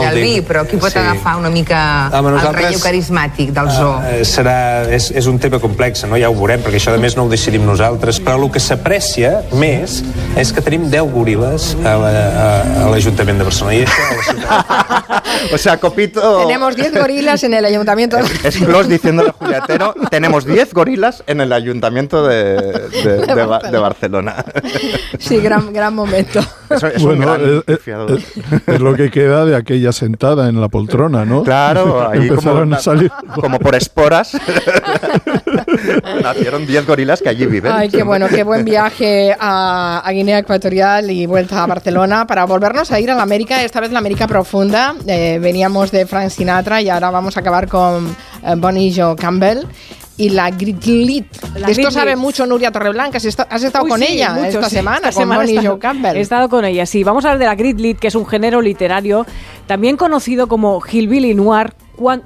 al 0.03 0.15
di- 0.15 0.41
però 0.41 0.65
qui 0.67 0.77
pot 0.77 0.91
sí. 0.91 0.99
agafar 0.99 1.37
una 1.37 1.49
mica 1.49 2.09
Home, 2.11 2.29
el 2.29 2.35
nosaltres- 2.35 2.65
relleu 2.65 2.79
carismàtic 2.79 3.51
del 3.55 3.69
zoo? 3.71 4.01
Eh, 4.07 4.23
serà, 4.25 4.87
és, 4.89 5.11
és 5.11 5.25
un 5.27 5.39
tema 5.39 5.59
complex, 5.59 6.03
no? 6.05 6.17
ja 6.17 6.29
ho 6.29 6.35
veurem, 6.35 6.61
perquè 6.63 6.79
això 6.81 6.91
de 6.91 6.97
més 6.97 7.15
no 7.15 7.23
ho 7.23 7.29
decidim 7.29 7.65
nosaltres, 7.65 8.19
però 8.21 8.43
el 8.43 8.51
que 8.51 8.59
s'aprecia 8.59 9.43
més 9.53 10.03
és 10.35 10.51
que 10.53 10.61
tenim 10.61 10.89
10 10.89 11.03
goril·les 11.13 11.75
a 11.85 11.95
la- 11.97 12.89
l'Ajuntament 12.91 13.37
de 13.37 13.43
Barcelona. 13.43 13.75
I 13.75 13.85
això 13.85 14.03
a 14.03 14.15
la 14.15 14.23
ciutat... 14.23 15.23
O 15.53 15.57
sea, 15.57 15.77
Copito... 15.77 16.39
Tenemos 16.47 16.75
10 16.75 16.93
gorilas 16.93 17.43
en 17.43 17.53
el 17.53 17.63
ayuntamiento. 17.63 18.17
Es 18.43 18.57
Clos 18.57 18.87
diciéndole 18.89 19.29
a 19.29 19.33
Juliatero, 19.33 19.93
tenemos 20.09 20.45
10 20.45 20.73
gorilas 20.73 21.23
en 21.27 21.41
el 21.41 21.53
ayuntamiento 21.53 22.25
de, 22.25 22.55
de- 23.03 23.25
de 23.35 23.45
Ba- 23.45 23.59
de 23.59 23.77
Barcelona. 23.77 24.36
Sí, 25.19 25.37
gran, 25.37 25.73
gran 25.73 25.93
momento. 25.95 26.39
Eso 26.69 26.87
es 26.87 27.01
un 27.01 27.17
Bueno, 27.17 27.25
gran 27.25 27.63
es, 27.67 27.79
es- 27.87 28.67
es 28.67 28.79
lo 28.79 28.93
que 28.95 29.09
queda 29.09 29.45
de 29.45 29.55
aquella 29.55 29.91
sentada 29.91 30.47
en 30.49 30.59
la 30.61 30.67
poltrona, 30.69 31.25
¿no? 31.25 31.43
Claro, 31.43 32.01
ahí 32.09 32.27
como, 32.27 32.39
Empezaron 32.39 32.73
a 32.73 32.79
salir. 32.79 33.11
como 33.35 33.59
por 33.59 33.75
esporas. 33.75 34.37
Nacieron 36.23 36.65
10 36.65 36.85
gorilas 36.87 37.21
que 37.21 37.29
allí 37.29 37.45
viven. 37.45 37.71
Ay, 37.71 37.89
qué 37.89 38.03
bueno, 38.03 38.27
qué 38.27 38.43
buen 38.43 38.63
viaje 38.65 39.35
a, 39.39 40.01
a 40.03 40.11
Guinea 40.11 40.39
Ecuatorial 40.39 41.09
y 41.11 41.25
vuelta 41.25 41.63
a 41.63 41.67
Barcelona 41.67 42.25
para 42.27 42.45
volvernos 42.45 42.91
a 42.91 42.99
ir 42.99 43.11
a 43.11 43.15
la 43.15 43.23
América, 43.23 43.63
esta 43.63 43.79
vez 43.79 43.91
la 43.91 43.99
América 43.99 44.27
profunda. 44.27 44.95
Eh, 45.07 45.39
veníamos 45.41 45.91
de 45.91 46.05
Frank 46.05 46.29
Sinatra 46.29 46.81
y 46.81 46.89
ahora 46.89 47.09
vamos 47.11 47.37
a 47.37 47.39
acabar 47.41 47.67
con 47.67 48.07
eh, 48.43 48.53
Bonnie 48.57 48.93
Joe 48.95 49.15
Campbell. 49.15 49.59
Y 50.17 50.29
la 50.29 50.49
Gritlit. 50.49 51.27
La 51.55 51.67
esto 51.67 51.91
sabe 51.91 52.15
mucho 52.15 52.45
Nuria 52.45 52.71
Torreblanca. 52.71 53.17
Has 53.17 53.25
estado, 53.25 53.83
Uy, 53.83 53.89
con 53.89 53.99
sí, 53.99 54.07
ella 54.09 54.33
mucho, 54.33 54.47
esta 54.47 54.69
sí. 54.69 54.75
semana, 54.77 54.97
Esta 54.97 55.11
con 55.11 55.21
semana 55.21 55.43
he 55.43 55.53
Bonnie 55.53 55.67
Joe 55.67 55.79
Campbell. 55.79 56.17
He 56.17 56.21
estado 56.21 56.49
con 56.49 56.65
ella, 56.65 56.85
sí. 56.87 57.03
Vamos 57.03 57.23
a 57.25 57.29
hablar 57.29 57.39
de 57.39 57.45
la 57.45 57.55
Grit 57.55 57.79
Lit, 57.79 57.99
que 57.99 58.07
es 58.07 58.15
un 58.15 58.25
género 58.25 58.61
literario 58.61 59.25
también 59.67 59.95
conocido 59.95 60.47
como 60.47 60.81
Hillbilly 60.81 61.35
Noir, 61.35 61.73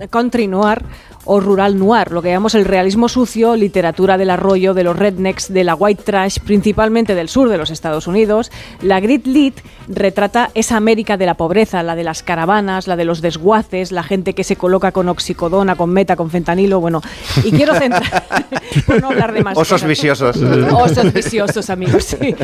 Country 0.09 0.47
Noir 0.47 0.83
o 1.25 1.39
rural 1.39 1.77
noir, 1.77 2.11
lo 2.11 2.21
que 2.21 2.29
llamamos 2.29 2.55
el 2.55 2.65
realismo 2.65 3.07
sucio, 3.09 3.55
literatura 3.55 4.17
del 4.17 4.29
arroyo, 4.29 4.73
de 4.73 4.83
los 4.83 4.97
rednecks, 4.97 5.53
de 5.53 5.63
la 5.63 5.75
white 5.75 6.03
trash, 6.03 6.39
principalmente 6.39 7.15
del 7.15 7.29
sur 7.29 7.49
de 7.49 7.57
los 7.57 7.69
Estados 7.69 8.07
Unidos. 8.07 8.51
La 8.81 8.99
grit 8.99 9.25
lit 9.27 9.59
retrata 9.87 10.49
esa 10.53 10.77
América 10.77 11.17
de 11.17 11.25
la 11.25 11.35
pobreza, 11.35 11.83
la 11.83 11.95
de 11.95 12.03
las 12.03 12.23
caravanas, 12.23 12.87
la 12.87 12.95
de 12.95 13.05
los 13.05 13.21
desguaces, 13.21 13.91
la 13.91 14.03
gente 14.03 14.33
que 14.33 14.43
se 14.43 14.55
coloca 14.55 14.91
con 14.91 15.09
oxicodona, 15.09 15.75
con 15.75 15.91
meta, 15.91 16.15
con 16.15 16.29
fentanilo, 16.29 16.79
bueno. 16.79 17.01
Y 17.43 17.51
quiero 17.51 17.75
centrar, 17.75 18.25
por 18.85 19.01
no 19.01 19.09
hablar 19.09 19.33
de 19.33 19.43
más 19.43 19.57
Osos 19.57 19.81
cosas. 19.81 19.87
viciosos. 19.89 20.37
Osos 20.37 21.13
viciosos, 21.13 21.69
amigos. 21.69 22.03
sí. 22.05 22.35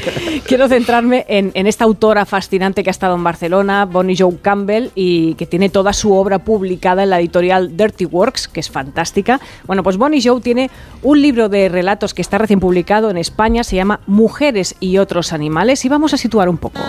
Quiero 0.45 0.67
centrarme 0.67 1.25
en, 1.27 1.51
en 1.53 1.67
esta 1.67 1.83
autora 1.85 2.25
fascinante 2.25 2.83
que 2.83 2.89
ha 2.89 2.91
estado 2.91 3.15
en 3.15 3.23
Barcelona, 3.23 3.85
Bonnie 3.85 4.15
Joe 4.17 4.37
Campbell, 4.41 4.89
y 4.95 5.33
que 5.35 5.45
tiene 5.45 5.69
toda 5.69 5.93
su 5.93 6.13
obra 6.13 6.39
publicada 6.39 7.03
en 7.03 7.09
la 7.09 7.19
editorial 7.19 7.75
Dirty 7.75 8.05
Works, 8.05 8.47
que 8.47 8.66
fantástica. 8.69 9.39
Bueno, 9.65 9.83
pues 9.83 9.97
Bonnie 9.97 10.21
Joe 10.23 10.41
tiene 10.41 10.69
un 11.03 11.21
libro 11.21 11.49
de 11.49 11.69
relatos 11.69 12.13
que 12.13 12.21
está 12.21 12.37
recién 12.37 12.59
publicado 12.59 13.09
en 13.09 13.17
España, 13.17 13.63
se 13.63 13.75
llama 13.75 13.99
Mujeres 14.07 14.75
y 14.79 14.97
otros 14.97 15.33
animales, 15.33 15.85
y 15.85 15.89
vamos 15.89 16.13
a 16.13 16.17
situar 16.17 16.49
un 16.49 16.57
poco. 16.57 16.79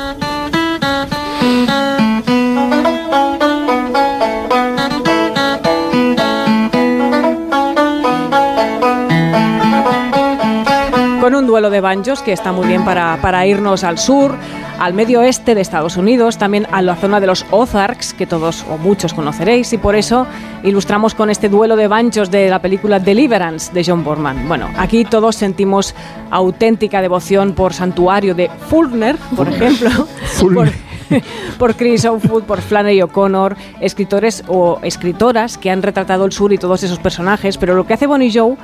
con 11.20 11.35
un 11.35 11.47
duelo 11.47 11.68
de 11.68 11.83
banjos 11.83 12.22
que 12.22 12.33
está 12.33 12.53
muy 12.53 12.66
bien 12.66 12.87
para 12.87 13.47
irnos 13.47 13.85
al 13.85 13.99
sur, 13.99 14.35
al 14.79 14.95
medio 14.95 15.20
oeste 15.20 15.55
de 15.55 15.61
Estados 15.61 15.97
Unidos, 15.97 16.39
también 16.39 16.66
a 16.70 16.83
la 16.83 16.97
zona 16.97 17.20
de 17.20 17.26
los 17.26 17.45
Ozarks, 17.51 18.14
que 18.14 18.26
todos 18.26 18.64
o 18.70 18.79
muchos 18.79 19.12
conoceréis, 19.14 19.72
y 19.72 19.79
por 19.79 19.97
eso 19.97 20.26
ilustramos 20.62 21.14
con 21.14 21.31
este 21.31 21.49
duelo 21.49 21.76
de 21.76 21.89
banjos 21.89 22.31
de 22.31 22.49
la 22.49 22.61
película 22.61 22.99
Deliverance 23.01 23.72
de 23.72 23.85
John 23.85 24.05
Borman. 24.05 24.47
Bueno, 24.49 24.68
aquí 24.76 25.05
todos 25.05 25.37
sentimos 25.37 25.95
auténtica 26.31 27.01
devoción 27.03 27.53
por 27.55 27.72
Santuario 27.74 28.35
de 28.35 28.51
Fulner, 28.68 29.16
por 29.37 29.49
ejemplo. 29.49 29.91
por- 30.55 30.68
por 31.59 31.74
Chris 31.74 32.05
Outwood, 32.05 32.43
por 32.43 32.61
Flannery 32.61 33.01
O'Connor, 33.01 33.57
escritores 33.81 34.45
o 34.47 34.79
escritoras 34.83 35.57
que 35.57 35.70
han 35.70 35.83
retratado 35.83 36.26
el 36.26 36.33
sur 36.33 36.53
y 36.53 36.59
todos 36.59 36.83
esos 36.83 36.99
personajes, 36.99 37.57
pero 37.57 37.74
lo 37.74 37.87
que 37.87 37.95
hace 37.95 38.07
Bonnie 38.07 38.31
Joe 38.31 38.57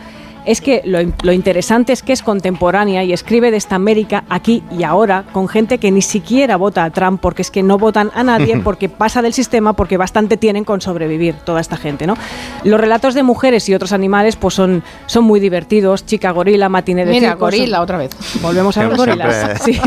es 0.45 0.61
que 0.61 0.83
lo, 0.85 0.99
lo 1.23 1.33
interesante 1.33 1.93
es 1.93 2.03
que 2.03 2.13
es 2.13 2.23
contemporánea 2.23 3.05
y 3.05 3.13
escribe 3.13 3.51
de 3.51 3.57
esta 3.57 3.75
América 3.77 4.25
aquí 4.29 4.63
y 4.77 4.83
ahora 4.83 5.25
con 5.33 5.49
gente 5.49 5.79
que 5.79 5.91
ni 5.91 6.03
siquiera 6.03 6.57
vota 6.57 6.85
a 6.85 6.91
Trump 6.91 7.21
porque 7.21 7.43
es 7.43 7.51
que 7.51 7.63
no 7.63 7.79
votan 7.79 8.11
a 8.15 8.23
nadie 8.23 8.59
porque 8.59 8.89
pasa 8.89 9.23
del 9.23 9.33
sistema 9.33 9.73
porque 9.75 9.97
bastante 9.97 10.37
tienen 10.37 10.65
con 10.65 10.81
sobrevivir 10.81 11.35
toda 11.45 11.61
esta 11.61 11.77
gente, 11.77 12.07
¿no? 12.07 12.17
Los 12.65 12.81
relatos 12.81 13.15
de 13.15 13.23
mujeres 13.23 13.69
y 13.69 13.75
otros 13.75 13.93
animales 13.93 14.37
pues 14.37 14.55
son, 14.55 14.83
son 15.07 15.25
muy 15.25 15.41
divertidos, 15.41 16.05
Chica 16.07 16.31
Gorila, 16.31 16.69
Matine 16.69 17.05
de 17.05 17.13
Mira, 17.13 17.31
circo, 17.31 17.51
son- 17.51 17.59
gorila 17.59 17.81
otra 17.81 17.99
vez. 17.99 18.11
Volvemos 18.43 18.77
a 18.77 18.85
los 18.85 18.97
gorilas. 18.99 19.63
Sí. 19.65 19.81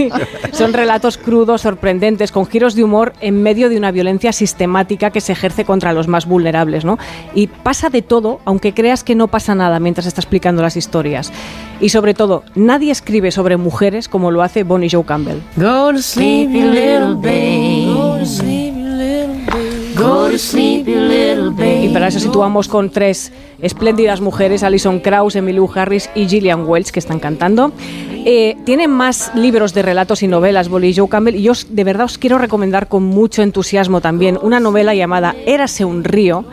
Son 0.51 0.74
relatos 0.74 1.18
crudos, 1.18 1.62
sorprendentes, 1.62 2.32
con 2.32 2.45
giros 2.47 2.74
de 2.76 2.84
humor 2.84 3.14
en 3.22 3.43
medio 3.43 3.70
de 3.70 3.78
una 3.78 3.91
violencia 3.91 4.32
sistemática 4.32 5.12
que 5.12 5.22
se 5.22 5.34
ejerce 5.34 5.66
contra 5.66 5.93
los 5.93 6.08
más 6.08 6.26
vulnerables, 6.26 6.86
¿no? 6.86 6.97
Y 7.36 7.47
pasa 7.47 7.89
de 7.89 8.01
todo, 8.01 8.39
aunque 8.45 8.74
creas 8.74 9.03
que 9.03 9.14
no 9.16 9.28
pasa 9.28 9.53
nada 9.53 9.80
mientras 9.80 10.05
está 10.08 10.22
explicando 10.22 10.47
las 10.56 10.78
historias. 10.78 11.32
Y 11.80 11.89
sobre 11.89 12.14
todo, 12.14 12.43
nadie 12.56 12.91
escribe 12.91 13.32
sobre 13.32 13.58
mujeres 13.58 14.08
como 14.08 14.32
lo 14.32 14.41
hace 14.41 14.64
Bonnie 14.64 14.89
Joe 14.89 15.04
Campbell. 15.06 15.38
Go 15.56 15.91
to 15.91 16.00
sleep, 16.02 16.50
you 16.52 16.72
little 16.72 17.16
babe. 17.16 17.93
Go 17.93 18.18
to 18.18 18.26
sleep, 18.26 18.74
you 18.76 18.86
little 18.86 19.45
babe. 19.45 19.95
Go 19.95 20.30
to 20.30 20.38
sleep, 20.38 20.88
you 20.88 20.95
little 21.00 21.50
babe. 21.52 21.86
Y 21.86 21.89
para 21.89 22.08
eso 22.08 22.20
situamos 22.20 22.68
con 22.68 22.89
tres 22.89 23.32
espléndidas 23.62 24.22
mujeres, 24.22 24.64
Alison 24.64 25.00
Krauss, 25.00 25.36
Emmylou 25.36 25.70
Harris 25.74 26.10
y 26.16 26.28
Gillian 26.28 26.66
Welch, 26.68 26.89
que 26.91 27.00
están 27.00 27.20
cantando. 27.20 27.72
Eh, 28.30 28.58
tienen 28.66 28.91
más 28.91 29.32
libros 29.36 29.74
de 29.74 29.82
relatos 29.84 30.22
y 30.22 30.28
novelas, 30.28 30.70
Bonnie 30.70 30.93
Joe 30.95 31.08
Campbell, 31.08 31.36
y 31.36 31.43
yo 31.43 31.54
os- 31.54 31.68
de 31.74 31.84
verdad 31.84 32.06
os 32.06 32.18
quiero 32.18 32.38
recomendar 32.38 32.88
con 32.88 33.04
mucho 33.04 33.41
entusiasmo 33.41 34.02
también 34.02 34.38
una 34.41 34.60
novela 34.60 34.93
llamada 34.93 35.34
Érase 35.45 35.86
un 35.86 36.04
río, 36.04 36.43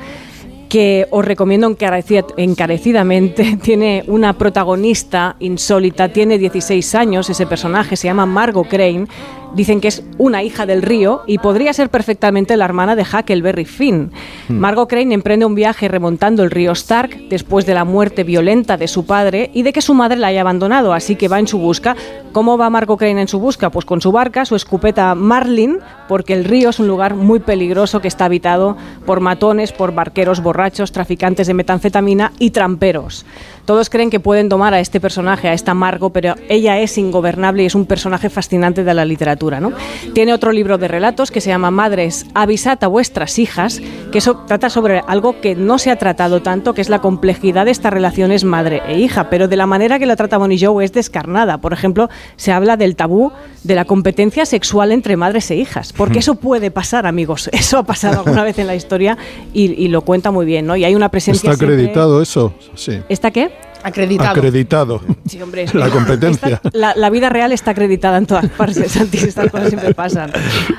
que 0.75 1.07
os 1.13 1.25
recomiendo 1.25 1.69
encarecida- 1.69 2.27
encarecidamente. 2.37 3.59
Tiene 3.63 4.03
una 4.09 4.33
protagonista 4.33 5.37
insólita, 5.39 6.09
tiene 6.09 6.37
16 6.37 6.97
años, 6.97 7.31
ese 7.31 7.47
personaje 7.47 7.95
se 7.95 8.09
llama 8.09 8.27
Margot 8.27 8.67
Crane. 8.67 9.07
Dicen 9.55 9.81
que 9.81 9.89
es 9.89 10.03
una 10.19 10.43
hija 10.43 10.67
del 10.67 10.83
río 10.83 11.23
y 11.27 11.39
podría 11.39 11.73
ser 11.73 11.89
perfectamente 11.89 12.57
la 12.57 12.65
hermana 12.65 12.97
de 12.97 13.05
Huckleberry 13.05 13.65
Finn. 13.65 14.11
Margot 14.49 14.89
Crane 14.89 15.15
emprende 15.15 15.47
un 15.47 15.55
viaje 15.55 15.87
remontando 15.87 16.43
el 16.43 16.51
río 16.51 16.73
Stark 16.73 17.29
después 17.29 17.65
de 17.65 17.75
la 17.75 17.85
muerte 17.85 18.25
violenta 18.25 18.77
de 18.77 18.89
su 18.89 19.07
padre 19.07 19.51
y 19.55 19.63
de 19.63 19.73
que 19.73 19.81
su 19.81 19.95
madre 19.95 20.17
la 20.17 20.27
haya 20.29 20.41
abandonado, 20.41 20.93
así 20.93 21.15
que 21.15 21.29
va 21.29 21.39
en 21.39 21.47
su 21.47 21.59
busca. 21.59 21.95
¿Cómo 22.33 22.59
va 22.59 22.69
Margot 22.69 22.99
Crane 22.99 23.21
en 23.21 23.29
su 23.29 23.39
busca? 23.39 23.71
Pues 23.71 23.85
con 23.85 24.01
su 24.01 24.11
barca, 24.11 24.45
su 24.45 24.57
escopeta 24.57 25.15
Marlin, 25.15 25.79
porque 26.09 26.33
el 26.33 26.45
río 26.45 26.71
es 26.71 26.81
un 26.81 26.89
lugar 26.89 27.15
muy 27.15 27.39
peligroso 27.39 28.01
que 28.01 28.09
está 28.09 28.25
habitado 28.25 28.77
por 29.07 29.21
matones, 29.21 29.71
por 29.71 29.95
barqueros 29.95 30.43
borrachos, 30.43 30.91
traficantes 30.91 31.47
de 31.47 31.55
metanfetamina 31.55 32.33
y 32.41 32.51
tramperos. 32.51 33.25
Todos 33.65 33.89
creen 33.91 34.11
que 34.11 34.21
pueden 34.21 34.49
domar 34.49 34.75
a 34.75 34.81
este 34.81 35.01
personaje, 35.01 35.49
a 35.49 35.53
esta 35.55 35.73
Margot, 35.75 36.13
pero 36.13 36.35
ella 36.49 36.79
es 36.81 36.99
ingobernable 36.99 37.63
y 37.63 37.67
es 37.67 37.75
un 37.75 37.87
personaje 37.87 38.29
fascinante 38.29 38.85
de 38.85 38.93
la 38.95 39.05
literatura. 39.05 39.61
¿no? 39.61 39.73
Tiene 40.13 40.35
otro 40.35 40.53
libro 40.53 40.77
de 40.79 40.87
relatos 40.89 41.31
que 41.31 41.41
se 41.41 41.49
llama 41.49 41.71
Madres, 41.71 42.27
avisad 42.35 42.83
a 42.85 42.89
vuestras 42.89 43.39
hijas, 43.39 43.81
que 44.13 44.19
eso 44.19 44.43
trata 44.47 44.69
sobre 44.69 45.01
algo 45.07 45.41
que 45.41 45.55
no 45.55 45.79
se 45.79 45.91
ha 45.91 45.97
tratado 45.97 46.43
tanto, 46.43 46.75
que 46.75 46.81
es 46.83 46.89
la 46.89 47.01
complejidad 47.01 47.65
de 47.65 47.71
estas 47.71 47.93
relaciones 47.93 48.45
madre 48.45 48.83
e 48.87 48.99
hija, 48.99 49.31
pero 49.31 49.49
de 49.49 49.57
la 49.57 49.67
manera 49.67 49.99
que 49.99 50.07
la 50.07 50.17
trata 50.17 50.37
Bonnie 50.39 50.59
Joe 50.63 50.85
es 50.85 50.93
descarnada. 50.93 51.59
Por 51.59 51.73
ejemplo, 51.73 52.11
se 52.37 52.53
habla 52.53 52.77
del 52.77 52.97
tabú 52.97 53.33
de 53.63 53.75
la 53.75 53.87
competencia 53.87 54.45
sexual 54.45 54.93
entre 54.93 55.17
madres 55.17 55.51
e 55.51 55.57
hijas, 55.57 55.93
porque 55.95 56.19
eso 56.19 56.35
puede 56.35 56.71
pasar, 56.71 57.07
amigos. 57.07 57.49
Eso 57.65 57.79
ha 57.79 57.83
pasado 57.85 58.19
alguna 58.21 58.45
vez 58.45 58.59
en 58.59 58.67
la 58.67 58.75
historia 58.77 59.17
y, 59.55 59.73
y 59.73 59.89
lo 59.89 60.03
cuenta 60.03 60.31
muy 60.31 60.45
bien, 60.45 60.67
¿no? 60.67 60.77
Y 60.77 60.85
hay 60.85 60.95
una 60.95 61.09
presencia 61.09 61.51
Está 61.51 61.57
siempre- 61.59 61.77
acreditado 61.77 62.21
eso, 62.21 62.53
sí. 62.75 63.01
¿Está 63.09 63.31
qué? 63.31 63.51
Acreditado. 63.85 64.31
Acreditado. 64.31 65.01
Sí, 65.27 65.41
hombre. 65.41 65.67
La 65.75 65.91
competencia. 65.91 66.61
Esta- 66.63 66.71
la, 66.73 66.95
la 66.97 67.11
vida 67.11 67.29
real 67.29 67.53
está 67.53 67.73
acreditada 67.73 68.19
en 68.19 68.27
todas 68.27 68.49
partes, 68.49 68.91
Santi, 68.93 69.19
estas 69.19 69.51
cosas 69.51 69.69
siempre 69.69 69.95
pasan. 69.95 70.33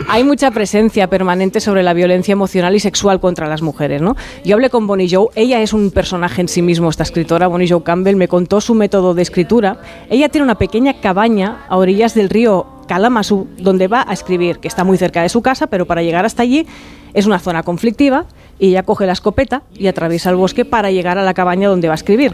Hay 0.09 0.23
mucha 0.23 0.51
presencia 0.51 1.07
permanente 1.07 1.59
sobre 1.61 1.83
la 1.83 1.93
violencia 1.93 2.31
emocional 2.33 2.75
y 2.75 2.79
sexual 2.79 3.19
contra 3.19 3.47
las 3.47 3.61
mujeres, 3.61 4.01
¿no? 4.01 4.15
Yo 4.43 4.55
hablé 4.55 4.69
con 4.69 4.87
Bonnie 4.87 5.07
Joe, 5.09 5.27
ella 5.35 5.61
es 5.61 5.71
un 5.73 5.91
personaje 5.91 6.41
en 6.41 6.47
sí 6.47 6.61
mismo, 6.61 6.89
esta 6.89 7.03
escritora, 7.03 7.47
Bonnie 7.47 7.69
Joe 7.69 7.83
Campbell, 7.83 8.15
me 8.15 8.27
contó 8.27 8.59
su 8.59 8.73
método 8.75 9.13
de 9.13 9.21
escritura. 9.21 9.77
Ella 10.09 10.29
tiene 10.29 10.43
una 10.43 10.55
pequeña 10.55 10.99
cabaña 10.99 11.65
a 11.69 11.77
orillas 11.77 12.15
del 12.15 12.29
río 12.29 12.65
Kalamazoo, 12.87 13.47
donde 13.59 13.87
va 13.87 14.03
a 14.07 14.13
escribir, 14.13 14.59
que 14.59 14.67
está 14.67 14.83
muy 14.83 14.97
cerca 14.97 15.21
de 15.21 15.29
su 15.29 15.41
casa, 15.41 15.67
pero 15.67 15.85
para 15.85 16.01
llegar 16.03 16.25
hasta 16.25 16.43
allí 16.43 16.65
es 17.13 17.25
una 17.25 17.39
zona 17.39 17.63
conflictiva 17.63 18.25
y 18.59 18.69
ella 18.69 18.83
coge 18.83 19.05
la 19.05 19.13
escopeta 19.13 19.63
y 19.73 19.87
atraviesa 19.87 20.29
el 20.29 20.35
bosque 20.35 20.65
para 20.65 20.91
llegar 20.91 21.17
a 21.17 21.23
la 21.23 21.33
cabaña 21.33 21.69
donde 21.69 21.87
va 21.87 21.93
a 21.93 21.95
escribir. 21.95 22.33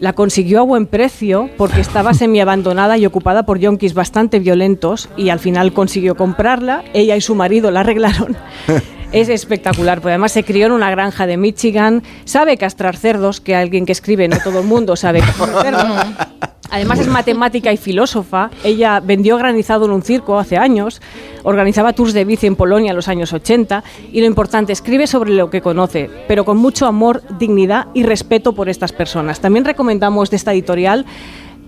La 0.00 0.12
consiguió 0.12 0.60
a 0.60 0.62
buen 0.62 0.86
precio 0.86 1.50
porque 1.56 1.80
estaba 1.80 2.14
semiabandonada 2.14 2.98
y 2.98 3.06
ocupada 3.06 3.44
por 3.44 3.58
yonkis 3.58 3.94
bastante 3.94 4.38
violentos 4.38 5.08
y 5.16 5.30
al 5.30 5.38
final 5.38 5.72
consiguió 5.72 6.16
comprarla. 6.16 6.84
Ella 6.92 7.16
y 7.16 7.20
su 7.20 7.34
marido 7.34 7.70
la 7.70 7.80
arreglaron. 7.80 8.36
Es 9.12 9.28
espectacular, 9.28 10.00
porque 10.00 10.10
además 10.10 10.32
se 10.32 10.42
crió 10.42 10.66
en 10.66 10.72
una 10.72 10.90
granja 10.90 11.24
de 11.28 11.36
Michigan, 11.36 12.02
sabe 12.24 12.56
castrar 12.56 12.96
cerdos, 12.96 13.40
que 13.40 13.54
alguien 13.54 13.86
que 13.86 13.92
escribe, 13.92 14.26
no 14.26 14.38
todo 14.42 14.58
el 14.58 14.66
mundo 14.66 14.96
sabe 14.96 15.20
castrar 15.20 15.62
cerdos. 15.62 16.06
Además 16.70 17.00
es 17.00 17.08
matemática 17.08 17.72
y 17.72 17.76
filósofa. 17.76 18.50
Ella 18.64 19.00
vendió 19.00 19.36
granizado 19.36 19.84
en 19.84 19.92
un 19.92 20.02
circo 20.02 20.38
hace 20.38 20.56
años, 20.56 21.00
organizaba 21.42 21.92
tours 21.92 22.12
de 22.12 22.24
bici 22.24 22.46
en 22.46 22.56
Polonia 22.56 22.90
en 22.90 22.96
los 22.96 23.08
años 23.08 23.32
80 23.32 23.84
y 24.12 24.20
lo 24.20 24.26
importante, 24.26 24.72
escribe 24.72 25.06
sobre 25.06 25.32
lo 25.32 25.50
que 25.50 25.60
conoce, 25.60 26.10
pero 26.26 26.44
con 26.44 26.56
mucho 26.56 26.86
amor, 26.86 27.22
dignidad 27.38 27.88
y 27.94 28.02
respeto 28.02 28.54
por 28.54 28.68
estas 28.68 28.92
personas. 28.92 29.40
También 29.40 29.64
recomendamos 29.64 30.30
de 30.30 30.36
esta 30.36 30.52
editorial 30.52 31.06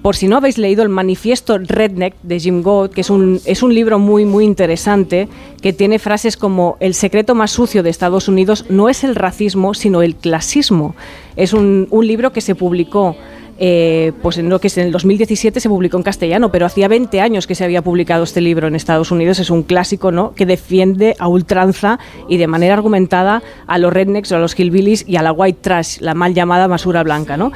por 0.07 0.15
si 0.15 0.29
no 0.29 0.37
habéis 0.37 0.57
leído 0.57 0.85
el 0.85 0.89
manifiesto 0.89 1.59
Redneck 1.59 2.15
de 2.23 2.39
Jim 2.39 2.63
Gould, 2.63 2.93
que 2.93 3.01
es 3.01 3.11
un, 3.11 3.41
es 3.45 3.65
un 3.65 3.75
libro 3.75 3.99
muy, 3.99 4.25
muy 4.25 4.45
interesante, 4.45 5.29
que 5.61 5.73
tiene 5.73 5.99
frases 5.99 6.37
como 6.37 6.77
el 6.79 6.95
secreto 6.95 7.35
más 7.35 7.51
sucio 7.51 7.83
de 7.83 7.91
Estados 7.91 8.29
Unidos 8.29 8.67
no 8.69 8.89
es 8.89 9.03
el 9.03 9.17
racismo, 9.17 9.75
sino 9.75 10.03
el 10.03 10.15
clasismo. 10.15 10.95
Es 11.35 11.53
un, 11.53 11.89
un 11.91 12.07
libro 12.07 12.33
que 12.33 12.41
se 12.41 12.55
publicó 12.55 13.17
eh, 13.59 14.13
pues 14.23 14.39
en 14.39 14.49
lo 14.49 14.61
que 14.61 14.67
es 14.67 14.77
en 14.79 14.87
el 14.87 14.93
2017 14.93 15.61
se 15.61 15.69
publicó 15.69 15.97
en 15.97 16.03
castellano, 16.03 16.51
pero 16.51 16.67
hacía 16.67 16.89
20 16.89 17.21
años 17.21 17.47
que 17.47 17.55
se 17.55 17.65
había 17.65 17.83
publicado 17.83 18.25
este 18.25 18.41
libro 18.41 18.67
en 18.67 18.75
Estados 18.75 19.11
Unidos. 19.11 19.39
Es 19.39 19.51
un 19.51 19.63
clásico, 19.63 20.13
¿no? 20.13 20.35
Que 20.35 20.47
defiende 20.47 21.17
a 21.19 21.29
ultranza 21.29 21.99
y 22.29 22.37
de 22.37 22.47
manera 22.47 22.75
argumentada 22.75 23.43
a 23.67 23.79
los 23.79 23.93
rednecks, 23.93 24.33
a 24.33 24.39
los 24.39 24.59
hillbillies 24.59 25.05
y 25.09 25.17
a 25.17 25.23
la 25.23 25.33
white 25.33 25.59
trash, 25.63 25.99
la 26.01 26.15
mal 26.15 26.35
llamada 26.35 26.67
basura 26.67 27.03
blanca, 27.03 27.37
¿no? 27.37 27.53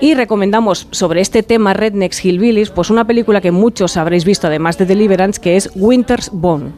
Y 0.00 0.14
recomendamos 0.14 0.88
sobre 0.90 1.20
este 1.20 1.42
tema 1.42 1.72
rednecks 1.72 2.24
hillbillies, 2.24 2.70
pues 2.70 2.90
una 2.90 3.06
película 3.06 3.40
que 3.40 3.52
muchos 3.52 3.96
habréis 3.96 4.24
visto 4.24 4.48
además 4.48 4.76
de 4.78 4.86
Deliverance, 4.86 5.40
que 5.40 5.56
es 5.56 5.70
Winter's 5.74 6.30
Bone. 6.32 6.72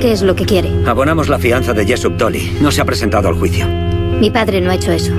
¿Qué 0.00 0.12
es 0.12 0.20
lo 0.20 0.36
que 0.36 0.44
quiere? 0.44 0.68
Abonamos 0.86 1.28
la 1.30 1.38
fianza 1.38 1.72
de 1.72 1.86
Jessup 1.86 2.18
Dolly. 2.18 2.58
No 2.60 2.70
se 2.70 2.82
ha 2.82 2.84
presentado 2.84 3.28
al 3.28 3.34
juicio. 3.36 3.66
Mi 4.20 4.30
padre 4.30 4.60
no 4.60 4.70
ha 4.70 4.74
hecho 4.74 4.92
eso. 4.92 5.14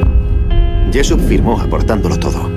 Jessup 0.95 1.19
firmó 1.27 1.59
aportándolo 1.59 2.17
todo. 2.17 2.49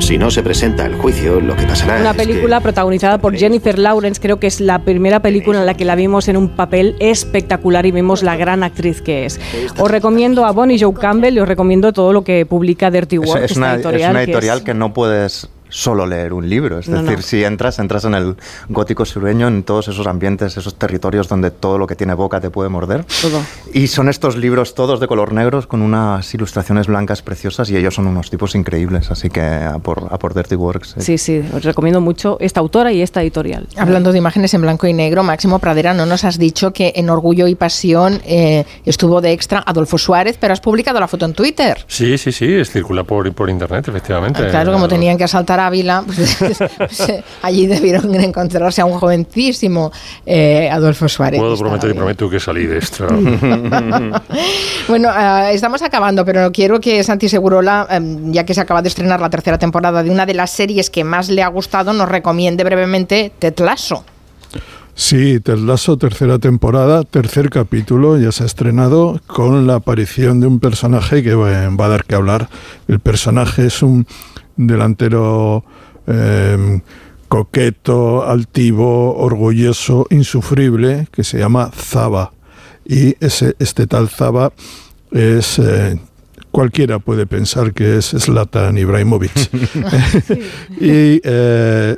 Si 0.00 0.16
no 0.16 0.30
se 0.30 0.42
presenta 0.42 0.86
al 0.86 0.94
juicio, 0.94 1.38
lo 1.38 1.54
que 1.54 1.64
pasará 1.64 2.00
Una 2.00 2.12
es 2.12 2.16
que- 2.16 2.24
película 2.26 2.60
protagonizada 2.62 3.18
por 3.18 3.36
Jennifer 3.36 3.78
Lawrence, 3.78 4.18
creo 4.22 4.40
que 4.40 4.46
es 4.46 4.62
la 4.62 4.78
primera 4.78 5.20
película 5.20 5.60
en 5.60 5.66
la 5.66 5.74
que 5.74 5.84
la 5.84 5.94
vimos 5.94 6.28
en 6.28 6.38
un 6.38 6.48
papel 6.48 6.96
espectacular 6.98 7.84
y 7.84 7.90
vemos 7.90 8.22
la 8.22 8.36
gran 8.36 8.62
actriz 8.62 9.02
que 9.02 9.26
es. 9.26 9.38
Os 9.78 9.90
recomiendo 9.90 10.46
a 10.46 10.52
Bonnie 10.52 10.78
Joe 10.80 10.94
Campbell 10.94 11.34
y 11.36 11.40
os 11.40 11.46
recomiendo 11.46 11.92
todo 11.92 12.14
lo 12.14 12.24
que 12.24 12.46
publica 12.46 12.90
Dirty 12.90 13.18
Work, 13.18 13.44
es 13.44 13.56
una, 13.58 13.72
es 13.72 13.74
editorial, 13.76 14.10
una 14.12 14.18
que 14.20 14.22
es- 14.24 14.28
editorial 14.30 14.64
que, 14.64 14.72
no 14.72 14.94
puedes 14.94 15.50
solo 15.74 16.06
leer 16.06 16.32
un 16.32 16.48
libro. 16.48 16.78
Es 16.78 16.88
No, 16.88 17.02
decir, 17.02 17.16
no. 17.18 17.22
si 17.22 17.42
entras, 17.44 17.78
entras 17.80 18.04
en 18.04 18.14
el 18.14 18.36
gótico 18.68 19.04
sureño, 19.04 19.48
en 19.48 19.64
todos 19.64 19.88
esos 19.88 20.06
ambientes, 20.06 20.56
esos 20.56 20.76
territorios 20.76 21.28
donde 21.28 21.50
todo 21.50 21.78
lo 21.78 21.86
que 21.88 21.96
tiene 21.96 22.14
boca 22.14 22.40
te 22.40 22.48
puede 22.50 22.68
morder. 22.68 23.04
Todo. 23.20 23.42
Y 23.72 23.88
son 23.88 24.08
estos 24.08 24.36
libros 24.36 24.74
todos 24.74 25.00
de 25.00 25.08
color 25.08 25.32
negros 25.32 25.66
con 25.66 25.82
unas 25.82 26.32
ilustraciones 26.32 26.86
blancas 26.86 27.22
preciosas 27.22 27.68
y 27.70 27.76
ellos 27.76 27.94
son 27.94 28.06
unos 28.06 28.30
tipos 28.30 28.54
increíbles. 28.54 29.10
Así 29.10 29.30
que 29.30 29.40
a 29.42 29.78
por, 29.80 30.06
a 30.10 30.18
por 30.18 30.32
Dirty 30.34 30.54
Works. 30.54 30.96
eh. 30.98 31.00
Sí, 31.00 31.18
sí, 31.18 31.42
os 31.52 31.64
recomiendo 31.64 32.00
mucho 32.00 32.36
esta 32.40 32.60
autora 32.60 32.92
y 32.92 33.02
esta 33.02 33.20
editorial. 33.22 33.66
Hablando 33.76 34.12
de 34.12 34.18
imágenes 34.18 34.54
en 34.54 34.62
blanco 34.62 34.86
y 34.86 34.92
negro, 34.92 35.24
Máximo 35.24 35.58
Pradera, 35.58 35.92
no 35.92 36.06
nos 36.06 36.22
has 36.24 36.38
dicho 36.38 36.72
que 36.72 36.92
en 36.94 37.10
Orgullo 37.10 37.48
y 37.48 37.56
Pasión 37.56 38.20
eh, 38.24 38.64
estuvo 38.84 39.20
de 39.20 39.32
extra 39.32 39.62
Adolfo 39.66 39.98
Suárez, 39.98 40.36
pero 40.40 40.52
has 40.52 40.60
publicado 40.60 41.00
la 41.00 41.08
foto 41.08 41.24
en 41.24 41.32
Twitter. 41.34 41.84
Sí, 41.88 42.16
sí, 42.16 42.30
sí, 42.30 42.52
es, 42.54 42.70
circula 42.70 43.02
por, 43.02 43.32
por 43.34 43.50
internet, 43.50 43.88
efectivamente. 43.88 44.42
Ah, 44.46 44.50
Claro, 44.50 44.72
como 44.72 44.86
tenían 44.86 45.18
que 45.18 45.24
asaltar 45.24 45.58
a 45.58 45.63
Ávila, 45.66 46.04
pues, 46.06 46.36
pues, 46.78 47.00
eh, 47.08 47.24
allí 47.42 47.66
debieron 47.66 48.14
encontrarse 48.14 48.80
a 48.80 48.84
un 48.84 48.98
jovencísimo 48.98 49.92
eh, 50.26 50.68
Adolfo 50.70 51.08
Suárez. 51.08 51.40
Puedo 51.40 51.56
prometer 51.56 51.90
y 51.90 51.94
prometo 51.94 52.28
que 52.30 52.40
salí 52.40 52.66
de 52.66 52.78
extra. 52.78 53.08
Bueno, 54.86 55.08
eh, 55.10 55.54
estamos 55.54 55.80
acabando, 55.82 56.24
pero 56.24 56.52
quiero 56.52 56.78
que 56.78 57.02
Santi 57.02 57.28
Segurola, 57.28 57.86
eh, 57.90 58.00
ya 58.26 58.44
que 58.44 58.52
se 58.52 58.60
acaba 58.60 58.82
de 58.82 58.88
estrenar 58.88 59.20
la 59.20 59.30
tercera 59.30 59.58
temporada 59.58 60.02
de 60.02 60.10
una 60.10 60.26
de 60.26 60.34
las 60.34 60.50
series 60.50 60.90
que 60.90 61.04
más 61.04 61.30
le 61.30 61.42
ha 61.42 61.48
gustado, 61.48 61.92
nos 61.92 62.08
recomiende 62.08 62.64
brevemente 62.64 63.32
Ted 63.38 63.58
Lasso. 63.60 64.04
Sí, 64.94 65.40
Ted 65.40 65.58
Lasso, 65.58 65.96
tercera 65.96 66.38
temporada, 66.38 67.02
tercer 67.02 67.50
capítulo, 67.50 68.18
ya 68.18 68.30
se 68.30 68.44
ha 68.44 68.46
estrenado 68.46 69.20
con 69.26 69.66
la 69.66 69.76
aparición 69.76 70.40
de 70.40 70.46
un 70.46 70.60
personaje 70.60 71.22
que 71.22 71.34
va 71.34 71.48
a 71.48 71.88
dar 71.88 72.04
que 72.04 72.14
hablar. 72.14 72.48
El 72.86 73.00
personaje 73.00 73.66
es 73.66 73.82
un 73.82 74.06
delantero 74.56 75.64
eh, 76.06 76.80
coqueto, 77.28 78.24
altivo, 78.24 79.16
orgulloso, 79.16 80.06
insufrible, 80.10 81.08
que 81.10 81.24
se 81.24 81.38
llama 81.38 81.70
Zaba. 81.74 82.32
Y 82.84 83.16
ese, 83.24 83.54
este 83.58 83.86
tal 83.86 84.08
Zaba 84.08 84.52
es... 85.10 85.58
eh, 85.58 85.98
Cualquiera 86.54 87.00
puede 87.00 87.26
pensar 87.26 87.72
que 87.72 87.96
es 87.96 88.14
Zlatan 88.16 88.78
Ibrahimovic. 88.78 89.32
y 90.80 91.20
eh, 91.24 91.96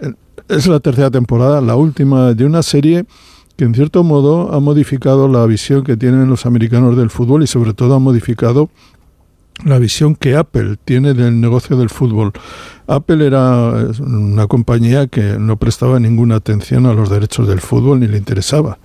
es 0.49 0.67
la 0.67 0.81
tercera 0.81 1.11
temporada, 1.11 1.61
la 1.61 1.77
última 1.77 2.33
de 2.33 2.47
una 2.47 2.63
serie 2.63 3.05
que 3.59 3.65
en 3.65 3.75
cierto 3.75 4.03
modo 4.03 4.55
ha 4.55 4.61
modificado 4.61 5.29
la 5.29 5.45
visión 5.45 5.85
que 5.85 5.99
tienen 5.99 6.31
los 6.31 6.47
americanos 6.47 6.97
del 6.97 7.11
fútbol 7.11 7.43
y 7.43 7.47
sobre 7.47 7.75
todo 7.75 7.97
ha 7.97 7.99
modificado 7.99 8.71
la 9.65 9.79
visión 9.79 10.15
que 10.15 10.37
Apple 10.37 10.77
tiene 10.85 11.15
del 11.15 11.41
negocio 11.41 11.77
del 11.77 11.89
fútbol. 11.89 12.33
Apple 12.87 13.27
era 13.27 13.73
una 14.01 14.47
compañía 14.47 15.07
que 15.07 15.39
no 15.39 15.57
prestaba 15.57 15.99
ninguna 15.99 16.37
atención 16.37 16.87
a 16.87 16.93
los 16.93 17.11
derechos 17.11 17.49
del 17.49 17.61
fútbol 17.61 18.01
ni 18.01 18.07
le 18.07 18.19
interesaba. 18.19 18.79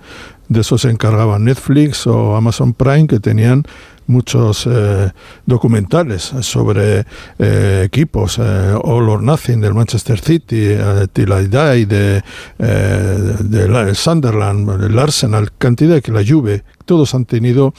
De 0.48 0.60
eso 0.60 0.76
se 0.78 0.90
encargaban 0.90 1.44
Netflix 1.44 2.06
o 2.06 2.36
Amazon 2.36 2.74
Prime, 2.74 3.06
que 3.06 3.20
tenían 3.20 3.64
muchos 4.06 4.66
eh, 4.70 5.10
documentales 5.46 6.22
sobre 6.40 7.04
eh, 7.38 7.82
equipos, 7.86 8.38
eh, 8.38 8.42
All 8.82 9.08
or 9.08 9.22
Nothing 9.22 9.60
del 9.60 9.74
Manchester 9.74 10.18
City, 10.18 10.66
eh, 10.70 11.06
Till 11.12 11.30
I 11.30 11.46
Die 11.48 11.86
de, 11.86 12.22
eh, 12.58 13.36
de 13.40 13.68
la- 13.68 13.94
Sunderland, 13.94 14.82
el 14.82 14.98
Arsenal, 14.98 15.50
cantidad 15.58 16.00
que 16.02 16.12
la 16.12 16.22
Juve, 16.26 16.64
todos 16.84 17.14
han 17.14 17.24
tenido 17.24 17.72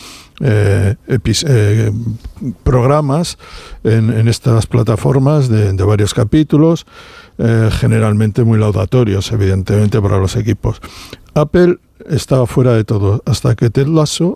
programas 2.63 3.37
en, 3.83 4.09
en 4.11 4.27
estas 4.27 4.65
plataformas 4.67 5.49
de, 5.49 5.73
de 5.73 5.83
varios 5.83 6.13
capítulos, 6.13 6.85
generalmente 7.37 8.43
muy 8.43 8.59
laudatorios, 8.59 9.31
evidentemente, 9.31 10.01
para 10.01 10.17
los 10.17 10.35
equipos. 10.35 10.81
Apple 11.33 11.77
estaba 12.09 12.45
fuera 12.47 12.73
de 12.73 12.83
todo 12.83 13.21
hasta 13.25 13.55
que 13.55 13.69
Ted 13.69 13.87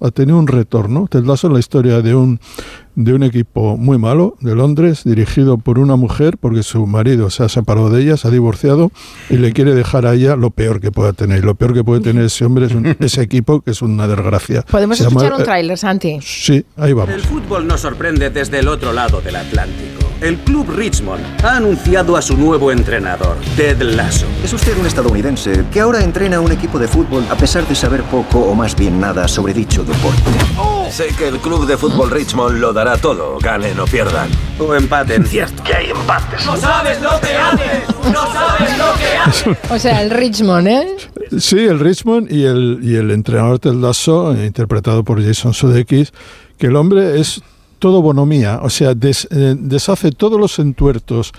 ha 0.02 0.12
tenido 0.12 0.38
un 0.38 0.48
retorno. 0.48 1.08
Ted 1.10 1.24
Lasso 1.24 1.50
la 1.50 1.60
historia 1.60 2.02
de 2.02 2.16
un 2.16 2.40
de 2.98 3.14
un 3.14 3.22
equipo 3.22 3.78
muy 3.78 4.00
malo 4.00 4.36
de 4.42 4.56
Londres 4.56 5.04
dirigido 5.06 5.60
por 5.60 5.78
una 5.78 5.96
mujer 5.96 6.38
porque 6.40 6.64
su 6.64 6.88
marido 6.88 7.30
se 7.30 7.44
ha 7.44 7.50
separado 7.50 7.92
de 7.92 8.02
ella, 8.02 8.18
se 8.18 8.28
ha 8.28 8.32
divorciado 8.32 8.92
y 9.30 9.38
le 9.38 9.54
quiere 9.54 9.76
dejar 9.76 10.08
a 10.08 10.16
ella 10.16 10.36
lo 10.36 10.50
peor 10.50 10.82
que 10.82 10.92
pueda 10.92 11.14
tener. 11.14 11.38
Y 11.40 11.42
lo 11.46 11.54
peor 11.54 11.76
que 11.76 11.84
puede 11.84 12.02
tener 12.02 12.24
ese 12.26 12.44
hombre 12.44 12.66
es 12.66 12.74
un- 12.74 12.88
ese 13.00 13.22
equipo 13.22 13.62
que 13.62 13.70
es 13.72 13.84
una 13.84 14.08
desgracia. 14.08 14.64
¿Podemos 14.64 14.98
Se 14.98 15.04
llama, 15.04 15.14
escuchar 15.22 15.34
un 15.36 15.42
eh, 15.42 15.46
tráiler, 15.46 15.78
Santi? 15.78 16.18
Sí, 16.24 16.66
ahí 16.76 16.92
vamos. 16.94 17.14
El 17.14 17.22
fútbol 17.22 17.68
nos 17.68 17.82
sorprende 17.82 18.32
desde 18.32 18.60
el 18.60 18.68
otro 18.68 18.92
lado 18.92 19.22
del 19.22 19.36
Atlántico. 19.36 20.08
El 20.20 20.38
club 20.38 20.66
Richmond 20.76 21.24
ha 21.46 21.58
anunciado 21.58 22.18
a 22.18 22.24
su 22.24 22.36
nuevo 22.36 22.72
entrenador, 22.72 23.38
Ted 23.56 23.80
Lasso. 23.84 24.26
Es 24.44 24.52
usted 24.52 24.76
un 24.80 24.88
estadounidense 24.88 25.66
que 25.72 25.80
ahora 25.80 26.04
entrena 26.04 26.38
a 26.38 26.42
un 26.42 26.52
equipo 26.52 26.80
de 26.80 26.88
fútbol 26.88 27.24
a 27.30 27.36
pesar 27.36 27.68
de 27.68 27.76
saber 27.76 28.02
poco 28.02 28.40
o 28.40 28.56
más 28.56 28.76
bien 28.76 29.00
nada 29.00 29.28
sobre 29.28 29.54
dicho 29.54 29.84
deporte. 29.84 30.24
Sé 30.90 31.10
que 31.18 31.28
el 31.28 31.38
club 31.38 31.68
de 31.68 31.78
fútbol 31.78 32.10
Richmond 32.10 32.58
lo 32.60 32.74
dará 32.74 32.87
todo, 32.96 33.38
ganen 33.40 33.78
o 33.80 33.86
pierdan. 33.86 34.30
O 34.60 34.74
empaten. 34.74 35.26
Cierto. 35.26 35.62
Que 35.64 35.74
hay 35.74 35.90
empates. 35.90 36.46
No 36.46 36.56
sabes 36.56 37.02
lo 37.02 37.10
que 37.20 37.36
haces, 37.36 37.84
no 38.14 38.32
sabes 38.32 38.78
lo 38.78 38.86
que 38.98 39.18
haces. 39.18 39.58
O 39.72 39.78
sea, 39.80 40.02
el 40.02 40.10
Richmond, 40.12 40.68
¿eh? 40.68 40.88
Sí, 41.40 41.60
el 41.60 41.80
Richmond 41.80 42.32
y 42.32 42.46
el, 42.46 42.80
y 42.82 42.96
el 42.96 43.12
entrenador 43.12 43.60
Ted 43.60 43.74
Lasso, 43.74 44.34
eh, 44.34 44.46
interpretado 44.46 45.04
por 45.04 45.22
Jason 45.22 45.54
Sudeikis, 45.54 46.14
que 46.58 46.68
el 46.68 46.76
hombre 46.78 47.20
es 47.20 47.42
todo 47.80 48.02
bonomía, 48.02 48.60
o 48.64 48.70
sea, 48.70 48.94
des- 48.96 49.28
eh, 49.32 49.56
deshace 49.58 50.12
todos 50.12 50.40
los 50.40 50.58
entuertos 50.60 51.32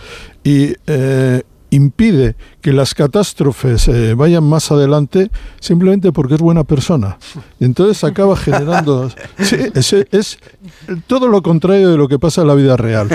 y 0.45 0.75
eh, 0.87 1.43
impide 1.71 2.37
que 2.61 2.73
las 2.73 2.95
catástrofes 2.95 3.89
eh, 3.89 4.15
vayan 4.15 4.45
más 4.45 4.71
adelante 4.71 5.31
simplemente 5.61 6.13
porque 6.13 6.35
es 6.35 6.41
buena 6.41 6.65
persona. 6.65 7.19
Y 7.61 7.65
entonces 7.65 8.03
acaba 8.05 8.37
generando... 8.37 9.11
Sí, 9.39 9.57
es, 9.75 9.93
es 9.93 10.39
todo 11.07 11.29
lo 11.29 11.43
contrario 11.43 11.91
de 11.91 11.97
lo 11.97 12.09
que 12.09 12.19
pasa 12.19 12.43
en 12.43 12.49
la 12.49 12.55
vida 12.55 12.77
real. 12.77 13.09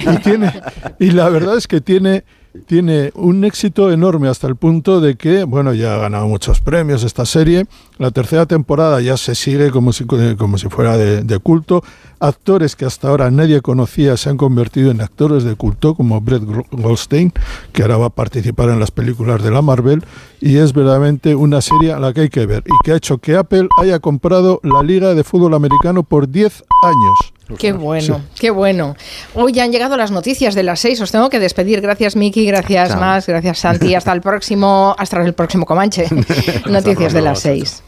Y, 0.00 0.16
tiene, 0.18 0.52
y 0.98 1.10
la 1.10 1.28
verdad 1.28 1.56
es 1.56 1.66
que 1.66 1.80
tiene 1.80 2.24
tiene 2.66 3.10
un 3.14 3.44
éxito 3.44 3.90
enorme 3.90 4.28
hasta 4.28 4.46
el 4.46 4.56
punto 4.56 5.00
de 5.00 5.16
que, 5.16 5.44
bueno, 5.44 5.74
ya 5.74 5.94
ha 5.94 5.98
ganado 5.98 6.28
muchos 6.28 6.60
premios 6.60 7.02
esta 7.02 7.26
serie. 7.26 7.66
La 7.98 8.10
tercera 8.10 8.46
temporada 8.46 9.00
ya 9.00 9.16
se 9.16 9.34
sigue 9.34 9.70
como 9.70 9.92
si, 9.92 10.04
como 10.04 10.58
si 10.58 10.68
fuera 10.68 10.96
de, 10.96 11.22
de 11.22 11.38
culto. 11.38 11.82
Actores 12.20 12.76
que 12.76 12.84
hasta 12.84 13.08
ahora 13.08 13.30
nadie 13.30 13.60
conocía 13.60 14.16
se 14.16 14.30
han 14.30 14.36
convertido 14.36 14.90
en 14.90 15.00
actores 15.00 15.44
de 15.44 15.56
culto, 15.56 15.94
como 15.94 16.20
Brett 16.20 16.44
Goldstein, 16.70 17.32
que 17.72 17.82
ahora 17.82 17.98
va 17.98 18.06
a 18.06 18.10
participar 18.10 18.70
en 18.70 18.80
las 18.80 18.90
películas 18.90 19.42
de 19.42 19.50
la 19.50 19.60
Marvel. 19.60 20.04
Y 20.40 20.56
es 20.56 20.72
verdaderamente 20.72 21.34
una 21.34 21.60
serie 21.60 21.92
a 21.92 21.98
la 21.98 22.12
que 22.12 22.22
hay 22.22 22.28
que 22.28 22.46
ver 22.46 22.62
y 22.66 22.84
que 22.84 22.92
ha 22.92 22.96
hecho 22.96 23.18
que 23.18 23.36
Apple 23.36 23.68
haya 23.78 23.98
comprado 23.98 24.60
la 24.62 24.82
Liga 24.82 25.14
de 25.14 25.24
Fútbol 25.24 25.54
Americano 25.54 26.02
por 26.02 26.28
10 26.28 26.64
años. 26.84 27.34
Qué 27.58 27.72
bueno, 27.72 28.22
qué 28.38 28.50
bueno. 28.50 28.96
Hoy 29.34 29.52
ya 29.52 29.64
han 29.64 29.72
llegado 29.72 29.96
las 29.96 30.10
noticias 30.10 30.54
de 30.54 30.62
las 30.62 30.80
seis. 30.80 31.00
Os 31.00 31.12
tengo 31.12 31.28
que 31.28 31.40
despedir. 31.40 31.80
Gracias, 31.80 32.16
Miki. 32.16 32.46
Gracias, 32.46 32.90
Chao. 32.90 33.00
Más. 33.00 33.26
Gracias, 33.26 33.58
Santi. 33.58 33.94
Hasta 33.94 34.12
el 34.12 34.20
próximo, 34.20 34.94
hasta 34.98 35.22
el 35.22 35.34
próximo 35.34 35.66
Comanche. 35.66 36.06
noticias 36.66 37.12
de 37.12 37.20
las 37.20 37.40
seis. 37.40 37.82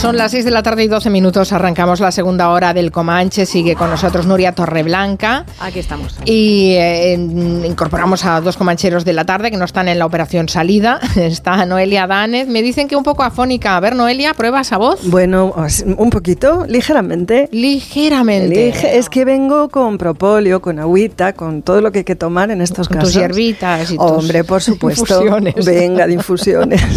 Son 0.00 0.16
las 0.16 0.30
6 0.30 0.44
de 0.44 0.52
la 0.52 0.62
tarde 0.62 0.84
y 0.84 0.88
12 0.88 1.10
minutos. 1.10 1.52
Arrancamos 1.52 1.98
la 1.98 2.12
segunda 2.12 2.50
hora 2.50 2.72
del 2.72 2.92
Comanche. 2.92 3.44
Sigue 3.46 3.74
con 3.74 3.90
nosotros 3.90 4.26
Nuria 4.26 4.52
Torreblanca. 4.52 5.44
Aquí 5.58 5.80
estamos. 5.80 6.16
Y 6.24 6.74
eh, 6.76 7.14
incorporamos 7.14 8.24
a 8.24 8.40
dos 8.40 8.56
comancheros 8.56 9.04
de 9.04 9.12
la 9.12 9.24
tarde 9.24 9.50
que 9.50 9.56
no 9.56 9.64
están 9.64 9.88
en 9.88 9.98
la 9.98 10.06
operación 10.06 10.48
salida. 10.48 11.00
Está 11.16 11.66
Noelia 11.66 12.06
Danez. 12.06 12.46
Me 12.46 12.62
dicen 12.62 12.86
que 12.86 12.94
un 12.94 13.02
poco 13.02 13.24
afónica. 13.24 13.76
A 13.76 13.80
ver, 13.80 13.96
Noelia, 13.96 14.34
¿prueba 14.34 14.60
esa 14.60 14.76
voz? 14.78 15.00
Bueno, 15.02 15.52
un 15.96 16.10
poquito, 16.10 16.64
ligeramente. 16.68 17.48
Ligeramente. 17.50 18.72
Lige- 18.72 18.90
es 18.98 19.08
que 19.10 19.24
vengo 19.24 19.68
con 19.68 19.98
propóleo, 19.98 20.62
con 20.62 20.78
agüita, 20.78 21.32
con 21.32 21.62
todo 21.62 21.80
lo 21.80 21.90
que 21.90 21.98
hay 21.98 22.04
que 22.04 22.14
tomar 22.16 22.52
en 22.52 22.60
estos 22.60 22.86
Con 22.86 22.98
casos. 22.98 23.12
tus 23.14 23.20
hierbitas 23.20 23.90
y 23.90 23.96
tus 23.96 24.06
Hombre, 24.08 24.44
por 24.44 24.62
supuesto. 24.62 25.02
infusiones. 25.24 25.66
Venga, 25.66 26.06
de 26.06 26.12
infusiones. 26.14 26.80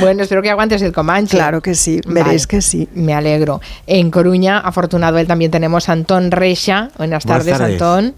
Bueno, 0.00 0.22
espero 0.22 0.40
que 0.42 0.50
aguantes 0.50 0.80
el 0.82 0.92
Comanche. 0.92 1.36
Claro 1.36 1.60
que 1.60 1.74
sí, 1.74 1.97
veréis 2.06 2.46
que 2.46 2.60
sí. 2.62 2.88
Me 2.94 3.14
alegro. 3.14 3.60
En 3.86 4.10
Coruña, 4.10 4.58
afortunado 4.58 5.18
él, 5.18 5.26
también 5.26 5.50
tenemos 5.50 5.88
a 5.88 5.92
Antón 5.92 6.30
Reixa. 6.30 6.90
Buenas 6.98 7.24
Buenas 7.24 7.44
tardes, 7.44 7.58
tardes. 7.58 7.72
Antón. 7.82 8.14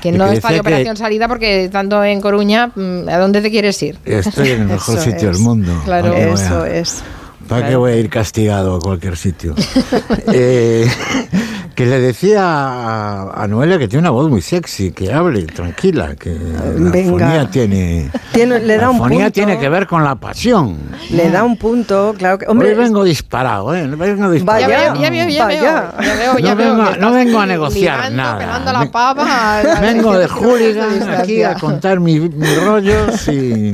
Que 0.00 0.12
no 0.12 0.28
que 0.28 0.34
está 0.36 0.48
de 0.48 0.54
decía 0.54 0.54
que 0.54 0.60
operación 0.60 0.96
salida 0.96 1.28
porque 1.28 1.64
estando 1.64 2.02
en 2.04 2.20
Coruña, 2.20 2.68
mm, 2.74 3.08
¿a 3.08 3.18
dónde 3.18 3.42
te 3.42 3.50
quieres 3.50 3.82
ir? 3.82 3.98
Estoy 4.04 4.50
en 4.50 4.62
el 4.62 4.66
mejor 4.68 4.96
Eso 4.96 5.04
sitio 5.04 5.30
es. 5.30 5.36
del 5.36 5.44
mundo. 5.44 5.72
Claro. 5.84 6.12
¿Para 6.12 6.24
a- 6.24 6.28
Eso 6.34 6.64
es. 6.64 7.02
¿Para 7.48 7.68
qué 7.68 7.74
voy 7.76 7.92
a 7.92 7.96
ir 7.96 8.08
castigado 8.08 8.76
a 8.76 8.80
cualquier 8.80 9.16
sitio? 9.16 9.54
Eh, 10.32 10.86
que 11.80 11.86
le 11.86 11.98
decía 11.98 12.42
a, 12.44 13.42
a 13.42 13.48
Noelia 13.48 13.78
que 13.78 13.88
tiene 13.88 14.00
una 14.00 14.10
voz 14.10 14.28
muy 14.28 14.42
sexy, 14.42 14.92
que 14.92 15.10
hable 15.14 15.44
tranquila, 15.46 16.14
que 16.14 16.30
la 16.34 16.90
venga. 16.90 17.10
fonía 17.10 17.50
tiene... 17.50 18.10
Tiene- 18.32 18.60
le 18.60 18.74
da 18.76 18.82
la 18.82 18.90
un 18.90 18.98
fonía 18.98 19.18
punto. 19.20 19.32
tiene 19.32 19.58
que 19.58 19.68
ver 19.70 19.86
con 19.86 20.04
la 20.04 20.14
pasión. 20.16 20.76
Le 21.10 21.30
da 21.30 21.42
un 21.42 21.56
punto, 21.56 22.14
claro 22.18 22.36
que. 22.38 22.46
Hombre, 22.46 22.68
Hoy 22.72 22.74
vengo 22.74 23.02
disparado, 23.02 23.74
¿eh? 23.74 23.86
Vengo 23.86 24.30
disparado. 24.30 24.66
Vaya, 24.68 24.92
ya 24.92 24.92
veo, 24.92 25.00
ya 25.00 25.10
veo, 25.10 25.28
ya 25.30 25.46
veo, 25.46 26.38
ya 26.38 26.50
no, 26.50 26.56
veo 26.56 26.76
vengo, 26.76 26.92
que 26.92 26.98
no 26.98 27.12
vengo 27.12 27.40
a 27.40 27.46
negociar 27.46 28.12
nada. 28.12 28.60
la 28.72 28.90
pava. 28.90 29.24
a- 29.26 29.60
a 29.78 29.80
Vengo 29.80 30.18
de 30.18 30.26
hooligan 30.26 31.10
aquí 31.18 31.42
a 31.42 31.54
contar 31.54 31.98
mi- 31.98 32.20
mis 32.20 32.62
rollos 32.62 33.26
y... 33.28 33.72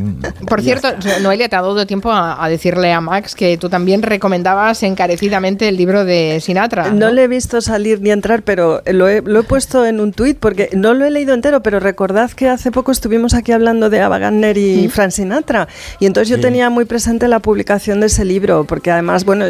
Por 0.49 0.63
cierto, 0.63 0.89
Noelia, 1.23 1.49
te 1.49 1.57
ha 1.57 1.63
dado 1.63 1.85
tiempo 1.87 2.13
a, 2.13 2.43
a 2.43 2.49
decirle 2.49 2.93
a 2.93 3.01
Max 3.01 3.35
que 3.35 3.59
tú 3.59 3.69
también 3.69 4.03
recomendabas 4.03 4.83
encarecidamente 4.85 5.69
el 5.69 5.77
libro 5.77 6.05
de 6.05 6.39
Sinatra. 6.41 6.91
No 6.91 7.11
le 7.11 7.25
he 7.25 7.29
visto 7.29 7.61
salir 7.61 7.96
ni 8.01 8.11
entrar, 8.11 8.43
pero 8.43 8.83
lo 8.87 9.09
he, 9.09 9.23
lo 9.23 9.41
he 9.41 9.43
puesto 9.43 9.85
en 9.87 10.01
un 10.01 10.13
tuit 10.13 10.39
porque 10.39 10.71
no 10.73 10.95
lo 10.95 11.05
he 11.05 11.11
leído 11.11 11.35
entero, 11.35 11.63
pero 11.63 11.81
recordad 11.81 12.31
que 12.31 12.49
hace 12.49 12.71
poco 12.71 12.93
estuvimos 12.93 13.35
aquí 13.35 13.53
hablando 13.53 13.91
de 13.91 14.01
Ava 14.01 14.19
Gardner 14.19 14.57
y 14.59 14.89
Frank 14.89 15.11
Sinatra. 15.11 15.69
Y 16.01 16.07
entonces 16.07 16.29
yo 16.29 16.37
Sí. 16.37 16.43
tenía 16.43 16.71
muy 16.71 16.85
presente 16.85 17.29
la 17.29 17.41
publicación 17.41 18.01
de 18.01 18.07
ese 18.07 18.25
libro, 18.25 18.65
porque 18.65 18.91
además, 18.91 19.25
bueno, 19.25 19.45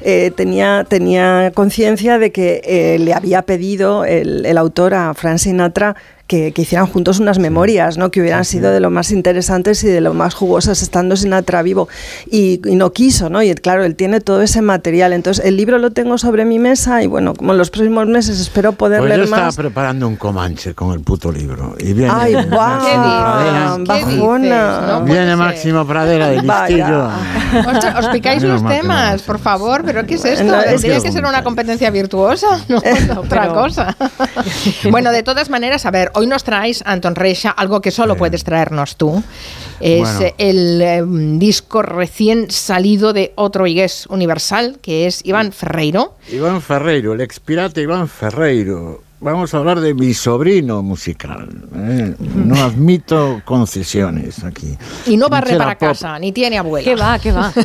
eh, 0.00 0.30
tenía, 0.36 0.84
tenía 0.88 1.50
conciencia 1.54 2.18
de 2.18 2.32
que 2.32 2.60
eh, 2.64 2.98
le 2.98 3.14
había 3.14 3.42
pedido 3.42 4.04
el, 4.04 4.44
el 4.46 4.58
autor 4.58 4.94
a 4.94 5.14
Frank 5.14 5.38
Sinatra 5.38 5.96
que, 6.28 6.52
que 6.52 6.62
hicieran 6.62 6.86
juntos 6.86 7.18
unas 7.18 7.40
memorias, 7.40 7.98
¿no? 7.98 8.10
que 8.12 8.20
hubieran 8.20 8.44
sido 8.44 8.70
de 8.70 8.78
lo 8.78 8.90
más 8.90 9.10
interesantes 9.10 9.82
y 9.82 9.88
de 9.88 10.00
lo 10.00 10.14
más 10.14 10.34
jugosas 10.34 10.80
estando 10.82 11.16
Sinatra 11.16 11.62
vivo. 11.62 11.88
Y, 12.30 12.60
y 12.64 12.76
no 12.76 12.92
quiso, 12.92 13.30
¿no? 13.30 13.42
Y 13.42 13.52
claro, 13.54 13.84
él 13.84 13.96
tiene 13.96 14.20
todo 14.20 14.42
ese 14.42 14.62
material. 14.62 15.12
Entonces, 15.12 15.44
el 15.44 15.56
libro 15.56 15.78
lo 15.78 15.90
tengo 15.90 16.18
sobre 16.18 16.44
mi 16.44 16.58
mesa 16.60 17.02
y 17.02 17.06
bueno, 17.08 17.34
como 17.34 17.52
en 17.52 17.58
los 17.58 17.70
próximos 17.70 18.06
meses 18.06 18.38
espero 18.38 18.72
poder 18.72 19.00
Pues 19.00 19.10
yo 19.10 19.16
leer 19.16 19.24
estaba 19.24 19.46
más. 19.46 19.56
preparando 19.56 20.06
un 20.06 20.16
comanche 20.16 20.74
con 20.74 20.92
el 20.92 21.00
puto 21.00 21.32
libro. 21.32 21.74
Y 21.80 21.94
viene 21.94 22.12
Ay, 22.14 22.34
Máximo 22.34 22.56
guau, 22.56 22.78
Pradera. 22.78 23.76
bajona. 23.80 24.80
No 24.86 25.04
Viene. 25.04 25.34
Máximo 25.36 25.86
Pradera 25.86 26.28
de 26.28 26.42
listillo. 26.42 27.08
Ostras, 27.66 28.04
os 28.04 28.08
picáis 28.08 28.42
los 28.42 28.62
mal 28.62 28.76
temas, 28.80 29.22
por 29.22 29.38
favor, 29.38 29.82
pero 29.84 30.06
¿qué 30.06 30.14
es 30.14 30.24
esto? 30.24 30.44
No, 30.44 30.60
es 30.60 30.66
Tendría 30.82 30.96
que- 30.96 31.02
que 31.04 31.12
ser 31.12 31.24
una 31.24 31.42
competencia 31.42 31.90
virtuosa, 31.90 32.46
no 32.68 32.78
otra 33.18 33.42
Pero- 33.42 33.54
cosa. 33.54 33.96
bueno, 34.90 35.10
de 35.12 35.22
todas 35.22 35.50
maneras, 35.50 35.86
a 35.86 35.90
ver, 35.90 36.10
hoy 36.14 36.26
nos 36.26 36.44
traes, 36.44 36.82
Anton 36.86 37.14
Reixa, 37.14 37.50
algo 37.50 37.80
que 37.80 37.90
solo 37.90 38.16
puedes 38.16 38.44
traernos 38.44 38.96
tú. 38.96 39.22
Es 39.80 40.12
Bueno. 40.16 40.34
el 40.38 40.82
eh, 40.82 41.02
disco 41.38 41.82
recién 41.82 42.50
salido 42.50 43.12
de 43.12 43.32
otro 43.36 43.66
Igués 43.66 44.06
Universal, 44.08 44.78
que 44.82 45.06
es 45.06 45.24
Iván 45.24 45.52
Ferreiro. 45.52 46.16
Iván 46.32 46.60
Ferreiro, 46.60 47.12
el 47.12 47.20
expirate 47.20 47.82
Iván 47.82 48.08
Ferreiro. 48.08 49.02
Vamos 49.20 49.52
a 49.52 49.58
hablar 49.58 49.80
de 49.80 49.94
mi 49.94 50.14
sobrino 50.14 50.80
musical. 50.82 51.48
¿eh? 51.74 52.14
No 52.36 52.54
admito 52.56 53.42
concesiones 53.44 54.44
aquí. 54.44 54.76
Y 55.06 55.16
no 55.16 55.28
barre 55.28 55.56
para 55.58 55.72
pop. 55.72 55.88
casa, 55.88 56.18
ni 56.20 56.30
tiene 56.30 56.56
abuela. 56.56 56.84
¿Qué 56.84 56.94
va? 56.94 57.18
¿Qué 57.18 57.32
va? 57.32 57.52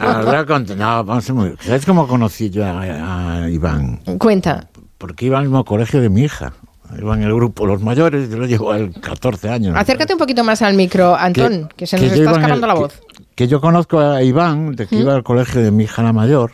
Ah, 0.00 0.22
voy 0.24 0.34
a 0.34 0.46
cont- 0.46 0.74
no, 0.76 1.04
vamos 1.04 1.28
a. 1.28 1.62
¿Sabes 1.62 1.84
cómo 1.84 2.06
conocí 2.08 2.48
yo 2.48 2.64
a, 2.64 3.42
a 3.42 3.50
Iván? 3.50 4.00
Cuenta. 4.18 4.68
Porque 4.96 5.26
iba 5.26 5.36
al 5.38 5.44
mismo 5.44 5.64
colegio 5.64 6.00
de 6.00 6.08
mi 6.08 6.22
hija. 6.22 6.54
Iba 6.98 7.14
en 7.16 7.22
el 7.22 7.34
grupo 7.34 7.66
Los 7.66 7.82
Mayores, 7.82 8.30
yo 8.30 8.38
lo 8.38 8.46
llevo 8.46 8.72
al 8.72 8.90
14 8.98 9.50
años. 9.50 9.76
Acércate 9.76 10.14
un 10.14 10.18
poquito 10.18 10.42
más 10.42 10.62
al 10.62 10.72
micro, 10.74 11.14
Antón, 11.14 11.68
que, 11.76 11.86
se 11.86 11.96
nos 11.98 12.06
está 12.06 12.30
el- 12.30 12.36
escapando 12.36 12.66
la 12.66 12.74
voz. 12.74 12.98
Que, 13.34 13.46
yo 13.46 13.60
conozco 13.60 14.00
a 14.00 14.22
Iván, 14.22 14.74
de 14.74 14.86
que 14.86 14.96
iba 14.96 15.14
al 15.14 15.22
colegio 15.22 15.60
de 15.60 15.70
mi 15.70 15.84
hija 15.84 16.02
la 16.02 16.14
mayor, 16.14 16.52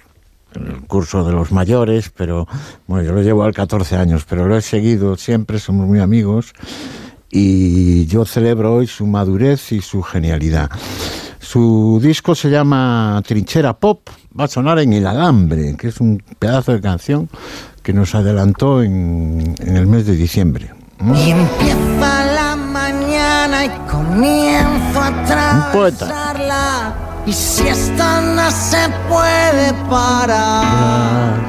el 0.54 0.86
curso 0.86 1.24
de 1.24 1.32
los 1.32 1.52
mayores, 1.52 2.10
pero 2.10 2.46
bueno, 2.86 3.04
yo 3.04 3.12
lo 3.12 3.22
llevo 3.22 3.42
al 3.44 3.54
14 3.54 3.96
años, 3.96 4.24
pero 4.28 4.46
lo 4.46 4.56
he 4.56 4.62
seguido 4.62 5.16
siempre, 5.16 5.58
somos 5.58 5.86
muy 5.86 6.00
amigos 6.00 6.52
y 7.30 8.06
yo 8.06 8.24
celebro 8.24 8.74
hoy 8.74 8.86
su 8.86 9.06
madurez 9.06 9.72
y 9.72 9.80
su 9.80 10.02
genialidad. 10.02 10.70
Su 11.40 12.00
disco 12.02 12.34
se 12.34 12.48
llama 12.48 13.20
Trinchera 13.26 13.74
Pop, 13.74 14.08
va 14.38 14.44
a 14.44 14.48
sonar 14.48 14.78
en 14.78 14.92
El 14.92 15.06
Alambre, 15.06 15.76
que 15.76 15.88
es 15.88 16.00
un 16.00 16.22
pedazo 16.38 16.72
de 16.72 16.80
canción 16.80 17.28
que 17.82 17.92
nos 17.92 18.14
adelantó 18.14 18.82
en, 18.82 19.54
en 19.58 19.76
el 19.76 19.86
mes 19.86 20.06
de 20.06 20.16
diciembre. 20.16 20.70
¿Mm? 20.98 21.14
Y 21.14 21.30
empieza 21.30 22.24
la 22.34 22.56
mañana 22.56 23.64
y 23.64 23.68
comienzo 23.90 25.00
a 25.00 25.70
poeta. 25.72 26.34
Y 27.26 27.32
si 27.32 27.66
esto 27.66 28.20
no 28.20 28.50
se 28.50 28.86
puede 29.08 29.72
parar, 29.88 31.40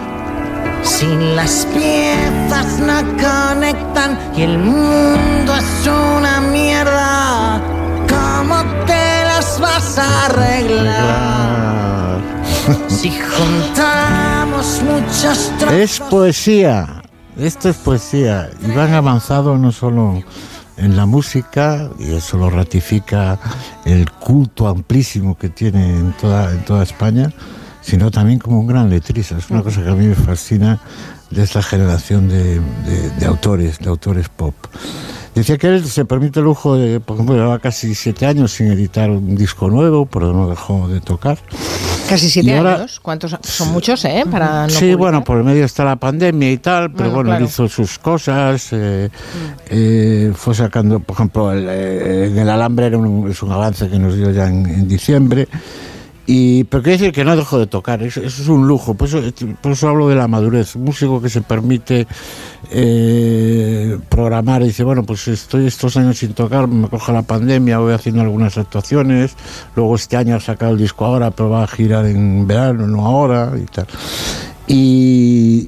si 0.84 1.06
las 1.36 1.68
piezas 1.74 2.80
no 2.80 3.02
conectan 3.18 4.18
y 4.38 4.44
el 4.44 4.58
mundo 4.58 5.54
es 5.54 5.88
una 5.88 6.40
mierda, 6.40 7.62
¿cómo 8.08 8.64
te 8.86 9.26
las 9.26 9.60
vas 9.60 9.98
a 9.98 10.26
arreglar? 10.28 12.22
Si 12.88 13.12
juntamos 13.12 14.82
muchos 14.82 15.52
Es 15.72 16.00
poesía, 16.00 17.02
esto 17.38 17.68
es 17.70 17.76
poesía. 17.76 18.50
Y 18.66 18.72
van 18.72 18.94
avanzado 18.94 19.58
no 19.58 19.74
solo 19.74 20.24
en 20.78 20.96
la 20.98 21.06
música, 21.06 21.90
y 22.00 22.14
eso 22.14 22.38
lo 22.38 22.50
ratifica 22.50 23.40
el 23.86 24.10
culto 24.12 24.68
amplísimo 24.68 25.38
que 25.38 25.50
tiene 25.50 25.98
en 25.98 26.14
toda, 26.14 26.52
en 26.52 26.66
toda 26.66 26.84
España, 26.84 27.32
sino 27.82 28.12
también 28.12 28.40
como 28.40 28.60
un 28.60 28.68
gran 28.68 28.90
letrista. 28.90 29.38
Es 29.38 29.50
una 29.50 29.62
cosa 29.64 29.84
que 29.84 29.90
a 29.90 29.96
mí 29.96 30.08
me 30.08 30.16
fascina 30.16 30.80
de 31.32 31.44
esta 31.44 31.62
generación 31.64 32.28
de, 32.28 32.60
de- 32.60 33.10
de 33.20 33.26
autores, 33.26 33.80
de 33.80 33.90
autores 33.90 34.30
pop. 34.30 34.56
Decía 35.36 35.58
que 35.58 35.68
él 35.68 35.86
se 35.86 36.06
permite 36.06 36.40
el 36.40 36.46
lujo 36.46 36.78
de, 36.78 37.02
por 37.02 37.16
ejemplo, 37.18 37.36
llevaba 37.36 37.60
casi 37.60 37.94
siete 37.94 38.26
años 38.26 38.54
sin 38.54 38.68
editar 38.72 39.10
un 39.10 39.36
disco 39.36 39.70
nuevo, 39.70 40.06
pero 40.06 40.32
no 40.32 40.50
dejó 40.50 40.88
de 40.88 41.02
tocar. 41.02 41.38
Casi 42.08 42.30
siete 42.30 42.50
Y 42.50 42.54
ahora- 42.54 42.76
años. 42.76 43.00
¿Cuántos? 43.02 43.36
Son 43.42 43.72
muchos, 43.74 44.06
¿eh? 44.06 44.24
Para 44.32 44.64
no 44.64 44.70
sí, 44.70 44.76
publicar. 44.76 44.98
bueno, 44.98 45.24
por 45.26 45.38
el 45.38 45.44
medio 45.44 45.66
está 45.66 45.84
la 45.84 45.98
pandemia 45.98 46.52
y 46.52 46.58
tal, 46.60 46.92
pero 46.92 47.10
Bueno, 47.12 47.32
bueno, 47.32 47.38
él 47.38 47.44
hizo 47.52 47.68
sus 47.68 48.00
cosas, 48.00 48.70
eh, 48.72 49.10
eh, 49.70 50.32
fue 50.34 50.56
sacando, 50.56 51.02
por 51.02 51.16
ejemplo, 51.16 51.52
el, 51.52 51.68
eh, 51.70 52.28
en 52.28 52.38
el 52.38 52.50
alambre 52.50 52.86
era 52.86 52.98
un, 52.98 53.30
es 53.30 53.44
un 53.44 53.52
avance 53.52 53.90
que 53.90 54.00
nos 54.00 54.16
dio 54.16 54.32
ya 54.32 54.48
en, 54.48 54.66
en 54.66 54.88
diciembre. 54.88 55.50
Y, 56.28 56.64
pero 56.64 56.82
quiere 56.82 56.98
decir 56.98 57.14
que 57.14 57.24
no 57.24 57.36
dejó 57.36 57.60
de 57.60 57.68
tocar, 57.68 58.02
eso, 58.02 58.22
es 58.22 58.48
un 58.48 58.68
lujo, 58.68 58.96
por 58.96 59.08
eso, 59.08 59.22
por 59.62 59.74
eso 59.74 59.90
hablo 59.90 60.10
de 60.10 60.16
la 60.16 60.28
madurez. 60.28 60.76
Un 60.76 60.86
músico 60.86 61.22
que 61.22 61.30
se 61.30 61.42
permite 61.42 62.08
eh, 62.72 64.00
programar 64.10 64.64
y 64.64 64.66
dice, 64.66 64.84
bueno, 64.84 65.04
pues 65.04 65.28
estoy 65.28 65.68
estos 65.68 65.98
años 65.98 66.18
sin 66.18 66.34
tocar, 66.34 66.68
me 66.68 66.90
coja 66.90 67.14
la 67.14 67.22
pandemia, 67.22 67.78
voy 67.78 67.94
haciendo 67.94 68.22
algunas 68.22 68.58
actuaciones, 68.58 69.36
luego 69.76 69.96
este 69.96 70.18
año 70.18 70.36
ha 70.36 70.40
sacado 70.40 70.72
el 70.72 70.80
disco 70.80 71.06
ahora, 71.06 71.30
pero 71.30 71.52
va 71.52 71.64
a 71.64 71.68
girar 71.68 72.06
en 72.08 72.48
verano, 72.48 72.88
no 72.88 73.06
ahora 73.06 73.54
y 73.62 73.66
tal. 73.66 73.86
Y, 74.68 75.15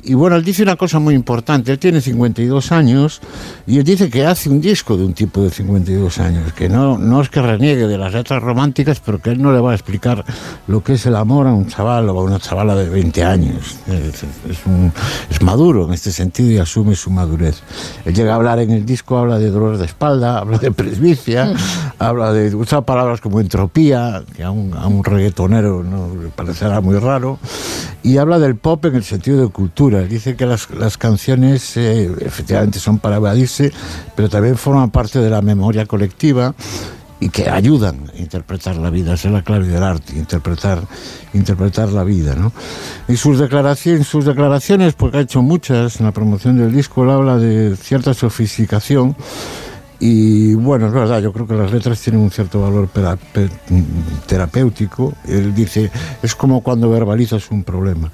y 0.03 0.13
bueno, 0.13 0.35
él 0.35 0.43
dice 0.43 0.63
una 0.63 0.75
cosa 0.75 0.99
muy 0.99 1.13
importante, 1.15 1.71
él 1.71 1.79
tiene 1.79 2.01
52 2.01 2.71
años 2.71 3.21
y 3.65 3.77
él 3.77 3.83
dice 3.83 4.09
que 4.09 4.25
hace 4.25 4.49
un 4.49 4.59
disco 4.61 4.97
de 4.97 5.05
un 5.05 5.13
tipo 5.13 5.41
de 5.41 5.49
52 5.49 6.19
años, 6.19 6.53
que 6.53 6.69
no, 6.69 6.97
no 6.97 7.21
es 7.21 7.29
que 7.29 7.41
reniegue 7.41 7.87
de 7.87 7.97
las 7.97 8.13
letras 8.13 8.41
románticas, 8.41 8.99
pero 9.05 9.19
que 9.19 9.31
él 9.31 9.41
no 9.41 9.51
le 9.51 9.59
va 9.59 9.71
a 9.71 9.75
explicar 9.75 10.23
lo 10.67 10.83
que 10.83 10.93
es 10.93 11.05
el 11.05 11.15
amor 11.15 11.47
a 11.47 11.53
un 11.53 11.67
chaval 11.67 12.09
o 12.09 12.19
a 12.19 12.23
una 12.23 12.39
chavala 12.39 12.75
de 12.75 12.89
20 12.89 13.23
años. 13.23 13.77
Es, 13.87 14.23
es 14.49 14.65
un- 14.65 14.91
es 15.29 15.41
maduro 15.41 15.85
en 15.85 15.93
este 15.93 16.11
sentido 16.11 16.51
y 16.51 16.57
asume 16.57 16.95
su 16.95 17.09
madurez. 17.09 17.61
Él 18.05 18.13
llega 18.13 18.33
a 18.33 18.35
hablar 18.35 18.59
en 18.59 18.71
el 18.71 18.85
disco, 18.85 19.17
habla 19.17 19.39
de 19.39 19.49
dolor 19.49 19.77
de 19.77 19.85
espalda, 19.85 20.37
habla 20.39 20.57
de 20.57 20.71
presbicia, 20.71 21.53
habla 21.99 22.33
de 22.33 22.53
usa 22.55 22.81
palabras 22.81 23.21
como 23.21 23.39
entropía, 23.39 24.23
que 24.35 24.43
a 24.43 24.51
un, 24.51 24.73
a 24.73 24.87
un 24.87 25.03
reggaetonero 25.03 25.83
no 25.83 26.09
le 26.21 26.29
parecerá 26.29 26.81
muy 26.81 26.97
raro, 26.99 27.39
y 28.03 28.17
habla 28.17 28.39
del 28.39 28.55
pop 28.55 28.85
en 28.85 28.95
el 28.95 29.03
sentido 29.03 29.41
de 29.41 29.47
cultura. 29.49 29.86
Dice 29.89 30.35
que 30.35 30.45
las, 30.45 30.69
las 30.71 30.97
canciones 30.97 31.77
eh, 31.77 32.11
efectivamente 32.21 32.79
son 32.79 32.99
para 32.99 33.17
evadirse, 33.17 33.71
pero 34.15 34.29
también 34.29 34.57
forman 34.57 34.91
parte 34.91 35.19
de 35.19 35.29
la 35.29 35.41
memoria 35.41 35.85
colectiva 35.85 36.53
y 37.19 37.29
que 37.29 37.49
ayudan 37.49 38.11
a 38.13 38.17
interpretar 38.19 38.75
la 38.75 38.89
vida, 38.89 39.13
esa 39.13 39.29
es 39.29 39.33
la 39.33 39.41
clave 39.41 39.67
del 39.67 39.81
arte, 39.81 40.13
interpretar, 40.15 40.81
interpretar 41.33 41.89
la 41.89 42.03
vida. 42.03 42.35
¿no? 42.35 42.51
Y 43.07 43.17
sus 43.17 43.39
declaraciones, 43.39 44.07
sus 44.07 44.25
declaraciones, 44.25 44.93
porque 44.93 45.17
ha 45.17 45.21
hecho 45.21 45.41
muchas 45.41 45.99
en 45.99 46.05
la 46.05 46.11
promoción 46.11 46.57
del 46.57 46.71
disco, 46.71 47.03
él 47.03 47.09
habla 47.09 47.37
de 47.37 47.75
cierta 47.75 48.13
sofisticación 48.13 49.15
y 49.99 50.53
bueno, 50.53 50.87
es 50.87 50.93
verdad, 50.93 51.21
yo 51.21 51.33
creo 51.33 51.47
que 51.47 51.55
las 51.55 51.71
letras 51.71 51.99
tienen 51.99 52.21
un 52.21 52.29
cierto 52.29 52.61
valor 52.61 52.87
terapéutico. 54.27 55.13
Él 55.27 55.55
dice, 55.55 55.89
es 56.21 56.35
como 56.35 56.61
cuando 56.61 56.89
verbalizas 56.89 57.49
un 57.49 57.63
problema. 57.63 58.11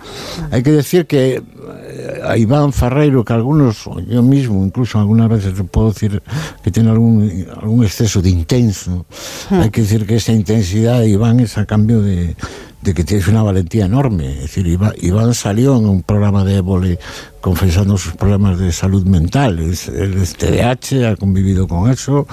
Hay 0.51 0.63
que 0.63 0.71
decir 0.71 1.05
que 1.05 1.35
eh, 1.35 2.21
a 2.25 2.37
Iván 2.37 2.71
Ferreiro, 2.71 3.25
que 3.25 3.33
algunos, 3.33 3.89
yo 4.07 4.23
mismo, 4.23 4.63
incluso 4.63 4.97
algunas 4.97 5.27
veces 5.27 5.53
puedo 5.69 5.91
decir 5.91 6.23
que 6.63 6.71
tiene 6.71 6.89
algún, 6.89 7.47
algún 7.59 7.83
exceso 7.83 8.21
de 8.21 8.29
intenso. 8.29 9.05
Hay 9.49 9.69
que 9.69 9.81
decir 9.81 10.05
que 10.05 10.15
esa 10.15 10.31
intensidad 10.31 11.01
de 11.01 11.09
Iván 11.09 11.41
es 11.41 11.57
a 11.57 11.65
cambio 11.65 12.01
de, 12.01 12.35
de 12.83 12.93
que 12.93 13.03
tienes 13.03 13.27
una 13.27 13.41
valentía 13.41 13.85
enorme. 13.85 14.33
Es 14.33 14.41
decir, 14.41 14.67
Iván, 14.67 15.33
salió 15.33 15.77
en 15.77 15.85
un 15.85 16.03
programa 16.03 16.43
de 16.43 16.57
Évole 16.57 16.99
confesando 17.41 17.97
sus 17.97 18.13
problemas 18.13 18.59
de 18.59 18.71
salud 18.71 19.05
mental. 19.05 19.59
Es, 19.59 19.87
él 19.87 20.15
es 20.21 20.35
TDAH, 20.35 21.11
ha 21.11 21.15
convivido 21.15 21.67
con 21.67 21.89
eso, 21.89 22.27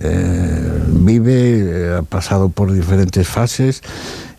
eh, 0.00 0.82
vive, 0.88 1.58
eh, 1.58 1.96
ha 1.98 2.02
pasado 2.02 2.50
por 2.50 2.72
diferentes 2.72 3.26
fases. 3.26 3.82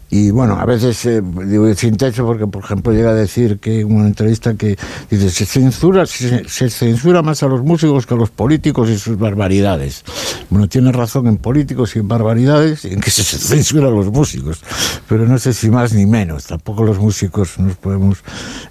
Y 0.10 0.32
bueno, 0.32 0.56
a 0.58 0.66
veces 0.66 1.06
eh, 1.06 1.22
digo 1.46 1.74
sin 1.76 1.98
techo 1.98 2.26
porque, 2.26 2.48
por 2.48 2.64
ejemplo, 2.64 2.94
llega 2.94 3.10
a 3.10 3.14
decir 3.14 3.60
que 3.60 3.84
una 3.84 4.08
entrevista 4.08 4.54
que 4.56 4.78
dice 5.12 5.30
se 5.30 5.46
censura, 5.46 6.06
se, 6.06 6.48
se 6.48 6.70
censura 6.70 7.22
más 7.22 7.44
a 7.44 7.48
los 7.48 7.62
músicos 7.62 8.06
que 8.06 8.14
a 8.14 8.18
los 8.18 8.30
políticos 8.30 8.90
y 8.90 8.98
sus 8.98 9.18
barbaridades. 9.18 10.04
Bueno, 10.50 10.70
tiene 10.70 10.94
razón 10.94 11.28
en 11.28 11.36
políticos 11.36 11.96
y 11.96 12.00
en 12.00 12.08
barbaridades 12.08 12.86
y 12.86 12.94
en 12.94 13.02
que 13.02 13.12
se 13.12 13.24
censura 13.24 13.90
a 13.90 13.92
los 13.92 14.08
músicos, 14.12 14.62
pero 15.10 15.26
no 15.28 15.38
sé 15.40 15.54
si 15.54 15.70
más 15.70 15.92
ni 15.94 16.06
menos. 16.06 16.46
Tampoco 16.46 16.84
los 16.84 16.98
músicos 17.00 17.60
nos 17.60 17.76
podemos. 17.76 18.20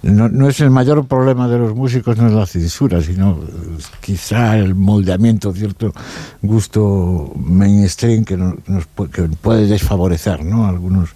No, 0.01 0.29
no 0.29 0.49
es 0.49 0.59
el 0.59 0.71
mayor 0.71 1.05
problema 1.05 1.47
de 1.47 1.59
los 1.59 1.75
músicos, 1.75 2.17
no 2.17 2.27
es 2.27 2.33
la 2.33 2.47
censura, 2.47 2.99
sino 3.03 3.33
eh, 3.43 3.83
quizá 4.01 4.57
el 4.57 4.73
moldeamiento, 4.73 5.53
cierto 5.53 5.93
gusto 6.41 7.31
mainstream 7.35 8.23
que 8.25 8.37
no- 8.37 8.55
nos, 8.67 8.85
que 9.11 9.23
puede 9.41 9.67
desfavorecer, 9.67 10.43
¿no? 10.43 10.65
Algunos 10.67 11.09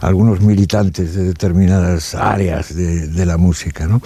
algunos 0.00 0.40
militantes 0.40 1.14
de 1.14 1.24
determinadas 1.24 2.14
áreas 2.14 2.74
de, 2.74 3.26
la 3.26 3.36
música, 3.36 3.86
¿no? 3.86 4.00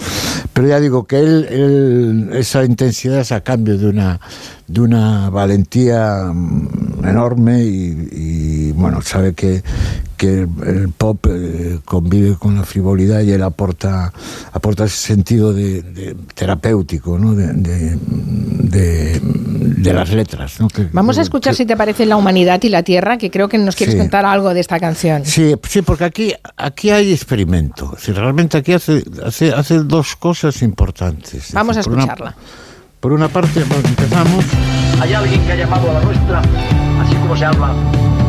Pero 0.53 0.67
ya 0.67 0.79
digo 0.79 1.05
que 1.05 1.19
él, 1.19 1.47
él- 1.49 2.29
esa 2.33 2.63
intensidad 2.65 3.19
es 3.19 3.31
a 3.31 3.41
cambio 3.41 3.77
de 3.77 3.87
una 3.87 4.19
de 4.67 4.81
una 4.81 5.29
valentía 5.29 6.31
mm, 6.33 7.05
enorme 7.05 7.63
y, 7.63 8.07
y, 8.11 8.71
bueno 8.73 9.01
sabe 9.01 9.33
que 9.33 9.63
que 10.17 10.43
el, 10.43 10.49
el 10.65 10.89
pop 10.89 11.25
eh, 11.29 11.79
convive 11.83 12.35
con 12.37 12.55
la 12.55 12.63
frivolidad 12.63 13.21
y 13.21 13.31
él 13.31 13.43
aporta 13.43 14.13
aporta 14.53 14.85
ese 14.85 14.95
sentido 14.97 15.51
de, 15.53 15.81
de 15.81 16.15
terapéutico, 16.33 17.19
¿no? 17.19 17.35
De, 17.35 17.47
de, 17.53 17.97
de- 18.59 19.93
las 19.93 20.11
letras, 20.11 20.59
¿no? 20.59 20.69
Que- 20.69 20.87
Vamos 20.91 21.17
a 21.19 21.21
escuchar 21.21 21.53
si 21.53 21.65
te 21.65 21.75
parece 21.77 22.05
La 22.05 22.15
humanidad 22.17 22.61
y 22.63 22.69
la 22.69 22.81
tierra, 22.83 23.17
que 23.17 23.29
creo 23.29 23.47
que 23.49 23.57
nos 23.59 23.75
quieres 23.75 23.93
Sí. 23.93 23.99
contar 23.99 24.25
algo 24.25 24.53
de 24.53 24.59
esta 24.59 24.79
canción. 24.79 25.23
Sí, 25.25 25.55
sí, 25.69 25.81
porque 25.83 26.05
aquí, 26.05 26.33
aquí 26.57 26.89
hay 26.89 27.11
experimento. 27.13 27.95
Si 27.99 28.11
realmente 28.11 28.57
aquí 28.57 28.73
hace, 28.73 29.03
hace, 29.23 29.51
hace 29.53 29.79
dos 29.79 30.15
cosas 30.15 30.61
importantes. 30.63 31.33
Es 31.49 31.53
Vamos 31.53 31.77
a 31.77 31.81
por 31.83 31.93
una- 31.93 32.03
escucharla. 32.05 32.35
Por 33.03 33.11
una 33.11 33.27
parte, 33.27 33.65
bueno, 33.65 33.85
empezamos. 33.85 34.45
Hay 35.01 35.13
alguien 35.13 35.45
que 35.45 35.51
ha 35.51 35.55
llamado 35.57 35.91
a 35.91 35.93
la 35.95 35.99
nuestra, 35.99 36.39
así 37.01 37.13
como 37.15 37.35
se 37.35 37.43
habla 37.43 37.73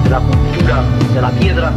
de 0.02 0.10
la 0.10 0.18
cultura 0.18 0.82
de 1.14 1.22
la 1.22 1.30
piedra, 1.30 1.72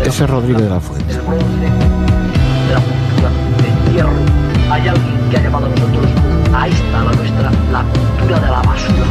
Ese 0.00 0.22
es 0.22 0.30
Rodríguez 0.30 0.62
de 0.62 0.70
la 0.70 0.78
Fuente. 0.78 1.12
del 1.12 1.22
bronce, 1.22 1.44
de 1.48 2.72
la 2.72 2.80
cultura 2.80 3.30
del 3.56 3.94
hierro. 3.94 4.12
Hay 4.70 4.86
alguien 4.86 5.28
que 5.28 5.36
ha 5.38 5.42
llamado 5.42 5.66
a 5.66 5.68
nosotros, 5.70 6.06
a 6.54 6.68
esta, 6.68 7.00
a 7.00 7.04
la 7.04 7.12
nuestra, 7.14 7.50
la 7.72 7.82
cultura 7.82 8.38
de 8.38 8.46
la 8.46 8.62
basura. 8.62 9.06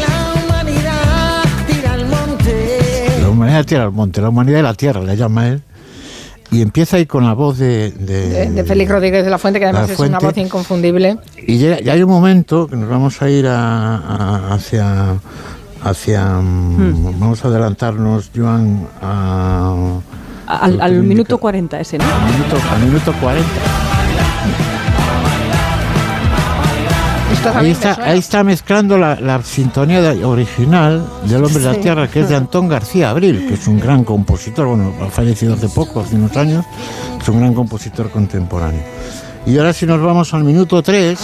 La 0.00 0.42
humanidad 0.42 1.42
tira 1.66 1.92
al 1.92 2.06
monte. 2.06 3.18
La 3.20 3.28
humanidad 3.28 3.64
tira 3.66 3.82
al 3.82 3.92
monte, 3.92 4.22
la 4.22 4.30
humanidad 4.30 4.56
de 4.56 4.62
la 4.62 4.74
tierra, 4.74 5.02
le 5.02 5.18
llama 5.18 5.48
él. 5.48 5.62
Y 6.52 6.62
empieza 6.62 6.98
ahí 6.98 7.06
con 7.06 7.24
la 7.24 7.32
voz 7.32 7.58
de. 7.58 7.90
de- 7.92 8.28
De, 8.28 8.50
de 8.50 8.64
Félix 8.64 8.90
Rodríguez 8.90 9.24
de 9.24 9.30
la 9.30 9.38
Fuente, 9.38 9.58
que 9.58 9.64
además 9.66 9.88
es 9.90 9.98
una 9.98 10.18
voz 10.18 10.36
inconfundible. 10.36 11.16
Y, 11.46 11.56
llega- 11.58 11.80
y 11.80 11.88
hay 11.88 12.02
un 12.02 12.10
momento 12.10 12.66
que 12.68 12.76
nos 12.76 12.88
vamos 12.88 13.20
a 13.22 13.28
ir 13.30 13.46
a- 13.48 13.96
a- 13.96 14.54
hacia. 14.54 15.14
hacia 15.82 16.24
mm, 16.40 17.18
Vamos 17.18 17.44
a 17.44 17.48
adelantarnos, 17.48 18.30
Joan, 18.36 18.86
a. 19.00 19.74
Al, 20.46 20.80
al 20.80 21.02
minuto 21.02 21.38
40 21.38 21.80
ese, 21.80 21.96
¿no? 21.98 22.04
al 22.04 22.32
minuto, 22.32 22.56
al 22.74 22.82
minuto 22.82 23.12
40. 23.20 23.48
Ahí 27.54 27.70
está, 27.70 27.98
ahí 28.04 28.18
está 28.18 28.44
mezclando 28.44 28.96
la, 28.98 29.18
la 29.20 29.42
sintonía 29.42 30.00
de- 30.00 30.24
original 30.24 31.04
del 31.24 31.44
Hombre 31.44 31.60
de 31.62 31.72
la. 31.72 31.74
Tierra, 31.80 32.08
que 32.08 32.20
es 32.20 32.28
de 32.28 32.36
Antón 32.36 32.68
García 32.68 33.10
Abril, 33.10 33.46
que 33.48 33.54
es 33.54 33.66
un 33.66 33.78
gran 33.80 34.04
compositor, 34.04 34.66
bueno, 34.66 34.92
ha 35.04 35.10
fallecido 35.10 35.54
hace 35.54 35.68
poco, 35.68 36.00
hace 36.00 36.14
unos 36.16 36.36
años, 36.36 36.64
es 37.20 37.28
un 37.28 37.40
gran 37.40 37.54
compositor 37.54 38.10
contemporáneo. 38.10 38.82
Y 39.46 39.58
ahora 39.58 39.72
si 39.72 39.86
nos 39.86 40.00
vamos 40.00 40.32
al 40.34 40.44
minuto 40.44 40.82
3, 40.82 41.18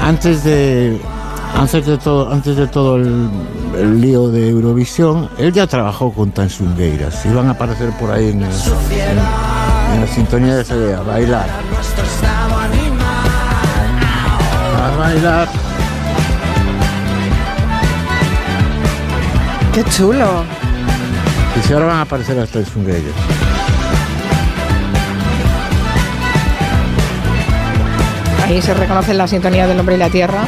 antes 0.00 0.44
de 0.44 1.00
antes 1.54 1.86
de 1.86 1.96
todo 1.98 2.30
antes 2.32 2.56
de 2.56 2.66
todo 2.68 2.96
el, 2.96 3.28
el 3.78 4.00
lío 4.00 4.28
de 4.28 4.50
Eurovisión 4.50 5.28
él 5.38 5.52
ya 5.52 5.66
trabajó 5.66 6.12
con 6.12 6.30
Tansungueiras 6.30 7.24
y 7.24 7.28
van 7.30 7.48
a 7.48 7.52
aparecer 7.52 7.90
por 7.98 8.10
ahí 8.10 8.28
en, 8.30 8.42
el- 8.42 8.50
en- 8.50 9.94
en 9.94 10.00
la 10.02 10.06
sintonía 10.06 10.54
de 10.56 10.62
ese 10.62 10.74
de 10.76 10.94
a 10.94 11.00
bailar 11.00 11.46
bailar 15.06 15.48
Qué 19.72 19.84
chulo. 19.84 20.42
y 21.56 21.66
si 21.66 21.72
ahora 21.72 21.86
van 21.86 21.96
a 21.98 22.00
aparecer 22.02 22.36
las 22.36 22.48
Tansungueiras 22.48 23.14
Ahí 28.44 28.62
se 28.62 28.74
reconoce 28.74 29.12
la 29.14 29.26
sintonía 29.26 29.66
del 29.66 29.78
hombre 29.78 29.96
y 29.96 29.98
la 29.98 30.08
tierra. 30.08 30.44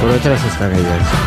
por 0.00 0.12
detrás 0.12 0.42
están 0.44 0.72
ellas 0.72 1.21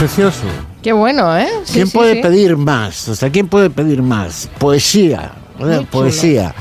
precioso 0.00 0.44
Qué 0.82 0.94
bueno, 0.94 1.36
¿eh? 1.36 1.46
Sí, 1.64 1.74
¿Quién 1.74 1.86
sí, 1.88 1.96
puede 1.98 2.14
sí. 2.14 2.22
pedir 2.22 2.56
más? 2.56 3.06
O 3.10 3.14
sea, 3.14 3.28
¿quién 3.30 3.48
puede 3.48 3.68
pedir 3.68 4.00
más? 4.02 4.48
Poesía, 4.58 5.32
chulo. 5.58 5.84
poesía. 5.90 6.54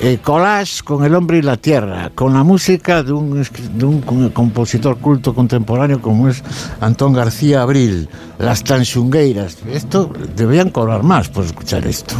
Eh, 0.00 0.18
collage 0.22 0.82
con 0.82 1.04
el 1.04 1.14
hombre 1.14 1.38
y 1.38 1.42
la 1.42 1.58
tierra, 1.58 2.10
con 2.14 2.32
la 2.32 2.42
música 2.42 3.02
de 3.02 3.12
un, 3.12 3.42
de 3.42 3.84
un 3.84 4.00
com- 4.00 4.30
compositor 4.30 4.96
culto 4.98 5.34
contemporáneo 5.34 6.00
como 6.00 6.28
es 6.30 6.42
Antón 6.80 7.12
García 7.12 7.60
Abril, 7.62 8.08
las 8.38 8.64
tanchungueiras. 8.64 9.58
Esto 9.70 10.10
deberían 10.34 10.70
cobrar 10.70 11.02
más 11.02 11.28
por 11.28 11.44
escuchar 11.44 11.86
esto. 11.86 12.14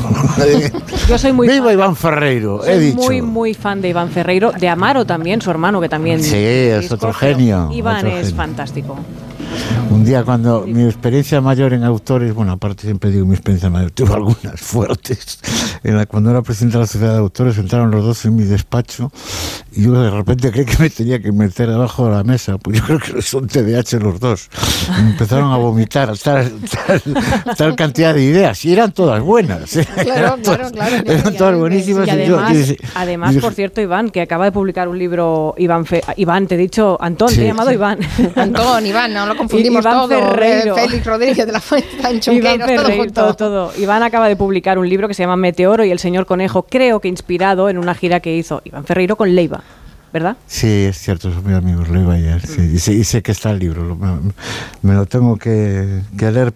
Yo 1.09 1.16
soy 1.18 1.33
muy 1.33 1.49
Viva 1.49 1.72
Iván 1.72 1.97
Ferreiro, 1.97 2.62
he 2.66 2.74
Soy 2.74 2.85
dicho. 2.85 2.99
muy, 3.03 3.22
muy 3.22 3.55
fan 3.55 3.81
de 3.81 3.89
Iván 3.89 4.11
Ferreiro, 4.11 4.53
de 4.53 4.68
Amaro 4.68 5.07
también, 5.07 5.41
su 5.41 5.51
hermano, 5.51 5.81
que 5.81 5.89
también. 5.89 6.22
Sí, 6.22 6.35
es 6.37 6.91
otro 6.93 7.14
genio, 7.14 7.70
Iván 7.72 7.97
otro 8.05 8.09
es 8.11 8.27
genio. 8.27 8.37
fantástico. 8.37 8.97
Un 9.91 10.05
día 10.05 10.25
cuando 10.25 10.64
mi 10.67 10.85
experiencia 10.85 11.41
mayor 11.41 11.73
en 11.73 11.85
autores, 11.85 12.35
bueno, 12.35 12.53
aparte 12.53 12.83
siempre 12.83 13.11
digo 13.11 13.25
mi 13.27 13.35
experiencia 13.35 13.71
mayor, 13.71 13.91
tuve 13.95 14.14
algunas 14.14 14.61
fuertes. 14.61 15.39
En 15.83 15.97
la, 15.97 16.07
cuando 16.07 16.31
era 16.31 16.43
presidente 16.43 16.77
de 16.77 16.81
la 16.83 16.87
Sociedad 16.87 17.12
de 17.12 17.19
Autores, 17.19 17.57
entraron 17.59 17.91
los 17.91 18.05
dos 18.05 18.25
en 18.25 18.35
mi 18.37 18.45
despacho 18.45 19.11
y 19.73 19.83
yo 19.85 19.93
de 19.93 20.11
repente 20.11 20.51
creí 20.51 20.64
que 20.64 20.79
me 20.83 20.91
tenía 20.91 21.21
que 21.21 21.33
meter 21.33 21.69
debajo 21.69 22.07
de 22.07 22.12
la 22.17 22.25
mesa, 22.25 22.59
pues 22.59 22.79
yo 22.79 22.85
creo 22.85 22.99
que 22.99 23.23
son 23.23 23.47
TDAH 23.47 23.99
los 24.01 24.19
dos. 24.21 24.49
Y 24.99 25.03
me 25.03 25.11
empezaron 25.11 25.53
a 25.53 25.57
vomitar 25.57 26.17
tal, 26.19 26.51
tal, 26.87 27.03
tal 27.57 27.77
cantidad 27.77 28.14
de 28.14 28.23
ideas 28.25 28.64
y 28.64 28.73
eran 28.73 28.93
todas 28.93 29.21
buenas. 29.23 29.77
¿eh? 29.77 29.87
Claro, 29.95 30.11
eran 30.11 30.41
claro, 30.41 30.43
todas, 30.43 30.73
claro, 30.73 30.97
ya, 31.05 31.12
eran 31.12 31.37
todas 31.37 31.57
buenísimas. 31.59 32.09
Y 32.09 32.11
y 32.11 32.27
yo- 32.27 32.39
además, 32.95 33.37
por 33.37 33.55
cierto, 33.55 33.81
Iván, 33.81 34.11
que 34.11 34.21
acaba 34.23 34.45
de 34.47 34.53
publicar 34.53 34.89
un 34.89 34.99
libro, 34.99 35.55
Iván, 35.59 35.85
Fe- 35.87 36.03
Iván 36.17 36.47
te 36.47 36.55
he 36.57 36.59
dicho, 36.59 36.97
Antón, 37.01 37.29
Sí. 37.29 37.37
te 37.37 37.43
he 37.45 37.47
llamado 37.47 37.73
Iván. 37.73 37.99
Antón, 38.35 38.87
Iván, 38.87 39.12
no 39.14 39.27
lo 39.27 39.37
confundimos 39.57 39.85
Iván 39.85 39.95
todo. 39.95 40.09
Ferreiro. 40.09 40.77
eh, 40.77 40.81
Félix 40.81 41.07
Rodríguez 41.07 41.47
de 41.47 41.53
la 41.53 41.61
Fuente, 41.61 41.89
Iván 41.93 42.03
Tanchunqueiros, 42.03 42.59
todo 42.59 42.77
Ferreiro, 42.79 43.05
junto. 43.05 43.21
todo, 43.23 43.35
todo. 43.35 43.73
Iván 43.79 44.03
acaba 44.03 44.29
de 44.29 44.37
publicar 44.37 44.79
un 44.79 44.89
libro 44.89 45.09
que 45.09 45.15
se 45.15 45.23
llama 45.23 45.37
Meteoro 45.37 45.85
y 45.85 45.91
el 45.91 45.99
señor 45.99 46.27
Conejo, 46.27 46.63
creo 46.65 47.01
que 47.01 47.09
inspirado 47.09 47.69
en 47.69 47.79
una 47.79 47.95
gira 47.95 48.21
que 48.21 48.37
hizo 48.37 48.63
Iván 48.65 48.85
Ferreiro 48.85 49.17
con 49.17 49.35
Leiva, 49.35 49.63
¿verdad? 50.13 50.37
Sí, 50.47 50.67
es 50.89 50.99
cierto, 50.99 51.33
son 51.33 51.45
mis 51.47 51.57
amigos, 51.57 51.89
lo 51.89 52.01
iba 52.01 52.15
ayer. 52.15 52.47
sí, 52.47 52.71
y, 52.75 52.79
sé, 52.79 52.93
y 52.95 53.05
sé 53.05 53.23
que 53.23 53.33
está 53.33 53.51
el 53.51 53.59
libro, 53.59 53.85
lo- 53.85 53.97
me, 53.97 54.33
me 54.83 54.95
lo 54.95 55.05
tengo 55.07 55.37
que, 55.37 56.01
que 56.17 56.31
leer, 56.31 56.53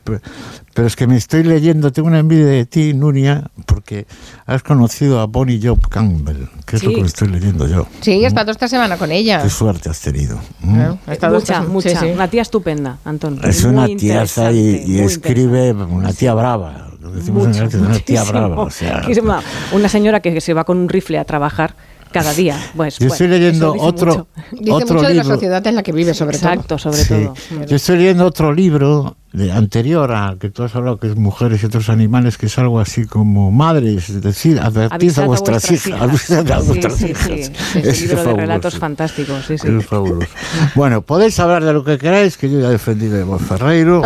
pero 0.80 0.86
es 0.88 0.96
que 0.96 1.06
me 1.06 1.18
estoy 1.18 1.42
leyendo, 1.42 1.92
tengo 1.92 2.08
una 2.08 2.20
envidia 2.20 2.46
de 2.46 2.64
ti, 2.64 2.94
Nuria, 2.94 3.50
porque 3.66 4.06
has 4.46 4.62
conocido 4.62 5.20
a 5.20 5.26
Bonnie 5.26 5.60
Job 5.62 5.78
Campbell, 5.90 6.46
que 6.64 6.76
es 6.76 6.82
lo 6.82 6.88
Sí. 6.88 6.94
que 6.94 7.00
me 7.02 7.06
estoy 7.06 7.28
leyendo 7.28 7.68
yo. 7.68 7.86
Sí, 8.00 8.12
he 8.12 8.26
estado 8.26 8.50
esta 8.50 8.66
semana 8.66 8.96
con 8.96 9.12
ella. 9.12 9.42
Qué 9.42 9.50
suerte 9.50 9.90
has 9.90 10.00
tenido. 10.00 10.38
¿Mm? 10.62 10.74
Claro, 10.76 10.98
he 11.06 11.12
estado 11.12 11.34
Mucha, 11.38 11.52
esta- 11.58 11.68
mucha. 11.68 11.88
sí, 11.90 11.96
sí. 12.00 12.06
Una 12.06 12.28
tía 12.28 12.40
estupenda, 12.40 12.96
Antón. 13.04 13.38
Es 13.44 13.62
Muy 13.66 13.74
una 13.74 13.86
tiaza 13.88 14.52
y, 14.52 14.82
y 14.86 15.00
escribe 15.00 15.72
una 15.72 16.14
tía 16.14 16.32
brava. 16.32 16.88
Lo 16.98 17.10
decimos 17.10 17.42
en 17.44 17.48
Mucho, 17.50 17.60
Galicia, 17.60 17.80
una 17.80 17.98
tía 17.98 18.24
brava. 18.24 18.58
O 18.62 18.70
sea, 18.70 19.02
Que 19.06 19.20
una, 19.20 19.42
una 19.72 19.88
señora 19.90 20.20
que 20.20 20.40
se 20.40 20.54
va 20.54 20.64
con 20.64 20.78
un 20.78 20.88
rifle 20.88 21.18
a 21.18 21.26
trabajar 21.26 21.74
cada 22.10 22.32
día. 22.32 22.56
Pues, 22.74 22.94
Yo 22.98 23.00
bueno, 23.08 23.12
estoy 23.12 23.28
leyendo 23.28 23.66
eso 23.66 23.74
dice 23.74 23.86
otro, 23.86 24.06
mucho. 24.14 24.26
Dice 24.52 24.72
otro 24.72 24.94
mucho 24.96 25.08
de 25.08 25.14
la 25.14 25.22
libro. 25.24 25.34
sociedad 25.36 25.66
en 25.66 25.74
la 25.74 25.82
que 25.82 25.92
vive, 25.92 26.14
sobre 26.14 26.36
Exacto, 26.38 26.62
todo. 26.68 26.78
sobre 26.78 26.96
Sí. 27.04 27.08
todo. 27.50 27.66
Yo 27.66 27.76
estoy 27.76 27.98
leyendo 27.98 28.24
otro 28.24 28.50
libro 28.54 29.16
de, 29.32 29.52
anterior 29.52 30.10
al 30.12 30.38
que 30.38 30.50
tú 30.50 30.62
has 30.64 30.74
hablado, 30.74 30.98
que 30.98 31.06
es 31.08 31.16
Mujeres 31.16 31.62
y 31.62 31.66
otros 31.66 31.88
animales, 31.88 32.36
que 32.38 32.46
es 32.46 32.58
algo 32.58 32.80
así 32.80 33.06
como 33.06 33.50
madres, 33.50 34.08
es 34.10 34.20
decir, 34.22 34.58
advertid 34.58 35.16
a 35.18 35.24
vuestras 35.26 35.70
hijas. 35.70 36.00
avisad 36.00 36.50
a 36.50 36.58
vuestras 36.60 36.94
sí, 36.96 37.06
hijas. 37.10 37.26
sí. 37.26 37.78
Es 37.78 38.00
libro 38.02 38.16
de 38.16 38.22
fabuloso. 38.24 38.36
relatos 38.40 38.78
fantásticos, 38.78 39.44
sí, 39.46 39.56
sí. 39.58 39.68
Es 39.68 39.86
fabuloso. 39.86 40.26
Bueno, 40.74 41.02
podéis 41.02 41.38
hablar 41.38 41.64
de 41.64 41.72
lo 41.72 41.84
que 41.84 41.96
queráis, 41.98 42.36
que 42.36 42.50
yo 42.50 42.60
ya 42.60 42.68
he 42.68 42.72
defendido 42.72 43.16
a 43.16 43.20
Iván 43.20 43.38
Ferreiro 43.40 44.02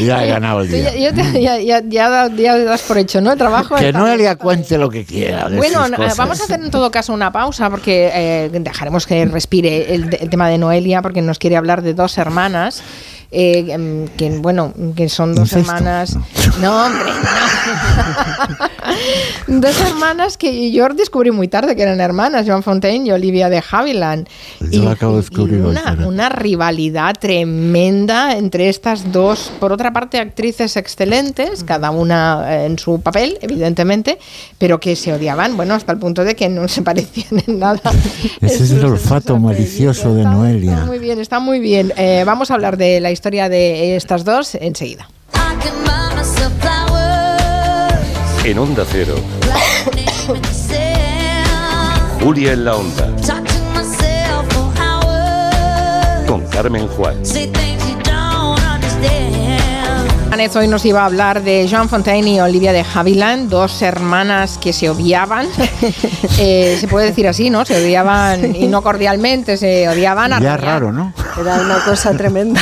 y 0.00 0.06
ya 0.06 0.24
he 0.24 0.28
ganado 0.30 0.62
el 0.62 0.68
día. 0.68 0.94
ya, 0.94 1.10
ya 1.10 1.12
te- 1.14 1.42
ya- 1.42 1.60
ya- 1.60 1.82
ya 1.88 2.28
ya 2.34 2.58
das 2.58 2.82
por 2.82 2.98
hecho, 2.98 3.20
¿no? 3.20 3.32
El 3.32 3.38
trabajo. 3.38 3.76
Que 3.76 3.92
Noelia 3.92 4.36
cuente 4.36 4.76
lo 4.78 4.90
que 4.90 5.04
quiera. 5.04 5.48
de 5.48 5.56
Bueno, 5.58 5.86
sus 5.86 5.96
cosas. 5.96 6.16
vamos 6.16 6.40
a 6.40 6.44
hacer 6.44 6.60
en 6.60 6.70
todo 6.70 6.90
caso 6.90 7.12
una 7.12 7.30
pausa 7.30 7.70
porque 7.70 8.10
eh, 8.12 8.50
dejaremos 8.52 9.06
que 9.06 9.24
respire 9.26 9.94
el, 9.94 10.12
el 10.20 10.28
tema 10.28 10.48
de 10.48 10.58
Noelia 10.58 11.02
porque 11.02 11.22
nos 11.22 11.38
quiere 11.38 11.56
hablar 11.56 11.82
de 11.82 11.94
dos 11.94 12.18
hermanas. 12.18 12.82
Eh, 13.32 13.66
em, 13.68 14.08
que 14.08 14.30
bueno, 14.38 14.72
que 14.96 15.08
son 15.08 15.34
dos 15.34 15.52
Incesto. 15.52 15.72
hermanas. 15.76 16.16
No, 16.60 16.86
hombre, 16.86 17.10
no. 19.46 19.60
dos 19.60 19.80
hermanas 19.80 20.36
que 20.36 20.72
yo 20.72 20.88
descubrí 20.88 21.30
muy 21.30 21.46
tarde 21.46 21.76
que 21.76 21.82
eran 21.82 22.00
hermanas, 22.00 22.44
Joan 22.46 22.64
Fontaine 22.64 23.06
y 23.06 23.12
Olivia 23.12 23.48
de 23.48 23.62
Havilland. 23.70 24.26
Yo 24.72 24.82
lo 24.82 24.90
acabo 24.90 25.12
de 25.12 25.20
descubrir 25.20 25.60
Una, 25.60 25.98
una 26.06 26.28
rivalidad 26.28 27.14
tremenda 27.20 28.36
entre 28.36 28.68
estas 28.68 29.12
dos, 29.12 29.52
por 29.60 29.72
otra 29.72 29.92
parte, 29.92 30.18
actrices 30.18 30.76
excelentes, 30.76 31.62
cada 31.62 31.92
una 31.92 32.44
eh, 32.48 32.66
en 32.66 32.78
su 32.78 33.00
papel, 33.00 33.38
evidentemente, 33.42 34.18
pero 34.58 34.80
que 34.80 34.96
se 34.96 35.12
odiaban, 35.12 35.56
bueno, 35.56 35.74
hasta 35.74 35.92
el 35.92 35.98
punto 35.98 36.24
de 36.24 36.34
que 36.34 36.48
no 36.48 36.66
se 36.66 36.82
parecían 36.82 37.44
en 37.46 37.60
nada. 37.60 37.80
Ese 38.40 38.64
es 38.64 38.70
el 38.72 38.84
olfato 38.84 39.38
malicioso 39.38 40.14
de 40.14 40.24
Noelia. 40.24 40.72
Está 40.72 40.86
muy 40.86 40.98
bien, 40.98 41.20
está 41.20 41.38
muy 41.38 41.60
bien. 41.60 41.92
Eh, 41.96 42.24
vamos 42.26 42.50
a 42.50 42.54
hablar 42.54 42.76
de 42.76 42.98
la 42.98 43.10
historia 43.10 43.19
de 43.48 43.96
estas 43.96 44.24
dos 44.24 44.54
enseguida. 44.54 45.08
En 48.44 48.58
Onda 48.58 48.84
Cero, 48.90 49.16
Julia 52.22 52.52
en 52.52 52.64
la 52.64 52.76
Onda, 52.76 53.08
con 56.26 56.46
Carmen 56.48 56.88
Juan. 56.88 57.16
Hoy 60.40 60.68
nos 60.68 60.86
iba 60.86 61.02
a 61.02 61.04
hablar 61.04 61.42
de 61.42 61.68
Joan 61.70 61.90
Fontaine 61.90 62.26
y 62.30 62.40
Olivia 62.40 62.72
de 62.72 62.82
Havilland, 62.94 63.50
dos 63.50 63.82
hermanas 63.82 64.56
que 64.56 64.72
se 64.72 64.88
odiaban. 64.88 65.46
Eh, 66.42 66.78
se 66.80 66.88
puede 66.88 67.06
decir 67.06 67.28
así, 67.28 67.50
¿no? 67.50 67.66
Se 67.66 67.76
odiaban 67.76 68.56
y 68.56 68.66
no 68.66 68.80
cordialmente, 68.82 69.58
se 69.58 69.86
odiaban 69.88 70.32
a 70.32 70.40
Ya 70.40 70.56
raro, 70.56 70.90
¿no? 70.90 71.12
Era 71.38 71.56
una 71.60 71.84
cosa 71.84 72.12
tremenda. 72.16 72.60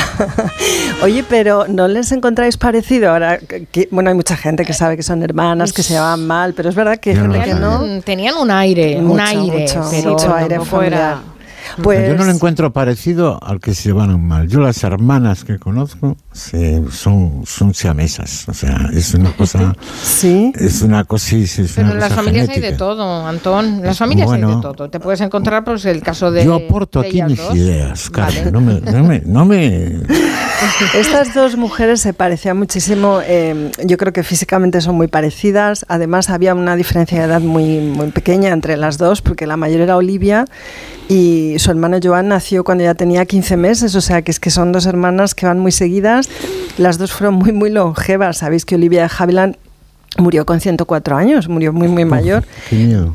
Oye, 1.01 1.23
pero 1.23 1.65
¿no 1.69 1.87
les 1.87 2.11
encontráis 2.11 2.57
parecido? 2.57 3.11
Ahora, 3.11 3.37
que, 3.39 3.87
bueno, 3.91 4.09
hay 4.09 4.15
mucha 4.17 4.35
gente 4.35 4.65
que 4.65 4.73
sabe 4.73 4.97
que 4.97 5.03
son 5.03 5.23
hermanas, 5.23 5.71
que 5.71 5.81
se 5.83 5.93
llevan 5.93 6.27
mal, 6.27 6.53
pero 6.53 6.67
es 6.67 6.75
verdad 6.75 6.97
que 6.97 7.13
no 7.13 7.31
gente 7.31 7.41
que 7.49 7.53
no. 7.53 7.79
Mm, 7.85 8.01
Tenían 8.01 8.35
un 8.35 8.51
aire, 8.51 8.97
un 8.99 9.17
aire, 9.19 9.61
mucho, 9.61 9.87
pero 9.89 10.11
mucho 10.11 10.35
aire 10.35 10.55
tampoco 10.55 10.81
era- 10.83 10.97
familiar. 10.97 11.38
Pues, 11.83 12.09
Yo 12.09 12.15
no 12.17 12.25
lo 12.25 12.31
encuentro 12.31 12.71
parecido 12.73 13.39
al 13.43 13.59
que 13.59 13.73
se 13.73 13.89
llevaron 13.89 14.23
mal. 14.25 14.47
Yo 14.47 14.59
las 14.59 14.83
hermanas 14.83 15.43
que 15.43 15.57
conozco 15.59 16.17
se- 16.31 16.83
son, 16.91 17.43
son 17.45 17.73
siamesas. 17.73 18.47
O 18.47 18.53
sea, 18.53 18.89
es 18.93 19.13
una 19.13 19.31
cosa... 19.33 19.75
Sí. 20.03 20.51
Es 20.55 20.81
una 20.81 21.03
cosa... 21.05 21.25
sí, 21.27 21.47
sí, 21.47 21.61
es 21.63 21.73
Pero 21.73 21.91
en 21.91 21.99
las 21.99 22.13
familias 22.13 22.49
hay 22.49 22.59
de 22.59 22.73
todo, 22.73 23.25
Antón. 23.27 23.81
Las 23.83 23.97
familias 23.97 24.29
hay 24.31 24.41
de 24.41 24.47
todo. 24.61 24.89
Te 24.89 24.99
puedes 24.99 25.21
encontrar, 25.21 25.63
pues, 25.63 25.85
el 25.85 26.01
caso 26.01 26.31
de. 26.31 26.43
Yo 26.45 26.55
aporto 26.55 27.01
de 27.01 27.07
aquí 27.07 27.17
ellas 27.17 27.29
mis 27.29 27.37
dos. 27.37 27.55
ideas. 27.55 28.11
No 28.51 28.61
me... 28.61 28.81
No 28.81 29.03
me, 29.03 29.21
no 29.25 29.45
me- 29.45 29.99
Estas 30.93 31.33
dos 31.33 31.55
mujeres 31.55 32.01
se 32.01 32.13
parecían 32.13 32.57
muchísimo, 32.57 33.21
eh, 33.23 33.71
yo 33.85 33.97
creo 33.97 34.11
que 34.11 34.23
físicamente 34.23 34.81
son 34.81 34.95
muy 34.95 35.07
parecidas, 35.07 35.85
además 35.87 36.29
había 36.29 36.53
una 36.53 36.75
diferencia 36.75 37.19
de 37.19 37.25
edad 37.25 37.39
muy, 37.39 37.79
muy 37.79 38.11
pequeña 38.11 38.49
entre 38.49 38.75
las 38.75 38.97
dos, 38.97 39.21
porque 39.21 39.47
la 39.47 39.55
mayor 39.55 39.81
era 39.81 39.95
Olivia 39.95 40.45
y 41.07 41.55
su 41.59 41.71
hermano 41.71 41.97
Joan 42.03 42.27
nació 42.27 42.63
cuando 42.63 42.83
ya 42.83 42.93
tenía 42.93 43.25
15 43.25 43.55
meses, 43.55 43.95
o 43.95 44.01
sea 44.01 44.21
que 44.21 44.31
es 44.31 44.39
que 44.39 44.49
son 44.49 44.71
dos 44.71 44.85
hermanas 44.85 45.33
que 45.33 45.45
van 45.45 45.59
muy 45.59 45.71
seguidas, 45.71 46.29
las 46.77 46.97
dos 46.97 47.13
fueron 47.13 47.35
muy, 47.35 47.53
muy 47.53 47.69
longevas, 47.69 48.37
sabéis 48.37 48.65
que 48.65 48.75
Olivia 48.75 49.03
de 49.03 49.09
murió 50.17 50.45
con 50.45 50.59
104 50.59 51.15
años, 51.15 51.47
murió 51.47 51.71
muy, 51.71 51.87
muy 51.87 52.03
mayor. 52.03 52.43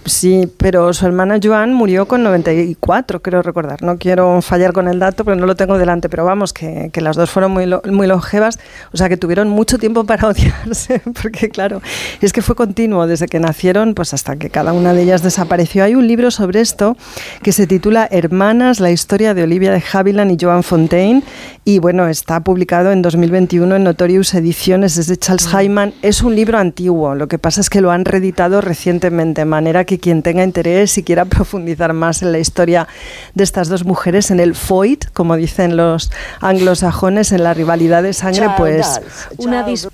Sí, 0.06 0.48
pero 0.58 0.92
su 0.94 1.04
hermana 1.06 1.38
Joan 1.42 1.74
murió 1.74 2.06
con 2.06 2.22
94, 2.22 3.20
creo 3.20 3.42
recordar. 3.42 3.82
No 3.82 3.98
quiero 3.98 4.40
fallar 4.42 4.72
con 4.72 4.86
el 4.88 4.98
dato, 5.00 5.24
pero 5.24 5.36
no 5.36 5.44
lo 5.46 5.56
tengo 5.56 5.76
delante. 5.76 6.08
Pero 6.08 6.24
vamos, 6.24 6.52
que, 6.52 6.90
que 6.92 7.00
las 7.00 7.16
dos 7.16 7.30
fueron 7.30 7.50
muy, 7.52 7.66
lo- 7.66 7.82
muy 7.90 8.06
longevas, 8.06 8.58
o 8.92 8.96
sea 8.96 9.08
que 9.08 9.16
tuvieron 9.16 9.48
mucho 9.48 9.78
tiempo 9.78 10.04
para 10.04 10.28
odiarse, 10.28 11.02
porque 11.20 11.48
claro, 11.50 11.82
es 12.20 12.32
que 12.32 12.42
fue 12.42 12.54
continuo 12.54 13.06
desde 13.06 13.26
que 13.26 13.40
nacieron, 13.40 13.94
pues 13.94 14.14
hasta 14.14 14.36
que 14.36 14.48
cada 14.48 14.72
una 14.72 14.94
de 14.94 15.02
ellas 15.02 15.22
desapareció. 15.22 15.82
Hay 15.84 15.94
un 15.96 16.06
libro 16.06 16.30
sobre 16.30 16.60
esto 16.60 16.96
que 17.42 17.52
se 17.52 17.66
titula 17.66 18.08
Hermanas, 18.10 18.78
la 18.80 18.90
historia 18.92 19.34
de 19.34 19.42
Olivia 19.42 19.72
de 19.72 19.82
Havilland 19.92 20.30
y 20.30 20.36
Joan 20.42 20.62
Fontaine, 20.62 21.22
y 21.64 21.80
bueno, 21.80 22.08
está 22.08 22.40
publicado 22.40 22.92
en 22.92 23.02
2021 23.02 23.76
en 23.76 23.84
Notorious 23.84 24.32
Ediciones, 24.34 24.96
es 24.96 25.08
de 25.08 25.16
Charles 25.16 25.48
Hyman. 25.52 25.92
Es 26.02 26.22
un 26.22 26.36
libro 26.36 26.58
antiguo, 26.58 26.83
lo 26.90 27.28
que 27.28 27.38
pasa 27.38 27.60
es 27.60 27.70
que 27.70 27.80
lo 27.80 27.90
han 27.90 28.04
reeditado 28.04 28.60
recientemente, 28.60 29.42
de 29.42 29.44
manera 29.44 29.84
que 29.84 29.98
quien 29.98 30.22
tenga 30.22 30.42
interés 30.44 30.96
y 30.98 31.02
quiera 31.02 31.24
profundizar 31.36 31.92
más 31.92 32.22
en 32.22 32.32
la 32.32 32.38
historia 32.38 32.88
de 33.34 33.44
estas 33.44 33.68
dos 33.68 33.84
mujeres, 33.84 34.30
en 34.30 34.40
el 34.40 34.54
foit, 34.54 35.06
como 35.12 35.36
dicen 35.36 35.76
los 35.76 36.10
anglosajones, 36.40 37.32
en 37.32 37.42
la 37.42 37.54
rivalidad 37.54 38.02
de 38.02 38.12
sangre, 38.12 38.48
pues... 38.56 39.00
Una 39.38 39.66
dis- 39.66 39.88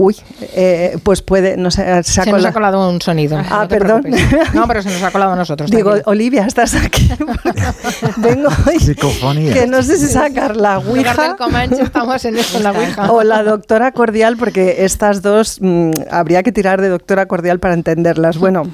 Uy, 0.00 0.16
eh, 0.54 0.96
pues 1.02 1.22
puede, 1.22 1.56
no 1.56 1.72
sé, 1.72 1.82
se 2.04 2.20
ha 2.20 2.24
Se 2.24 2.30
nos 2.30 2.40
colado- 2.40 2.48
ha 2.48 2.52
colado 2.52 2.88
un 2.88 3.02
sonido. 3.02 3.36
Ah, 3.36 3.62
no 3.62 3.68
perdón. 3.68 4.02
preocupes. 4.02 4.54
No, 4.54 4.66
pero 4.68 4.80
se 4.80 4.90
nos 4.90 5.02
ha 5.02 5.10
colado 5.10 5.32
a 5.32 5.36
nosotros. 5.42 5.70
Digo. 5.72 5.94
Olivia, 6.04 6.46
estás 6.46 6.74
aquí. 6.76 7.10
Vengo 8.18 8.48
hoy. 8.66 8.78
Psicofonía. 8.78 9.52
Que 9.52 9.66
no 9.66 9.82
sé 9.82 9.98
si 9.98 10.06
sacar 10.06 10.56
la 10.56 10.78
Ouija 10.78 11.36
Comanche 11.36 11.82
estamos 11.82 12.24
en 12.24 12.36
esto, 12.38 12.58
en 12.58 12.62
la 12.62 12.70
Ouija. 12.72 13.10
o 13.12 13.24
la 13.24 13.42
doctora 13.42 13.90
cordial, 13.92 14.36
porque 14.36 14.84
estas 14.84 15.20
dos 15.20 15.58
mm, 15.60 15.90
habría 16.10 16.42
que 16.44 16.52
tirar 16.52 16.80
de 16.80 16.88
doctora 16.90 17.26
cordial 17.26 17.58
para 17.58 17.74
entenderlas. 17.74 18.38
Bueno. 18.38 18.70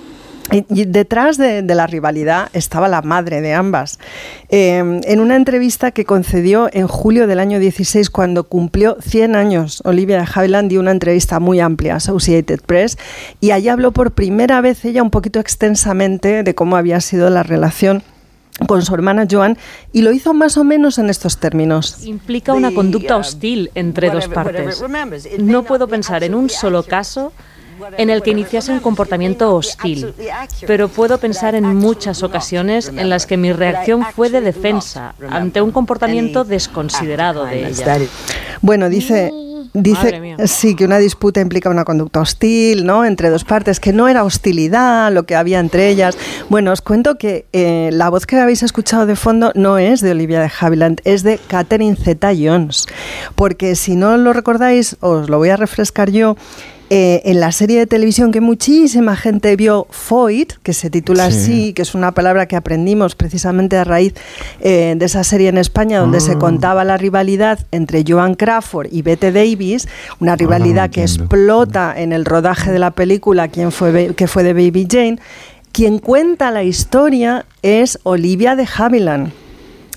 Y, 0.53 0.65
y 0.69 0.85
detrás 0.85 1.39
de, 1.39 1.63
de 1.63 1.75
la 1.75 1.87
rivalidad 1.87 2.51
estaba 2.53 2.89
la 2.89 3.03
madre 3.03 3.41
de 3.41 3.55
ambas. 3.55 3.99
Eh, 4.51 4.79
en 4.79 5.21
una 5.21 5.37
entrevista 5.37 5.91
que 5.91 6.05
concedió 6.05 6.69
en 6.73 6.87
julio 6.87 7.27
del 7.27 7.39
año 7.39 7.59
16, 7.59 8.11
cuando 8.11 8.45
cumplió 8.45 8.97
100 9.01 9.37
años, 9.37 9.81
Olivia 9.85 10.19
de 10.19 10.29
Havilland 10.33 10.69
dio 10.69 10.81
una 10.81 10.91
entrevista 10.91 11.41
muy 11.41 11.61
amplia 11.61 11.95
a 11.95 11.97
Associated 11.97 12.61
Press 12.61 12.99
y 13.41 13.53
allí 13.53 13.69
habló 13.69 13.93
por 13.93 14.13
primera 14.13 14.61
vez 14.61 14.85
ella 14.85 15.03
un 15.03 15.11
poquito 15.11 15.41
extensamente 15.41 16.43
de 16.43 16.55
cómo 16.55 16.77
había 16.77 17.01
sido 17.01 17.31
la 17.31 17.43
relación 17.43 18.03
con 18.69 18.83
su 18.83 18.95
hermana 18.95 19.27
Joan 19.29 19.59
y 19.93 20.03
lo 20.03 20.13
hizo 20.13 20.33
más 20.33 20.57
o 20.57 20.65
menos 20.65 20.99
en 20.99 21.11
estos 21.11 21.39
términos. 21.39 22.05
implica 22.05 22.55
una 22.55 22.73
conducta 22.73 23.17
hostil 23.17 23.71
entre 23.75 24.11
dos 24.11 24.29
partes. 24.29 24.83
No 25.39 25.65
puedo 25.65 25.89
pensar 25.89 26.23
en 26.23 26.35
un 26.35 26.51
solo 26.51 26.85
caso 26.85 27.33
en 27.99 28.11
el 28.11 28.23
que 28.23 28.31
iniciase 28.31 28.73
un 28.73 28.81
comportamiento 28.81 29.55
hostil, 29.55 30.15
pero 30.67 30.89
puedo 30.89 31.19
pensar 31.19 31.55
en 31.55 31.65
muchas 31.77 32.23
ocasiones 32.23 32.89
en 32.89 33.09
las 33.09 33.27
que 33.27 33.37
mi 33.37 33.53
reacción 33.53 34.05
fue 34.15 34.31
de 34.31 34.41
defensa 34.41 35.15
ante 35.31 35.61
un 35.61 35.71
comportamiento 35.71 36.45
desconsiderado 36.45 37.45
de 37.45 37.69
ella. 37.69 37.99
Bueno, 38.61 38.89
dice, 38.89 39.31
dice 39.73 40.37
sí 40.47 40.75
que 40.75 40.85
una 40.85 40.99
disputa 40.99 41.41
implica 41.41 41.69
una 41.69 41.85
conducta 41.85 42.21
hostil, 42.21 42.87
¿no? 42.87 43.05
Entre 43.05 43.29
dos 43.29 43.45
partes, 43.45 43.81
que 43.81 43.93
no 43.93 44.09
era 44.09 44.25
hostilidad 44.25 45.13
lo 45.13 45.25
que 45.25 45.35
había 45.35 45.61
entre 45.61 45.89
ellas. 45.89 46.17
Bueno, 46.49 46.73
os 46.73 46.81
cuento 46.81 47.17
que 47.17 47.47
eh, 47.53 47.91
la 47.93 48.09
voz 48.09 48.27
que 48.27 48.37
habéis 48.37 48.63
escuchado 48.63 49.07
de 49.07 49.17
fondo 49.17 49.53
no 49.55 49.79
es 49.79 50.01
de 50.01 50.13
Olivia 50.13 50.41
de 50.41 50.51
Havilland, 50.59 51.01
es 51.05 51.23
de 51.23 51.39
Catherine 51.39 51.97
Zeta-Jones, 51.97 52.87
porque 53.35 53.75
si 53.75 53.97
no 53.97 54.17
lo 54.17 54.33
recordáis, 54.33 54.97
os 55.01 55.29
lo 55.29 55.39
voy 55.39 55.51
a 55.51 55.57
refrescar 55.57 56.11
yo. 56.11 56.37
Eh, 56.91 57.23
en 57.25 57.41
la 57.41 57.51
serie 57.53 57.79
de 57.79 57.87
televisión 57.87 58.31
que 58.31 58.41
muchísima 58.41 59.17
gente 59.17 59.57
vio, 59.57 59.87
Foyt, 59.91 60.53
que 60.63 60.73
se 60.73 60.91
titula 60.91 61.31
Sí. 61.31 61.37
así, 61.39 61.73
que 61.73 61.83
es 61.83 61.95
una 61.95 62.13
palabra 62.13 62.47
que 62.47 62.57
aprendimos 62.57 63.15
precisamente 63.15 63.77
a 63.77 63.85
raíz 63.85 64.15
eh, 64.61 64.95
de 64.97 65.05
esa 65.07 65.25
serie 65.25 65.49
en 65.49 65.59
España 65.59 65.99
donde 66.01 66.21
se 66.21 66.33
Ah. 66.33 66.39
contaba 66.39 66.85
la 66.85 66.97
rivalidad 66.97 67.59
entre 67.73 68.05
Joan 68.07 68.35
Crawford 68.35 68.89
y 68.93 69.03
Bette 69.03 69.33
Davis, 69.33 69.89
una 70.21 70.37
rivalidad 70.37 70.91
que 70.91 71.03
explota 71.03 71.95
en 71.97 72.13
el 72.13 72.25
rodaje 72.25 72.71
de 72.71 72.79
la 72.79 72.91
película 72.91 73.49
quien 73.49 73.73
fue, 73.73 74.15
que 74.15 74.27
fue 74.27 74.43
de 74.43 74.53
Baby 74.53 74.87
Jane. 74.91 75.19
Quien 75.73 75.99
cuenta 75.99 76.51
la 76.53 76.63
historia 76.63 77.47
es 77.63 77.99
Olivia 78.05 78.55
de 78.55 78.69
Havilland. 78.77 79.33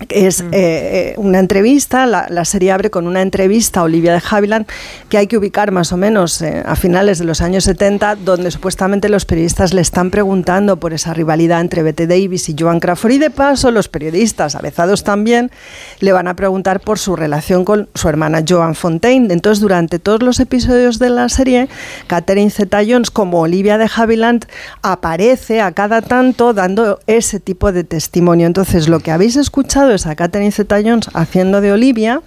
Es 0.09 0.41
eh, 0.41 0.45
eh, 0.51 1.13
una 1.17 1.39
entrevista, 1.39 2.05
la, 2.05 2.27
la 2.29 2.45
serie 2.45 2.71
abre 2.71 2.91
con 2.91 3.07
una 3.07 3.21
entrevista 3.21 3.79
a 3.79 3.83
Olivia 3.83 4.13
de 4.13 4.21
Havilland 4.29 4.67
que 5.09 5.17
hay 5.17 5.27
que 5.27 5.37
ubicar 5.37 5.71
más 5.71 5.91
o 5.91 5.97
menos 5.97 6.41
eh, 6.41 6.61
a 6.65 6.75
finales 6.75 7.17
de 7.17 7.25
los 7.25 7.41
años 7.41 7.63
70, 7.63 8.15
donde 8.17 8.51
supuestamente 8.51 9.09
los 9.09 9.25
periodistas 9.25 9.73
le 9.73 9.81
están 9.81 10.11
preguntando 10.11 10.77
por 10.77 10.93
esa 10.93 11.13
rivalidad 11.13 11.61
entre 11.61 11.81
Bette 11.81 12.07
Davis 12.07 12.47
y 12.49 12.55
Joan 12.57 12.79
Crawford 12.79 13.11
y 13.11 13.17
de 13.17 13.31
paso 13.31 13.71
los 13.71 13.87
periodistas, 13.87 14.55
avezados 14.55 15.03
también, 15.03 15.51
le 15.99 16.11
van 16.11 16.27
a 16.27 16.35
preguntar 16.35 16.79
por 16.79 16.99
su 16.99 17.15
relación 17.15 17.65
con 17.65 17.89
su 17.95 18.07
hermana 18.07 18.43
Joan 18.47 18.75
Fontaine. 18.75 19.33
Entonces, 19.33 19.61
durante 19.61 19.97
todos 19.97 20.21
los 20.21 20.39
episodios 20.39 20.99
de 20.99 21.09
la 21.09 21.27
serie, 21.29 21.69
Catherine 22.05 22.51
Zeta-Jones 22.51 23.09
como 23.09 23.41
Olivia 23.41 23.77
de 23.77 23.89
Havilland 23.93 24.45
aparece 24.83 25.61
a 25.61 25.71
cada 25.71 26.01
tanto 26.01 26.53
dando 26.53 26.99
ese 27.07 27.39
tipo 27.39 27.71
de 27.71 27.83
testimonio. 27.83 28.45
Entonces, 28.45 28.87
lo 28.87 28.99
que 28.99 29.11
habéis 29.11 29.35
escuchado 29.35 29.86
es 29.91 30.05
a 30.05 30.15
Catherine 30.15 30.51
Zeta-Jones 30.51 31.09
haciendo 31.13 31.61
de 31.61 31.71
Olivia 31.71 32.21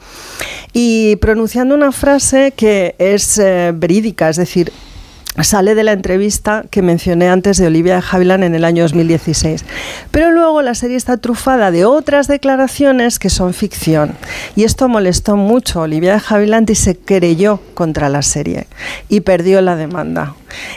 y 0.72 1.16
pronunciando 1.16 1.74
una 1.74 1.92
frase 1.92 2.52
que 2.56 2.94
es 2.98 3.38
eh, 3.38 3.72
verídica, 3.74 4.28
es 4.28 4.36
decir, 4.36 4.72
sale 5.42 5.74
de 5.74 5.84
la 5.84 5.92
entrevista 5.92 6.64
que 6.70 6.82
mencioné 6.82 7.28
antes 7.28 7.56
de 7.56 7.66
Olivia 7.66 7.96
de 7.96 8.04
Havilland 8.10 8.44
en 8.44 8.54
el 8.54 8.64
año 8.64 8.82
2016. 8.82 9.64
Pero 10.10 10.32
luego 10.32 10.62
la 10.62 10.74
serie 10.74 10.96
está 10.96 11.16
trufada 11.16 11.70
de 11.70 11.84
otras 11.84 12.28
declaraciones 12.28 13.18
que 13.18 13.30
son 13.30 13.54
ficción. 13.54 14.16
Y 14.56 14.64
esto 14.64 14.88
molestó 14.88 15.36
mucho 15.36 15.80
a 15.80 15.84
Olivia 15.84 16.14
de 16.14 16.22
Havilland 16.28 16.68
y 16.70 16.74
se 16.74 16.96
querelló 16.96 17.60
contra 17.74 18.08
la 18.08 18.22
serie 18.22 18.66
y 19.08 19.20
perdió 19.20 19.60
la 19.60 19.76
demanda. 19.76 20.34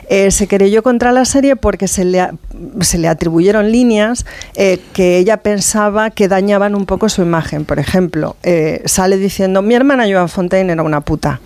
Eh, 0.10 0.32
se 0.32 0.48
querelló 0.48 0.84
contra 0.84 1.12
la 1.12 1.26
serie 1.26 1.56
porque 1.56 1.88
se 1.88 2.06
le, 2.06 2.22
a- 2.22 2.34
se 2.82 2.98
le 2.98 3.08
atribuyeron 3.08 3.72
líneas 3.72 4.26
eh, 4.56 4.80
que 4.94 5.18
ella 5.18 5.38
pensaba 5.38 6.10
que 6.10 6.28
dañaban 6.28 6.76
un 6.76 6.86
poco 6.86 7.10
su 7.10 7.22
imagen. 7.22 7.66
Por 7.66 7.80
ejemplo, 7.80 8.36
eh, 8.44 8.82
sale 8.86 9.18
diciendo, 9.18 9.62
mi 9.62 9.76
hermana 9.76 10.06
Joan 10.10 10.30
Fontaine 10.30 10.72
era 10.74 10.84
una 10.84 11.02
puta. 11.02 11.40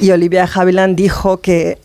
Y 0.00 0.10
Olivia 0.10 0.42
de 0.46 0.50
Havilland 0.54 0.96
dijo 0.96 1.38
que 1.38 1.78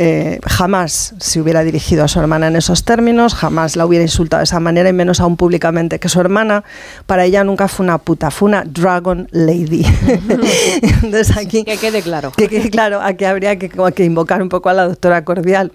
jamás 0.45 1.13
se 1.19 1.39
hubiera 1.41 1.63
dirigido 1.63 2.03
a 2.03 2.07
su 2.07 2.19
hermana 2.19 2.47
en 2.47 2.55
esos 2.55 2.83
términos, 2.83 3.33
jamás 3.33 3.75
la 3.75 3.85
hubiera 3.85 4.03
insultado 4.03 4.39
de 4.39 4.45
esa 4.45 4.59
manera 4.59 4.89
y 4.89 4.93
menos 4.93 5.19
aún 5.19 5.37
públicamente, 5.37 5.99
que 5.99 6.09
su 6.09 6.19
hermana 6.19 6.63
para 7.05 7.25
ella 7.25 7.43
nunca 7.43 7.67
fue 7.67 7.83
una 7.85 7.97
puta, 7.97 8.31
fue 8.31 8.49
una 8.49 8.63
Dragon 8.65 9.27
Lady. 9.31 9.85
Entonces 11.03 11.35
aquí... 11.37 11.63
Que 11.63 11.77
quede 11.77 12.01
claro. 12.01 12.31
Que 12.35 12.47
quede 12.47 12.69
claro, 12.69 13.01
aquí 13.01 13.25
habría 13.25 13.57
que, 13.57 13.69
que 13.69 14.03
invocar 14.03 14.41
un 14.41 14.49
poco 14.49 14.69
a 14.69 14.73
la 14.73 14.87
doctora 14.87 15.23
Cordial. 15.23 15.71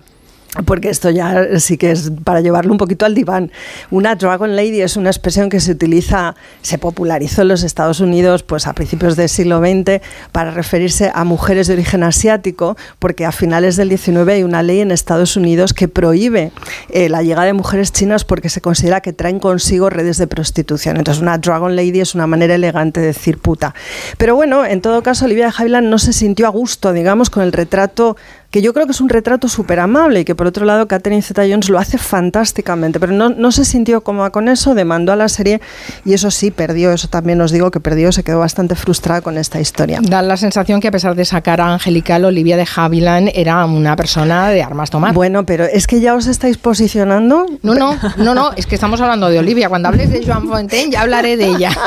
Porque 0.65 0.89
esto 0.89 1.11
ya 1.11 1.61
sí 1.61 1.77
que 1.77 1.91
es 1.91 2.11
para 2.25 2.41
llevarlo 2.41 2.73
un 2.73 2.79
poquito 2.79 3.07
al 3.07 3.15
diván. 3.15 3.51
Una 3.91 4.15
Dragon 4.15 4.57
Lady 4.57 4.81
es 4.81 4.97
una 4.97 5.11
expresión 5.11 5.49
que 5.49 5.61
se 5.61 5.73
utiliza, 5.73 6.35
se 6.63 6.79
popularizó 6.79 7.43
en 7.43 7.49
los 7.49 7.63
Estados 7.63 8.01
Unidos 8.01 8.43
pues 8.43 8.67
a 8.67 8.73
principios 8.73 9.17
del 9.17 9.29
siglo 9.29 9.61
XX 9.61 10.01
para 10.33 10.51
referirse 10.51 11.11
a 11.15 11.25
mujeres 11.25 11.67
de 11.67 11.75
origen 11.75 12.03
asiático, 12.03 12.77
porque 12.99 13.25
a 13.25 13.33
finales 13.33 13.77
del 13.77 13.97
XIX 13.97 14.29
hay 14.29 14.43
una 14.43 14.63
ley 14.63 14.81
en 14.81 14.91
Estados 14.91 15.37
Unidos 15.37 15.73
que 15.73 15.89
prohíbe 15.89 16.53
eh, 16.91 17.09
la 17.09 17.23
llegada 17.23 17.47
de 17.47 17.53
mujeres 17.53 17.93
chinas 17.93 18.25
porque 18.25 18.49
se 18.49 18.61
considera 18.61 19.01
que 19.01 19.13
traen 19.13 19.39
consigo 19.41 19.91
redes 19.91 20.19
de 20.19 20.27
prostitución. 20.27 20.97
Entonces 20.97 21.23
una 21.23 21.39
Dragon 21.39 21.77
Lady 21.77 22.01
es 22.01 22.15
una 22.15 22.27
manera 22.27 22.55
elegante 22.55 23.01
de 23.01 23.07
decir 23.07 23.39
puta. 23.39 23.75
Pero 24.19 24.35
bueno, 24.35 24.65
en 24.65 24.81
todo 24.81 25.03
caso, 25.03 25.25
Olivia 25.25 25.47
de 25.47 25.53
Havilland 25.57 25.89
no 25.89 25.99
se 25.99 26.13
sintió 26.13 26.47
a 26.47 26.51
gusto, 26.51 26.93
digamos, 26.93 27.31
con 27.31 27.43
el 27.43 27.53
retrato 27.53 28.17
que 28.51 28.63
yo 28.63 28.73
creo 28.73 28.87
que 28.87 28.93
es 28.93 29.01
un 29.01 29.09
retrato 29.09 29.49
súper 29.49 29.81
amable 29.81 30.21
y 30.21 30.25
que 30.25 30.35
por 30.35 30.47
otro 30.47 30.65
lado 30.65 30.87
Catherine 30.89 31.23
Zeta-Jones 31.23 31.69
lo 31.69 31.79
hace 31.79 31.99
fantásticamente, 31.99 33.01
pero 33.01 33.13
no, 33.13 33.29
no 33.29 33.53
se 33.53 33.65
sintió 33.65 34.03
cómoda 34.03 34.31
con 34.31 34.49
eso, 34.49 34.75
demandó 34.75 35.13
a 35.13 35.17
la 35.17 35.29
serie 35.29 35.61
y 36.05 36.15
eso 36.15 36.31
sí, 36.31 36.51
perdió, 36.51 36.93
eso 36.93 37.09
también 37.09 37.41
os 37.41 37.51
digo 37.53 37.71
que 37.71 37.81
perdió, 37.81 38.13
se 38.13 38.23
quedó 38.23 38.39
bastante 38.39 38.75
frustrada 38.75 39.21
con 39.21 39.39
esta 39.39 39.61
historia. 39.61 40.01
Da 40.03 40.23
la 40.23 40.37
sensación 40.37 40.81
que 40.81 40.89
a 40.89 40.91
pesar 40.91 41.15
de 41.15 41.23
esa 41.23 41.41
cara 41.41 41.73
angelical, 41.73 42.25
Olivia 42.25 42.57
de 42.57 42.67
Havilland 42.75 43.31
era 43.35 43.65
una 43.65 43.97
persona 43.97 44.49
de 44.49 44.63
armas 44.63 44.91
tomar. 44.91 45.15
Bueno, 45.15 45.45
pero 45.45 45.65
es 45.65 45.87
que 45.87 46.01
ya 46.01 46.15
os 46.15 46.27
estáis 46.27 46.59
posicionando. 46.59 47.47
No, 47.63 47.75
no, 47.75 47.99
no, 48.17 48.35
no, 48.35 48.53
es 48.57 48.67
que 48.67 48.75
estamos 48.75 49.01
hablando 49.01 49.29
de 49.29 49.39
Olivia. 49.39 49.69
Cuando 49.69 49.89
hables 49.89 50.11
de 50.11 50.25
Joan 50.25 50.49
Fontaine 50.49 50.91
ya 50.91 51.03
hablaré 51.03 51.37
de 51.37 51.49
ella. 51.49 51.71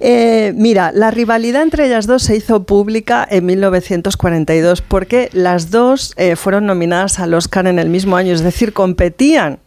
Eh, 0.00 0.52
mira, 0.56 0.92
la 0.92 1.10
rivalidad 1.10 1.62
entre 1.62 1.86
ellas 1.86 2.06
dos 2.06 2.22
se 2.22 2.36
hizo 2.36 2.64
pública 2.64 3.26
en 3.28 3.46
1942 3.46 4.79
porque 4.80 5.30
las 5.32 5.70
dos 5.70 6.12
eh, 6.16 6.36
fueron 6.36 6.66
nominadas 6.66 7.18
al 7.18 7.34
Oscar 7.34 7.66
en 7.66 7.78
el 7.78 7.88
mismo 7.88 8.16
año, 8.16 8.32
es 8.32 8.42
decir, 8.42 8.72
competían 8.72 9.58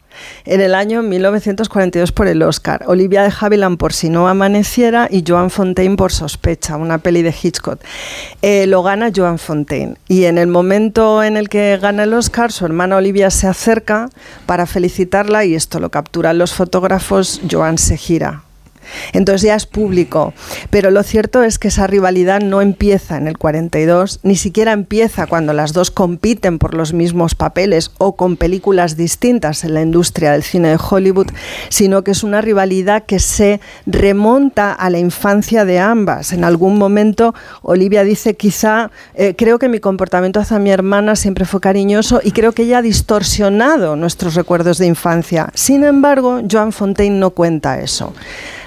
en 0.45 0.61
el 0.61 0.76
año 0.76 1.01
1942 1.01 2.11
por 2.11 2.28
el 2.28 2.41
Oscar. 2.43 2.84
Olivia 2.88 3.24
de 3.24 3.34
Havilland 3.38 3.78
por 3.78 3.93
Si 3.93 4.09
no 4.09 4.28
amaneciera 4.28 5.07
y 5.09 5.24
Joan 5.28 5.49
Fontaine 5.49 5.95
por 5.95 6.11
Sospecha, 6.11 6.78
una 6.78 6.97
peli 6.97 7.22
de 7.22 7.34
Hitchcock. 7.34 7.80
Eh, 8.41 8.68
lo 8.68 8.84
gana 8.84 9.11
Joan 9.16 9.39
Fontaine 9.39 9.95
y 10.07 10.26
en 10.26 10.38
el 10.38 10.47
momento 10.47 11.24
en 11.24 11.38
el 11.38 11.49
que 11.49 11.78
gana 11.82 12.03
el 12.03 12.14
Oscar, 12.14 12.51
su 12.51 12.66
hermana 12.66 12.97
Olivia 12.97 13.30
se 13.30 13.47
acerca 13.47 14.09
para 14.45 14.66
felicitarla 14.66 15.45
y 15.45 15.55
esto 15.55 15.80
lo 15.80 15.89
capturan 15.89 16.38
los 16.38 16.53
fotógrafos, 16.53 17.41
Joan 17.49 17.78
se 17.78 17.97
gira. 17.97 18.43
Entonces 19.14 19.44
ya 19.44 19.56
es 19.56 19.66
público. 19.66 20.34
Pero 20.70 20.92
lo 20.92 21.04
cierto 21.04 21.44
es 21.44 21.60
que 21.60 21.68
esa 21.70 21.88
rivalidad 21.88 22.42
no 22.42 22.62
empieza 22.62 23.18
en 23.18 23.28
el 23.28 23.38
42, 23.38 24.20
ni 24.24 24.36
siquiera 24.36 24.72
empieza 24.72 25.28
cuando 25.28 25.54
las 25.54 25.74
dos 25.74 25.92
compiten 25.92 26.60
por 26.60 26.74
los 26.74 26.94
mismos 26.94 27.36
papeles 27.36 27.92
o 27.98 28.16
con 28.16 28.38
películas 28.38 28.96
distintas 28.96 29.64
en 29.64 29.74
la 29.74 29.82
industria 29.82 30.32
del 30.32 30.44
cine 30.44 30.70
de 30.70 30.80
Hollywood, 30.80 31.28
sino 31.70 32.04
que 32.04 32.12
es 32.12 32.24
una 32.24 32.42
rivalidad 32.42 33.04
que 33.04 33.20
se 33.20 33.60
remonta 33.86 34.74
a 34.74 34.90
la 34.90 35.00
infancia 35.00 35.66
de 35.66 35.80
ambas. 35.80 36.34
En 36.34 36.44
algún 36.44 36.78
momento 36.78 37.34
Olivia 37.62 38.04
dice, 38.04 38.36
quizá 38.36 38.92
eh, 39.16 39.36
creo 39.36 39.60
que 39.60 39.70
mi 39.70 39.80
comportamiento 39.80 40.40
hacia 40.40 40.60
mi 40.60 40.72
hermana 40.72 41.16
siempre 41.16 41.46
fue 41.46 41.60
cariñoso 41.60 42.22
y 42.24 42.32
creo 42.32 42.52
que 42.54 42.64
ella 42.64 42.80
ha 42.80 42.82
distorsionado 42.82 43.96
nuestros 43.96 44.36
recuerdos 44.36 44.78
de 44.78 44.88
infancia. 44.88 45.50
Sin 45.54 45.84
embargo, 45.84 46.42
Joan 46.50 46.72
Fontaine 46.72 47.20
no 47.20 47.32
cuenta 47.32 47.80
eso 47.80 48.14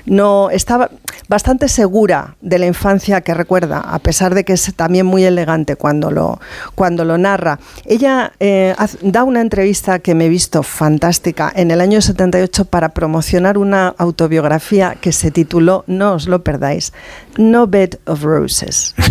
no 0.06 0.50
estaba 0.50 0.90
bastante 1.28 1.68
segura 1.68 2.36
de 2.40 2.58
la 2.58 2.66
infancia 2.66 3.20
que 3.20 3.34
recuerda, 3.34 3.80
a 3.80 3.98
pesar 3.98 4.34
de 4.34 4.44
que 4.44 4.52
es 4.52 4.72
también 4.74 5.06
muy 5.06 5.24
elegante 5.24 5.76
cuando 5.76 6.10
lo, 6.10 6.40
cuando 6.74 7.04
lo 7.04 7.18
narra. 7.18 7.58
Ella 7.84 8.32
eh, 8.40 8.74
da 9.02 9.24
una 9.24 9.40
entrevista 9.40 9.98
que 9.98 10.14
me 10.14 10.26
he 10.26 10.28
visto 10.28 10.62
fantástica 10.62 11.52
en 11.54 11.70
el 11.70 11.80
año 11.80 12.00
78 12.00 12.66
para 12.66 12.90
promocionar 12.90 13.58
una 13.58 13.88
autobiografía 13.98 14.96
que 15.00 15.12
se 15.12 15.30
tituló, 15.30 15.84
no 15.86 16.14
os 16.14 16.28
lo 16.28 16.42
perdáis, 16.42 16.92
No 17.36 17.66
Bed 17.66 17.96
of 18.06 18.22
Roses. 18.22 18.94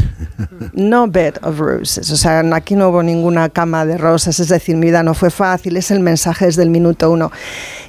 No 0.74 1.08
bed 1.08 1.36
of 1.42 1.60
roses. 1.60 2.12
O 2.12 2.16
sea, 2.16 2.40
aquí 2.54 2.76
no 2.76 2.90
hubo 2.90 3.04
ninguna 3.04 3.50
cama 3.50 3.86
de 3.86 3.98
rosas, 3.98 4.40
es 4.40 4.50
decir, 4.50 4.76
mi 4.76 4.88
vida 4.88 5.04
no 5.04 5.14
fue 5.14 5.30
fácil, 5.30 5.78
es 5.78 5.92
el 5.92 6.00
mensaje 6.00 6.46
desde 6.46 6.64
el 6.64 6.70
minuto 6.70 7.12
uno. 7.12 7.32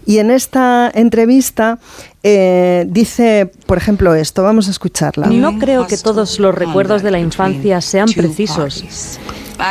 Y 0.07 0.19
en 0.19 0.31
esta 0.31 0.91
entrevista 0.95 1.79
eh, 2.23 2.87
dice, 2.89 3.51
por 3.67 3.79
ejemplo, 3.79 4.15
esto, 4.15 4.43
vamos 4.43 4.69
a 4.69 4.71
escucharla. 4.71 5.29
No 5.29 5.59
creo 5.59 5.87
que 5.87 5.97
todos 5.97 6.39
los 6.39 6.55
recuerdos 6.55 7.03
de 7.03 7.11
la 7.11 7.19
infancia 7.19 7.81
sean 7.81 8.09
precisos. 8.13 9.19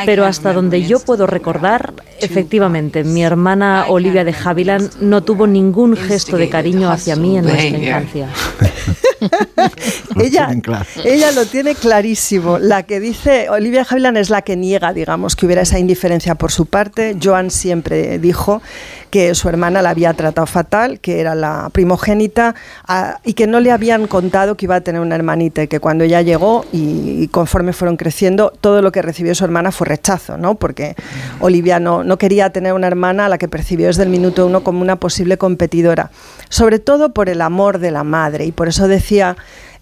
Pero 0.05 0.25
hasta 0.25 0.53
donde 0.53 0.83
yo 0.83 0.99
puedo 0.99 1.27
recordar, 1.27 1.93
efectivamente, 2.19 3.03
mi 3.03 3.23
hermana 3.23 3.85
Olivia 3.87 4.23
de 4.23 4.33
Havilland 4.33 5.01
no 5.01 5.23
tuvo 5.23 5.47
ningún 5.47 5.95
gesto 5.95 6.37
de 6.37 6.49
cariño 6.49 6.89
hacia 6.89 7.15
mí 7.15 7.37
en 7.37 7.45
nuestra 7.45 7.77
infancia. 7.77 8.29
ella, 10.21 10.49
ella 11.03 11.31
lo 11.31 11.45
tiene 11.45 11.75
clarísimo. 11.75 12.59
La 12.59 12.83
que 12.83 12.99
dice 12.99 13.49
Olivia 13.49 13.85
Havilland 13.89 14.17
es 14.17 14.29
la 14.29 14.41
que 14.41 14.55
niega, 14.55 14.93
digamos, 14.93 15.35
que 15.35 15.45
hubiera 15.45 15.61
esa 15.61 15.79
indiferencia 15.79 16.35
por 16.35 16.51
su 16.51 16.65
parte. 16.65 17.17
Joan 17.21 17.51
siempre 17.51 18.19
dijo 18.19 18.61
que 19.09 19.33
su 19.35 19.47
hermana 19.47 19.81
la 19.81 19.91
había 19.91 20.13
tratado 20.13 20.45
fatal, 20.45 20.99
que 20.99 21.19
era 21.19 21.35
la 21.35 21.69
primogénita 21.71 22.55
y 23.23 23.33
que 23.33 23.47
no 23.47 23.59
le 23.59 23.71
habían 23.71 24.07
contado 24.07 24.57
que 24.57 24.65
iba 24.65 24.75
a 24.75 24.81
tener 24.81 25.01
una 25.01 25.15
hermanita 25.15 25.63
y 25.63 25.67
que 25.67 25.79
cuando 25.79 26.03
ella 26.03 26.21
llegó 26.21 26.65
y, 26.71 27.23
y 27.23 27.27
conforme 27.29 27.73
fueron 27.73 27.97
creciendo, 27.97 28.51
todo 28.59 28.81
lo 28.81 28.91
que 28.91 29.01
recibió 29.01 29.33
su 29.33 29.45
hermana 29.45 29.71
fue 29.71 29.87
rechazo, 29.87 30.37
¿no? 30.37 30.55
Porque 30.55 30.95
Olivia 31.39 31.79
no, 31.79 32.03
no 32.05 32.17
quería 32.17 32.49
tener 32.51 32.73
una 32.73 32.87
hermana 32.87 33.25
a 33.25 33.29
la 33.29 33.37
que 33.37 33.47
percibió 33.47 33.87
desde 33.87 34.03
el 34.03 34.09
minuto 34.09 34.45
uno 34.45 34.63
como 34.63 34.81
una 34.81 34.95
posible 34.97 35.37
competidora, 35.37 36.11
sobre 36.49 36.79
todo 36.79 37.13
por 37.13 37.29
el 37.29 37.41
amor 37.41 37.79
de 37.79 37.91
la 37.91 38.03
madre 38.03 38.45
y 38.45 38.51
por 38.51 38.67
eso 38.67 38.87
decía 38.87 39.35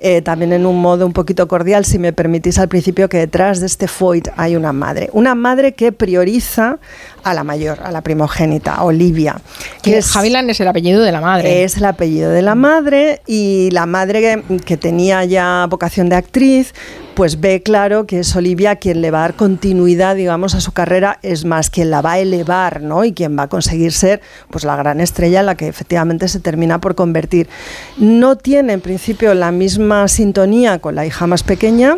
eh, 0.05 0.21
también 0.21 0.51
en 0.51 0.65
un 0.65 0.81
modo 0.81 1.05
un 1.05 1.13
poquito 1.13 1.47
cordial, 1.47 1.85
si 1.85 1.97
me 1.97 2.11
permitís 2.11 2.59
al 2.59 2.67
principio, 2.67 3.07
que 3.07 3.19
detrás 3.19 3.61
de 3.61 3.67
este 3.67 3.87
Foyt 3.87 4.27
hay 4.35 4.57
una 4.57 4.73
madre. 4.73 5.09
Una 5.13 5.33
madre 5.33 5.75
que 5.75 5.93
prioriza 5.93 6.77
a 7.23 7.33
la 7.33 7.45
mayor, 7.45 7.79
a 7.81 7.89
la 7.89 8.01
primogénita, 8.01 8.83
Olivia. 8.83 9.39
Que 9.81 10.01
Haviland 10.13 10.49
es 10.49 10.59
el 10.59 10.67
apellido 10.67 11.01
de 11.01 11.11
la 11.13 11.21
madre. 11.21 11.63
Es 11.63 11.77
el 11.77 11.85
apellido 11.85 12.31
de 12.31 12.41
la 12.41 12.53
madre 12.53 13.21
y 13.27 13.69
la 13.71 13.85
madre 13.85 14.19
que, 14.19 14.57
que 14.57 14.75
tenía 14.75 15.23
ya 15.23 15.67
vocación 15.69 16.09
de 16.09 16.17
actriz, 16.17 16.73
pues 17.15 17.39
ve 17.39 17.61
claro 17.61 18.05
que 18.05 18.19
es 18.19 18.35
Olivia 18.35 18.77
quien 18.77 19.01
le 19.01 19.11
va 19.11 19.19
a 19.19 19.21
dar 19.21 19.35
continuidad, 19.35 20.15
digamos, 20.15 20.55
a 20.55 20.61
su 20.61 20.71
carrera, 20.71 21.19
es 21.21 21.45
más, 21.45 21.69
quien 21.69 21.89
la 21.89 22.01
va 22.01 22.13
a 22.13 22.19
elevar, 22.19 22.81
¿no? 22.81 23.03
Y 23.05 23.13
quien 23.13 23.37
va 23.37 23.43
a 23.43 23.49
conseguir 23.49 23.91
ser, 23.91 24.21
pues, 24.49 24.63
la 24.63 24.75
gran 24.75 24.99
estrella 24.99 25.43
la 25.43 25.55
que 25.55 25.67
efectivamente 25.67 26.27
se 26.27 26.39
termina 26.39 26.79
por 26.79 26.95
convertir. 26.95 27.47
No 27.97 28.37
tiene, 28.37 28.73
en 28.73 28.81
principio, 28.81 29.33
la 29.33 29.51
misma 29.51 30.07
sintonía 30.07 30.79
con 30.79 30.95
la 30.95 31.05
hija 31.05 31.27
más 31.27 31.43
pequeña, 31.43 31.97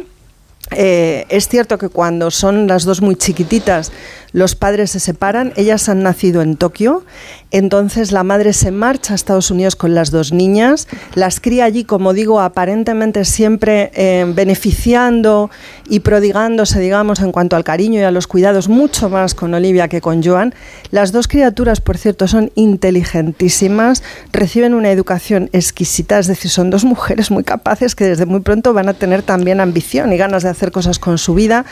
eh, 0.71 1.25
es 1.29 1.47
cierto 1.47 1.77
que 1.77 1.89
cuando 1.89 2.31
son 2.31 2.67
las 2.67 2.85
dos 2.85 3.01
muy 3.01 3.15
chiquititas, 3.15 3.91
los 4.35 4.53
padres 4.53 4.91
se 4.91 4.99
separan, 4.99 5.53
ellas 5.55 5.87
han 5.87 6.03
nacido 6.03 6.41
en 6.41 6.57
Tokio, 6.57 7.05
entonces 7.51 8.11
la 8.11 8.25
madre 8.25 8.51
se 8.51 8.69
marcha 8.69 9.13
a 9.13 9.15
Estados 9.15 9.49
Unidos 9.49 9.77
con 9.77 9.95
las 9.95 10.11
dos 10.11 10.33
niñas, 10.33 10.89
las 11.13 11.39
cría 11.39 11.63
allí, 11.63 11.85
como 11.85 12.11
digo, 12.11 12.41
aparentemente 12.41 13.23
siempre 13.23 13.91
eh, 13.93 14.25
beneficiando 14.27 15.49
y 15.87 16.01
prodigándose, 16.01 16.81
digamos, 16.81 17.21
en 17.21 17.31
cuanto 17.31 17.55
al 17.55 17.63
cariño 17.63 18.01
y 18.01 18.03
a 18.03 18.11
los 18.11 18.27
cuidados, 18.27 18.67
mucho 18.67 19.09
más 19.09 19.35
con 19.35 19.53
Olivia 19.53 19.87
que 19.87 20.01
con 20.01 20.21
Joan. 20.21 20.53
Las 20.91 21.13
dos 21.13 21.29
criaturas, 21.29 21.79
por 21.79 21.97
cierto, 21.97 22.27
son 22.27 22.51
inteligentísimas, 22.55 24.03
reciben 24.33 24.73
una 24.73 24.91
educación 24.91 25.49
exquisita, 25.53 26.19
es 26.19 26.27
decir, 26.27 26.51
son 26.51 26.69
dos 26.69 26.83
mujeres 26.83 27.31
muy 27.31 27.45
capaces 27.45 27.95
que 27.95 28.03
desde 28.03 28.25
muy 28.25 28.41
pronto 28.41 28.73
van 28.73 28.89
a 28.89 28.95
tener 28.95 29.21
también 29.21 29.61
ambición 29.61 30.11
y 30.11 30.17
ganas 30.17 30.43
de 30.43 30.49
hacer 30.49 30.73
cosas 30.73 30.99
con 30.99 31.17
su 31.17 31.33
vida. 31.35 31.63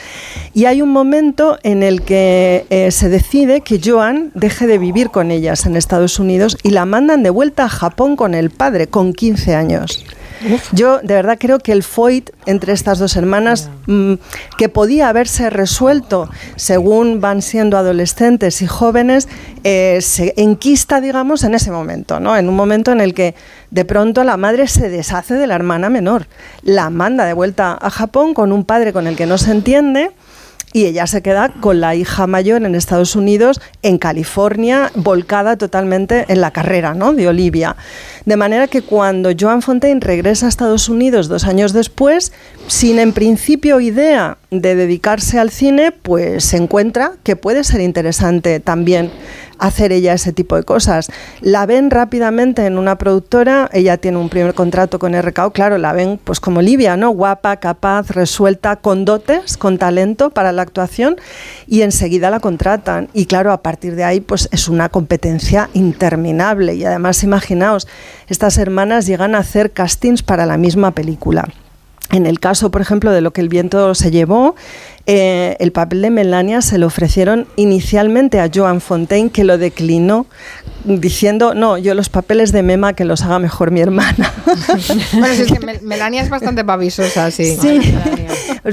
Y 0.54 0.64
hay 0.64 0.80
un 0.80 0.92
momento 0.92 1.58
en 1.62 1.82
el 1.82 2.00
que 2.00 2.53
eh, 2.70 2.90
se 2.90 3.08
decide 3.08 3.60
que 3.60 3.80
Joan 3.82 4.30
deje 4.34 4.66
de 4.66 4.78
vivir 4.78 5.10
con 5.10 5.30
ellas 5.30 5.66
en 5.66 5.76
Estados 5.76 6.18
Unidos 6.18 6.56
y 6.62 6.70
la 6.70 6.84
mandan 6.84 7.22
de 7.22 7.30
vuelta 7.30 7.64
a 7.64 7.68
Japón 7.68 8.16
con 8.16 8.34
el 8.34 8.50
padre, 8.50 8.86
con 8.86 9.12
15 9.12 9.54
años. 9.54 10.04
Yo 10.72 10.98
de 10.98 11.14
verdad 11.14 11.38
creo 11.40 11.58
que 11.58 11.72
el 11.72 11.82
foit 11.82 12.30
entre 12.46 12.72
estas 12.72 12.98
dos 12.98 13.16
hermanas, 13.16 13.70
mm, 13.86 14.14
que 14.58 14.68
podía 14.68 15.08
haberse 15.08 15.48
resuelto 15.48 16.28
según 16.56 17.20
van 17.20 17.40
siendo 17.40 17.78
adolescentes 17.78 18.60
y 18.60 18.66
jóvenes, 18.66 19.28
eh, 19.62 20.00
se 20.02 20.34
enquista, 20.36 21.00
digamos, 21.00 21.44
en 21.44 21.54
ese 21.54 21.70
momento, 21.70 22.20
¿no? 22.20 22.36
En 22.36 22.48
un 22.48 22.56
momento 22.56 22.92
en 22.92 23.00
el 23.00 23.14
que 23.14 23.34
de 23.70 23.84
pronto 23.84 24.22
la 24.24 24.36
madre 24.36 24.68
se 24.68 24.90
deshace 24.90 25.34
de 25.34 25.46
la 25.46 25.54
hermana 25.54 25.88
menor, 25.88 26.26
la 26.62 26.90
manda 26.90 27.24
de 27.24 27.32
vuelta 27.32 27.78
a 27.80 27.90
Japón 27.90 28.34
con 28.34 28.52
un 28.52 28.64
padre 28.64 28.92
con 28.92 29.06
el 29.06 29.16
que 29.16 29.26
no 29.26 29.38
se 29.38 29.50
entiende 29.50 30.10
y 30.74 30.86
ella 30.86 31.06
se 31.06 31.22
queda 31.22 31.50
con 31.60 31.80
la 31.80 31.94
hija 31.94 32.26
mayor 32.26 32.64
en 32.64 32.74
Estados 32.74 33.14
Unidos, 33.14 33.60
en 33.82 33.96
California, 33.96 34.90
volcada 34.96 35.56
totalmente 35.56 36.26
en 36.28 36.40
la 36.40 36.50
carrera 36.50 36.94
¿no? 36.94 37.12
de 37.12 37.28
Olivia. 37.28 37.76
De 38.24 38.36
manera 38.36 38.66
que 38.66 38.82
cuando 38.82 39.30
Joan 39.38 39.62
Fontaine 39.62 40.00
regresa 40.00 40.46
a 40.46 40.48
Estados 40.48 40.88
Unidos 40.88 41.28
dos 41.28 41.44
años 41.44 41.72
después, 41.72 42.32
sin 42.66 42.98
en 42.98 43.12
principio 43.12 43.78
idea 43.80 44.36
de 44.60 44.74
dedicarse 44.74 45.38
al 45.38 45.50
cine, 45.50 45.92
pues 45.92 46.44
se 46.44 46.56
encuentra 46.56 47.12
que 47.22 47.36
puede 47.36 47.64
ser 47.64 47.80
interesante 47.80 48.60
también 48.60 49.10
hacer 49.58 49.92
ella 49.92 50.14
ese 50.14 50.32
tipo 50.32 50.56
de 50.56 50.62
cosas. 50.62 51.10
La 51.40 51.66
ven 51.66 51.90
rápidamente 51.90 52.66
en 52.66 52.78
una 52.78 52.98
productora, 52.98 53.68
ella 53.72 53.96
tiene 53.96 54.18
un 54.18 54.28
primer 54.28 54.54
contrato 54.54 54.98
con 54.98 55.20
RKO, 55.20 55.52
claro, 55.52 55.78
la 55.78 55.92
ven 55.92 56.18
pues 56.22 56.40
como 56.40 56.62
Livia, 56.62 56.96
¿no? 56.96 57.10
Guapa, 57.10 57.56
capaz, 57.56 58.10
resuelta, 58.10 58.76
con 58.76 59.04
dotes, 59.04 59.56
con 59.56 59.78
talento 59.78 60.30
para 60.30 60.52
la 60.52 60.62
actuación 60.62 61.16
y 61.66 61.82
enseguida 61.82 62.30
la 62.30 62.40
contratan. 62.40 63.08
Y 63.12 63.26
claro, 63.26 63.52
a 63.52 63.62
partir 63.62 63.96
de 63.96 64.04
ahí 64.04 64.20
pues 64.20 64.48
es 64.52 64.68
una 64.68 64.88
competencia 64.88 65.70
interminable 65.72 66.74
y 66.74 66.84
además 66.84 67.22
imaginaos, 67.22 67.86
estas 68.28 68.58
hermanas 68.58 69.06
llegan 69.06 69.34
a 69.34 69.38
hacer 69.38 69.72
castings 69.72 70.22
para 70.22 70.46
la 70.46 70.56
misma 70.56 70.92
película. 70.92 71.48
En 72.14 72.26
el 72.26 72.38
caso, 72.38 72.70
por 72.70 72.80
ejemplo, 72.80 73.10
de 73.10 73.20
lo 73.20 73.32
que 73.32 73.40
el 73.40 73.48
viento 73.48 73.92
se 73.96 74.12
llevó, 74.12 74.54
eh, 75.06 75.56
el 75.60 75.70
papel 75.70 76.00
de 76.00 76.10
Melania 76.10 76.62
se 76.62 76.78
lo 76.78 76.86
ofrecieron 76.86 77.46
inicialmente 77.56 78.40
a 78.40 78.50
Joan 78.52 78.80
Fontaine, 78.80 79.30
que 79.30 79.44
lo 79.44 79.58
declinó 79.58 80.26
diciendo, 80.84 81.54
no, 81.54 81.78
yo 81.78 81.94
los 81.94 82.08
papeles 82.08 82.52
de 82.52 82.62
Mema 82.62 82.92
que 82.92 83.04
los 83.04 83.22
haga 83.22 83.38
mejor 83.38 83.70
mi 83.70 83.80
hermana. 83.80 84.32
bueno, 85.12 85.26
es 85.26 85.52
que 85.52 85.80
Melania 85.82 86.22
es 86.22 86.30
bastante 86.30 86.64
pavisosa, 86.64 87.30
sí. 87.30 87.56
Sí, 87.60 87.80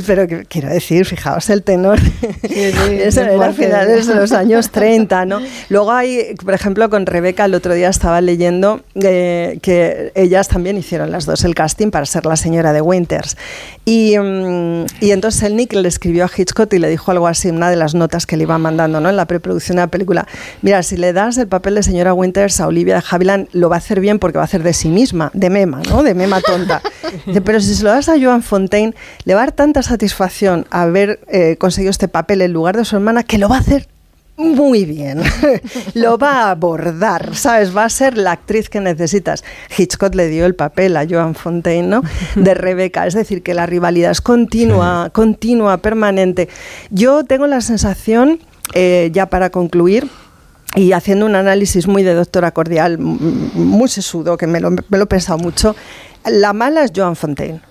pero 0.05 0.25
quiero 0.47 0.69
decir, 0.69 1.05
fijaos 1.05 1.49
el 1.49 1.63
tenor. 1.63 1.99
Eso 2.43 3.21
era 3.21 3.45
a 3.45 3.53
finales 3.53 4.07
de 4.07 4.15
los 4.15 4.31
años 4.31 4.71
30, 4.71 5.25
¿no? 5.25 5.39
Luego 5.69 5.91
hay, 5.91 6.35
por 6.43 6.53
ejemplo, 6.53 6.89
con 6.89 7.05
Rebeca, 7.05 7.45
el 7.45 7.55
otro 7.55 7.73
día 7.73 7.89
estaba 7.89 8.21
leyendo 8.21 8.81
eh, 8.95 9.59
que 9.61 10.11
ellas 10.15 10.47
también 10.47 10.77
hicieron 10.77 11.11
las 11.11 11.25
dos 11.25 11.43
el 11.43 11.55
casting 11.55 11.91
para 11.91 12.05
ser 12.05 12.25
la 12.25 12.35
señora 12.35 12.73
de 12.73 12.81
Winters. 12.81 13.37
Y, 13.85 14.17
mm, 14.17 14.85
y 15.01 15.11
entonces 15.11 15.43
el 15.43 15.55
Nick 15.55 15.73
le 15.73 15.87
escribió 15.87 16.20
a 16.25 16.29
Hitchcock 16.35 16.73
y 16.73 16.79
le 16.79 16.89
dijo 16.89 17.11
algo 17.11 17.27
así, 17.27 17.49
una 17.49 17.69
de 17.69 17.75
las 17.75 17.95
notas 17.95 18.25
que 18.25 18.37
le 18.37 18.43
iba 18.43 18.57
mandando 18.57 18.99
¿no? 18.99 19.09
en 19.09 19.15
la 19.15 19.25
preproducción 19.25 19.77
de 19.77 19.83
la 19.83 19.87
película. 19.87 20.27
Mira, 20.61 20.83
si 20.83 20.97
le 20.97 21.13
das 21.13 21.37
el 21.37 21.47
papel 21.47 21.75
de 21.75 21.83
señora 21.83 22.13
Winters 22.13 22.59
a 22.59 22.67
Olivia 22.67 22.95
de 22.95 23.03
Havilland, 23.09 23.47
lo 23.53 23.69
va 23.69 23.75
a 23.75 23.79
hacer 23.79 23.99
bien 23.99 24.19
porque 24.19 24.37
va 24.37 24.43
a 24.43 24.45
hacer 24.45 24.63
de 24.63 24.73
sí 24.73 24.89
misma, 24.89 25.31
de 25.33 25.49
mema, 25.49 25.81
¿no? 25.89 26.03
De 26.03 26.13
mema 26.13 26.41
tonta. 26.41 26.81
Pero 27.45 27.59
si 27.59 27.75
se 27.75 27.83
lo 27.83 27.89
das 27.89 28.09
a 28.09 28.19
Joan 28.19 28.43
Fontaine, 28.43 28.93
le 29.25 29.33
va 29.33 29.41
a 29.41 29.45
dar 29.45 29.51
tanta 29.53 29.81
satisfacción 29.81 30.65
haber 30.69 31.19
eh, 31.27 31.57
conseguido 31.57 31.91
este 31.91 32.07
papel 32.07 32.41
en 32.41 32.53
lugar 32.53 32.77
de 32.77 32.85
su 32.85 32.95
hermana 32.95 33.23
que 33.23 33.37
lo 33.37 33.49
va 33.49 33.57
a 33.57 33.59
hacer 33.59 33.87
muy 34.41 34.85
bien. 34.85 35.21
Lo 35.93 36.17
va 36.17 36.43
a 36.43 36.51
abordar, 36.51 37.35
¿sabes? 37.35 37.75
Va 37.75 37.85
a 37.85 37.89
ser 37.89 38.17
la 38.17 38.31
actriz 38.31 38.69
que 38.69 38.81
necesitas. 38.81 39.43
Hitchcock 39.77 40.15
le 40.15 40.27
dio 40.27 40.45
el 40.45 40.55
papel 40.55 40.97
a 40.97 41.05
Joan 41.07 41.35
Fontaine, 41.35 41.87
¿no? 41.87 42.01
De 42.35 42.53
Rebeca. 42.55 43.07
Es 43.07 43.13
decir, 43.13 43.43
que 43.43 43.53
la 43.53 43.65
rivalidad 43.65 44.11
es 44.11 44.21
continua, 44.21 45.09
continua, 45.13 45.77
permanente. 45.77 46.49
Yo 46.89 47.23
tengo 47.23 47.47
la 47.47 47.61
sensación, 47.61 48.39
eh, 48.73 49.09
ya 49.13 49.27
para 49.27 49.49
concluir, 49.49 50.07
y 50.75 50.93
haciendo 50.93 51.25
un 51.25 51.35
análisis 51.35 51.87
muy 51.87 52.03
de 52.03 52.13
doctora 52.13 52.51
cordial, 52.51 52.97
muy 52.97 53.89
sesudo, 53.89 54.37
que 54.37 54.47
me 54.47 54.59
lo, 54.59 54.71
me 54.71 54.97
lo 54.97 55.03
he 55.03 55.07
pensado 55.07 55.37
mucho, 55.37 55.75
la 56.25 56.53
mala 56.53 56.83
es 56.83 56.91
Joan 56.95 57.15
Fontaine. 57.15 57.61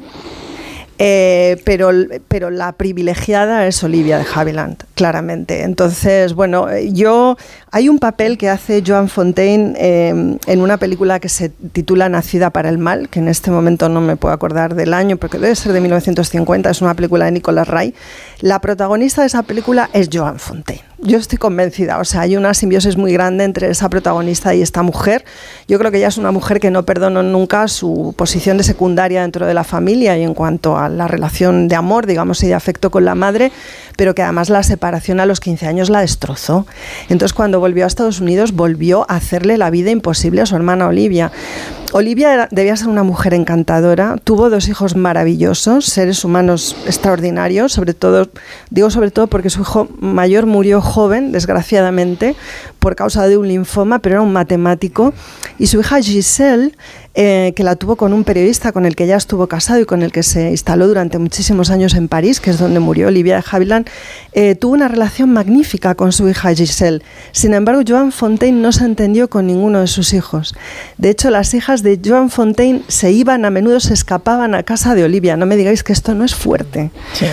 Eh, 1.02 1.56
pero, 1.64 1.89
pero 2.28 2.51
la 2.51 2.72
privilegiada 2.72 3.66
es 3.66 3.82
Olivia 3.82 4.18
de 4.18 4.27
Havilland, 4.35 4.85
claramente. 4.94 5.62
Entonces, 5.62 6.35
bueno, 6.35 6.66
yo 6.93 7.39
hay 7.70 7.89
un 7.89 7.98
papel 7.98 8.36
que 8.36 8.51
hace 8.51 8.82
Joan 8.86 9.09
Fontaine 9.09 9.72
eh, 9.78 10.36
en 10.47 10.60
una 10.60 10.77
película 10.77 11.18
que 11.18 11.31
se 11.31 11.48
titula 11.48 12.10
Nacida 12.10 12.51
para 12.51 12.68
el 12.68 12.77
mal, 12.77 13.09
que 13.09 13.20
en 13.20 13.28
este 13.28 13.51
momento 13.51 13.89
no 13.89 14.02
me 14.02 14.16
puedo 14.16 14.35
acordar 14.35 14.74
del 14.74 14.93
año, 14.93 15.16
porque 15.16 15.39
debe 15.39 15.55
ser 15.55 15.72
de 15.72 15.81
1950, 15.81 16.68
es 16.68 16.82
una 16.82 16.93
película 16.93 17.24
de 17.24 17.31
Nicolas 17.31 17.66
Ray. 17.66 17.94
La 18.40 18.60
protagonista 18.60 19.22
de 19.22 19.28
esa 19.28 19.43
película 19.43 19.89
es 19.94 20.10
Joan 20.12 20.39
Fontaine. 20.39 20.82
Yo 21.02 21.16
estoy 21.16 21.39
convencida, 21.39 21.98
o 21.98 22.05
sea, 22.05 22.22
hay 22.22 22.36
una 22.36 22.52
simbiosis 22.52 22.98
muy 22.98 23.14
grande 23.14 23.44
entre 23.44 23.70
esa 23.70 23.89
protagonista 23.89 24.55
y 24.55 24.60
esta 24.60 24.82
mujer. 24.82 25.24
Yo 25.66 25.78
creo 25.78 25.90
que 25.90 25.97
ella 25.97 26.09
es 26.09 26.18
una 26.18 26.31
mujer 26.31 26.60
que 26.60 26.70
no 26.70 26.85
perdonó 26.85 27.22
nunca 27.22 27.68
su 27.68 28.14
posición 28.18 28.59
de 28.59 28.64
secundaria 28.64 29.22
dentro 29.22 29.47
de 29.47 29.55
la 29.55 29.64
familia 29.64 30.18
y 30.18 30.24
en 30.24 30.35
cuanto 30.35 30.77
a 30.77 30.90
la 30.91 31.09
relación 31.09 31.69
de 31.69 31.77
amor, 31.77 32.07
digamos, 32.07 32.43
y 32.43 32.49
de 32.49 32.55
afecto 32.55 32.91
con 32.91 33.05
la 33.05 33.15
madre, 33.15 33.53
pero 33.97 34.15
que 34.15 34.23
además 34.23 34.51
la 34.51 34.62
separación 34.62 35.21
a 35.21 35.27
los 35.27 35.41
15 35.41 35.67
años 35.67 35.91
la 35.91 36.01
destrozó. 36.01 36.67
Entonces, 37.09 37.33
cuando 37.33 37.61
volvió 37.61 37.85
a 37.85 37.87
Estados 37.87 38.21
Unidos, 38.21 38.53
volvió 38.53 39.07
a 39.09 39.17
hacerle 39.17 39.59
la 39.59 39.71
vida 39.71 39.91
imposible 39.91 40.41
a 40.41 40.47
su 40.47 40.57
hermana 40.57 40.87
Olivia. 40.87 41.33
Olivia 41.93 42.49
debía 42.53 42.77
ser 42.77 42.87
una 42.87 43.03
mujer 43.03 43.35
encantadora, 43.35 44.17
tuvo 44.23 44.49
dos 44.49 44.69
hijos 44.69 44.95
maravillosos, 44.95 45.87
seres 45.87 46.25
humanos 46.25 46.77
extraordinarios, 46.87 47.73
sobre 47.73 47.95
todo, 47.95 48.29
digo 48.71 48.91
sobre 48.91 49.11
todo 49.11 49.27
porque 49.27 49.51
su 49.51 49.62
hijo 49.62 49.89
mayor 49.99 50.47
murió 50.47 50.81
joven, 50.81 51.33
desgraciadamente, 51.33 52.37
por 52.79 52.95
causa 52.95 53.27
de 53.27 53.37
un 53.37 53.49
linfoma, 53.49 53.99
pero 53.99 54.17
era 54.17 54.23
un 54.23 54.33
matemático, 54.33 55.12
y 55.59 55.67
su 55.67 55.81
hija 55.81 56.01
Giselle 56.01 56.77
eh, 57.15 57.53
que 57.57 57.65
la 57.65 57.74
tuvo 57.74 57.97
con 57.97 58.12
un 58.12 58.23
periodista 58.23 58.70
con 58.70 58.87
el 58.87 58.95
que 58.95 59.07
ya 59.07 59.16
estuvo 59.16 59.49
casado 59.49 59.81
y 59.81 59.85
con 59.85 60.03
el 60.03 60.12
que 60.12 60.23
se 60.23 60.51
instaló 60.51 60.87
durante 60.87 61.19
muchísimos 61.19 61.70
años 61.70 61.95
en 61.95 62.07
París, 62.07 62.39
que 62.39 62.51
es 62.51 62.59
donde 62.59 62.78
murió 62.78 63.09
Olivia 63.09 63.37
de 63.37 63.45
Havilland, 63.51 63.89
eh, 64.32 64.55
tuvo 64.55 64.74
una 64.74 64.87
relación 64.87 65.32
magnífica 65.32 65.97
con 65.97 66.12
su 66.12 66.28
hija 66.28 66.55
Giselle. 66.55 67.03
Sin 67.32 67.53
embargo, 67.53 67.82
Joan 67.87 68.12
Fontaine 68.12 68.61
no 68.61 68.70
se 68.70 68.85
entendió 68.85 69.28
con 69.28 69.49
ninguno 69.49 69.81
de 69.81 69.89
sus 69.89 70.12
hijos. 70.12 70.55
De 70.99 71.11
hecho, 71.11 71.31
las 71.31 71.53
hijas 71.53 71.82
de 71.82 72.01
Joan 72.05 72.31
Fontaine 72.31 72.82
se 72.87 73.11
iban, 73.11 73.45
a 73.45 73.51
menudo 73.51 73.81
se 73.81 73.93
escapaban 73.93 74.55
a 74.55 74.62
casa 74.62 74.95
de 74.95 75.03
Olivia. 75.03 75.37
No 75.37 75.47
me 75.47 75.57
digáis 75.57 75.82
que 75.82 75.93
esto 75.93 76.15
no 76.15 76.24
es 76.24 76.37
fuerte. 76.37 76.91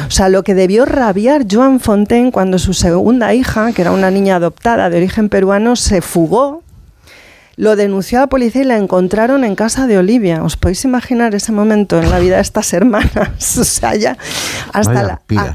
O 0.08 0.12
sea, 0.12 0.30
lo 0.30 0.44
que 0.44 0.56
debió 0.56 0.86
rabiar 0.86 1.46
Joan 1.50 1.80
Fontaine 1.80 2.32
cuando 2.32 2.58
su 2.58 2.74
segunda 2.74 3.36
hija, 3.36 3.72
que 3.74 3.84
era 3.84 3.92
una 3.92 4.10
niña 4.10 4.38
adoptada 4.38 4.90
de 4.90 4.98
origen 4.98 5.30
peruano, 5.30 5.76
se 5.76 6.02
fugó 6.02 6.64
lo 7.58 7.76
denunció 7.76 8.20
a 8.20 8.22
la 8.22 8.28
policía 8.28 8.62
y 8.62 8.66
la 8.66 8.78
encontraron 8.78 9.44
en 9.44 9.56
casa 9.56 9.88
de 9.88 9.98
Olivia. 9.98 10.44
¿Os 10.44 10.56
podéis 10.58 10.86
imaginar 10.86 11.34
ese 11.34 11.52
momento 11.52 12.00
en 12.00 12.10
la 12.12 12.20
vida 12.20 12.36
de 12.36 12.42
estas 12.44 12.72
hermanas? 12.74 13.58
O 13.60 13.64
sea, 13.64 13.96
ya 13.96 14.16
hasta, 14.74 15.04
la- 15.04 15.22
a- 15.38 15.54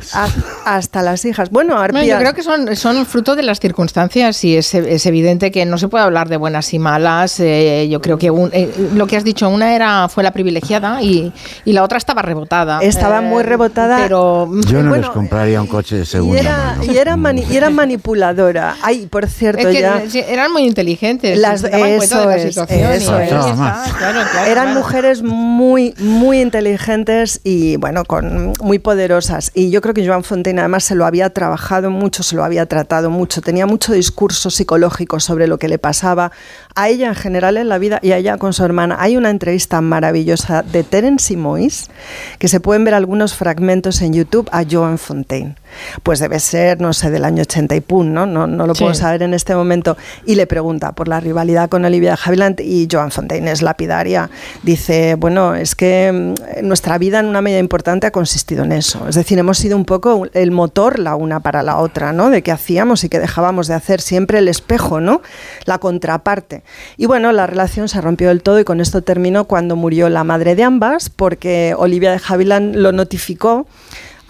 a- 0.65 0.77
hasta 0.77 1.01
las 1.03 1.25
hijas. 1.25 1.51
Bueno, 1.51 1.79
arpías. 1.79 2.07
yo 2.07 2.19
creo 2.19 2.35
que 2.35 2.43
son, 2.43 2.75
son 2.77 3.07
fruto 3.07 3.37
de 3.37 3.43
las 3.45 3.61
circunstancias 3.61 4.43
y 4.45 4.57
es, 4.57 4.75
es 4.75 5.07
evidente 5.07 5.51
que 5.53 5.65
no 5.65 5.79
se 5.79 5.87
puede 5.89 6.05
hablar 6.05 6.29
de 6.29 6.37
buenas 6.37 6.75
y 6.75 6.79
malas. 6.81 7.39
Eh, 7.41 7.89
yo 7.89 8.01
creo 8.01 8.19
que 8.19 8.31
un- 8.33 8.51
eh, 8.53 8.69
lo 8.95 9.07
que 9.07 9.17
has 9.17 9.23
dicho, 9.25 9.49
una 9.49 9.75
era 9.75 10.09
fue 10.09 10.25
la 10.25 10.33
privilegiada 10.33 11.01
y, 11.03 11.33
y 11.65 11.73
la 11.73 11.85
otra 11.85 11.99
estaba 11.99 12.21
rebotada. 12.23 12.81
Estaba 12.83 13.19
Eh, 13.19 13.23
muy 13.23 13.45
rebotada. 13.45 13.99
Pero 14.03 14.51
Yo 14.67 14.83
no 14.83 14.89
Bueno, 14.91 15.07
les 15.07 15.11
compraría 15.11 15.61
un 15.61 15.69
coche 15.69 15.97
de 15.97 16.03
y 16.03 16.07
segunda 16.07 16.41
era, 16.41 16.57
mano. 16.79 16.85
y, 16.93 16.97
era 16.99 17.17
mani- 17.17 17.45
y 17.49 17.57
era 17.57 17.71
manipuladora. 17.71 18.77
Ay, 18.83 19.07
por 19.07 19.27
cierto, 19.29 19.69
es 19.69 19.75
que 19.77 19.81
ya. 19.83 20.03
eran 20.29 20.53
muy 20.53 20.63
inteligentes. 20.65 21.39
Las- 21.39 21.63
se 22.01 22.15
daban 22.15 22.21
cuenta 22.21 22.21
de 22.21 22.27
la 22.27 22.37
eso 22.37 22.47
es, 22.47 22.55
situación. 22.55 22.81
y 22.81 22.97
eso 22.97 23.15
ahí 23.17 23.23
es. 23.29 23.33
está, 23.33 23.55
Más. 23.55 23.93
claro, 23.93 24.21
claro, 24.31 24.51
Eran 24.51 24.65
claro. 24.67 24.81
mujeres 24.81 25.23
muy, 25.23 25.95
muy 25.99 26.41
inteligentes 26.41 27.41
y, 27.45 27.77
bueno, 27.77 28.05
con, 28.05 28.53
muy 28.61 28.79
poderosas. 28.79 29.51
Y 29.55 29.71
yo 29.71 29.81
creo 29.81 29.95
que 29.95 30.07
Joan 30.07 30.25
Fontaine 30.25 30.61
además 30.61 30.85
se 30.85 30.95
lo 30.95 31.07
había 31.07 31.31
trabajado 31.31 31.91
mucho, 31.91 32.23
se 32.23 32.37
lo 32.37 32.45
había 32.45 32.67
tratado 32.67 33.11
mucho. 33.11 33.41
Tenía 33.41 33.67
mucho 33.67 33.93
discurso 33.93 34.51
psicológico 34.51 35.21
sobre 35.21 35.47
lo 35.47 35.59
que 35.59 35.69
le 35.69 35.79
pasaba 35.79 36.33
a 36.75 36.89
ella 36.89 37.09
en 37.09 37.15
general 37.15 37.57
en 37.57 37.69
la 37.69 37.79
vida 37.79 37.99
y 38.03 38.13
a 38.13 38.17
ella 38.19 38.39
con 38.39 38.53
su 38.53 38.65
hermana. 38.65 38.97
Hay 39.01 39.17
una 39.17 39.31
entrevista 39.31 39.81
maravillosa 39.81 40.63
de 40.63 40.83
Terence 40.85 41.37
Mois 41.37 41.91
que 42.39 42.49
se 42.49 42.61
pueden 42.61 42.85
ver 42.85 42.95
algunos 42.95 43.35
fragmentos 43.35 44.01
en 44.03 44.13
YouTube 44.15 44.49
a 44.53 44.65
Joan 44.69 44.99
Fontaine. 44.99 45.57
Pues 46.03 46.19
debe 46.19 46.39
ser, 46.39 46.81
no 46.81 46.93
sé, 46.93 47.11
del 47.11 47.25
año 47.25 47.43
80 47.43 47.75
y 47.77 47.81
pun, 47.81 48.13
¿no? 48.13 48.27
No, 48.27 48.47
no 48.47 48.67
lo 48.67 48.75
Sí. 48.75 48.85
puedo 48.85 48.95
saber 48.95 49.23
en 49.23 49.33
este 49.35 49.55
momento. 49.55 49.97
Y 50.27 50.35
le 50.35 50.47
pregunta 50.47 50.93
por 50.93 51.09
la 51.09 51.21
rivalidad 51.21 51.69
con 51.71 51.85
Olivia 51.85 52.19
Havilland 52.23 52.61
y 52.61 52.89
Joan 52.91 53.11
Fontaine 53.11 53.51
es 53.51 53.63
lapidaria. 53.63 54.29
Dice, 54.63 55.15
bueno, 55.15 55.55
es 55.55 55.75
que 55.75 56.11
mm, 56.13 56.67
nuestra 56.67 56.99
vida 56.99 57.21
en 57.21 57.27
una 57.27 57.41
medida 57.41 57.59
importante 57.59 58.07
ha 58.07 58.11
consistido 58.11 58.65
en 58.65 58.73
eso. 58.73 59.09
Es 59.09 59.15
decir, 59.15 59.39
hemos 59.39 59.59
sido 59.59 59.77
un 59.77 59.85
poco 59.85 60.27
el 60.35 60.51
motor 60.51 60.99
la 60.99 61.17
una 61.17 61.41
para 61.41 61.63
la 61.63 61.79
otra, 61.79 62.13
¿no? 62.13 62.29
De 62.31 62.43
qué 62.43 62.53
hacíamos 62.53 63.05
y 63.05 63.09
qué 63.09 63.19
dejábamos 63.19 63.67
de 63.67 63.75
hacer, 63.75 64.01
siempre 64.01 64.39
el 64.39 64.49
espejo, 64.49 65.01
¿no? 65.01 65.23
La 65.65 65.79
contraparte. 65.79 66.62
Y 66.97 67.07
bueno, 67.07 67.33
la 67.33 67.47
relación 67.47 67.89
se 67.89 68.01
rompió 68.01 68.29
del 68.29 68.43
todo 68.43 68.61
y 68.61 68.65
con 68.65 68.81
esto 68.81 69.03
terminó 69.03 69.45
cuando 69.45 69.77
murió 69.77 70.09
la 70.09 70.25
madre 70.25 70.55
de 70.55 70.65
ambas, 70.65 71.11
porque 71.11 71.75
Olivia 71.77 72.13
de 72.13 72.21
Havilland 72.27 72.77
lo 72.77 72.93
notificó 72.93 73.67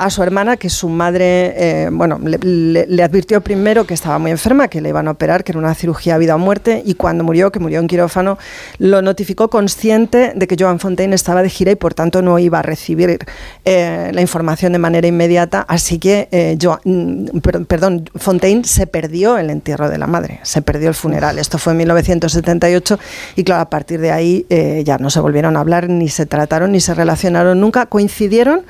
a 0.04 0.10
su 0.10 0.22
hermana 0.22 0.56
que 0.56 0.68
su 0.70 0.88
madre, 0.88 1.54
eh, 1.56 1.88
bueno, 1.92 2.18
le, 2.22 2.38
le- 2.38 2.86
le 2.86 3.02
advirtió 3.02 3.40
primero 3.40 3.86
que 3.86 3.94
estaba 3.94 4.18
muy 4.18 4.30
enferma, 4.30 4.68
que 4.68 4.80
le 4.80 4.88
iban 4.90 5.08
a 5.08 5.12
operar, 5.12 5.44
que 5.44 5.52
era 5.52 5.58
una 5.58 5.74
cirugía 5.74 6.18
vida 6.18 6.34
o 6.34 6.38
muerte, 6.38 6.82
y 6.84 6.94
cuando 6.94 7.24
murió, 7.24 7.50
que 7.52 7.58
murió 7.60 7.80
en 7.80 7.86
quirófano, 7.86 8.38
lo 8.78 9.02
notificó 9.02 9.48
consciente 9.50 10.32
de 10.34 10.46
que 10.46 10.56
Joan 10.58 10.78
Fontaine 10.80 11.14
estaba 11.14 11.42
de 11.42 11.48
gira 11.50 11.72
y 11.72 11.76
por 11.76 11.94
tanto 11.94 12.22
no 12.22 12.38
iba 12.38 12.58
a 12.58 12.62
recibir 12.62 13.18
eh, 13.64 14.10
la 14.12 14.20
información 14.20 14.72
de 14.72 14.78
manera 14.78 15.06
inmediata, 15.06 15.64
así 15.68 15.98
que 15.98 16.28
eh, 16.32 16.56
Joan- 16.60 16.80
mm, 16.84 17.38
per- 17.40 17.64
perdón, 17.66 18.08
Fontaine 18.16 18.64
se 18.64 18.86
perdió 18.86 19.38
el 19.38 19.50
entierro 19.50 19.88
de 19.88 19.98
la 19.98 20.06
madre, 20.06 20.40
se 20.42 20.62
perdió 20.62 20.88
el 20.88 20.94
funeral. 20.94 21.38
Esto 21.38 21.58
fue 21.58 21.72
en 21.72 21.78
1978 21.78 22.98
y 23.36 23.44
claro, 23.44 23.62
a 23.62 23.70
partir 23.70 24.00
de 24.00 24.10
ahí 24.10 24.46
eh, 24.50 24.82
ya 24.84 24.98
no 24.98 25.10
se 25.10 25.20
volvieron 25.20 25.56
a 25.56 25.60
hablar, 25.60 25.88
ni 25.88 26.08
se 26.08 26.26
trataron, 26.26 26.72
ni 26.72 26.80
se 26.80 26.94
relacionaron 26.94 27.60
nunca. 27.60 27.86
Coincidieron 27.86 28.62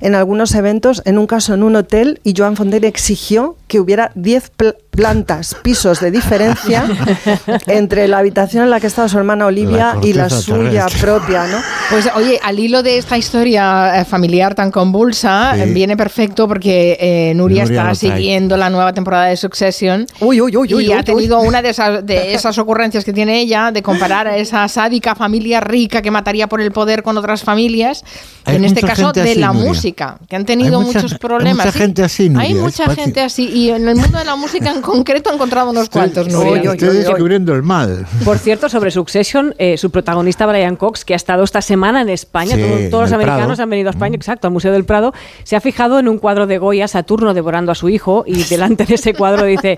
en 0.00 0.14
algunos 0.14 0.54
eventos, 0.54 0.77
en 1.04 1.18
un 1.18 1.26
caso 1.26 1.54
en 1.54 1.62
un 1.62 1.76
hotel, 1.76 2.20
y 2.24 2.34
Joan 2.36 2.56
Fontaine 2.56 2.86
exigió 2.86 3.56
que 3.66 3.80
hubiera 3.80 4.10
10 4.14 4.50
pl- 4.56 4.74
plantas, 4.90 5.54
pisos 5.62 6.00
de 6.00 6.10
diferencia 6.10 6.84
entre 7.66 8.08
la 8.08 8.18
habitación 8.18 8.64
en 8.64 8.70
la 8.70 8.80
que 8.80 8.86
estaba 8.88 9.08
su 9.08 9.16
hermana 9.18 9.46
Olivia 9.46 9.94
La 10.00 10.06
y 10.06 10.12
la 10.12 10.28
suya 10.28 10.86
terrestre. 10.86 11.00
propia, 11.00 11.46
¿no? 11.46 11.58
Pues 11.90 12.08
oye, 12.16 12.40
al 12.42 12.58
hilo 12.58 12.82
de 12.82 12.98
esta 12.98 13.16
historia 13.16 14.00
eh, 14.00 14.04
familiar 14.04 14.54
tan 14.54 14.70
convulsa, 14.70 15.54
Sí. 15.54 15.72
viene 15.72 15.96
perfecto 15.96 16.48
porque 16.48 16.96
eh, 17.00 17.32
Nuria, 17.34 17.64
Nuria 17.64 17.80
está 17.80 17.94
siguiendo 17.94 18.56
la 18.56 18.70
nueva 18.70 18.92
temporada 18.92 19.26
de 19.26 19.36
Succession 19.36 20.06
Uy, 20.20 20.40
uy, 20.40 20.56
uy, 20.56 20.74
uy, 20.74 20.84
y 20.84 20.88
uy, 20.88 20.92
ha 20.92 20.98
uy. 20.98 21.02
tenido 21.04 21.40
una 21.40 21.62
de 21.62 21.70
esas, 21.70 22.04
de 22.04 22.34
esas 22.34 22.58
ocurrencias 22.58 23.04
que 23.04 23.12
tiene 23.12 23.40
ella 23.40 23.70
de 23.70 23.82
comparar 23.82 24.26
a 24.26 24.36
esa 24.36 24.66
sádica 24.68 25.14
familia 25.14 25.60
rica 25.60 26.02
que 26.02 26.10
mataría 26.10 26.48
por 26.48 26.60
el 26.60 26.72
poder 26.72 27.02
con 27.02 27.16
otras 27.18 27.42
familias, 27.42 28.04
Hay 28.44 28.56
en 28.56 28.64
este 28.64 28.80
caso 28.82 29.12
de 29.12 29.22
así, 29.22 29.34
la 29.36 29.52
Nuria. 29.52 29.68
música, 29.68 30.18
que 30.28 30.36
han 30.36 30.44
tenido 30.44 30.57
Hay 30.66 30.70
mucha- 30.70 30.98
muchos 31.00 31.12
hay 31.12 31.18
problemas. 31.18 31.66
mucha 31.66 31.72
sí. 31.72 31.78
gente 31.78 32.02
así, 32.02 32.22
Hay 32.24 32.28
Nuria, 32.30 32.48
es 32.50 32.56
mucha 32.56 32.84
fácil. 32.86 33.04
gente 33.04 33.20
así 33.20 33.48
y 33.48 33.70
en 33.70 33.88
el 33.88 33.96
mundo 33.96 34.18
de 34.18 34.24
la 34.24 34.36
música 34.36 34.70
en 34.70 34.82
concreto 34.82 35.30
he 35.30 35.34
encontrado 35.34 35.70
unos 35.70 35.88
cuantos, 35.88 36.28
Nuria. 36.28 36.72
Estoy 36.72 36.96
descubriendo 36.98 37.54
el 37.54 37.62
mal. 37.62 38.06
Por 38.24 38.38
cierto, 38.38 38.68
sobre 38.68 38.90
Succession, 38.90 39.54
eh, 39.58 39.76
su 39.76 39.90
protagonista 39.90 40.46
Brian 40.46 40.76
Cox, 40.76 41.04
que 41.04 41.12
ha 41.14 41.16
estado 41.16 41.44
esta 41.44 41.62
semana 41.62 42.02
en 42.02 42.08
España, 42.08 42.56
Sí, 42.56 42.88
todos 42.90 43.04
los 43.04 43.12
americanos 43.12 43.46
Prado. 43.46 43.62
han 43.62 43.70
venido 43.70 43.88
a 43.88 43.92
España, 43.92 44.16
exacto, 44.16 44.46
al 44.48 44.52
Museo 44.52 44.72
del 44.72 44.84
Prado, 44.84 45.12
se 45.44 45.56
ha 45.56 45.60
fijado 45.60 45.98
en 45.98 46.08
un 46.08 46.18
cuadro 46.18 46.46
de 46.46 46.58
Goya, 46.58 46.88
Saturno 46.88 47.34
devorando 47.34 47.72
a 47.72 47.74
su 47.74 47.88
hijo, 47.88 48.24
y 48.26 48.42
delante 48.50 48.84
de 48.86 48.94
ese 48.94 49.14
cuadro 49.14 49.44
dice... 49.46 49.76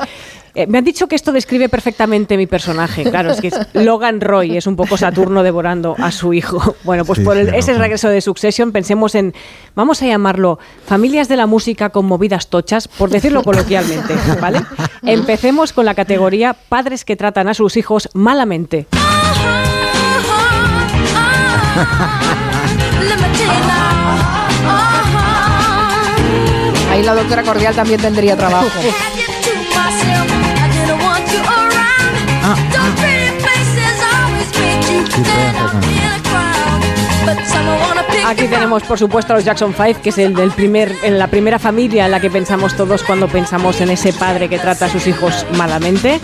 eh, 0.54 0.66
me 0.66 0.78
han 0.78 0.84
dicho 0.84 1.06
que 1.06 1.14
esto 1.14 1.30
describe 1.32 1.68
perfectamente 1.68 2.36
mi 2.36 2.46
personaje. 2.48 3.04
Claro, 3.04 3.30
es 3.30 3.40
que 3.40 3.48
es 3.48 3.54
Logan 3.72 4.20
Roy 4.20 4.56
es 4.56 4.66
un 4.66 4.74
poco 4.74 4.96
Saturno 4.96 5.42
devorando 5.44 5.94
a 5.98 6.10
su 6.10 6.32
hijo. 6.32 6.74
Bueno, 6.84 7.04
pues 7.04 7.18
Sí, 7.20 7.24
por 7.24 7.36
el- 7.36 7.50
sí, 7.50 7.56
ese 7.56 7.74
regreso 7.74 8.08
de 8.08 8.20
Succession 8.20 8.72
pensemos 8.72 9.14
en, 9.14 9.32
vamos 9.76 10.02
a 10.02 10.06
llamarlo, 10.06 10.58
familias 10.86 11.28
de 11.28 11.36
la 11.36 11.46
música 11.46 11.90
con 11.90 12.06
movidas 12.06 12.48
tochas, 12.48 12.88
por 12.88 13.10
decirlo 13.10 13.42
coloquialmente, 13.42 14.14
¿vale? 14.40 14.62
Empecemos 15.02 15.72
con 15.72 15.84
la 15.84 15.94
categoría 15.94 16.54
padres 16.54 17.04
que 17.04 17.16
tratan 17.16 17.48
a 17.48 17.54
sus 17.54 17.76
hijos 17.76 18.08
malamente. 18.14 18.86
Ahí 26.90 27.02
la 27.04 27.14
doctora 27.14 27.42
Cordial 27.42 27.74
también 27.74 28.00
tendría 28.00 28.36
trabajo. 28.36 28.68
Aquí 38.26 38.46
tenemos, 38.46 38.82
por 38.82 38.98
supuesto, 38.98 39.32
a 39.32 39.36
los 39.36 39.44
Jackson 39.44 39.74
5, 39.74 40.02
que 40.02 40.10
es 40.10 40.18
el 40.18 40.34
del 40.34 40.50
primer, 40.50 40.94
en 41.02 41.18
la 41.18 41.28
primera 41.28 41.58
familia 41.58 42.04
en 42.04 42.10
la 42.10 42.20
que 42.20 42.30
pensamos 42.30 42.76
todos 42.76 43.02
cuando 43.02 43.28
pensamos 43.28 43.80
en 43.80 43.90
ese 43.90 44.12
padre 44.12 44.48
que 44.48 44.58
trata 44.58 44.86
a 44.86 44.88
sus 44.88 45.06
hijos 45.06 45.46
malamente. 45.56 46.20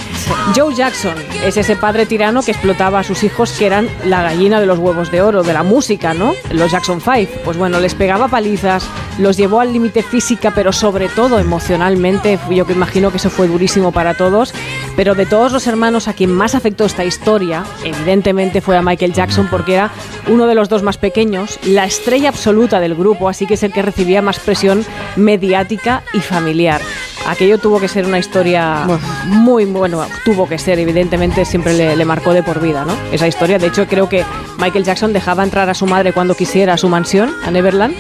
Joe 0.55 0.75
Jackson 0.75 1.15
es 1.45 1.57
ese 1.57 1.75
padre 1.77 2.07
tirano 2.07 2.43
que 2.43 2.53
explotaba 2.53 3.01
a 3.01 3.05
sus 3.05 3.25
hijos, 3.25 3.53
que 3.53 3.67
eran 3.67 3.89
la 4.05 4.23
gallina 4.23 4.61
de 4.61 4.67
los 4.67 4.79
huevos 4.79 5.11
de 5.11 5.23
oro, 5.23 5.43
de 5.43 5.53
la 5.53 5.63
música, 5.63 6.15
¿no? 6.15 6.35
Los 6.51 6.71
Jackson 6.71 7.01
5. 7.01 7.41
Pues 7.45 7.57
bueno, 7.57 7.81
les 7.81 7.95
pegaba 7.95 8.29
palizas, 8.29 8.87
los 9.19 9.37
llevó 9.37 9.61
al 9.61 9.73
límite 9.73 10.03
física, 10.03 10.53
pero 10.55 10.73
sobre 10.73 11.09
todo 11.09 11.39
emocionalmente. 11.39 12.39
Yo 12.51 12.67
que 12.67 12.73
imagino 12.73 13.11
que 13.11 13.17
eso 13.17 13.31
fue 13.31 13.49
durísimo 13.49 13.91
para 13.91 14.15
todos. 14.15 14.55
Pero 14.97 15.15
de 15.15 15.27
todos 15.27 15.53
los 15.53 15.67
hermanos 15.67 16.09
a 16.09 16.15
quien 16.15 16.33
más 16.33 16.55
afectó 16.55 16.85
esta 16.87 17.05
historia, 17.05 17.65
evidentemente 17.85 18.61
fue 18.63 18.77
a 18.79 18.83
Michael 18.83 19.13
Jackson, 19.13 19.47
porque 19.51 19.75
era 19.75 19.91
uno 20.29 20.47
de 20.47 20.55
los 20.55 20.69
dos 20.71 20.83
más 20.83 20.97
pequeños, 20.97 21.59
la 21.65 21.85
estrella 21.85 22.31
absoluta 22.31 22.81
del 22.81 22.95
grupo, 22.95 23.29
así 23.29 23.47
que 23.47 23.55
es 23.55 23.63
el 23.63 23.73
que 23.73 23.83
recibía 23.83 24.23
más 24.23 24.39
presión 24.39 24.85
mediática 25.17 26.03
y 26.15 26.21
familiar. 26.21 26.81
Aquello 27.29 27.59
tuvo 27.59 27.81
que 27.81 27.89
ser 27.89 28.07
una 28.07 28.19
historia 28.21 28.87
muy, 29.27 29.67
muy- 29.67 29.81
bueno, 29.81 30.07
tuvo 30.25 30.49
que 30.49 30.59
ser, 30.59 30.79
evidentemente, 30.79 31.45
siempre 31.45 31.75
le, 31.75 31.97
le 31.97 32.05
marcó 32.05 32.33
de 32.33 32.43
por 32.43 32.61
vida, 32.61 32.85
¿no? 32.85 32.95
Esa 33.13 33.27
historia. 33.27 33.59
De 33.59 33.67
hecho, 33.67 33.87
creo 33.87 34.09
que 34.09 34.25
Michael 34.59 34.85
Jackson 34.85 35.13
dejaba 35.13 35.43
entrar 35.43 35.69
a 35.69 35.75
su 35.75 35.87
madre 35.87 36.13
cuando 36.13 36.35
quisiera 36.35 36.75
a 36.75 36.79
su 36.79 36.89
mansión, 36.89 37.35
a 37.45 37.51
Neverland, 37.51 37.95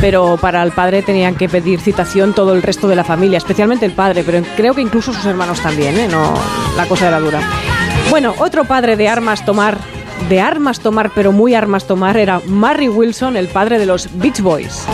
pero 0.00 0.38
para 0.40 0.62
el 0.62 0.72
padre 0.72 1.02
tenían 1.02 1.34
que 1.34 1.46
pedir 1.48 1.78
citación 1.78 2.32
todo 2.32 2.54
el 2.54 2.62
resto 2.62 2.88
de 2.88 2.96
la 2.96 3.04
familia, 3.04 3.36
especialmente 3.36 3.84
el 3.84 3.92
padre, 3.92 4.22
pero 4.24 4.42
creo 4.56 4.72
que 4.74 4.80
incluso 4.80 5.12
sus 5.12 5.26
hermanos 5.26 5.60
también, 5.60 5.98
¿eh? 5.98 6.08
No, 6.10 6.32
la 6.76 6.86
cosa 6.86 7.08
era 7.08 7.20
dura. 7.20 7.40
Bueno, 8.10 8.34
otro 8.38 8.64
padre 8.64 8.96
de 8.96 9.08
armas 9.08 9.44
tomar, 9.44 9.78
de 10.28 10.40
armas 10.40 10.80
tomar, 10.80 11.10
pero 11.14 11.32
muy 11.32 11.54
armas 11.54 11.86
tomar, 11.86 12.16
era 12.16 12.40
Marry 12.46 12.88
Wilson, 12.88 13.36
el 13.36 13.48
padre 13.48 13.78
de 13.78 13.86
los 13.86 14.08
Beach 14.18 14.40
Boys. 14.40 14.84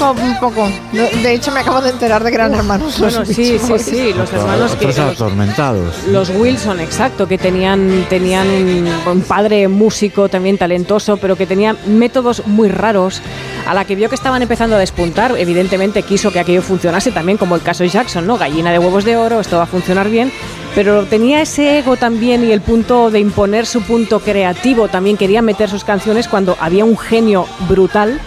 Un 0.00 0.38
poco. 0.40 0.68
De 0.92 1.34
hecho, 1.34 1.50
me 1.52 1.60
acabo 1.60 1.80
de 1.80 1.90
enterar 1.90 2.22
de 2.22 2.30
que 2.30 2.36
eran 2.36 2.54
hermanos. 2.54 2.98
los 2.98 3.14
sí, 3.28 3.58
sí, 3.58 3.78
sí, 3.78 4.12
los 4.14 4.32
hermanos 4.32 4.72
que... 4.76 4.86
Otros 4.86 4.96
los- 4.98 5.20
atormentados. 5.20 5.94
Los 6.08 6.30
Wilson, 6.30 6.80
exacto, 6.80 7.26
que 7.26 7.38
tenían, 7.38 8.06
tenían 8.08 8.46
un 8.48 9.20
padre 9.26 9.68
músico 9.68 10.28
también 10.28 10.56
talentoso, 10.58 11.16
pero 11.16 11.36
que 11.36 11.46
tenía 11.46 11.76
métodos 11.86 12.46
muy 12.46 12.68
raros. 12.68 13.20
A 13.66 13.74
la 13.74 13.84
que 13.84 13.94
vio 13.96 14.08
que 14.08 14.14
estaban 14.14 14.40
empezando 14.40 14.76
a 14.76 14.78
despuntar, 14.78 15.34
evidentemente 15.36 16.02
quiso 16.02 16.32
que 16.32 16.40
aquello 16.40 16.62
funcionase 16.62 17.12
también, 17.12 17.36
como 17.36 17.54
el 17.54 17.62
caso 17.62 17.82
de 17.82 17.90
Jackson, 17.90 18.26
¿no? 18.26 18.38
Gallina 18.38 18.70
de 18.72 18.78
huevos 18.78 19.04
de 19.04 19.16
oro, 19.16 19.40
esto 19.40 19.56
va 19.58 19.64
a 19.64 19.66
funcionar 19.66 20.08
bien. 20.08 20.32
pero 20.74 21.04
tenía 21.06 21.42
ese 21.42 21.78
ego 21.78 21.96
también 21.96 22.44
y 22.44 22.52
el 22.52 22.60
punto 22.60 23.10
de 23.10 23.18
imponer 23.18 23.66
su 23.66 23.82
punto 23.82 24.20
creativo. 24.20 24.86
También 24.88 25.16
quería 25.16 25.42
meter 25.42 25.68
sus 25.68 25.82
canciones 25.84 26.28
cuando 26.28 26.56
había 26.60 26.84
un 26.84 26.96
genio 26.96 27.46
brutal 27.68 28.20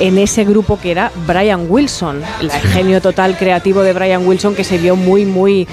en 0.00 0.18
ese 0.18 0.44
grupo 0.44 0.78
que 0.80 0.90
era 0.90 1.10
Brian 1.26 1.66
Wilson, 1.68 2.22
el 2.40 2.50
genio 2.50 3.00
total 3.00 3.36
creativo 3.36 3.82
de 3.82 3.92
Brian 3.92 4.26
Wilson 4.26 4.54
que 4.54 4.64
se 4.64 4.78
vio 4.78 4.96
muy, 4.96 5.24
muy 5.24 5.66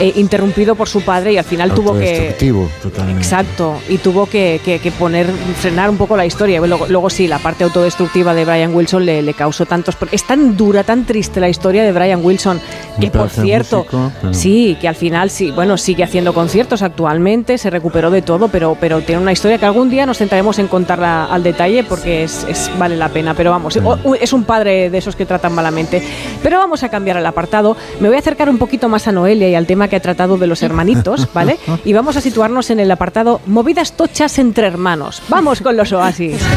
eh, 0.00 0.12
interrumpido 0.16 0.74
por 0.74 0.88
su 0.88 1.02
padre 1.02 1.32
y 1.32 1.38
al 1.38 1.44
final 1.44 1.72
tuvo 1.74 1.92
que... 2.00 2.34
Totalmente. 2.82 3.20
Exacto, 3.20 3.76
y 3.88 3.98
tuvo 3.98 4.26
que, 4.26 4.60
que- 4.64 4.78
que 4.78 4.90
poner, 4.92 5.26
frenar 5.60 5.90
un 5.90 5.96
poco 5.96 6.16
la 6.16 6.26
historia. 6.26 6.60
Luego, 6.60 6.86
luego 6.88 7.10
sí, 7.10 7.26
la 7.28 7.38
parte 7.38 7.64
autodestructiva 7.64 8.34
de 8.34 8.44
Brian 8.44 8.74
Wilson 8.74 9.04
le, 9.06 9.22
le 9.22 9.34
causó 9.34 9.66
tantos... 9.66 9.96
Es 10.12 10.24
tan 10.26 10.56
dura, 10.56 10.84
tan 10.84 11.04
triste 11.04 11.40
la 11.40 11.48
historia 11.48 11.82
de 11.84 11.92
Brian 11.92 12.24
Wilson, 12.24 12.60
que 13.00 13.10
por 13.10 13.28
cierto, 13.30 13.78
músico, 13.78 14.12
pero- 14.20 14.34
sí, 14.34 14.76
que 14.80 14.88
al 14.88 14.94
final 14.94 15.30
sí, 15.30 15.50
bueno, 15.50 15.76
sigue 15.76 16.04
haciendo 16.04 16.32
conciertos 16.34 16.82
actualmente, 16.82 17.58
se 17.58 17.70
recuperó 17.70 18.10
de 18.10 18.22
todo, 18.22 18.48
pero, 18.48 18.76
pero 18.80 19.00
tiene 19.02 19.20
una 19.22 19.32
historia 19.32 19.58
que 19.58 19.66
algún 19.66 19.90
día 19.90 20.06
nos 20.06 20.18
centraremos 20.18 20.58
en 20.58 20.68
contarla 20.68 21.26
al 21.26 21.42
detalle 21.42 21.84
porque 21.84 22.24
es, 22.24 22.44
es- 22.48 22.70
vale 22.78 22.96
la 22.96 23.08
pena. 23.08 23.34
Pero 23.34 23.50
vamos, 23.50 23.67
o- 23.76 23.98
u- 24.04 24.14
es 24.14 24.32
un 24.32 24.44
padre 24.44 24.90
de 24.90 24.98
esos 24.98 25.16
que 25.16 25.26
tratan 25.26 25.54
malamente. 25.54 26.02
Pero 26.42 26.58
vamos 26.58 26.82
a 26.82 26.88
cambiar 26.88 27.16
el 27.18 27.26
apartado. 27.26 27.76
Me 28.00 28.08
voy 28.08 28.16
a 28.16 28.20
acercar 28.20 28.48
un 28.48 28.58
poquito 28.58 28.88
más 28.88 29.06
a 29.08 29.12
Noelia 29.12 29.48
y 29.48 29.54
al 29.54 29.66
tema 29.66 29.88
que 29.88 29.96
ha 29.96 30.00
tratado 30.00 30.38
de 30.38 30.46
los 30.46 30.62
hermanitos, 30.62 31.28
¿vale? 31.32 31.58
Y 31.84 31.92
vamos 31.92 32.16
a 32.16 32.20
situarnos 32.20 32.70
en 32.70 32.80
el 32.80 32.90
apartado 32.90 33.40
Movidas 33.46 33.92
tochas 33.92 34.38
entre 34.38 34.66
hermanos. 34.66 35.22
Vamos 35.28 35.60
con 35.60 35.76
los 35.76 35.92
oasis. 35.92 36.40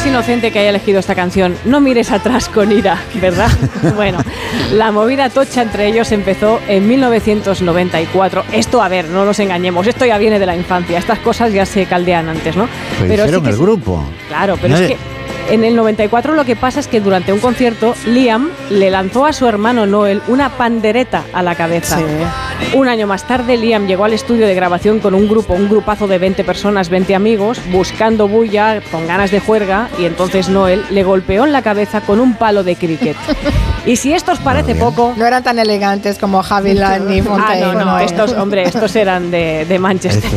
es 0.00 0.06
inocente 0.06 0.50
que 0.50 0.58
haya 0.60 0.70
elegido 0.70 0.98
esta 0.98 1.14
canción. 1.14 1.56
No 1.66 1.80
mires 1.80 2.10
atrás 2.10 2.48
con 2.48 2.72
ira, 2.72 2.98
¿verdad? 3.20 3.50
bueno, 3.96 4.18
la 4.72 4.90
movida 4.92 5.28
tocha 5.28 5.62
entre 5.62 5.86
ellos 5.88 6.10
empezó 6.12 6.58
en 6.68 6.88
1994. 6.88 8.44
Esto, 8.52 8.82
a 8.82 8.88
ver, 8.88 9.08
no 9.08 9.24
nos 9.26 9.38
engañemos, 9.40 9.86
esto 9.86 10.06
ya 10.06 10.16
viene 10.16 10.38
de 10.38 10.46
la 10.46 10.56
infancia. 10.56 10.98
Estas 10.98 11.18
cosas 11.18 11.52
ya 11.52 11.66
se 11.66 11.84
caldean 11.84 12.28
antes, 12.28 12.56
¿no? 12.56 12.66
Pero, 13.00 13.08
sí 13.08 13.20
hicieron 13.20 13.42
que 13.42 13.50
el 13.50 13.56
sí- 13.56 13.62
grupo. 13.62 14.02
Claro, 14.28 14.56
pero 14.60 14.76
es 14.76 14.88
que 14.88 14.96
en 15.50 15.64
el 15.64 15.76
94 15.76 16.34
lo 16.34 16.44
que 16.44 16.56
pasa 16.56 16.80
es 16.80 16.88
que 16.88 17.00
durante 17.00 17.32
un 17.32 17.40
concierto 17.40 17.94
Liam 18.06 18.48
le 18.70 18.90
lanzó 18.90 19.26
a 19.26 19.32
su 19.34 19.46
hermano 19.48 19.84
Noel 19.84 20.22
una 20.28 20.48
pandereta 20.50 21.24
a 21.34 21.42
la 21.42 21.54
cabeza. 21.54 21.98
Un 22.74 22.88
año 22.88 23.06
más 23.06 23.26
tarde 23.26 23.56
Liam 23.56 23.86
llegó 23.86 24.04
al 24.04 24.12
estudio 24.12 24.46
de 24.46 24.54
grabación 24.54 25.00
con 25.00 25.14
un 25.14 25.28
grupo, 25.28 25.54
un 25.54 25.68
grupazo 25.68 26.06
de 26.06 26.18
20 26.18 26.44
personas, 26.44 26.88
20 26.88 27.14
amigos, 27.14 27.60
buscando 27.70 28.28
bulla, 28.28 28.80
con 28.92 29.06
ganas 29.06 29.30
de 29.30 29.40
juerga 29.40 29.88
y 29.98 30.04
entonces 30.04 30.48
Noel 30.48 30.84
le 30.90 31.02
golpeó 31.02 31.44
en 31.44 31.52
la 31.52 31.62
cabeza 31.62 32.00
con 32.00 32.20
un 32.20 32.34
palo 32.34 32.62
de 32.62 32.76
cricket. 32.76 33.16
Y 33.86 33.96
si 33.96 34.12
esto 34.12 34.32
os 34.32 34.38
parece 34.38 34.74
poco... 34.74 35.14
No 35.16 35.26
eran 35.26 35.42
tan 35.42 35.58
elegantes 35.58 36.18
como 36.18 36.42
Haviland 36.48 37.08
ni 37.08 37.20
Ah, 37.20 37.24
Fontaine. 37.24 37.60
no, 37.72 37.84
no, 37.84 37.98
estos, 37.98 38.32
hombre, 38.34 38.62
estos 38.64 38.94
eran 38.94 39.30
de, 39.30 39.64
de 39.66 39.78
Manchester. 39.78 40.30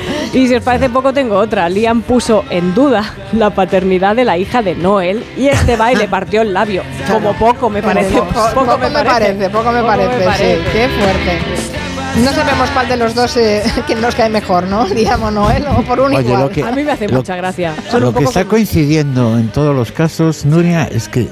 y 0.32 0.48
si 0.48 0.54
os 0.54 0.62
parece 0.62 0.88
poco, 0.88 1.12
tengo 1.12 1.36
otra. 1.36 1.68
Liam 1.68 2.00
puso 2.02 2.44
en 2.50 2.74
duda 2.74 3.04
la 3.32 3.50
paternidad 3.50 4.16
de 4.16 4.24
la 4.24 4.38
hija 4.38 4.62
de 4.62 4.74
Noel 4.74 5.24
y 5.36 5.48
este 5.48 5.76
baile 5.76 6.08
partió 6.10 6.40
el 6.42 6.54
labio. 6.54 6.82
Como 7.10 7.34
poco 7.34 7.68
me 7.68 7.82
parece. 7.82 8.16
Poco, 8.16 8.32
Poco, 8.32 8.64
poco 8.66 8.78
me 8.78 8.88
me 8.90 9.04
parece, 9.04 9.50
poco 9.50 9.70
me 9.72 9.82
parece, 9.82 10.24
sí, 10.38 10.62
qué 10.72 10.88
fuerte. 10.88 11.75
No 12.24 12.32
sabemos 12.32 12.70
cuál 12.70 12.88
de 12.88 12.96
los 12.96 13.14
dos 13.14 13.36
eh, 13.36 13.62
quién 13.86 14.00
nos 14.00 14.14
cae 14.14 14.30
mejor, 14.30 14.64
¿no? 14.64 14.84
Digamos 14.86 15.32
Noel 15.32 15.66
o 15.68 15.82
por 15.82 16.00
un 16.00 16.14
Oye, 16.14 16.26
igual. 16.26 16.42
lo 16.42 16.50
que- 16.50 16.62
A 16.62 16.72
mí 16.72 16.82
me 16.82 16.92
hace 16.92 17.08
lo- 17.08 17.18
mucha 17.18 17.36
gracia. 17.36 17.74
Son 17.90 18.00
Lo 18.00 18.12
que 18.14 18.24
está 18.24 18.40
como- 18.40 18.50
coincidiendo 18.50 19.38
en 19.38 19.48
todos 19.50 19.74
los 19.74 19.92
casos, 19.92 20.44
Nuria, 20.46 20.84
es 20.90 21.08
que 21.08 21.28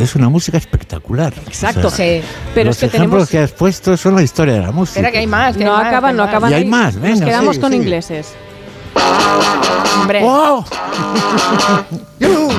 es 0.00 0.14
una 0.16 0.28
música 0.28 0.58
espectacular. 0.58 1.32
Exacto. 1.46 1.90
Sí. 1.90 2.20
Pero 2.54 2.68
los 2.70 2.76
es 2.76 2.80
que 2.90 2.96
ejemplos 2.96 3.26
tenemos- 3.26 3.30
que 3.30 3.38
has 3.38 3.52
puesto 3.52 3.96
son 3.96 4.16
la 4.16 4.22
historia 4.22 4.54
de 4.54 4.60
la 4.60 4.72
música. 4.72 4.98
Espera 5.00 5.12
que 5.12 5.18
hay 5.18 5.26
más. 5.26 5.56
que 5.56 5.64
No 5.64 5.72
hay 5.72 5.78
más, 5.78 5.86
acaban, 5.88 6.10
que 6.12 6.16
no 6.16 6.22
acaban. 6.24 6.50
Y 6.50 6.54
hay 6.54 6.64
más, 6.64 6.94
Nos 6.94 7.02
venga, 7.02 7.26
quedamos 7.26 7.54
sigue, 7.56 7.60
con 7.62 7.74
ingleses. 7.74 8.28
Hombre. 10.00 10.20
¡Oh! 10.24 10.64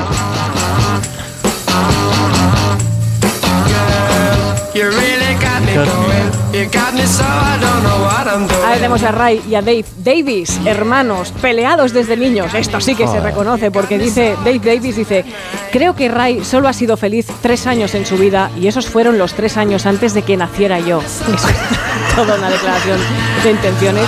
Ahí 8.65 8.75
tenemos 8.75 9.03
a 9.03 9.11
Ray 9.11 9.41
y 9.49 9.55
a 9.55 9.61
Dave 9.61 9.85
Davis, 9.97 10.59
hermanos, 10.65 11.33
peleados 11.41 11.93
desde 11.93 12.15
niños. 12.17 12.53
Esto 12.53 12.79
sí 12.81 12.95
que 12.95 13.07
se 13.07 13.19
reconoce 13.19 13.71
porque 13.71 13.97
dice 13.97 14.35
Dave 14.43 14.59
Davis 14.59 14.95
dice, 14.95 15.25
creo 15.71 15.95
que 15.95 16.09
Ray 16.09 16.43
solo 16.43 16.67
ha 16.67 16.73
sido 16.73 16.97
feliz 16.97 17.27
tres 17.41 17.67
años 17.67 17.95
en 17.95 18.05
su 18.05 18.17
vida 18.17 18.51
y 18.59 18.67
esos 18.67 18.87
fueron 18.87 19.17
los 19.17 19.33
tres 19.33 19.57
años 19.57 19.85
antes 19.85 20.13
de 20.13 20.21
que 20.21 20.37
naciera 20.37 20.79
yo. 20.79 20.99
Eso 21.01 21.27
es 21.27 22.15
toda 22.15 22.35
una 22.35 22.49
declaración 22.49 22.99
de 23.43 23.51
intenciones. 23.51 24.05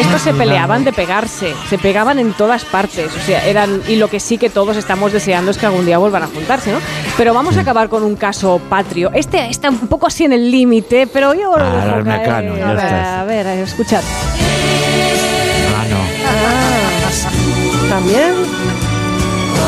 Estos 0.00 0.22
se 0.22 0.32
peleaban 0.34 0.84
de 0.84 0.92
pegarse, 0.92 1.54
se 1.68 1.78
pegaban 1.78 2.18
en 2.18 2.32
todas 2.32 2.64
partes, 2.64 3.10
o 3.14 3.20
sea, 3.26 3.44
eran 3.46 3.82
y 3.88 3.96
lo 3.96 4.08
que 4.08 4.20
sí 4.20 4.38
que 4.38 4.48
todos 4.50 4.76
estamos 4.76 5.12
deseando 5.12 5.50
es 5.50 5.58
que 5.58 5.66
algún 5.66 5.84
día 5.86 5.98
vuelvan 5.98 6.22
a 6.22 6.26
juntarse, 6.28 6.72
¿no? 6.72 6.78
Pero 7.16 7.34
vamos 7.34 7.56
a 7.56 7.60
acabar 7.60 7.88
con 7.88 8.02
un 8.02 8.16
caso 8.16 8.60
patrio. 8.68 9.10
Este 9.14 9.48
está 9.50 9.70
un 9.70 9.88
poco 9.88 10.06
así 10.06 10.24
en 10.24 10.32
el 10.32 10.50
límite, 10.50 11.06
pero 11.06 11.34
yo 11.34 11.56
lo 11.56 11.64
Ah, 11.64 11.84
dejo 11.84 12.04
mecano, 12.04 12.56
ya 12.56 12.70
a 12.70 12.74
ver, 12.74 12.94
a 12.94 13.24
ver, 13.24 13.46
a 13.46 13.50
ver, 13.54 13.58
escuchad. 13.64 14.02
Ah, 15.76 15.84
no. 15.90 17.88
También. 17.88 18.34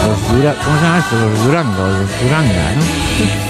Los 0.07 0.33
Dura- 0.39 0.55
¿Cómo 0.65 0.77
se 0.79 0.83
llama 0.85 0.99
esto? 0.99 1.17
Los 1.17 1.45
Durango, 1.45 1.87
los 1.87 2.23
Duranga, 2.23 2.73
¿no? 2.77 3.50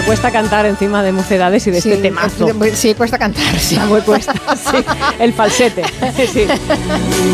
Me 0.00 0.06
cuesta 0.06 0.30
cantar 0.30 0.64
encima 0.64 1.02
de 1.02 1.12
mocedades 1.12 1.66
y 1.66 1.70
de 1.70 1.78
este 1.78 1.96
temazo. 1.98 2.48
eh, 2.64 2.72
Sí, 2.74 2.94
cuesta 2.94 3.18
cantar, 3.18 3.58
sí. 3.58 3.78
Me 3.78 4.00
cuesta, 4.00 4.32
sí. 4.56 4.78
El 5.18 5.34
falsete. 5.34 5.82
sí. 6.32 6.46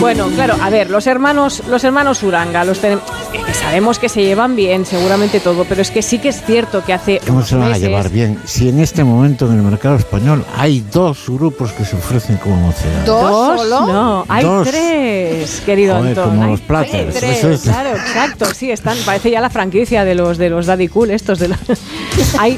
Bueno, 0.00 0.26
claro, 0.34 0.56
a 0.60 0.68
ver, 0.68 0.90
los 0.90 1.06
hermanos, 1.06 1.62
los 1.68 1.84
hermanos 1.84 2.24
Uranga, 2.24 2.64
los 2.64 2.82
tenem- 2.82 2.98
eh, 3.32 3.40
que 3.46 3.54
sabemos 3.54 4.00
que 4.00 4.08
se 4.08 4.22
llevan 4.22 4.56
bien, 4.56 4.84
seguramente 4.84 5.38
todo, 5.38 5.64
pero 5.64 5.80
es 5.80 5.92
que 5.92 6.02
sí 6.02 6.18
que 6.18 6.30
es 6.30 6.42
cierto 6.44 6.84
que 6.84 6.92
hace 6.92 7.20
¿Cómo 7.24 7.42
se 7.44 7.54
van 7.54 7.66
a 7.66 7.68
meses- 7.68 7.82
llevar 7.88 8.10
bien? 8.10 8.40
Si 8.46 8.68
en 8.68 8.80
este 8.80 9.04
momento 9.04 9.46
en 9.46 9.52
el 9.58 9.62
mercado 9.62 9.94
español 9.94 10.44
hay 10.56 10.80
dos 10.92 11.24
grupos 11.28 11.70
que 11.72 11.84
se 11.84 11.94
ofrecen 11.96 12.36
como 12.38 12.56
mocedades. 12.56 13.06
¿Dos? 13.06 13.60
solo? 13.60 13.86
No, 13.86 14.24
hay 14.28 14.44
Dos. 14.44 14.68
tres, 14.68 15.62
querido 15.64 15.96
Joder, 15.98 16.08
Antón. 16.18 16.30
como 16.30 16.42
hay 16.44 16.50
los 16.50 16.60
Platters, 16.62 17.14
tres, 17.14 17.38
eso 17.38 17.50
es. 17.52 17.60
Claro, 17.62 17.90
exacto, 17.90 18.46
sí, 18.52 18.72
están, 18.72 18.98
parece 19.06 19.30
ya 19.30 19.40
la 19.40 19.50
franquicia 19.50 20.04
de 20.04 20.16
los 20.16 20.36
de 20.36 20.50
los 20.50 20.66
Daddy 20.66 20.88
Cool, 20.88 21.12
estos 21.12 21.38
de 21.38 21.48
la... 21.48 21.58
hay, 22.40 22.55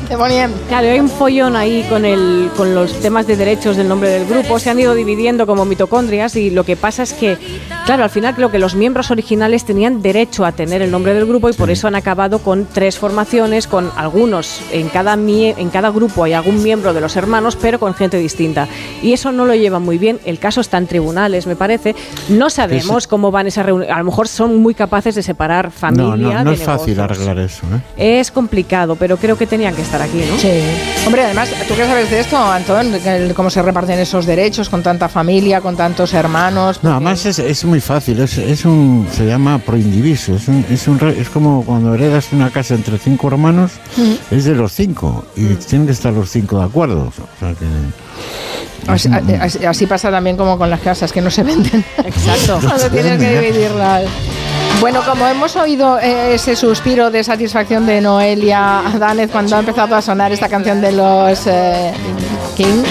claro, 0.69 0.89
hay 0.89 1.01
un 1.01 1.09
follón 1.09 1.57
ahí 1.57 1.85
con 1.89 2.05
el 2.05 2.51
con 2.57 2.75
los 2.75 3.01
temas 3.01 3.27
de 3.27 3.37
derechos 3.37 3.77
del 3.77 3.89
nombre 3.89 4.09
del 4.09 4.27
grupo, 4.27 4.59
se 4.59 4.71
han 4.71 4.79
ido 4.79 4.95
dividiendo 4.95 5.47
como 5.47 5.65
mitocondrias 5.65 6.37
y 6.37 6.51
lo 6.51 6.65
que 6.65 6.77
pasa 6.77 7.03
es 7.03 7.13
que, 7.13 7.37
claro, 7.89 8.05
al 8.05 8.11
final 8.11 8.35
creo 8.35 8.51
que 8.51 8.59
los 8.59 8.75
miembros 8.75 9.11
originales 9.11 9.65
tenían 9.65 10.03
derecho 10.03 10.45
a 10.45 10.53
tener 10.53 10.83
el 10.83 10.91
nombre 10.91 11.15
del 11.15 11.25
grupo 11.25 11.49
y 11.49 11.55
por 11.55 11.71
eso 11.71 11.89
han 11.89 11.95
acabado 11.95 12.41
con 12.41 12.67
tres 12.71 12.99
formaciones, 12.99 13.67
con 13.67 13.91
algunos, 13.97 14.61
en 14.73 14.91
cada, 14.91 15.17
mie- 15.17 15.55
en 15.57 15.71
cada 15.71 15.89
grupo 15.89 16.25
hay 16.25 16.35
algún 16.35 16.63
miembro 16.63 16.93
de 16.93 17.01
los 17.01 17.17
hermanos, 17.17 17.57
pero 17.57 17.79
con 17.81 17.95
gente 17.95 18.19
distinta. 18.19 18.69
Y 19.03 19.15
eso 19.15 19.33
no 19.33 19.47
lo 19.47 19.55
llevan 19.55 19.83
muy 19.83 19.97
bien. 19.97 20.21
El 20.27 20.39
caso 20.39 20.61
está 20.61 20.77
en 20.77 20.87
tribunales, 20.87 21.47
me 21.47 21.57
parece. 21.57 21.97
No 22.29 22.51
sabemos 22.51 23.07
cómo 23.07 23.31
van 23.31 23.47
esas 23.47 23.65
reuniones. 23.65 23.95
A 23.95 23.99
lo 24.01 24.05
mejor 24.05 24.29
son 24.29 24.57
muy 24.57 24.75
capaces 24.75 25.15
de 25.15 25.23
separar 25.23 25.71
familia 25.71 26.05
No, 26.17 26.17
no, 26.35 26.45
no 26.45 26.51
de 26.51 26.57
es 26.57 26.63
fácil 26.63 26.95
negocios. 26.97 26.99
arreglar 27.27 27.39
eso. 27.39 27.63
¿eh? 27.97 28.21
Es 28.21 28.31
complicado, 28.31 28.97
pero 28.97 29.17
creo 29.17 29.39
que 29.39 29.47
tenían 29.47 29.75
que 29.75 29.81
estar 29.81 30.03
aquí, 30.03 30.23
¿no? 30.31 30.37
Sí. 30.39 30.61
Hombre, 31.07 31.23
además, 31.25 31.49
¿tú 31.67 31.75
qué 31.75 31.87
sabes 31.87 32.11
de 32.11 32.21
esto, 32.21 32.37
Antón? 32.37 32.93
¿Cómo 33.35 33.49
se 33.49 33.63
reparten 33.63 33.99
esos 33.99 34.27
derechos 34.27 34.69
con 34.69 34.83
tanta 34.83 35.09
familia, 35.09 35.63
con 35.63 35.75
tantos 35.75 36.13
hermanos? 36.13 36.81
No, 36.83 36.91
además 36.93 37.25
es, 37.25 37.39
es 37.39 37.65
muy 37.65 37.78
fácil, 37.81 38.21
es, 38.21 38.39
es 38.39 38.65
un, 38.65 39.07
se 39.13 39.27
llama 39.27 39.59
proindiviso, 39.59 40.35
es, 40.37 40.49
un, 40.49 40.65
es, 40.71 40.87
un 40.89 40.99
es 41.19 41.29
como 41.29 41.65
cuando 41.65 41.95
heredas 41.95 42.33
una 42.33 42.51
casa 42.51 42.75
entre 42.75 42.99
cinco 42.99 43.29
hermanos, 43.29 43.73
es 44.31 44.45
de 44.45 44.55
los 44.55 44.73
cinco, 44.73 45.25
y 45.37 45.47
tienen 45.55 45.87
que 45.87 45.93
estar 45.93 46.13
los 46.13 46.31
cinco 46.31 46.59
de 46.59 46.65
acuerdo. 46.65 47.13
O 47.17 47.39
sea 47.41 47.55
que, 47.55 47.67
Así, 48.87 49.11
así- 49.41 49.65
así 49.67 49.87
pasa 49.87 50.11
también 50.11 50.37
como 50.37 50.57
con 50.57 50.71
las 50.71 50.81
casas 50.81 51.13
que 51.13 51.21
no 51.21 51.31
se 51.31 51.43
venden. 51.43 51.85
Exacto. 52.05 52.59
Cuando 52.67 52.89
tienes 52.91 53.19
que 53.19 53.41
dividirlas. 53.41 54.05
Bueno, 54.81 55.01
como 55.05 55.27
hemos 55.27 55.57
oído 55.57 55.99
eh, 55.99 56.35
ese 56.35 56.55
suspiro 56.57 57.11
de 57.11 57.23
satisfacción 57.25 57.85
de 57.87 58.01
Noelia 58.01 58.83
Danez 58.99 59.31
cuando 59.31 59.57
ha 59.57 59.59
empezado 59.59 59.95
a 59.97 60.01
sonar 60.01 60.33
esta 60.33 60.49
canción 60.49 60.81
de 60.81 60.93
los 60.93 61.47
eh, 61.47 61.93
Kings. 62.57 62.89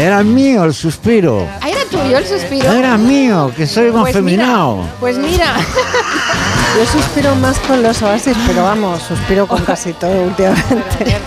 Era 0.00 0.22
mío 0.22 0.64
el 0.64 0.74
suspiro. 0.74 1.46
Ah, 1.60 1.68
era 1.68 1.84
tuyo 1.90 2.18
el 2.18 2.26
suspiro? 2.26 2.72
Era 2.72 2.96
mío, 2.96 3.52
que 3.56 3.66
soy 3.66 3.88
un 3.88 4.00
Pues 4.02 4.14
mira, 4.22 4.44
afeminado. 4.44 4.84
Pues 5.00 5.18
mira, 5.18 5.54
Yo 6.76 6.86
suspiro 6.86 7.34
más 7.36 7.58
con 7.60 7.82
los 7.82 8.02
oasis, 8.02 8.36
pero 8.48 8.64
vamos, 8.64 9.00
suspiro 9.02 9.46
con 9.46 9.62
casi 9.64 9.92
todo 9.92 10.10
últimamente. 10.22 11.04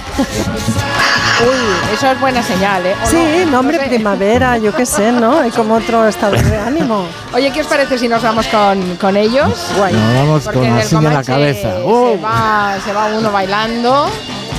uy, 1.40 1.94
eso 1.94 2.12
es 2.12 2.20
buena 2.20 2.44
señal, 2.44 2.86
¿eh? 2.86 2.96
¿O 3.02 3.08
Sí, 3.10 3.18
no? 3.46 3.52
nombre 3.52 3.78
No 3.78 3.84
sé. 3.84 3.90
primavera, 3.90 4.58
yo 4.58 4.74
qué 4.76 4.86
sé, 4.86 5.12
¿no? 5.14 5.40
Hay 5.40 5.52
como 5.52 5.76
otro 5.76 6.06
estado 6.06 6.34
de 6.34 6.58
ánimo. 6.58 7.06
Oye, 7.34 7.50
¿qué 7.52 7.62
os 7.62 7.68
parece 7.68 7.98
si 7.98 8.10
nos 8.10 8.22
vamos 8.22 8.46
con, 8.48 8.98
con 8.98 9.16
ellos? 9.16 9.48
Nos 9.78 10.14
vamos 10.14 10.44
Porque 10.44 10.60
con 10.60 10.78
así 10.78 10.96
en 10.96 11.04
la 11.06 11.24
cabeza. 11.24 11.78
Se, 11.78 11.82
¡Oh! 11.86 12.20
va, 12.22 12.76
se 12.84 12.92
va 12.92 13.06
uno 13.18 13.32
bailando. 13.32 14.10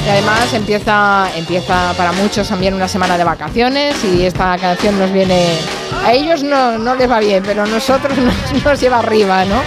Y 0.08 0.10
además 0.10 0.54
empieza, 0.54 1.28
empieza 1.36 1.92
para 1.94 2.12
muchos 2.12 2.48
también 2.48 2.72
una 2.72 2.88
semana 2.88 3.18
de 3.18 3.24
vacaciones 3.24 3.94
y 4.02 4.24
esta 4.24 4.56
canción 4.56 4.98
nos 4.98 5.12
viene... 5.12 5.58
A 6.02 6.14
ellos 6.14 6.42
no, 6.42 6.78
no 6.78 6.94
les 6.94 7.10
va 7.10 7.18
bien, 7.18 7.42
pero 7.44 7.64
a 7.64 7.66
nosotros 7.66 8.16
nos, 8.54 8.64
nos 8.64 8.80
lleva 8.80 9.00
arriba, 9.00 9.44
¿no? 9.44 9.60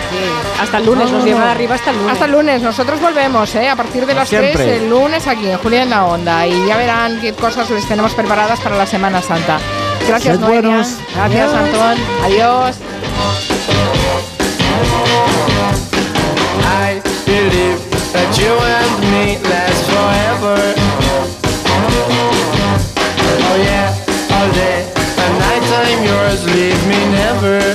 Hasta 0.60 0.80
el 0.80 0.88
lunes, 0.88 1.12
nos 1.12 1.24
lleva 1.24 1.52
arriba 1.52 1.76
hasta 1.76 1.92
el 1.92 1.98
lunes. 1.98 2.14
Hasta 2.14 2.26
el 2.26 2.32
lunes, 2.32 2.62
nosotros 2.64 3.00
volvemos, 3.00 3.54
¿eh? 3.54 3.70
A 3.70 3.76
partir 3.76 4.08
de 4.08 4.16
las 4.16 4.30
Siempre. 4.30 4.54
3 4.54 4.82
el 4.82 4.90
lunes 4.90 5.28
aquí 5.28 5.48
en 5.48 5.60
Julia 5.60 5.84
en 5.84 5.92
la 5.92 6.06
Onda 6.06 6.48
y 6.48 6.66
ya 6.66 6.76
verán 6.76 7.22
qué 7.22 7.34
cosas 7.34 7.70
les 7.70 7.88
tenemos 7.88 8.16
preparadas 8.16 8.60
para 8.62 8.76
la 8.76 8.88
Semana 8.88 9.22
Santa. 9.22 9.60
Gracias, 10.08 10.40
Noelia. 10.40 10.62
buenos. 10.62 10.98
Gracias, 11.14 11.54
Adiós. 11.54 11.68
Antón. 11.68 11.98
Adiós. 12.24 12.76
I 16.64 17.00
believe 17.28 17.91
that 18.14 18.32
you 18.38 18.52
and 18.52 18.94
me 19.12 19.40
last 19.50 19.84
forever. 19.88 20.58
Oh 23.48 23.58
yeah, 23.64 23.90
all 24.36 24.50
day 24.54 24.92
and 25.24 25.34
night 25.40 25.66
I'm 25.84 26.02
yours, 26.04 26.44
leave 26.56 26.82
me 26.88 27.00
never. 27.12 27.71